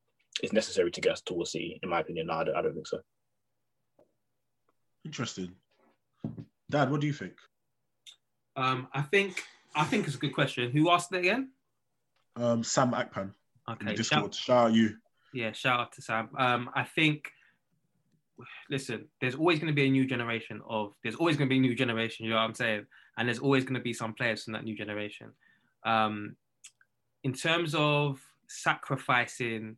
is 0.42 0.52
necessary 0.52 0.90
to 0.90 1.00
get 1.00 1.12
us 1.12 1.20
towards 1.20 1.52
City. 1.52 1.78
In 1.82 1.88
my 1.88 2.00
opinion, 2.00 2.28
no, 2.28 2.34
I 2.34 2.44
don't, 2.44 2.56
I 2.56 2.62
don't 2.62 2.74
think 2.74 2.86
so. 2.86 3.00
Interesting. 5.04 5.52
Dad, 6.70 6.90
what 6.90 7.00
do 7.00 7.06
you 7.06 7.12
think? 7.12 7.34
Um, 8.56 8.88
I 8.92 9.02
think 9.02 9.42
I 9.74 9.84
think 9.84 10.06
it's 10.06 10.16
a 10.16 10.18
good 10.18 10.34
question. 10.34 10.70
Who 10.70 10.90
asked 10.90 11.12
it 11.12 11.18
again? 11.18 11.50
Um, 12.36 12.64
Sam 12.64 12.92
Akpan. 12.92 13.32
Okay, 13.68 13.80
In 13.80 13.86
the 13.86 13.94
Discord. 13.94 14.34
Shout 14.34 14.68
out 14.68 14.72
you. 14.72 14.96
Yeah, 15.34 15.50
shout 15.50 15.80
out 15.80 15.92
to 15.94 16.00
Sam. 16.00 16.28
Um, 16.38 16.70
I 16.76 16.84
think, 16.84 17.28
listen, 18.70 19.06
there's 19.20 19.34
always 19.34 19.58
going 19.58 19.66
to 19.66 19.74
be 19.74 19.86
a 19.86 19.90
new 19.90 20.06
generation 20.06 20.62
of, 20.68 20.94
there's 21.02 21.16
always 21.16 21.36
going 21.36 21.48
to 21.48 21.52
be 21.52 21.58
a 21.58 21.60
new 21.60 21.74
generation, 21.74 22.24
you 22.24 22.30
know 22.30 22.36
what 22.36 22.44
I'm 22.44 22.54
saying? 22.54 22.86
And 23.18 23.28
there's 23.28 23.40
always 23.40 23.64
going 23.64 23.74
to 23.74 23.80
be 23.80 23.92
some 23.92 24.14
players 24.14 24.44
from 24.44 24.52
that 24.52 24.62
new 24.62 24.76
generation. 24.76 25.32
Um, 25.84 26.36
in 27.24 27.32
terms 27.32 27.74
of 27.74 28.20
sacrificing 28.46 29.76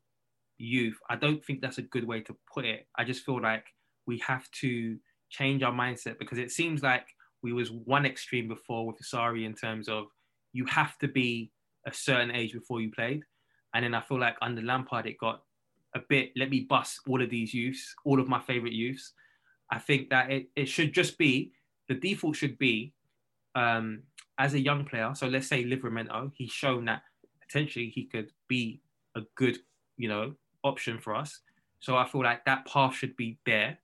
youth, 0.59 0.99
I 1.09 1.17
don't 1.17 1.43
think 1.43 1.63
that's 1.63 1.79
a 1.79 1.83
good 1.83 2.07
way 2.07 2.21
to 2.21 2.37
put 2.53 2.67
it. 2.67 2.87
I 2.99 3.05
just 3.05 3.25
feel 3.25 3.41
like 3.41 3.65
we 4.07 4.19
have 4.27 4.51
to 4.61 4.99
change 5.31 5.63
our 5.63 5.73
mindset 5.73 6.19
because 6.19 6.37
it 6.37 6.51
seems 6.51 6.83
like 6.83 7.07
we 7.43 7.55
was 7.55 7.71
one 7.71 8.05
extreme 8.05 8.47
before 8.47 8.87
with 8.87 8.99
Sarri 9.03 9.47
in 9.47 9.55
terms 9.55 9.89
of 9.89 10.09
you 10.53 10.67
have 10.67 10.99
to 10.99 11.09
be 11.09 11.51
a 11.87 11.95
certain 11.95 12.31
age 12.31 12.53
before 12.53 12.83
you 12.83 12.91
played. 12.91 13.23
And 13.75 13.85
then 13.85 13.95
I 13.95 14.03
feel 14.03 14.19
like 14.19 14.37
under 14.43 14.63
Lampard, 14.63 15.07
it 15.07 15.19
got 15.19 15.43
a 15.97 16.01
bit, 16.09 16.31
let 16.37 16.51
me 16.51 16.61
bust 16.61 17.01
all 17.09 17.21
of 17.23 17.31
these 17.31 17.53
youths, 17.53 17.95
all 18.05 18.21
of 18.21 18.29
my 18.29 18.41
favorite 18.41 18.73
youths. 18.73 19.13
I 19.73 19.79
think 19.79 20.11
that 20.11 20.31
it, 20.31 20.49
it 20.55 20.67
should 20.67 20.93
just 20.93 21.19
be, 21.19 21.53
the 21.89 21.95
default 21.95 22.37
should 22.37 22.59
be 22.59 22.93
um, 23.55 24.03
as 24.39 24.55
a 24.55 24.61
young 24.61 24.85
player. 24.85 25.13
So 25.15 25.27
let's 25.27 25.49
say 25.49 25.65
Livramento, 25.65 26.31
he's 26.35 26.53
shown 26.53 26.85
that 26.85 27.03
potentially 27.41 27.89
he 27.89 28.05
could 28.05 28.31
be 28.47 28.81
a 29.17 29.23
good, 29.35 29.59
you 29.97 30.09
know, 30.09 30.35
option 30.63 30.99
for 31.01 31.15
us. 31.15 31.41
So 31.81 31.97
I 31.97 32.07
feel 32.07 32.23
like 32.23 32.45
that 32.45 32.67
path 32.67 32.95
should 32.95 33.17
be 33.17 33.39
there. 33.47 33.79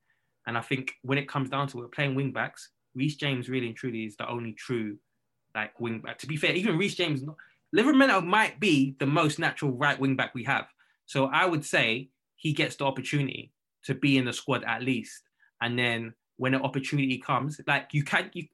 And 0.47 0.59
I 0.59 0.61
think 0.61 0.93
when 1.03 1.19
it 1.19 1.29
comes 1.29 1.49
down 1.49 1.69
to 1.69 1.83
it, 1.83 1.93
playing 1.93 2.15
wing 2.15 2.33
backs, 2.33 2.71
Reece 2.95 3.17
James 3.17 3.49
really 3.49 3.69
and 3.69 3.77
truly 3.77 4.05
is 4.05 4.17
the 4.17 4.29
only 4.29 4.53
true 4.53 4.99
like 5.55 5.79
wing 5.81 6.01
back. 6.01 6.19
To 6.19 6.27
be 6.27 6.37
fair, 6.37 6.53
even 6.53 6.77
Reece 6.77 6.97
James, 6.97 7.23
Livramento 7.75 8.25
might 8.25 8.61
be 8.61 8.97
the 8.99 9.07
most 9.07 9.39
natural 9.39 9.73
right 9.73 9.99
wing 9.99 10.17
back 10.17 10.35
we 10.35 10.45
have. 10.45 10.67
So 11.13 11.27
I 11.27 11.45
would 11.45 11.63
say 11.63 12.09
he 12.37 12.55
gets 12.55 12.77
the 12.77 12.87
opportunity 12.87 13.53
to 13.85 13.95
be 13.95 14.17
in 14.17 14.25
the 14.25 14.33
squad 14.33 14.65
at 14.65 14.83
least. 14.83 15.29
And 15.61 15.79
then 15.79 16.15
when 16.39 16.55
an 16.55 16.63
opportunity 16.63 17.19
comes, 17.19 17.61
like 17.67 17.89
you 17.93 18.03
can't, 18.03 18.35
you, 18.35 18.47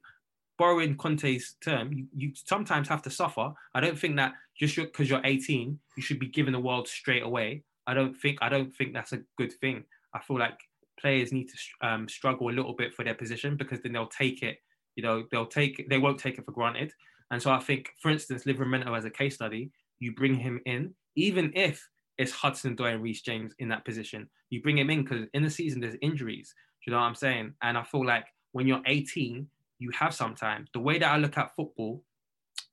borrowing 0.57 0.97
Conte's 0.97 1.55
term, 1.63 1.93
you, 1.93 2.07
you 2.13 2.33
sometimes 2.35 2.89
have 2.89 3.01
to 3.03 3.09
suffer. 3.09 3.53
I 3.73 3.79
don't 3.79 3.97
think 3.97 4.17
that 4.17 4.33
just 4.57 4.75
because 4.75 5.09
you're 5.09 5.21
18, 5.23 5.79
you 5.95 6.03
should 6.03 6.19
be 6.19 6.27
given 6.27 6.51
the 6.51 6.59
world 6.59 6.89
straight 6.89 7.23
away. 7.23 7.63
I 7.87 7.93
don't 7.93 8.13
think 8.13 8.39
I 8.41 8.49
don't 8.49 8.75
think 8.75 8.93
that's 8.93 9.13
a 9.13 9.21
good 9.37 9.53
thing. 9.53 9.85
I 10.13 10.19
feel 10.19 10.37
like 10.37 10.59
players 10.99 11.31
need 11.31 11.47
to 11.47 11.87
um, 11.87 12.09
struggle 12.09 12.49
a 12.49 12.51
little 12.51 12.73
bit 12.73 12.93
for 12.93 13.05
their 13.05 13.15
position 13.15 13.55
because 13.55 13.79
then 13.79 13.93
they'll 13.93 14.07
take 14.07 14.43
it. 14.43 14.57
You 14.97 15.03
know, 15.03 15.23
they'll 15.31 15.45
take 15.45 15.87
they 15.89 15.97
won't 15.97 16.19
take 16.19 16.37
it 16.37 16.43
for 16.43 16.51
granted. 16.51 16.91
And 17.31 17.41
so 17.41 17.51
I 17.51 17.59
think, 17.59 17.91
for 18.01 18.11
instance, 18.11 18.43
Livramento 18.43 18.97
as 18.97 19.05
a 19.05 19.09
case 19.09 19.35
study, 19.35 19.71
you 19.99 20.13
bring 20.13 20.35
him 20.35 20.59
in, 20.65 20.93
even 21.15 21.53
if 21.55 21.87
it's 22.19 22.33
Hudson 22.33 22.75
Odoi 22.75 22.93
and 22.93 23.01
Reece 23.01 23.21
James 23.21 23.53
in 23.59 23.69
that 23.69 23.85
position, 23.85 24.29
you 24.49 24.61
bring 24.61 24.77
him 24.77 24.89
in 24.89 25.03
because 25.03 25.25
in 25.33 25.41
the 25.41 25.49
season 25.49 25.79
there's 25.79 25.95
injuries. 26.01 26.53
Do 26.83 26.91
you 26.91 26.93
know 26.93 26.99
what 26.99 27.07
I'm 27.07 27.15
saying? 27.15 27.53
And 27.61 27.77
I 27.77 27.83
feel 27.83 28.05
like 28.05 28.25
when 28.51 28.67
you're 28.67 28.81
18, 28.85 29.47
you 29.79 29.89
have 29.91 30.13
some 30.13 30.35
time. 30.35 30.67
The 30.73 30.81
way 30.81 30.99
that 30.99 31.09
I 31.09 31.17
look 31.17 31.37
at 31.37 31.55
football 31.55 32.03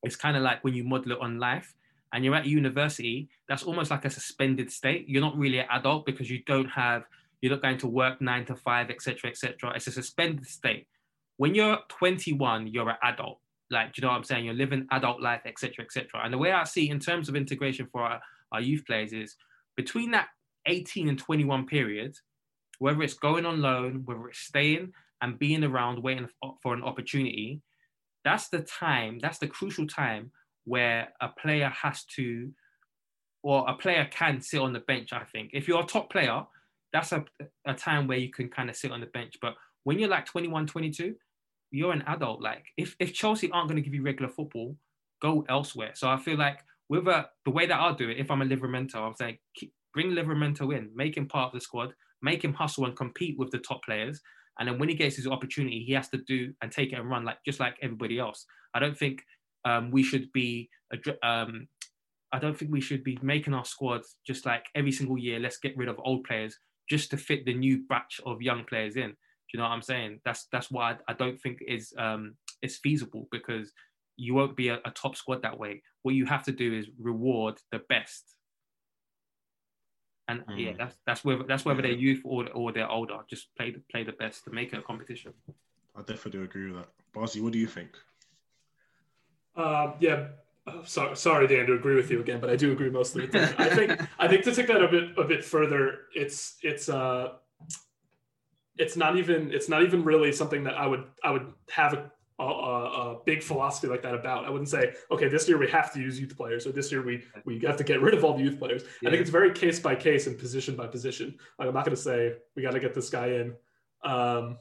is 0.05 0.17
kind 0.17 0.37
of 0.37 0.43
like 0.43 0.65
when 0.65 0.75
you 0.75 0.83
model 0.83 1.13
it 1.13 1.21
on 1.21 1.39
life 1.39 1.75
and 2.13 2.25
you're 2.25 2.35
at 2.35 2.47
university, 2.47 3.29
that's 3.49 3.63
almost 3.63 3.91
like 3.91 4.05
a 4.05 4.11
suspended 4.11 4.71
state. 4.71 5.09
You're 5.09 5.23
not 5.23 5.39
really 5.39 5.61
an 5.61 5.67
adult 5.71 6.07
because 6.07 6.29
you 6.29 6.43
don't 6.45 6.69
have, 6.69 7.05
you're 7.41 7.53
not 7.53 7.63
going 7.63 7.79
to 7.79 7.87
work 7.87 8.21
nine 8.21 8.45
to 8.47 8.57
five, 8.57 8.91
etc., 8.91 9.31
etc. 9.31 9.73
It's 9.77 9.87
a 9.87 9.93
suspended 9.93 10.47
state. 10.47 10.89
When 11.37 11.55
you're 11.55 11.79
21, 11.89 12.67
you're 12.67 12.91
an 12.91 12.97
adult. 13.03 13.39
Like, 13.71 13.93
do 13.93 14.01
you 14.01 14.07
know 14.07 14.13
what 14.13 14.19
I'm 14.19 14.25
saying? 14.25 14.45
You're 14.45 14.55
living 14.55 14.89
adult 14.91 15.21
life, 15.21 15.43
etc., 15.45 15.85
etc. 15.85 16.21
And 16.25 16.33
the 16.33 16.39
way 16.39 16.51
I 16.51 16.65
see 16.65 16.91
in 16.91 16.99
terms 16.99 17.29
of 17.29 17.37
integration 17.37 17.87
for 17.93 18.03
our, 18.03 18.21
our 18.53 18.61
youth 18.61 18.85
players 18.87 19.13
is 19.13 19.37
between 19.77 20.11
that 20.13 20.29
18 20.67 21.09
and 21.09 21.19
21 21.19 21.67
period, 21.67 22.15
whether 22.79 23.03
it's 23.03 23.15
going 23.15 23.47
on 23.47 23.61
loan, 23.61 24.03
whether 24.05 24.29
it's 24.29 24.41
staying 24.41 24.93
and 25.23 25.39
being 25.39 25.65
around 25.65 26.03
waiting 26.03 26.29
for 26.63 26.75
an 26.75 26.83
opportunity, 26.83 27.61
that's 28.25 28.49
the 28.49 28.61
time, 28.61 29.19
that's 29.21 29.39
the 29.39 29.47
crucial 29.47 29.87
time 29.87 30.33
where 30.65 31.09
a 31.21 31.29
player 31.29 31.69
has 31.69 32.05
to, 32.17 32.51
or 33.43 33.65
a 33.69 33.75
player 33.75 34.07
can 34.11 34.41
sit 34.41 34.61
on 34.61 34.73
the 34.73 34.81
bench, 34.81 35.13
I 35.13 35.25
think. 35.25 35.51
If 35.53 35.69
you're 35.69 35.83
a 35.83 35.87
top 35.87 36.11
player, 36.11 36.43
that's 36.93 37.13
a, 37.13 37.25
a 37.65 37.75
time 37.75 38.09
where 38.09 38.19
you 38.19 38.31
can 38.31 38.49
kind 38.49 38.69
of 38.69 38.77
sit 38.77 38.91
on 38.91 39.01
the 39.01 39.07
bench. 39.07 39.35
But 39.41 39.55
when 39.85 39.99
you're 39.99 40.09
like 40.09 40.27
21, 40.27 40.67
22, 40.67 41.15
you're 41.71 41.93
an 41.93 42.03
adult. 42.07 42.43
Like 42.43 42.65
if, 42.77 42.97
if 42.99 43.15
Chelsea 43.15 43.51
aren't 43.51 43.69
going 43.69 43.77
to 43.77 43.83
give 43.83 43.95
you 43.95 44.03
regular 44.03 44.31
football, 44.31 44.77
go 45.23 45.45
elsewhere. 45.49 45.93
So 45.95 46.09
I 46.09 46.17
feel 46.17 46.37
like 46.37 46.59
with 46.89 47.07
a, 47.09 47.26
the 47.45 47.51
way 47.51 47.66
that 47.66 47.78
I'll 47.78 47.95
do 47.95 48.09
it, 48.09 48.18
if 48.18 48.30
I'm 48.30 48.43
a 48.43 48.47
Livramento, 48.47 48.97
I'm 48.97 49.14
saying 49.14 49.39
keep, 49.55 49.72
bring 49.93 50.11
Livramento 50.11 50.76
in, 50.76 50.91
make 50.95 51.16
him 51.16 51.26
part 51.26 51.49
of 51.49 51.53
the 51.53 51.61
squad, 51.61 51.93
make 52.22 52.45
him 52.45 52.55
hustle 52.55 52.84
and 52.84 52.97
compete 52.97 53.37
with 53.39 53.51
the 53.51 53.59
top 53.59 53.82
players. 53.84 54.20
And 54.59 54.68
then 54.68 54.78
when 54.78 54.89
he 54.89 54.95
gets 54.95 55.16
his 55.16 55.26
opportunity, 55.26 55.84
he 55.87 55.93
has 55.93 56.09
to 56.11 56.18
do 56.26 56.53
and 56.62 56.72
take 56.72 56.93
it 56.93 56.99
and 56.99 57.11
run 57.11 57.24
like 57.24 57.39
just 57.45 57.61
like 57.61 57.76
everybody 57.82 58.18
else. 58.18 58.47
I 58.74 58.78
don't 58.78 58.97
think 58.97 59.22
um, 59.64 59.91
we 59.91 60.03
should 60.03 60.32
be. 60.32 60.70
Um, 61.22 61.68
I 62.32 62.39
don't 62.39 62.57
think 62.57 62.72
we 62.72 62.80
should 62.80 63.05
be 63.05 63.18
making 63.22 63.55
our 63.55 63.64
squads 63.64 64.16
just 64.26 64.47
like 64.47 64.66
every 64.74 64.93
single 64.93 65.18
year. 65.18 65.39
Let's 65.39 65.59
get 65.59 65.76
rid 65.76 65.89
of 65.89 66.01
old 66.03 66.24
players 66.24 66.57
just 66.89 67.11
to 67.11 67.16
fit 67.16 67.45
the 67.45 67.55
new 67.55 67.84
batch 67.89 68.20
of 68.24 68.43
young 68.43 68.64
players 68.64 68.97
in. 68.97 69.11
Do 69.11 69.14
you 69.53 69.59
know 69.59 69.64
what 69.64 69.72
I'm 69.72 69.82
saying? 69.82 70.20
That's 70.24 70.47
that's 70.51 70.70
why 70.70 70.93
I, 70.93 70.97
I 71.09 71.12
don't 71.14 71.41
think 71.41 71.59
is 71.66 71.93
um, 71.99 72.37
is 72.62 72.78
feasible 72.78 73.28
because 73.30 73.72
you 74.16 74.34
won't 74.34 74.57
be 74.57 74.68
a, 74.68 74.80
a 74.84 74.91
top 74.91 75.16
squad 75.16 75.43
that 75.43 75.59
way. 75.59 75.82
What 76.07 76.15
you 76.15 76.27
have 76.27 76.45
to 76.45 76.53
do 76.53 76.73
is 76.73 76.87
reward 76.99 77.55
the 77.73 77.81
best 77.81 78.37
and 80.29 80.47
mm. 80.47 80.65
yeah, 80.65 80.73
that's 80.79 80.97
that's 81.07 81.25
whether 81.25 81.43
that's 81.45 81.65
whether 81.65 81.81
yeah. 81.81 81.89
they're 81.89 81.99
youth 81.99 82.23
or 82.25 82.49
or 82.53 82.73
they're 82.73 82.91
older. 82.91 83.19
Just 83.29 83.55
play 83.57 83.71
the 83.71 83.81
play 83.91 84.03
the 84.05 84.13
best 84.13 84.45
to 84.45 84.51
make 84.51 84.73
it 84.73 84.79
a 84.79 84.83
competition. 84.83 85.33
I 85.97 86.01
definitely 86.01 86.33
do 86.33 86.43
agree 86.43 86.71
with 86.71 86.77
that. 86.77 86.89
Barzi, 87.15 87.41
what 87.41 87.53
do 87.53 87.59
you 87.59 87.67
think? 87.67 87.91
Uh, 89.57 89.93
yeah, 90.01 90.27
oh, 90.67 90.83
sorry, 90.85 91.17
sorry, 91.17 91.47
Dan, 91.47 91.67
to 91.67 91.75
agree 91.75 91.95
with 91.95 92.11
you 92.11 92.21
again, 92.21 92.41
but 92.41 92.51
I 92.51 92.57
do 92.57 92.73
agree 92.73 92.91
most 92.91 93.17
of 93.17 93.23
the 93.23 93.29
time. 93.29 93.55
I 93.59 93.69
think 93.71 94.01
I 94.19 94.29
think 94.29 94.45
to 94.45 94.55
take 94.55 94.67
that 94.67 94.83
a 94.83 94.89
bit 94.89 95.17
a 95.17 95.25
bit 95.25 95.45
further, 95.45 96.01
it's 96.15 96.57
it's 96.63 96.89
uh 96.89 97.33
it's 98.76 98.97
not 98.97 99.17
even 99.17 99.53
it's 99.53 99.68
not 99.68 99.83
even 99.83 100.05
really 100.05 100.33
something 100.33 100.64
that 100.64 100.75
I 100.75 100.87
would 100.87 101.05
I 101.22 101.30
would 101.30 101.53
have 101.71 101.95
a 101.95 102.11
a, 102.38 102.45
a, 102.45 103.18
big 103.25 103.42
philosophy 103.42 103.87
like 103.87 104.03
that 104.03 104.14
about. 104.14 104.45
I 104.45 104.50
wouldn't 104.50 104.68
say, 104.68 104.92
okay, 105.11 105.29
this 105.29 105.49
year 105.49 105.58
we 105.58 105.68
have 105.71 105.92
to 105.95 106.00
use 106.00 106.21
youth 106.21 106.37
players, 106.37 106.67
or 106.67 106.72
this 106.72 106.92
year 106.92 107.03
we 107.03 107.25
we 107.45 107.58
have 107.61 107.76
to 107.79 107.84
get 107.84 108.00
rid 108.03 108.14
of 108.14 108.25
all 108.25 108.37
the 108.37 108.42
youth 108.42 108.58
players. 108.58 108.83
Yeah. 109.00 109.08
I 109.08 109.13
think 109.13 109.22
it's 109.22 109.30
very 109.30 109.53
case 109.53 109.80
by 109.80 109.95
case 109.95 110.26
and 110.26 110.38
position 110.38 110.76
by 110.76 110.87
position. 110.87 111.34
Like, 111.58 111.68
I'm 111.68 111.75
not 111.75 111.84
going 111.84 111.96
to 111.96 112.03
say 112.03 112.34
we 112.54 112.63
got 112.63 112.72
to 112.72 112.80
get 112.80 112.95
this 112.95 113.08
guy 113.08 113.29
in 113.29 113.54
um, 114.04 114.58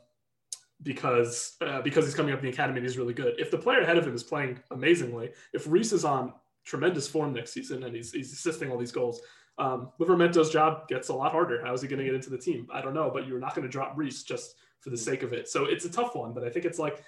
because 0.83 1.57
uh, 1.61 1.81
because 1.81 2.05
he's 2.05 2.15
coming 2.15 2.33
up 2.33 2.39
in 2.39 2.45
the 2.45 2.51
academy 2.51 2.79
and 2.79 2.87
he's 2.87 2.97
really 2.97 3.13
good. 3.13 3.35
If 3.39 3.51
the 3.51 3.57
player 3.57 3.81
ahead 3.81 3.97
of 3.97 4.07
him 4.07 4.15
is 4.15 4.23
playing 4.23 4.59
amazingly, 4.71 5.31
if 5.53 5.67
Reece 5.67 5.91
is 5.91 6.05
on 6.05 6.33
tremendous 6.63 7.07
form 7.07 7.33
next 7.33 7.51
season 7.51 7.83
and 7.83 7.95
he's 7.95 8.11
he's 8.11 8.31
assisting 8.31 8.71
all 8.71 8.77
these 8.77 8.91
goals. 8.91 9.21
Um, 9.57 9.91
Livramento's 10.01 10.49
job 10.49 10.87
gets 10.89 11.07
a 11.07 11.13
lot 11.13 11.31
harder. 11.31 11.63
How 11.63 11.73
is 11.73 11.81
he 11.81 11.87
going 11.87 11.99
to 11.99 12.05
get 12.05 12.13
into 12.13 12.29
the 12.29 12.37
team? 12.37 12.67
I 12.73 12.81
don't 12.81 12.93
know, 12.93 13.09
but 13.13 13.25
you're 13.25 13.39
not 13.39 13.55
going 13.55 13.65
to 13.65 13.71
drop 13.71 13.93
Reece 13.95 14.23
just 14.23 14.55
for 14.81 14.89
the 14.89 14.97
sake 14.97 15.23
of 15.23 15.31
it. 15.31 15.47
So 15.47 15.65
it's 15.65 15.85
a 15.85 15.89
tough 15.89 16.13
one, 16.13 16.33
but 16.33 16.43
I 16.43 16.49
think 16.49 16.65
it's 16.65 16.77
like 16.77 17.03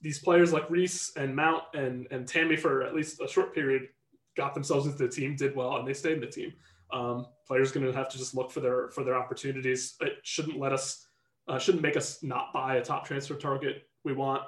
these 0.00 0.18
players 0.18 0.52
like 0.52 0.68
Reece 0.70 1.12
and 1.16 1.34
Mount 1.34 1.64
and 1.74 2.06
and 2.10 2.26
Tammy 2.26 2.56
for 2.56 2.82
at 2.82 2.94
least 2.94 3.20
a 3.20 3.28
short 3.28 3.54
period 3.54 3.88
got 4.36 4.54
themselves 4.54 4.86
into 4.86 4.98
the 4.98 5.08
team, 5.08 5.34
did 5.34 5.56
well, 5.56 5.76
and 5.76 5.88
they 5.88 5.94
stayed 5.94 6.14
in 6.14 6.20
the 6.20 6.26
team. 6.26 6.52
Um, 6.92 7.26
players 7.46 7.72
going 7.72 7.86
to 7.86 7.92
have 7.92 8.08
to 8.10 8.18
just 8.18 8.34
look 8.34 8.50
for 8.50 8.60
their 8.60 8.90
for 8.90 9.02
their 9.02 9.16
opportunities. 9.16 9.96
It 10.00 10.14
shouldn't 10.22 10.58
let 10.58 10.72
us 10.72 11.06
uh, 11.48 11.58
shouldn't 11.58 11.82
make 11.82 11.96
us 11.96 12.22
not 12.22 12.52
buy 12.52 12.76
a 12.76 12.84
top 12.84 13.06
transfer 13.06 13.34
target 13.34 13.88
we 14.04 14.12
want 14.12 14.42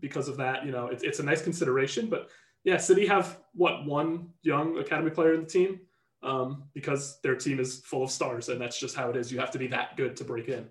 because 0.00 0.28
of 0.28 0.36
that. 0.38 0.66
You 0.66 0.72
know, 0.72 0.88
it's 0.88 1.02
it's 1.02 1.20
a 1.20 1.22
nice 1.22 1.42
consideration, 1.42 2.08
but 2.08 2.28
yeah, 2.64 2.76
City 2.76 3.06
have 3.06 3.38
what 3.54 3.86
one 3.86 4.28
young 4.42 4.78
academy 4.78 5.10
player 5.10 5.34
in 5.34 5.40
the 5.40 5.46
team 5.46 5.80
um, 6.22 6.64
because 6.74 7.20
their 7.22 7.36
team 7.36 7.60
is 7.60 7.80
full 7.80 8.02
of 8.02 8.10
stars, 8.10 8.48
and 8.48 8.60
that's 8.60 8.78
just 8.78 8.96
how 8.96 9.08
it 9.08 9.16
is. 9.16 9.32
You 9.32 9.38
have 9.38 9.50
to 9.52 9.58
be 9.58 9.68
that 9.68 9.96
good 9.96 10.16
to 10.16 10.24
break 10.24 10.48
in. 10.48 10.66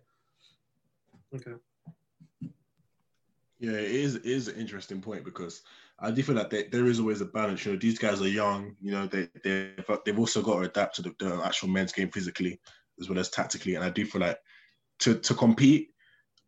Okay. 1.34 1.54
Yeah, 3.60 3.72
it 3.72 3.92
is 3.92 4.16
it 4.16 4.26
is 4.26 4.48
an 4.48 4.56
interesting 4.60 5.02
point 5.02 5.26
because 5.26 5.64
I 6.00 6.12
do 6.12 6.22
feel 6.22 6.36
like 6.36 6.52
they, 6.52 6.64
there 6.68 6.86
is 6.86 7.00
always 7.00 7.22
a 7.22 7.26
balance. 7.26 7.66
You 7.66 7.74
know, 7.74 7.80
these 7.80 7.98
guys 7.98 8.22
are 8.22 8.28
young. 8.28 8.76
You 8.82 8.92
know, 8.92 9.08
they 9.08 9.30
they 9.44 9.72
they've 10.06 10.20
also 10.20 10.44
got 10.44 10.60
to 10.60 10.66
adapt 10.66 10.96
to 10.98 11.02
the, 11.02 11.16
the 11.20 11.42
actual 11.44 11.70
men's 11.70 11.92
game 11.92 12.12
physically 12.12 12.60
as 13.00 13.10
well 13.10 13.20
as 13.20 13.30
tactically. 13.30 13.76
And 13.76 13.84
I 13.84 13.90
do 13.90 14.06
feel 14.06 14.22
like 14.22 14.38
to 15.00 15.16
to 15.20 15.34
compete, 15.34 15.90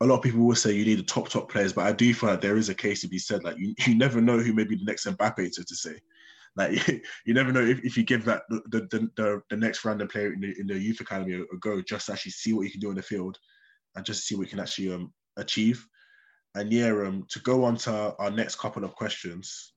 a 0.01 0.05
lot 0.05 0.17
of 0.17 0.21
people 0.21 0.41
will 0.41 0.55
say 0.55 0.73
you 0.73 0.85
need 0.85 0.99
the 0.99 1.03
top 1.03 1.29
top 1.29 1.51
players, 1.51 1.73
but 1.73 1.85
I 1.85 1.91
do 1.93 2.13
feel 2.13 2.29
like 2.29 2.41
there 2.41 2.57
is 2.57 2.69
a 2.69 2.75
case 2.75 3.01
to 3.01 3.07
be 3.07 3.17
said. 3.19 3.43
Like 3.43 3.57
you, 3.57 3.73
you 3.87 3.95
never 3.95 4.21
know 4.21 4.37
who 4.37 4.53
may 4.53 4.63
be 4.63 4.75
the 4.75 4.85
next 4.85 5.07
Mbappe 5.07 5.51
to, 5.53 5.63
to 5.63 5.75
say. 5.75 5.99
Like 6.55 6.87
you 7.25 7.33
never 7.33 7.51
know 7.51 7.65
if, 7.65 7.83
if 7.83 7.97
you 7.97 8.03
give 8.03 8.23
that 8.25 8.43
the 8.49 8.61
the, 8.69 9.09
the, 9.15 9.41
the 9.49 9.57
next 9.57 9.83
random 9.83 10.07
player 10.09 10.31
in 10.33 10.41
the, 10.41 10.53
in 10.59 10.67
the 10.67 10.77
youth 10.77 11.01
academy 11.01 11.33
a, 11.33 11.41
a 11.41 11.57
go, 11.59 11.81
just 11.81 12.09
actually 12.09 12.33
see 12.33 12.53
what 12.53 12.65
you 12.65 12.71
can 12.71 12.81
do 12.81 12.89
on 12.89 12.95
the 12.95 13.01
field, 13.01 13.39
and 13.95 14.05
just 14.05 14.27
see 14.27 14.35
what 14.35 14.43
you 14.43 14.51
can 14.51 14.59
actually 14.59 14.93
um, 14.93 15.11
achieve. 15.37 15.87
And 16.59 16.73
yeah, 16.73 16.89
um, 16.89 17.25
to 17.29 17.39
go 17.39 17.63
on 17.63 17.77
to 17.77 18.13
our 18.19 18.29
next 18.29 18.55
couple 18.55 18.83
of 18.83 18.93
questions. 18.93 19.71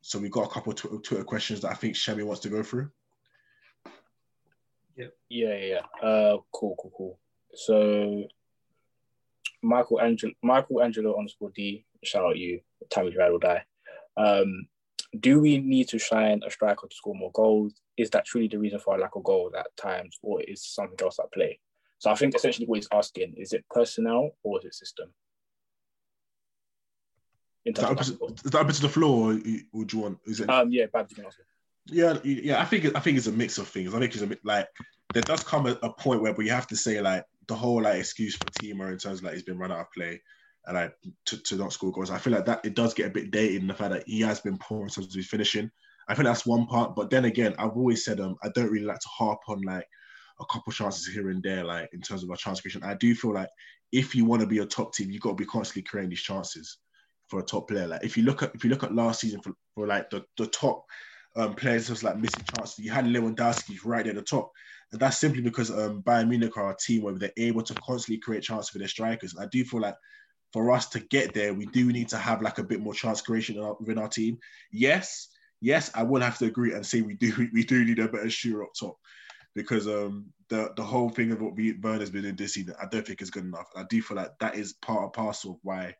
So 0.00 0.18
we've 0.18 0.30
got 0.30 0.46
a 0.46 0.48
couple 0.48 0.72
of 0.72 1.02
Twitter 1.02 1.22
questions 1.22 1.60
that 1.60 1.70
I 1.70 1.74
think 1.74 1.96
Shemi 1.96 2.24
wants 2.24 2.40
to 2.42 2.48
go 2.48 2.62
through. 2.62 2.90
Yeah, 4.96 5.08
yeah, 5.28 5.56
yeah. 5.56 6.08
Uh, 6.08 6.38
cool, 6.50 6.76
cool, 6.80 6.92
cool. 6.96 7.18
So 7.54 8.24
Michael 9.62 10.00
Angelo, 10.00 10.32
Michael 10.42 10.82
Angelo 10.82 11.18
underscore 11.18 11.52
D, 11.54 11.84
shout 12.02 12.24
out 12.24 12.38
you, 12.38 12.60
Tammy's 12.90 13.16
ride 13.16 13.30
or 13.30 13.38
die. 13.38 13.64
Um, 14.16 14.66
do 15.20 15.40
we 15.40 15.58
need 15.58 15.88
to 15.88 15.98
shine 15.98 16.40
a 16.46 16.50
striker 16.50 16.86
to 16.88 16.96
score 16.96 17.14
more 17.14 17.32
goals? 17.32 17.74
Is 17.98 18.08
that 18.10 18.24
truly 18.24 18.48
the 18.48 18.58
reason 18.58 18.78
for 18.78 18.94
our 18.94 19.00
lack 19.00 19.14
of 19.14 19.24
goals 19.24 19.52
at 19.58 19.66
times, 19.76 20.18
or 20.22 20.40
is 20.42 20.64
something 20.64 20.96
else 21.02 21.18
at 21.18 21.32
play? 21.32 21.60
So 21.98 22.10
I 22.10 22.14
think 22.14 22.34
essentially 22.34 22.66
what 22.66 22.76
he's 22.76 22.88
asking 22.92 23.34
is 23.36 23.52
it 23.52 23.64
personnel 23.70 24.30
or 24.42 24.58
is 24.58 24.64
it 24.64 24.74
system? 24.74 25.10
Is 27.64 27.74
that, 27.76 27.90
opposite, 27.90 28.18
is 28.44 28.50
that 28.50 28.60
open 28.60 28.74
to 28.74 28.82
the 28.82 28.88
floor, 28.88 29.32
or 29.32 29.40
would 29.72 29.92
you 29.92 29.98
want? 30.00 30.18
Is 30.26 30.40
it? 30.40 30.50
Um, 30.50 30.70
yeah, 30.70 30.86
Babs. 30.86 31.14
Yeah, 31.86 32.18
yeah. 32.22 32.60
I 32.60 32.64
think 32.64 32.94
I 32.94 33.00
think 33.00 33.16
it's 33.16 33.26
a 33.26 33.32
mix 33.32 33.56
of 33.58 33.68
things. 33.68 33.94
I 33.94 33.98
think 33.98 34.14
it's 34.14 34.22
a 34.22 34.38
like 34.44 34.68
there 35.14 35.22
does 35.22 35.42
come 35.42 35.66
a, 35.66 35.78
a 35.82 35.92
point 35.92 36.20
where 36.20 36.38
you 36.42 36.50
have 36.50 36.66
to 36.68 36.76
say 36.76 37.00
like 37.00 37.24
the 37.46 37.54
whole 37.54 37.82
like 37.82 37.98
excuse 37.98 38.36
for 38.36 38.48
Timo 38.48 38.90
in 38.92 38.98
terms 38.98 39.18
of 39.18 39.24
like 39.24 39.34
he's 39.34 39.42
been 39.42 39.58
run 39.58 39.72
out 39.72 39.80
of 39.80 39.92
play 39.92 40.20
and 40.66 40.76
like 40.76 40.94
to, 41.26 41.42
to 41.42 41.56
not 41.56 41.72
score 41.72 41.92
goals. 41.92 42.10
I 42.10 42.18
feel 42.18 42.34
like 42.34 42.46
that 42.46 42.64
it 42.64 42.74
does 42.74 42.92
get 42.92 43.06
a 43.06 43.10
bit 43.10 43.30
dated 43.30 43.62
in 43.62 43.66
the 43.66 43.74
fact 43.74 43.92
that 43.92 44.06
he 44.06 44.20
has 44.20 44.40
been 44.40 44.58
poor 44.58 44.82
in 44.82 44.88
terms 44.88 45.08
of 45.08 45.14
his 45.14 45.28
finishing. 45.28 45.70
I 46.08 46.14
think 46.14 46.26
that's 46.26 46.46
one 46.46 46.66
part. 46.66 46.94
But 46.94 47.08
then 47.08 47.24
again, 47.24 47.54
I've 47.58 47.76
always 47.76 48.04
said 48.04 48.20
um 48.20 48.36
I 48.42 48.48
don't 48.54 48.70
really 48.70 48.86
like 48.86 49.00
to 49.00 49.08
harp 49.08 49.40
on 49.48 49.62
like 49.62 49.86
a 50.40 50.44
couple 50.52 50.72
chances 50.72 51.06
here 51.06 51.30
and 51.30 51.42
there, 51.42 51.64
like 51.64 51.88
in 51.94 52.02
terms 52.02 52.22
of 52.22 52.30
a 52.30 52.36
chance 52.36 52.60
creation. 52.60 52.82
I 52.82 52.94
do 52.94 53.14
feel 53.14 53.32
like 53.32 53.48
if 53.92 54.14
you 54.14 54.26
want 54.26 54.42
to 54.42 54.48
be 54.48 54.58
a 54.58 54.66
top 54.66 54.94
team, 54.94 55.10
you've 55.10 55.22
got 55.22 55.30
to 55.30 55.36
be 55.36 55.46
constantly 55.46 55.82
creating 55.82 56.10
these 56.10 56.22
chances 56.22 56.78
for 57.28 57.40
a 57.40 57.44
top 57.44 57.68
player. 57.68 57.86
Like 57.86 58.04
if 58.04 58.16
you 58.16 58.22
look 58.22 58.42
at 58.42 58.54
if 58.54 58.64
you 58.64 58.70
look 58.70 58.82
at 58.82 58.94
last 58.94 59.20
season 59.20 59.40
for, 59.40 59.52
for 59.74 59.86
like 59.86 60.10
the, 60.10 60.24
the 60.36 60.46
top 60.46 60.84
um, 61.36 61.54
players 61.54 61.88
just 61.88 62.02
like 62.02 62.18
missing 62.18 62.44
chances, 62.44 62.78
you 62.78 62.90
had 62.90 63.04
Lewandowski 63.06 63.78
right 63.84 64.06
at 64.06 64.14
the 64.14 64.22
top. 64.22 64.52
And 64.92 65.00
that's 65.00 65.18
simply 65.18 65.42
because 65.42 65.70
um, 65.70 66.02
Bayern 66.02 66.28
Munich 66.28 66.56
are 66.56 66.70
a 66.70 66.76
team 66.76 67.02
where 67.02 67.14
they're 67.14 67.32
able 67.36 67.62
to 67.62 67.74
constantly 67.84 68.20
create 68.20 68.42
chances 68.44 68.70
for 68.70 68.78
their 68.78 68.88
strikers. 68.88 69.34
And 69.34 69.42
I 69.44 69.48
do 69.48 69.64
feel 69.64 69.80
like 69.80 69.96
for 70.52 70.70
us 70.70 70.88
to 70.90 71.00
get 71.00 71.34
there, 71.34 71.52
we 71.52 71.66
do 71.66 71.90
need 71.90 72.08
to 72.10 72.16
have 72.16 72.40
like 72.40 72.58
a 72.58 72.62
bit 72.64 72.80
more 72.80 72.94
chance 72.94 73.20
creation 73.20 73.56
within 73.80 73.98
our 73.98 74.08
team. 74.08 74.38
Yes, 74.70 75.28
yes, 75.60 75.90
I 75.94 76.04
will 76.04 76.22
have 76.22 76.38
to 76.38 76.46
agree 76.46 76.74
and 76.74 76.86
say 76.86 77.00
we 77.00 77.14
do 77.14 77.48
we 77.52 77.64
do 77.64 77.84
need 77.84 77.98
a 77.98 78.08
better 78.08 78.30
shooter 78.30 78.62
up 78.62 78.70
top 78.78 78.96
because 79.54 79.88
um 79.88 80.26
the 80.48 80.72
the 80.76 80.84
whole 80.84 81.08
thing 81.08 81.32
of 81.32 81.40
what 81.40 81.54
Werner's 81.56 82.10
been 82.10 82.24
in 82.24 82.36
this 82.36 82.54
season, 82.54 82.74
I 82.80 82.86
don't 82.86 83.06
think 83.06 83.22
is 83.22 83.30
good 83.30 83.44
enough. 83.44 83.68
I 83.74 83.84
do 83.88 84.00
feel 84.00 84.16
like 84.16 84.38
that 84.40 84.54
is 84.54 84.74
part 84.74 85.02
and 85.02 85.12
parcel 85.12 85.52
of 85.52 85.58
why 85.62 85.96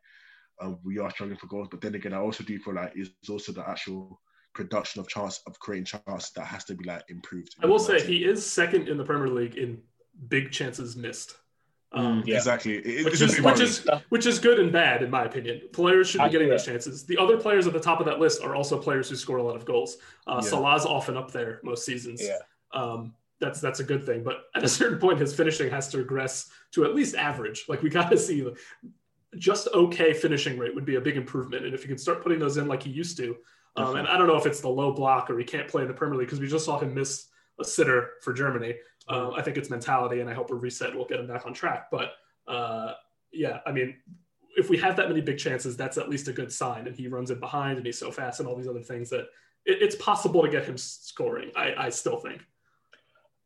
um, 0.61 0.79
we 0.83 0.99
are 0.99 1.09
struggling 1.09 1.37
for 1.37 1.47
goals. 1.47 1.67
But 1.69 1.81
then 1.81 1.95
again, 1.95 2.13
I 2.13 2.17
also 2.17 2.43
do 2.43 2.57
feel 2.59 2.75
like 2.75 2.93
it's 2.95 3.29
also 3.29 3.51
the 3.51 3.67
actual 3.67 4.21
production 4.53 5.01
of 5.01 5.07
chance 5.07 5.41
of 5.47 5.59
creating 5.59 5.85
chances 5.85 6.31
that 6.35 6.45
has 6.45 6.63
to 6.65 6.75
be 6.75 6.85
like 6.85 7.03
improved. 7.09 7.55
I 7.61 7.65
will 7.65 7.79
say 7.79 7.99
team. 7.99 8.07
he 8.07 8.25
is 8.25 8.45
second 8.45 8.87
in 8.87 8.97
the 8.97 9.03
Premier 9.03 9.27
League 9.27 9.55
in 9.55 9.81
big 10.29 10.51
chances 10.51 10.95
missed. 10.95 11.35
Um, 11.91 12.23
yeah. 12.25 12.35
Exactly, 12.35 12.77
it, 12.77 13.05
which, 13.05 13.21
is, 13.21 13.39
which, 13.39 13.59
is, 13.59 13.87
which 14.09 14.25
is 14.25 14.39
good 14.39 14.59
and 14.59 14.71
bad 14.71 15.01
in 15.01 15.09
my 15.09 15.23
opinion. 15.23 15.61
Players 15.71 16.09
should 16.09 16.23
be 16.23 16.29
getting 16.29 16.49
those 16.49 16.65
chances. 16.65 17.05
The 17.05 17.17
other 17.17 17.37
players 17.37 17.67
at 17.67 17.73
the 17.73 17.79
top 17.79 17.99
of 17.99 18.05
that 18.07 18.19
list 18.19 18.43
are 18.43 18.55
also 18.55 18.77
players 18.77 19.09
who 19.09 19.15
score 19.15 19.37
a 19.37 19.43
lot 19.43 19.55
of 19.55 19.65
goals. 19.65 19.97
Uh, 20.27 20.41
yeah. 20.43 20.49
Salah's 20.49 20.85
often 20.85 21.15
up 21.15 21.31
there 21.31 21.61
most 21.63 21.85
seasons. 21.85 22.21
Yeah. 22.21 22.39
Um, 22.73 23.13
that's 23.39 23.61
that's 23.61 23.79
a 23.79 23.83
good 23.83 24.05
thing. 24.05 24.23
But 24.23 24.45
at 24.55 24.63
a 24.63 24.67
certain 24.67 24.99
point, 24.99 25.19
his 25.19 25.33
finishing 25.33 25.69
has 25.69 25.87
to 25.89 25.97
regress 25.97 26.49
to 26.73 26.85
at 26.85 26.95
least 26.95 27.15
average. 27.15 27.65
Like 27.67 27.81
we 27.81 27.89
got 27.89 28.09
to 28.11 28.17
see 28.17 28.45
just 29.37 29.67
okay 29.73 30.13
finishing 30.13 30.57
rate 30.57 30.73
would 30.75 30.85
be 30.85 30.95
a 30.95 31.01
big 31.01 31.17
improvement. 31.17 31.65
And 31.65 31.73
if 31.73 31.81
you 31.81 31.87
can 31.87 31.97
start 31.97 32.23
putting 32.23 32.39
those 32.39 32.57
in 32.57 32.67
like 32.67 32.83
he 32.83 32.89
used 32.89 33.17
to, 33.17 33.35
um, 33.77 33.95
and 33.97 34.07
I 34.07 34.17
don't 34.17 34.27
know 34.27 34.37
if 34.37 34.45
it's 34.45 34.61
the 34.61 34.69
low 34.69 34.91
block 34.93 35.29
or 35.29 35.37
he 35.37 35.43
can't 35.43 35.67
play 35.67 35.81
in 35.81 35.87
the 35.87 35.93
Premier 35.93 36.17
League 36.17 36.27
because 36.27 36.39
we 36.39 36.47
just 36.47 36.65
saw 36.65 36.79
him 36.79 36.93
miss 36.93 37.27
a 37.59 37.65
sitter 37.65 38.11
for 38.21 38.33
Germany. 38.33 38.75
Um, 39.07 39.33
I 39.35 39.41
think 39.41 39.57
it's 39.57 39.69
mentality, 39.69 40.21
and 40.21 40.29
I 40.29 40.33
hope 40.33 40.49
a 40.49 40.55
reset 40.55 40.95
will 40.95 41.05
get 41.05 41.19
him 41.19 41.27
back 41.27 41.45
on 41.45 41.53
track. 41.53 41.87
But 41.91 42.13
uh, 42.47 42.93
yeah, 43.31 43.59
I 43.65 43.71
mean, 43.71 43.95
if 44.57 44.69
we 44.69 44.77
have 44.77 44.95
that 44.95 45.09
many 45.09 45.21
big 45.21 45.37
chances, 45.37 45.75
that's 45.75 45.97
at 45.97 46.09
least 46.09 46.27
a 46.27 46.33
good 46.33 46.51
sign. 46.51 46.87
And 46.87 46.95
he 46.95 47.07
runs 47.07 47.31
it 47.31 47.39
behind, 47.39 47.77
and 47.77 47.85
he's 47.85 47.99
so 47.99 48.11
fast, 48.11 48.39
and 48.39 48.47
all 48.47 48.55
these 48.55 48.67
other 48.67 48.81
things 48.81 49.09
that 49.09 49.27
it, 49.65 49.81
it's 49.81 49.95
possible 49.95 50.41
to 50.41 50.49
get 50.49 50.65
him 50.65 50.77
scoring. 50.77 51.51
I, 51.55 51.73
I 51.77 51.89
still 51.89 52.17
think. 52.17 52.45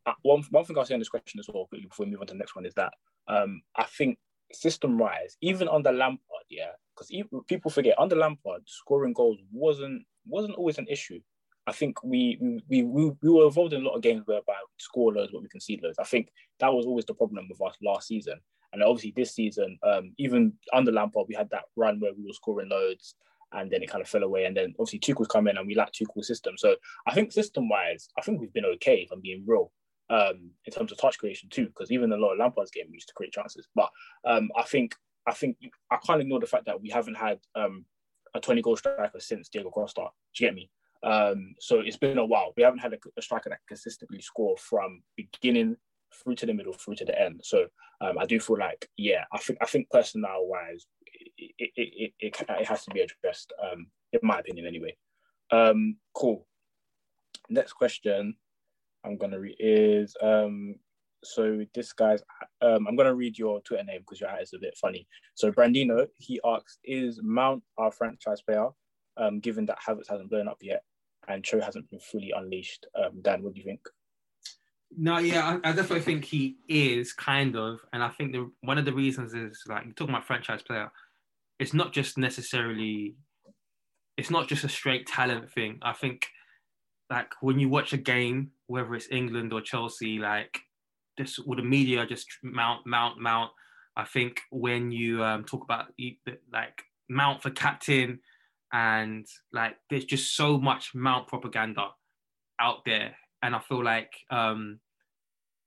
Uh, 0.06 0.14
one, 0.22 0.44
one 0.52 0.64
thing 0.64 0.78
I'll 0.78 0.86
say 0.86 0.94
on 0.94 1.00
this 1.00 1.10
question 1.10 1.40
as 1.40 1.48
well, 1.52 1.68
before 1.72 2.06
we 2.06 2.12
move 2.12 2.22
on 2.22 2.28
to 2.28 2.34
the 2.34 2.40
next 2.40 2.56
one, 2.56 2.66
is 2.66 2.74
that 2.76 2.94
um, 3.28 3.62
I 3.76 3.84
think 3.84 4.18
system 4.54 4.98
wise, 4.98 5.38
even 5.42 5.68
under 5.68 5.92
Lampard, 5.92 6.46
yeah, 6.50 6.72
because 6.96 7.12
people 7.48 7.72
forget 7.72 8.00
under 8.00 8.16
Lampard, 8.16 8.62
scoring 8.66 9.14
goals 9.14 9.40
wasn't 9.52 10.04
wasn't 10.26 10.56
always 10.56 10.78
an 10.78 10.88
issue. 10.90 11.20
I 11.68 11.72
think 11.72 12.04
we 12.04 12.38
we, 12.68 12.84
we 12.84 13.12
we 13.22 13.30
were 13.30 13.46
involved 13.46 13.74
in 13.74 13.82
a 13.82 13.86
lot 13.86 13.96
of 13.96 14.02
games 14.02 14.24
whereby 14.26 14.54
we 14.60 14.74
score 14.78 15.14
loads, 15.14 15.32
but 15.32 15.42
we 15.42 15.50
concede 15.50 15.84
loads. 15.84 16.00
I 16.00 16.04
think 16.04 16.30
that 16.60 16.74
was 16.74 16.86
always 16.86 17.06
the 17.06 17.14
problem 17.14 17.48
with 17.50 17.62
us 17.62 17.78
last 17.82 18.08
season. 18.08 18.40
And 18.72 18.84
obviously 18.84 19.14
this 19.16 19.34
season, 19.34 19.80
um, 19.84 20.14
even 20.18 20.54
under 20.74 20.92
Lampard, 20.92 21.26
we 21.28 21.36
had 21.36 21.50
that 21.52 21.66
run 21.76 22.00
where 22.00 22.14
we 22.14 22.24
were 22.24 22.34
scoring 22.34 22.70
loads 22.70 23.16
and 23.52 23.72
then 23.72 23.82
it 23.82 23.90
kind 23.90 24.02
of 24.02 24.08
fell 24.08 24.24
away. 24.24 24.46
And 24.46 24.56
then 24.56 24.76
obviously 24.80 25.00
Tuchel's 25.00 25.28
come 25.28 25.48
in 25.48 25.58
and 25.58 25.68
we 25.68 25.76
like 25.76 25.92
Tuchel's 25.92 26.28
system. 26.28 26.56
So 26.58 26.76
I 27.08 27.14
think 27.14 27.32
system 27.32 27.68
wise, 27.68 28.10
I 28.18 28.22
think 28.22 28.40
we've 28.40 28.54
been 28.54 28.66
okay 28.76 28.98
if 28.98 29.12
I'm 29.12 29.22
being 29.22 29.44
real. 29.48 29.72
Um, 30.12 30.50
in 30.66 30.74
terms 30.74 30.92
of 30.92 30.98
touch 30.98 31.20
creation 31.20 31.50
too, 31.50 31.68
because 31.68 31.92
even 31.92 32.12
a 32.12 32.18
lot 32.18 32.32
of 32.32 32.40
Lampard's 32.40 32.72
game 32.72 32.88
used 32.92 33.10
to 33.10 33.14
create 33.14 33.32
chances. 33.32 33.68
But 33.76 33.90
um, 34.26 34.50
I 34.58 34.64
think 34.64 34.96
I 35.28 35.34
think 35.34 35.58
I 35.92 35.98
can't 35.98 36.22
ignore 36.22 36.40
the 36.40 36.48
fact 36.48 36.66
that 36.66 36.82
we 36.82 36.90
haven't 36.90 37.16
had 37.16 37.40
um, 37.56 37.86
a 38.34 38.40
20 38.40 38.62
goal 38.62 38.76
striker 38.76 39.20
since 39.20 39.50
Diego 39.50 39.70
Costa. 39.70 40.08
Do 40.36 40.44
you 40.44 40.48
get 40.48 40.56
me? 40.56 40.70
Um, 41.04 41.56
so 41.60 41.80
it's 41.80 41.98
been 41.98 42.18
a 42.18 42.26
while. 42.26 42.54
We 42.58 42.64
haven't 42.64 42.80
had 42.80 42.94
a, 42.94 42.98
a, 43.18 43.22
striker 43.22 43.50
that 43.50 43.60
consistently 43.68 44.22
score 44.22 44.58
from 44.58 45.02
beginning 45.16 45.78
through 46.14 46.36
to 46.36 46.46
the 46.46 46.54
middle, 46.54 46.74
through 46.74 46.96
to 46.96 47.06
the 47.06 47.20
end. 47.20 47.42
So 47.44 47.68
um, 48.02 48.18
I 48.20 48.26
do 48.26 48.40
feel 48.40 48.58
like, 48.58 48.90
yeah, 48.98 49.24
I 49.32 49.38
think 49.38 49.60
I 49.62 49.66
think 49.66 49.90
personnel 49.90 50.48
wise, 50.48 50.86
it, 51.38 51.52
it, 51.58 51.72
it, 51.76 52.14
it, 52.20 52.46
it 52.50 52.68
has 52.68 52.84
to 52.86 52.92
be 52.92 53.02
addressed, 53.02 53.54
um, 53.64 53.88
in 54.12 54.20
my 54.24 54.40
opinion, 54.40 54.68
anyway. 54.68 54.96
Um, 55.52 55.98
cool. 56.14 56.46
Next 57.50 57.74
question 57.74 58.36
I'm 59.06 59.18
gonna 59.18 59.40
read 59.40 59.56
is 59.60 60.16
um, 60.22 60.76
so 61.24 61.66
this 61.74 61.94
guy's 61.94 62.22
um, 62.62 62.88
I'm 62.88 62.96
gonna 62.96 63.16
read 63.16 63.38
your 63.38 63.62
Twitter 63.62 63.84
name 63.84 64.02
because 64.02 64.20
your 64.20 64.30
hat 64.30 64.42
is 64.42 64.54
a 64.54 64.60
bit 64.60 64.78
funny. 64.78 65.08
So 65.36 65.52
Brandino, 65.52 66.08
he 66.18 66.40
asks, 66.46 66.78
is 66.84 67.20
Mount 67.24 67.64
our 67.78 67.92
franchise 67.92 68.42
player? 68.42 68.68
Um, 69.18 69.40
given 69.42 69.66
that 69.66 69.80
Havertz 69.86 70.10
hasn't 70.10 70.30
blown 70.30 70.48
up 70.48 70.60
yet 70.62 70.84
and 71.28 71.44
Cho 71.44 71.62
hasn't 71.62 71.90
been 71.90 72.00
fully 72.00 72.34
unleashed. 72.36 72.86
Um, 72.96 73.22
Dan, 73.22 73.44
what 73.44 73.54
do 73.54 73.60
you 73.60 73.66
think? 73.66 73.82
No, 74.98 75.20
yeah, 75.20 75.60
I, 75.64 75.70
I, 75.70 75.72
definitely 75.74 76.02
think 76.02 76.26
he 76.26 76.58
is 76.68 77.14
kind 77.14 77.56
of, 77.56 77.80
and 77.94 78.02
I 78.02 78.10
think 78.10 78.32
the, 78.32 78.50
one 78.62 78.80
of 78.80 78.86
the 78.86 78.94
reasons 78.94 79.36
is 79.36 79.62
like 79.68 79.86
you're 79.86 79.94
talking 79.94 80.16
about 80.16 80.26
franchise 80.26 80.64
player. 80.64 80.92
It's 81.60 81.76
not 81.76 81.94
just 81.94 82.18
necessarily, 82.18 83.16
it's 84.18 84.32
not 84.32 84.48
just 84.48 84.64
a 84.64 84.70
straight 84.70 85.06
talent 85.06 85.52
thing. 85.52 85.78
I 85.84 85.94
think, 85.94 86.26
like 87.10 87.34
when 87.42 87.60
you 87.60 87.70
watch 87.70 87.94
a 87.94 87.98
game, 87.98 88.52
whether 88.68 88.94
it's 88.96 89.08
England 89.12 89.52
or 89.52 89.62
Chelsea, 89.62 90.20
like 90.20 90.60
just 91.18 91.46
with 91.46 91.60
the 91.60 91.66
media 91.66 92.06
just 92.06 92.28
mount, 92.44 92.86
mount, 92.86 93.20
mount. 93.20 93.52
I 93.98 94.06
think 94.06 94.42
when 94.52 94.92
you 94.92 95.24
um, 95.24 95.44
talk 95.44 95.64
about 95.64 95.88
like 96.54 96.84
Mount 97.10 97.42
for 97.42 97.50
captain, 97.50 98.20
and 98.72 99.26
like 99.52 99.76
there's 99.90 100.06
just 100.06 100.36
so 100.36 100.58
much 100.58 100.92
Mount 100.94 101.28
propaganda 101.28 101.88
out 102.62 102.86
there, 102.86 103.16
and 103.42 103.56
I 103.56 103.60
feel 103.60 103.84
like 103.84 104.14
um, 104.30 104.80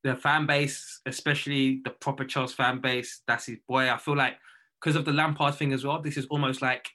the 0.04 0.16
fan 0.16 0.46
base, 0.46 1.00
especially 1.06 1.80
the 1.84 1.90
proper 1.90 2.24
Chelsea 2.24 2.54
fan 2.54 2.80
base, 2.80 3.22
that's 3.26 3.46
his 3.46 3.58
boy. 3.68 3.90
I 3.90 3.98
feel 3.98 4.16
like 4.16 4.34
because 4.80 4.96
of 4.96 5.04
the 5.04 5.12
Lampard 5.12 5.56
thing 5.56 5.72
as 5.72 5.84
well, 5.84 6.00
this 6.00 6.16
is 6.16 6.26
almost 6.26 6.62
like 6.62 6.88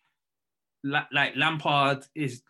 like 0.84 1.36
Lampard 1.36 2.06
is 2.15 2.41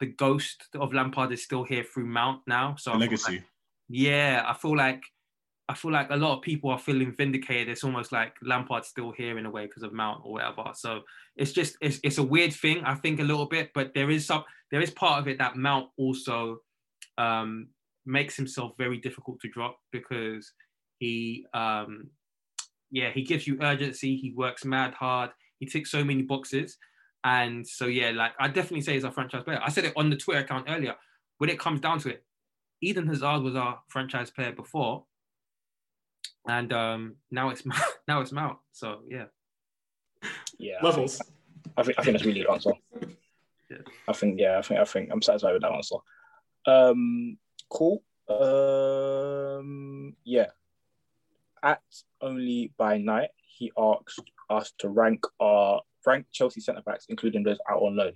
the 0.00 0.06
ghost 0.06 0.68
of 0.74 0.92
Lampard 0.92 1.32
is 1.32 1.42
still 1.42 1.64
here 1.64 1.84
through 1.84 2.06
Mount 2.06 2.40
now. 2.46 2.76
So 2.78 2.96
legacy. 2.96 3.32
Like, 3.32 3.44
yeah, 3.88 4.44
I 4.46 4.54
feel 4.54 4.76
like 4.76 5.02
I 5.68 5.74
feel 5.74 5.92
like 5.92 6.10
a 6.10 6.16
lot 6.16 6.36
of 6.36 6.42
people 6.42 6.70
are 6.70 6.78
feeling 6.78 7.14
vindicated. 7.16 7.70
It's 7.70 7.84
almost 7.84 8.12
like 8.12 8.34
Lampard's 8.42 8.88
still 8.88 9.12
here 9.12 9.38
in 9.38 9.46
a 9.46 9.50
way 9.50 9.66
because 9.66 9.82
of 9.82 9.94
Mount 9.94 10.20
or 10.24 10.34
whatever. 10.34 10.64
So 10.74 11.00
it's 11.36 11.52
just 11.52 11.76
it's 11.80 12.00
it's 12.02 12.18
a 12.18 12.22
weird 12.22 12.52
thing, 12.52 12.84
I 12.84 12.94
think, 12.94 13.20
a 13.20 13.24
little 13.24 13.46
bit. 13.46 13.70
But 13.74 13.94
there 13.94 14.10
is 14.10 14.26
some 14.26 14.44
there 14.70 14.82
is 14.82 14.90
part 14.90 15.20
of 15.20 15.28
it 15.28 15.38
that 15.38 15.56
Mount 15.56 15.88
also 15.96 16.58
um, 17.16 17.68
makes 18.04 18.36
himself 18.36 18.72
very 18.76 18.98
difficult 18.98 19.40
to 19.40 19.48
drop 19.48 19.78
because 19.90 20.52
he 20.98 21.46
um, 21.54 22.10
yeah, 22.90 23.10
he 23.10 23.22
gives 23.22 23.46
you 23.46 23.58
urgency. 23.62 24.16
He 24.16 24.32
works 24.32 24.64
mad 24.64 24.94
hard. 24.94 25.30
He 25.58 25.66
ticks 25.66 25.90
so 25.90 26.04
many 26.04 26.22
boxes. 26.22 26.76
And 27.24 27.66
so 27.66 27.86
yeah, 27.86 28.10
like 28.10 28.32
I 28.38 28.48
definitely 28.48 28.82
say 28.82 28.92
he's 28.92 29.04
a 29.04 29.10
franchise 29.10 29.44
player. 29.44 29.60
I 29.62 29.70
said 29.70 29.86
it 29.86 29.94
on 29.96 30.10
the 30.10 30.16
Twitter 30.16 30.40
account 30.40 30.66
earlier. 30.68 30.94
When 31.38 31.48
it 31.48 31.58
comes 31.58 31.80
down 31.80 31.98
to 32.00 32.10
it, 32.10 32.22
Eden 32.82 33.06
Hazard 33.06 33.42
was 33.42 33.56
our 33.56 33.80
franchise 33.88 34.30
player 34.30 34.52
before, 34.52 35.04
and 36.46 36.70
um, 36.72 37.16
now 37.30 37.48
it's 37.48 37.62
now 38.08 38.20
it's 38.20 38.30
Mount. 38.30 38.58
So 38.72 39.00
yeah, 39.08 39.24
yeah, 40.58 40.76
levels. 40.82 41.20
I 41.76 41.82
think 41.82 41.98
I 41.98 42.02
think 42.02 42.14
that's 42.14 42.26
really 42.26 42.40
good 42.40 42.52
answer. 42.52 42.72
yeah. 43.70 43.78
I 44.06 44.12
think 44.12 44.38
yeah, 44.38 44.58
I 44.58 44.62
think 44.62 44.80
I 44.80 44.84
think 44.84 45.08
I'm 45.10 45.22
satisfied 45.22 45.54
with 45.54 45.62
that 45.62 45.72
answer. 45.72 45.96
Um, 46.66 47.38
cool. 47.70 48.02
Um, 48.28 50.14
yeah. 50.24 50.48
At 51.62 51.82
only 52.20 52.72
by 52.76 52.98
night, 52.98 53.30
he 53.46 53.72
asked 53.78 54.30
us 54.50 54.72
to 54.78 54.88
rank 54.90 55.24
our 55.40 55.80
rank 56.06 56.26
Chelsea 56.32 56.60
centre 56.60 56.82
backs, 56.82 57.06
including 57.08 57.42
those 57.42 57.58
out 57.70 57.80
on 57.82 57.96
loan, 57.96 58.12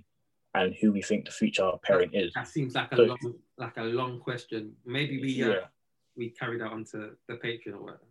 and 0.54 0.74
who 0.80 0.92
we 0.92 1.02
think 1.02 1.24
the 1.24 1.30
future 1.30 1.70
pairing 1.82 2.10
is. 2.12 2.32
That 2.34 2.48
seems 2.48 2.74
like 2.74 2.92
a 2.92 2.96
So- 2.96 3.02
long, 3.04 3.34
like 3.56 3.76
a 3.76 3.82
long 3.84 4.20
question. 4.20 4.76
Maybe 4.84 5.20
we 5.20 5.42
uh, 5.42 5.48
Yeah. 5.48 5.66
we 6.16 6.30
carry 6.30 6.58
that 6.58 6.70
onto 6.70 7.16
the 7.28 7.34
Patreon 7.34 7.74
or 7.74 7.82
whatever. 7.82 8.02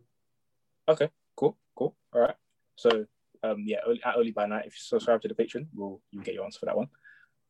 Okay, 0.90 1.10
cool, 1.36 1.58
cool. 1.76 1.95
All 2.14 2.22
right. 2.22 2.36
So 2.76 3.06
um, 3.44 3.64
yeah, 3.66 3.78
early, 3.86 4.02
at 4.04 4.16
early 4.18 4.32
by 4.32 4.45
night, 4.48 4.66
if 4.66 4.74
you 4.74 4.80
subscribe 4.80 5.22
to 5.22 5.28
the 5.28 5.36
Patreon, 5.36 5.68
we'll 5.74 6.02
you 6.12 6.22
get 6.22 6.34
your 6.34 6.45
answer 6.45 6.60
for 6.60 6.66
that 6.68 6.78
one. 6.78 6.88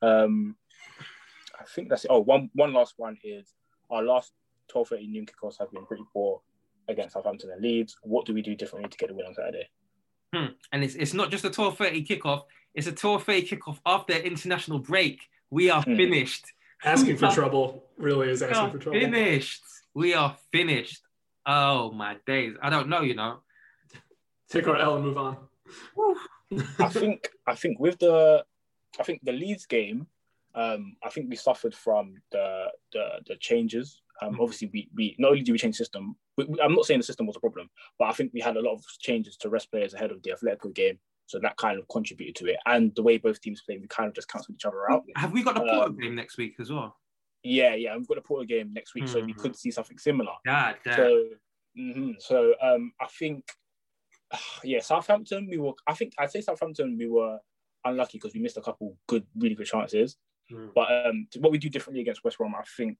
Um, 0.01 0.55
I 1.59 1.63
think 1.63 1.89
that's 1.89 2.05
it. 2.05 2.11
Oh, 2.11 2.19
one 2.19 2.49
one 2.53 2.73
last 2.73 2.95
one 2.97 3.17
is 3.23 3.53
our 3.89 4.03
last 4.03 4.33
12:30 4.73 5.07
noon 5.09 5.25
kickoffs 5.25 5.57
have 5.59 5.71
been 5.71 5.85
pretty 5.85 6.03
poor 6.11 6.41
against 6.89 7.13
Southampton 7.13 7.51
and 7.51 7.61
Leeds. 7.61 7.95
What 8.03 8.25
do 8.25 8.33
we 8.33 8.41
do 8.41 8.55
differently 8.55 8.89
to 8.89 8.97
get 8.97 9.09
the 9.09 9.15
win 9.15 9.25
on 9.25 9.33
Saturday? 9.33 9.69
Hmm. 10.37 10.45
And 10.71 10.83
it's 10.83 10.95
it's 10.95 11.13
not 11.13 11.31
just 11.31 11.45
a 11.45 11.49
12:30 11.49 12.07
kickoff. 12.07 12.43
It's 12.73 12.87
a 12.87 12.91
12:30 12.91 13.49
kickoff 13.49 13.79
after 13.85 14.13
international 14.13 14.79
break. 14.79 15.21
We 15.49 15.69
are 15.69 15.81
Hmm. 15.81 15.95
finished. 15.95 16.45
Asking 16.83 17.17
for 17.17 17.29
trouble 17.31 17.83
really 17.97 18.29
is 18.29 18.41
We 18.41 18.47
asking 18.47 18.71
for 18.71 18.77
trouble. 18.77 18.99
finished. 18.99 19.63
We 19.93 20.13
are 20.13 20.37
finished. 20.51 21.01
Oh 21.45 21.91
my 21.91 22.17
days! 22.25 22.55
I 22.61 22.69
don't 22.69 22.87
know. 22.89 23.01
You 23.01 23.15
know. 23.15 23.41
Take 24.49 24.67
our 24.67 24.77
L 24.77 24.95
and 24.95 25.05
move 25.05 25.17
on. 25.17 25.37
I 26.79 26.89
think 26.89 27.29
I 27.47 27.55
think 27.55 27.79
with 27.79 27.97
the 27.99 28.45
I 28.99 29.03
think 29.03 29.21
the 29.23 29.31
Leeds 29.33 29.65
game, 29.65 30.07
um, 30.55 30.95
I 31.03 31.09
think 31.09 31.29
we 31.29 31.35
suffered 31.35 31.73
from 31.73 32.21
the 32.31 32.71
the, 32.93 33.05
the 33.27 33.35
changes. 33.37 34.01
Um, 34.21 34.39
obviously, 34.41 34.69
we, 34.73 34.89
we 34.95 35.15
not 35.19 35.31
only 35.31 35.41
do 35.43 35.51
we 35.51 35.57
change 35.57 35.75
system, 35.75 36.15
we, 36.37 36.45
we- 36.45 36.61
I'm 36.61 36.73
not 36.73 36.85
saying 36.85 36.99
the 36.99 37.05
system 37.05 37.27
was 37.27 37.35
a 37.35 37.39
problem, 37.39 37.69
but 37.99 38.05
I 38.05 38.11
think 38.13 38.31
we 38.33 38.41
had 38.41 38.57
a 38.57 38.61
lot 38.61 38.73
of 38.73 38.83
changes 38.99 39.37
to 39.37 39.49
rest 39.49 39.69
players 39.71 39.93
ahead 39.93 40.11
of 40.11 40.21
the 40.23 40.31
Atletico 40.31 40.73
game, 40.73 40.97
so 41.27 41.39
that 41.39 41.57
kind 41.57 41.77
of 41.79 41.87
contributed 41.87 42.35
to 42.37 42.51
it. 42.51 42.57
And 42.65 42.93
the 42.95 43.03
way 43.03 43.17
both 43.17 43.39
teams 43.41 43.61
played, 43.61 43.81
we 43.81 43.87
kind 43.87 44.07
of 44.07 44.15
just 44.15 44.27
cancelled 44.29 44.55
each 44.55 44.65
other 44.65 44.89
out. 44.91 45.03
Have 45.15 45.31
we 45.33 45.43
got 45.43 45.55
the 45.55 45.61
Um, 45.61 45.67
Porto 45.67 45.91
game 45.93 46.15
next 46.15 46.37
week 46.37 46.55
as 46.59 46.71
well? 46.71 46.97
Yeah, 47.43 47.75
yeah, 47.75 47.95
we've 47.95 48.07
got 48.07 48.15
the 48.15 48.21
Porto 48.21 48.45
game 48.45 48.73
next 48.73 48.95
week, 48.95 49.07
so 49.07 49.23
we 49.23 49.33
Mhm. 49.33 49.37
could 49.37 49.55
see 49.55 49.71
something 49.71 49.97
similar. 49.97 50.33
Yeah. 50.45 50.73
So, 50.95 51.23
mhm. 51.77 52.15
so 52.21 52.55
um, 52.61 52.91
I 52.99 53.07
think, 53.19 53.45
yeah, 54.63 54.79
Southampton. 54.81 55.47
We 55.49 55.57
were. 55.57 55.73
I 55.85 55.93
think 55.93 56.13
I'd 56.17 56.31
say 56.31 56.41
Southampton. 56.41 56.97
We 56.97 57.07
were 57.07 57.39
unlucky 57.85 58.17
because 58.17 58.33
we 58.33 58.39
missed 58.41 58.57
a 58.57 58.61
couple 58.61 58.97
good, 59.07 59.25
really 59.37 59.55
good 59.55 59.67
chances. 59.67 60.17
Mm. 60.51 60.71
But 60.73 61.05
um, 61.05 61.27
what 61.39 61.51
we 61.51 61.57
do 61.57 61.69
differently 61.69 62.01
against 62.01 62.23
West 62.23 62.37
Brom, 62.37 62.55
I 62.55 62.63
think 62.75 62.99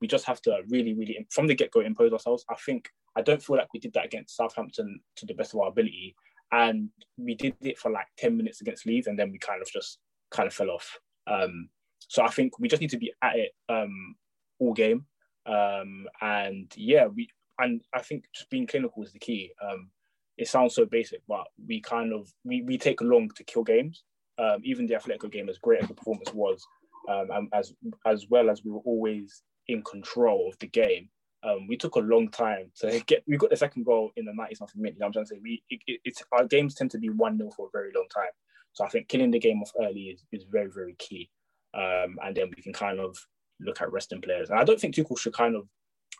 we 0.00 0.06
just 0.06 0.26
have 0.26 0.40
to 0.42 0.58
really, 0.68 0.94
really 0.94 1.26
from 1.30 1.46
the 1.46 1.54
get 1.54 1.70
go 1.70 1.80
impose 1.80 2.12
ourselves. 2.12 2.44
I 2.50 2.54
think 2.64 2.88
I 3.16 3.22
don't 3.22 3.42
feel 3.42 3.56
like 3.56 3.72
we 3.72 3.80
did 3.80 3.92
that 3.94 4.04
against 4.04 4.36
Southampton 4.36 5.00
to 5.16 5.26
the 5.26 5.34
best 5.34 5.54
of 5.54 5.60
our 5.60 5.68
ability, 5.68 6.14
and 6.52 6.90
we 7.16 7.34
did 7.34 7.54
it 7.62 7.78
for 7.78 7.90
like 7.90 8.06
ten 8.16 8.36
minutes 8.36 8.60
against 8.60 8.86
Leeds, 8.86 9.06
and 9.06 9.18
then 9.18 9.30
we 9.30 9.38
kind 9.38 9.62
of 9.62 9.70
just 9.70 9.98
kind 10.30 10.46
of 10.46 10.54
fell 10.54 10.70
off. 10.70 10.98
Um, 11.26 11.68
so 11.98 12.22
I 12.22 12.28
think 12.28 12.58
we 12.58 12.68
just 12.68 12.80
need 12.80 12.90
to 12.90 12.98
be 12.98 13.12
at 13.22 13.36
it 13.36 13.52
um, 13.68 14.14
all 14.58 14.74
game, 14.74 15.06
um, 15.46 16.06
and 16.20 16.72
yeah, 16.76 17.06
we 17.06 17.28
and 17.58 17.82
I 17.94 18.02
think 18.02 18.24
just 18.34 18.50
being 18.50 18.66
clinical 18.66 19.02
is 19.02 19.12
the 19.12 19.18
key. 19.18 19.52
Um, 19.62 19.90
it 20.36 20.48
sounds 20.48 20.74
so 20.74 20.84
basic, 20.84 21.22
but 21.26 21.46
we 21.66 21.80
kind 21.80 22.12
of 22.12 22.30
we, 22.44 22.62
we 22.62 22.76
take 22.76 23.00
long 23.00 23.30
to 23.36 23.44
kill 23.44 23.64
games. 23.64 24.04
Um, 24.38 24.60
even 24.64 24.86
the 24.86 24.94
Atletico 24.94 25.32
game, 25.32 25.48
as 25.48 25.56
great 25.56 25.82
as 25.82 25.88
the 25.88 25.94
performance 25.94 26.34
was, 26.34 26.62
um, 27.08 27.28
and 27.32 27.48
as 27.54 27.72
as 28.06 28.26
well 28.28 28.50
as 28.50 28.62
we 28.62 28.70
were 28.70 28.80
always 28.84 29.42
in 29.68 29.82
control 29.82 30.48
of 30.48 30.58
the 30.58 30.66
game, 30.66 31.08
um, 31.42 31.66
we 31.68 31.76
took 31.76 31.96
a 31.96 32.00
long 32.00 32.28
time 32.28 32.70
to 32.80 33.00
get. 33.06 33.22
We 33.26 33.36
got 33.36 33.50
the 33.50 33.56
second 33.56 33.84
goal 33.84 34.10
in 34.16 34.24
the 34.24 34.32
90 34.34 34.54
something 34.56 34.80
minute. 34.80 34.94
You 34.96 35.00
know 35.00 35.06
I'm 35.06 35.12
trying 35.12 35.24
to 35.26 35.28
say 35.28 35.40
we 35.42 35.62
it, 35.70 35.80
it- 35.86 36.00
it's 36.04 36.22
our 36.32 36.44
games 36.46 36.74
tend 36.74 36.90
to 36.92 36.98
be 36.98 37.08
one 37.10 37.36
0 37.38 37.50
for 37.56 37.66
a 37.66 37.70
very 37.72 37.92
long 37.94 38.06
time. 38.14 38.30
So 38.72 38.84
I 38.84 38.88
think 38.88 39.08
killing 39.08 39.30
the 39.30 39.38
game 39.38 39.62
off 39.62 39.72
early 39.80 40.04
is, 40.08 40.24
is 40.32 40.44
very 40.50 40.70
very 40.70 40.94
key, 40.98 41.30
um, 41.74 42.18
and 42.24 42.36
then 42.36 42.50
we 42.54 42.62
can 42.62 42.72
kind 42.72 43.00
of 43.00 43.16
look 43.60 43.80
at 43.80 43.90
resting 43.92 44.20
players. 44.20 44.50
And 44.50 44.58
I 44.58 44.64
don't 44.64 44.78
think 44.80 44.94
Tuchel 44.94 45.18
should 45.18 45.32
kind 45.32 45.56
of 45.56 45.66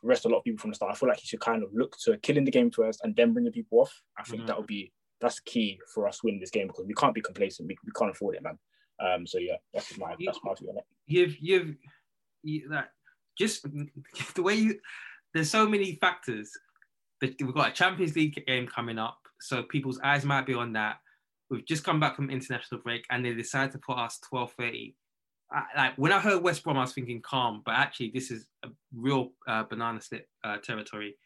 rest 0.02 0.24
a 0.24 0.28
lot 0.28 0.38
of 0.38 0.44
people 0.44 0.58
from 0.58 0.70
the 0.70 0.76
start. 0.76 0.92
I 0.92 0.94
feel 0.94 1.08
like 1.08 1.18
he 1.18 1.26
should 1.26 1.40
kind 1.40 1.62
of 1.62 1.70
look 1.74 1.96
to 2.04 2.16
killing 2.18 2.44
the 2.44 2.50
game 2.50 2.70
first 2.70 3.00
and 3.02 3.14
then 3.16 3.32
bringing 3.32 3.52
people 3.52 3.80
off. 3.80 4.02
I 4.18 4.22
think 4.24 4.42
Mhm. 4.42 4.46
that 4.48 4.58
would 4.58 4.66
be 4.66 4.92
that's 5.20 5.40
key 5.40 5.80
for 5.94 6.06
us 6.06 6.22
winning 6.22 6.40
this 6.40 6.50
game 6.50 6.66
because 6.66 6.84
we 6.86 6.92
can't 6.94 7.14
be 7.14 7.22
complacent. 7.22 7.66
We, 7.68 7.76
we 7.84 7.92
can't 7.96 8.10
afford 8.10 8.36
it, 8.36 8.42
man. 8.42 8.58
Um, 9.00 9.26
so 9.26 9.38
yeah, 9.38 9.56
that's 9.74 9.96
my 9.98 10.14
that's 10.24 10.38
my 10.44 10.54
view 10.54 10.70
on 10.70 10.78
it. 10.78 10.84
you've 11.06 11.36
you've 11.40 11.76
you, 12.42 12.68
that 12.70 12.90
just 13.38 13.62
the 14.34 14.42
way 14.42 14.54
you 14.54 14.78
there's 15.34 15.50
so 15.50 15.68
many 15.68 15.96
factors. 16.00 16.50
That 17.22 17.34
we've 17.40 17.54
got 17.54 17.70
a 17.70 17.72
champions 17.72 18.14
league 18.14 18.44
game 18.46 18.66
coming 18.66 18.98
up 18.98 19.18
so 19.40 19.62
people's 19.62 19.98
eyes 20.00 20.24
might 20.24 20.44
be 20.44 20.52
on 20.54 20.74
that. 20.74 20.96
We've 21.48 21.64
just 21.64 21.84
come 21.84 21.98
back 21.98 22.16
from 22.16 22.28
international 22.28 22.80
break 22.82 23.04
and 23.10 23.24
they 23.24 23.32
decided 23.32 23.72
to 23.72 23.78
put 23.78 23.96
us 23.96 24.18
12.30 24.32 24.94
like 25.76 25.96
when 25.96 26.12
i 26.12 26.18
heard 26.18 26.42
west 26.42 26.64
brom 26.64 26.76
i 26.76 26.80
was 26.80 26.92
thinking 26.92 27.22
calm 27.22 27.62
but 27.64 27.76
actually 27.76 28.10
this 28.12 28.32
is 28.32 28.48
a 28.64 28.68
real 28.92 29.30
uh, 29.46 29.62
banana 29.62 30.00
slip 30.00 30.26
uh, 30.44 30.56
territory. 30.58 31.16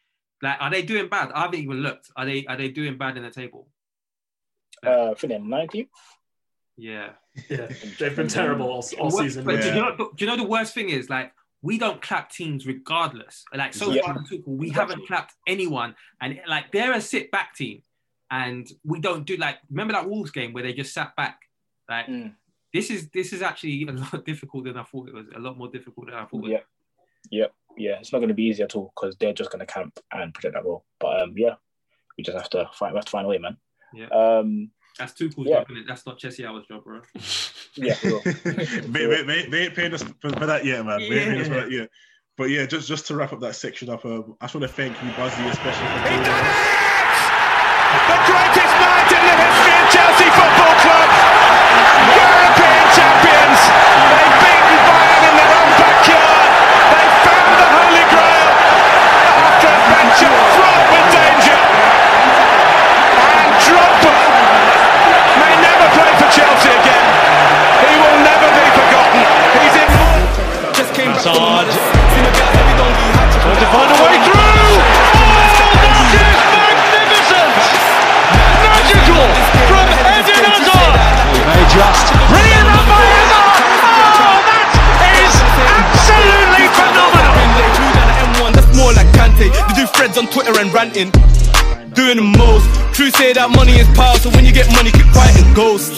Like 0.43 0.57
are 0.61 0.71
they 0.71 0.83
doing 0.83 1.09
bad? 1.09 1.33
I 1.33 1.43
haven't 1.43 1.61
even 1.61 1.79
looked. 1.79 2.11
Are 2.17 2.25
they 2.25 2.47
are 2.47 2.57
they 2.57 2.69
doing 2.69 2.97
bad 2.97 3.17
in 3.17 3.23
the 3.23 3.31
table? 3.31 3.69
Uh, 4.85 5.15
for 5.15 5.27
them, 5.27 5.47
19th. 5.47 5.89
yeah. 6.77 7.11
Yeah, 7.49 7.69
they've 7.99 8.17
been 8.17 8.29
terrible 8.29 8.67
all, 8.67 8.85
all 8.99 9.11
season. 9.11 9.45
But 9.45 9.61
do, 9.61 9.69
you 9.69 9.75
know, 9.75 9.97
do 9.97 10.11
you 10.19 10.27
know 10.27 10.37
the 10.37 10.45
worst 10.49 10.75
thing 10.75 10.89
is 10.89 11.11
like 11.11 11.33
we 11.63 11.79
don't 11.79 12.01
clap 12.01 12.31
teams 12.31 12.67
regardless. 12.67 13.45
Like 13.55 13.75
so 13.75 13.91
Yeah. 13.91 14.03
far 14.03 14.25
we 14.47 14.69
Exactly. 14.69 14.71
haven't 14.71 15.07
clapped 15.07 15.35
anyone, 15.47 15.95
and 16.21 16.41
like 16.49 16.73
they're 16.73 16.93
a 16.93 17.01
sit 17.01 17.31
back 17.31 17.55
team, 17.55 17.83
and 18.31 18.71
we 18.85 19.01
don't 19.01 19.25
do 19.27 19.37
like 19.37 19.59
remember 19.71 19.93
that 19.93 20.09
Wolves 20.09 20.31
game 20.31 20.53
where 20.53 20.63
they 20.63 20.73
just 20.73 20.93
sat 20.95 21.15
back. 21.17 21.41
Like 21.89 22.07
Mm. 22.07 22.35
this 22.73 22.91
is 22.91 23.11
this 23.11 23.33
is 23.33 23.43
actually 23.43 23.83
a 23.83 23.93
lot 23.93 24.25
difficult 24.25 24.65
than 24.65 24.77
I 24.77 24.85
thought 24.85 25.09
it 25.09 25.15
was. 25.15 25.27
A 25.35 25.39
lot 25.39 25.59
more 25.59 25.69
difficult 25.69 26.07
than 26.07 26.15
I 26.17 26.25
thought. 26.25 26.47
Yeah, 26.47 26.61
yeah, 27.31 27.47
yeah. 27.77 27.99
It's 28.01 28.13
not 28.13 28.19
going 28.21 28.29
to 28.29 28.35
be 28.35 28.45
easy 28.45 28.63
at 28.63 28.75
all 28.77 28.93
because 28.95 29.17
they're 29.17 29.33
just 29.35 29.51
going 29.51 29.61
to 29.61 29.67
camp 29.67 29.99
and 30.13 30.33
protect 30.33 30.55
that 30.55 30.63
goal. 30.63 30.85
But 30.99 31.23
um, 31.23 31.35
yeah, 31.37 31.57
we 32.17 32.25
just 32.25 32.39
have 32.39 32.51
to 32.51 32.71
find. 32.75 32.95
We 32.95 32.99
have 32.99 33.05
to 33.07 33.11
find 33.11 33.27
a 33.27 33.29
way, 33.29 33.39
man. 33.39 33.57
Yeah. 33.93 34.07
Um, 34.07 34.71
That's 34.99 35.13
Tuchel's 35.15 35.47
Yeah. 35.47 35.59
job, 35.61 35.69
innit? 35.69 35.87
That's 35.87 36.05
not 36.07 36.19
Chelsea 36.19 36.45
Hour's 36.45 36.67
job, 36.67 36.85
bro. 36.85 37.01
yeah. 37.77 37.95
they, 38.45 39.07
they, 39.07 39.23
they, 39.23 39.47
they 39.47 39.65
ain't 39.67 39.75
paying 39.75 39.95
us 39.95 40.03
for, 40.21 40.31
for 40.31 40.47
that 40.47 40.65
yet, 40.65 40.85
man. 40.85 41.01
They 41.01 41.21
ain't 41.21 41.29
paying 41.29 41.41
us 41.41 41.49
for 41.49 41.55
that 41.55 41.71
yet. 41.71 41.89
But 42.37 42.51
yeah, 42.51 42.65
just 42.67 42.89
just 42.89 43.07
to 43.09 43.17
wrap 43.17 43.33
up 43.33 43.41
that 43.41 43.55
section 43.55 43.91
up, 43.91 44.05
uh, 44.05 44.23
I 44.41 44.47
just 44.47 44.55
want 44.55 44.63
to 44.63 44.69
thank 44.69 44.97
you, 45.03 45.11
Buzzy, 45.13 45.43
especially 45.45 45.89
for 45.93 46.01
doing 46.09 46.25
The 46.25 48.17
greatest 48.25 48.75
night 48.81 49.13
in 49.13 49.23
the 49.29 49.35
history 49.45 49.75
of 49.77 49.87
Chelsea 49.93 50.29
Football 50.33 50.75
Club. 50.81 51.09
European 52.17 52.87
champions. 52.97 53.30
Hazard. 71.21 71.69
Trying 73.41 73.61
to 73.61 73.69
find 73.69 73.93
a 73.93 73.97
way 74.01 74.17
through. 74.25 74.41
Oh, 74.41 75.37
that 76.17 76.33
is 76.33 76.49
magnificent! 76.49 77.61
Magical 78.65 79.29
from 79.69 79.85
Eden 80.01 80.41
Hazard. 80.49 80.97
He 81.37 81.45
may 81.45 81.65
just 81.69 82.09
bring 82.25 82.49
it 82.57 82.65
up 82.73 82.89
by 82.89 83.05
Hazard. 83.05 83.53
Oh, 84.17 84.41
that 84.97 85.13
is 85.21 85.37
absolutely 85.61 86.73
phenomenal. 86.73 87.37
That's 88.57 88.73
more 88.73 88.97
like 88.97 89.13
Kanté. 89.13 89.53
They 89.53 89.77
do 89.77 89.85
threads 89.93 90.17
on 90.17 90.25
Twitter 90.33 90.57
and 90.57 90.73
ranting. 90.73 91.13
Doing 91.93 92.17
the 92.17 92.25
most. 92.25 92.65
True 92.97 93.11
say 93.11 93.35
that 93.35 93.51
money 93.53 93.77
is 93.77 93.89
power, 93.93 94.17
so 94.17 94.31
when 94.31 94.47
you 94.47 94.53
get 94.57 94.73
money, 94.73 94.89
keep 94.91 95.13
quiet 95.13 95.37
and 95.37 95.55
ghost. 95.55 95.93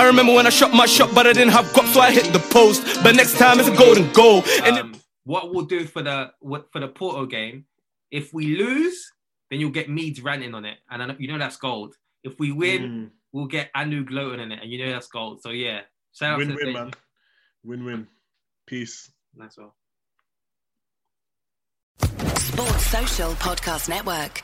Ghost. 0.00 0.04
I 0.04 0.06
remember 0.08 0.34
when 0.34 0.46
I 0.46 0.50
shot 0.50 0.72
my 0.74 0.86
shot, 0.86 1.14
but 1.14 1.26
I 1.26 1.32
didn't 1.32 1.52
have 1.52 1.66
guap, 1.66 1.92
so 1.92 2.00
I 2.00 2.10
hit 2.12 2.32
the 2.32 2.38
post. 2.38 2.82
But 3.02 3.14
next 3.16 3.38
time 3.38 3.60
it's 3.60 3.68
a 3.68 3.76
golden 3.76 4.12
goal. 4.12 4.42
And 4.64 4.78
Um, 4.78 4.94
what 5.24 5.52
we'll 5.54 5.66
do 5.66 5.84
for 5.86 6.02
the 6.02 6.32
for 6.72 6.80
the 6.80 6.88
Porto 6.88 7.26
game, 7.26 7.66
if 8.10 8.32
we 8.34 8.56
lose, 8.56 9.12
then 9.50 9.60
you'll 9.60 9.70
get 9.70 9.88
Meads 9.90 10.20
ranting 10.20 10.54
on 10.54 10.64
it, 10.64 10.78
and 10.90 11.02
I 11.02 11.06
know, 11.06 11.16
you 11.18 11.28
know 11.28 11.38
that's 11.38 11.56
gold. 11.56 11.94
If 12.22 12.38
we 12.38 12.52
win, 12.52 12.82
Mm. 12.82 13.10
we'll 13.32 13.46
get 13.46 13.70
Anu 13.74 14.04
gloating 14.04 14.40
in 14.40 14.52
it, 14.52 14.60
and 14.62 14.70
you 14.70 14.84
know 14.84 14.92
that's 14.92 15.08
gold. 15.08 15.42
So 15.42 15.50
yeah, 15.50 15.82
shout 16.12 16.32
out 16.32 16.38
Win 16.38 16.48
to 16.48 16.54
win, 16.54 16.66
the 16.66 16.72
man. 16.72 16.90
Win 17.64 17.84
win. 17.84 18.06
Peace. 18.66 19.10
That's 19.36 19.58
all. 19.58 19.74
Sports 22.38 22.86
Social 22.86 23.32
Podcast 23.34 23.88
Network. 23.88 24.42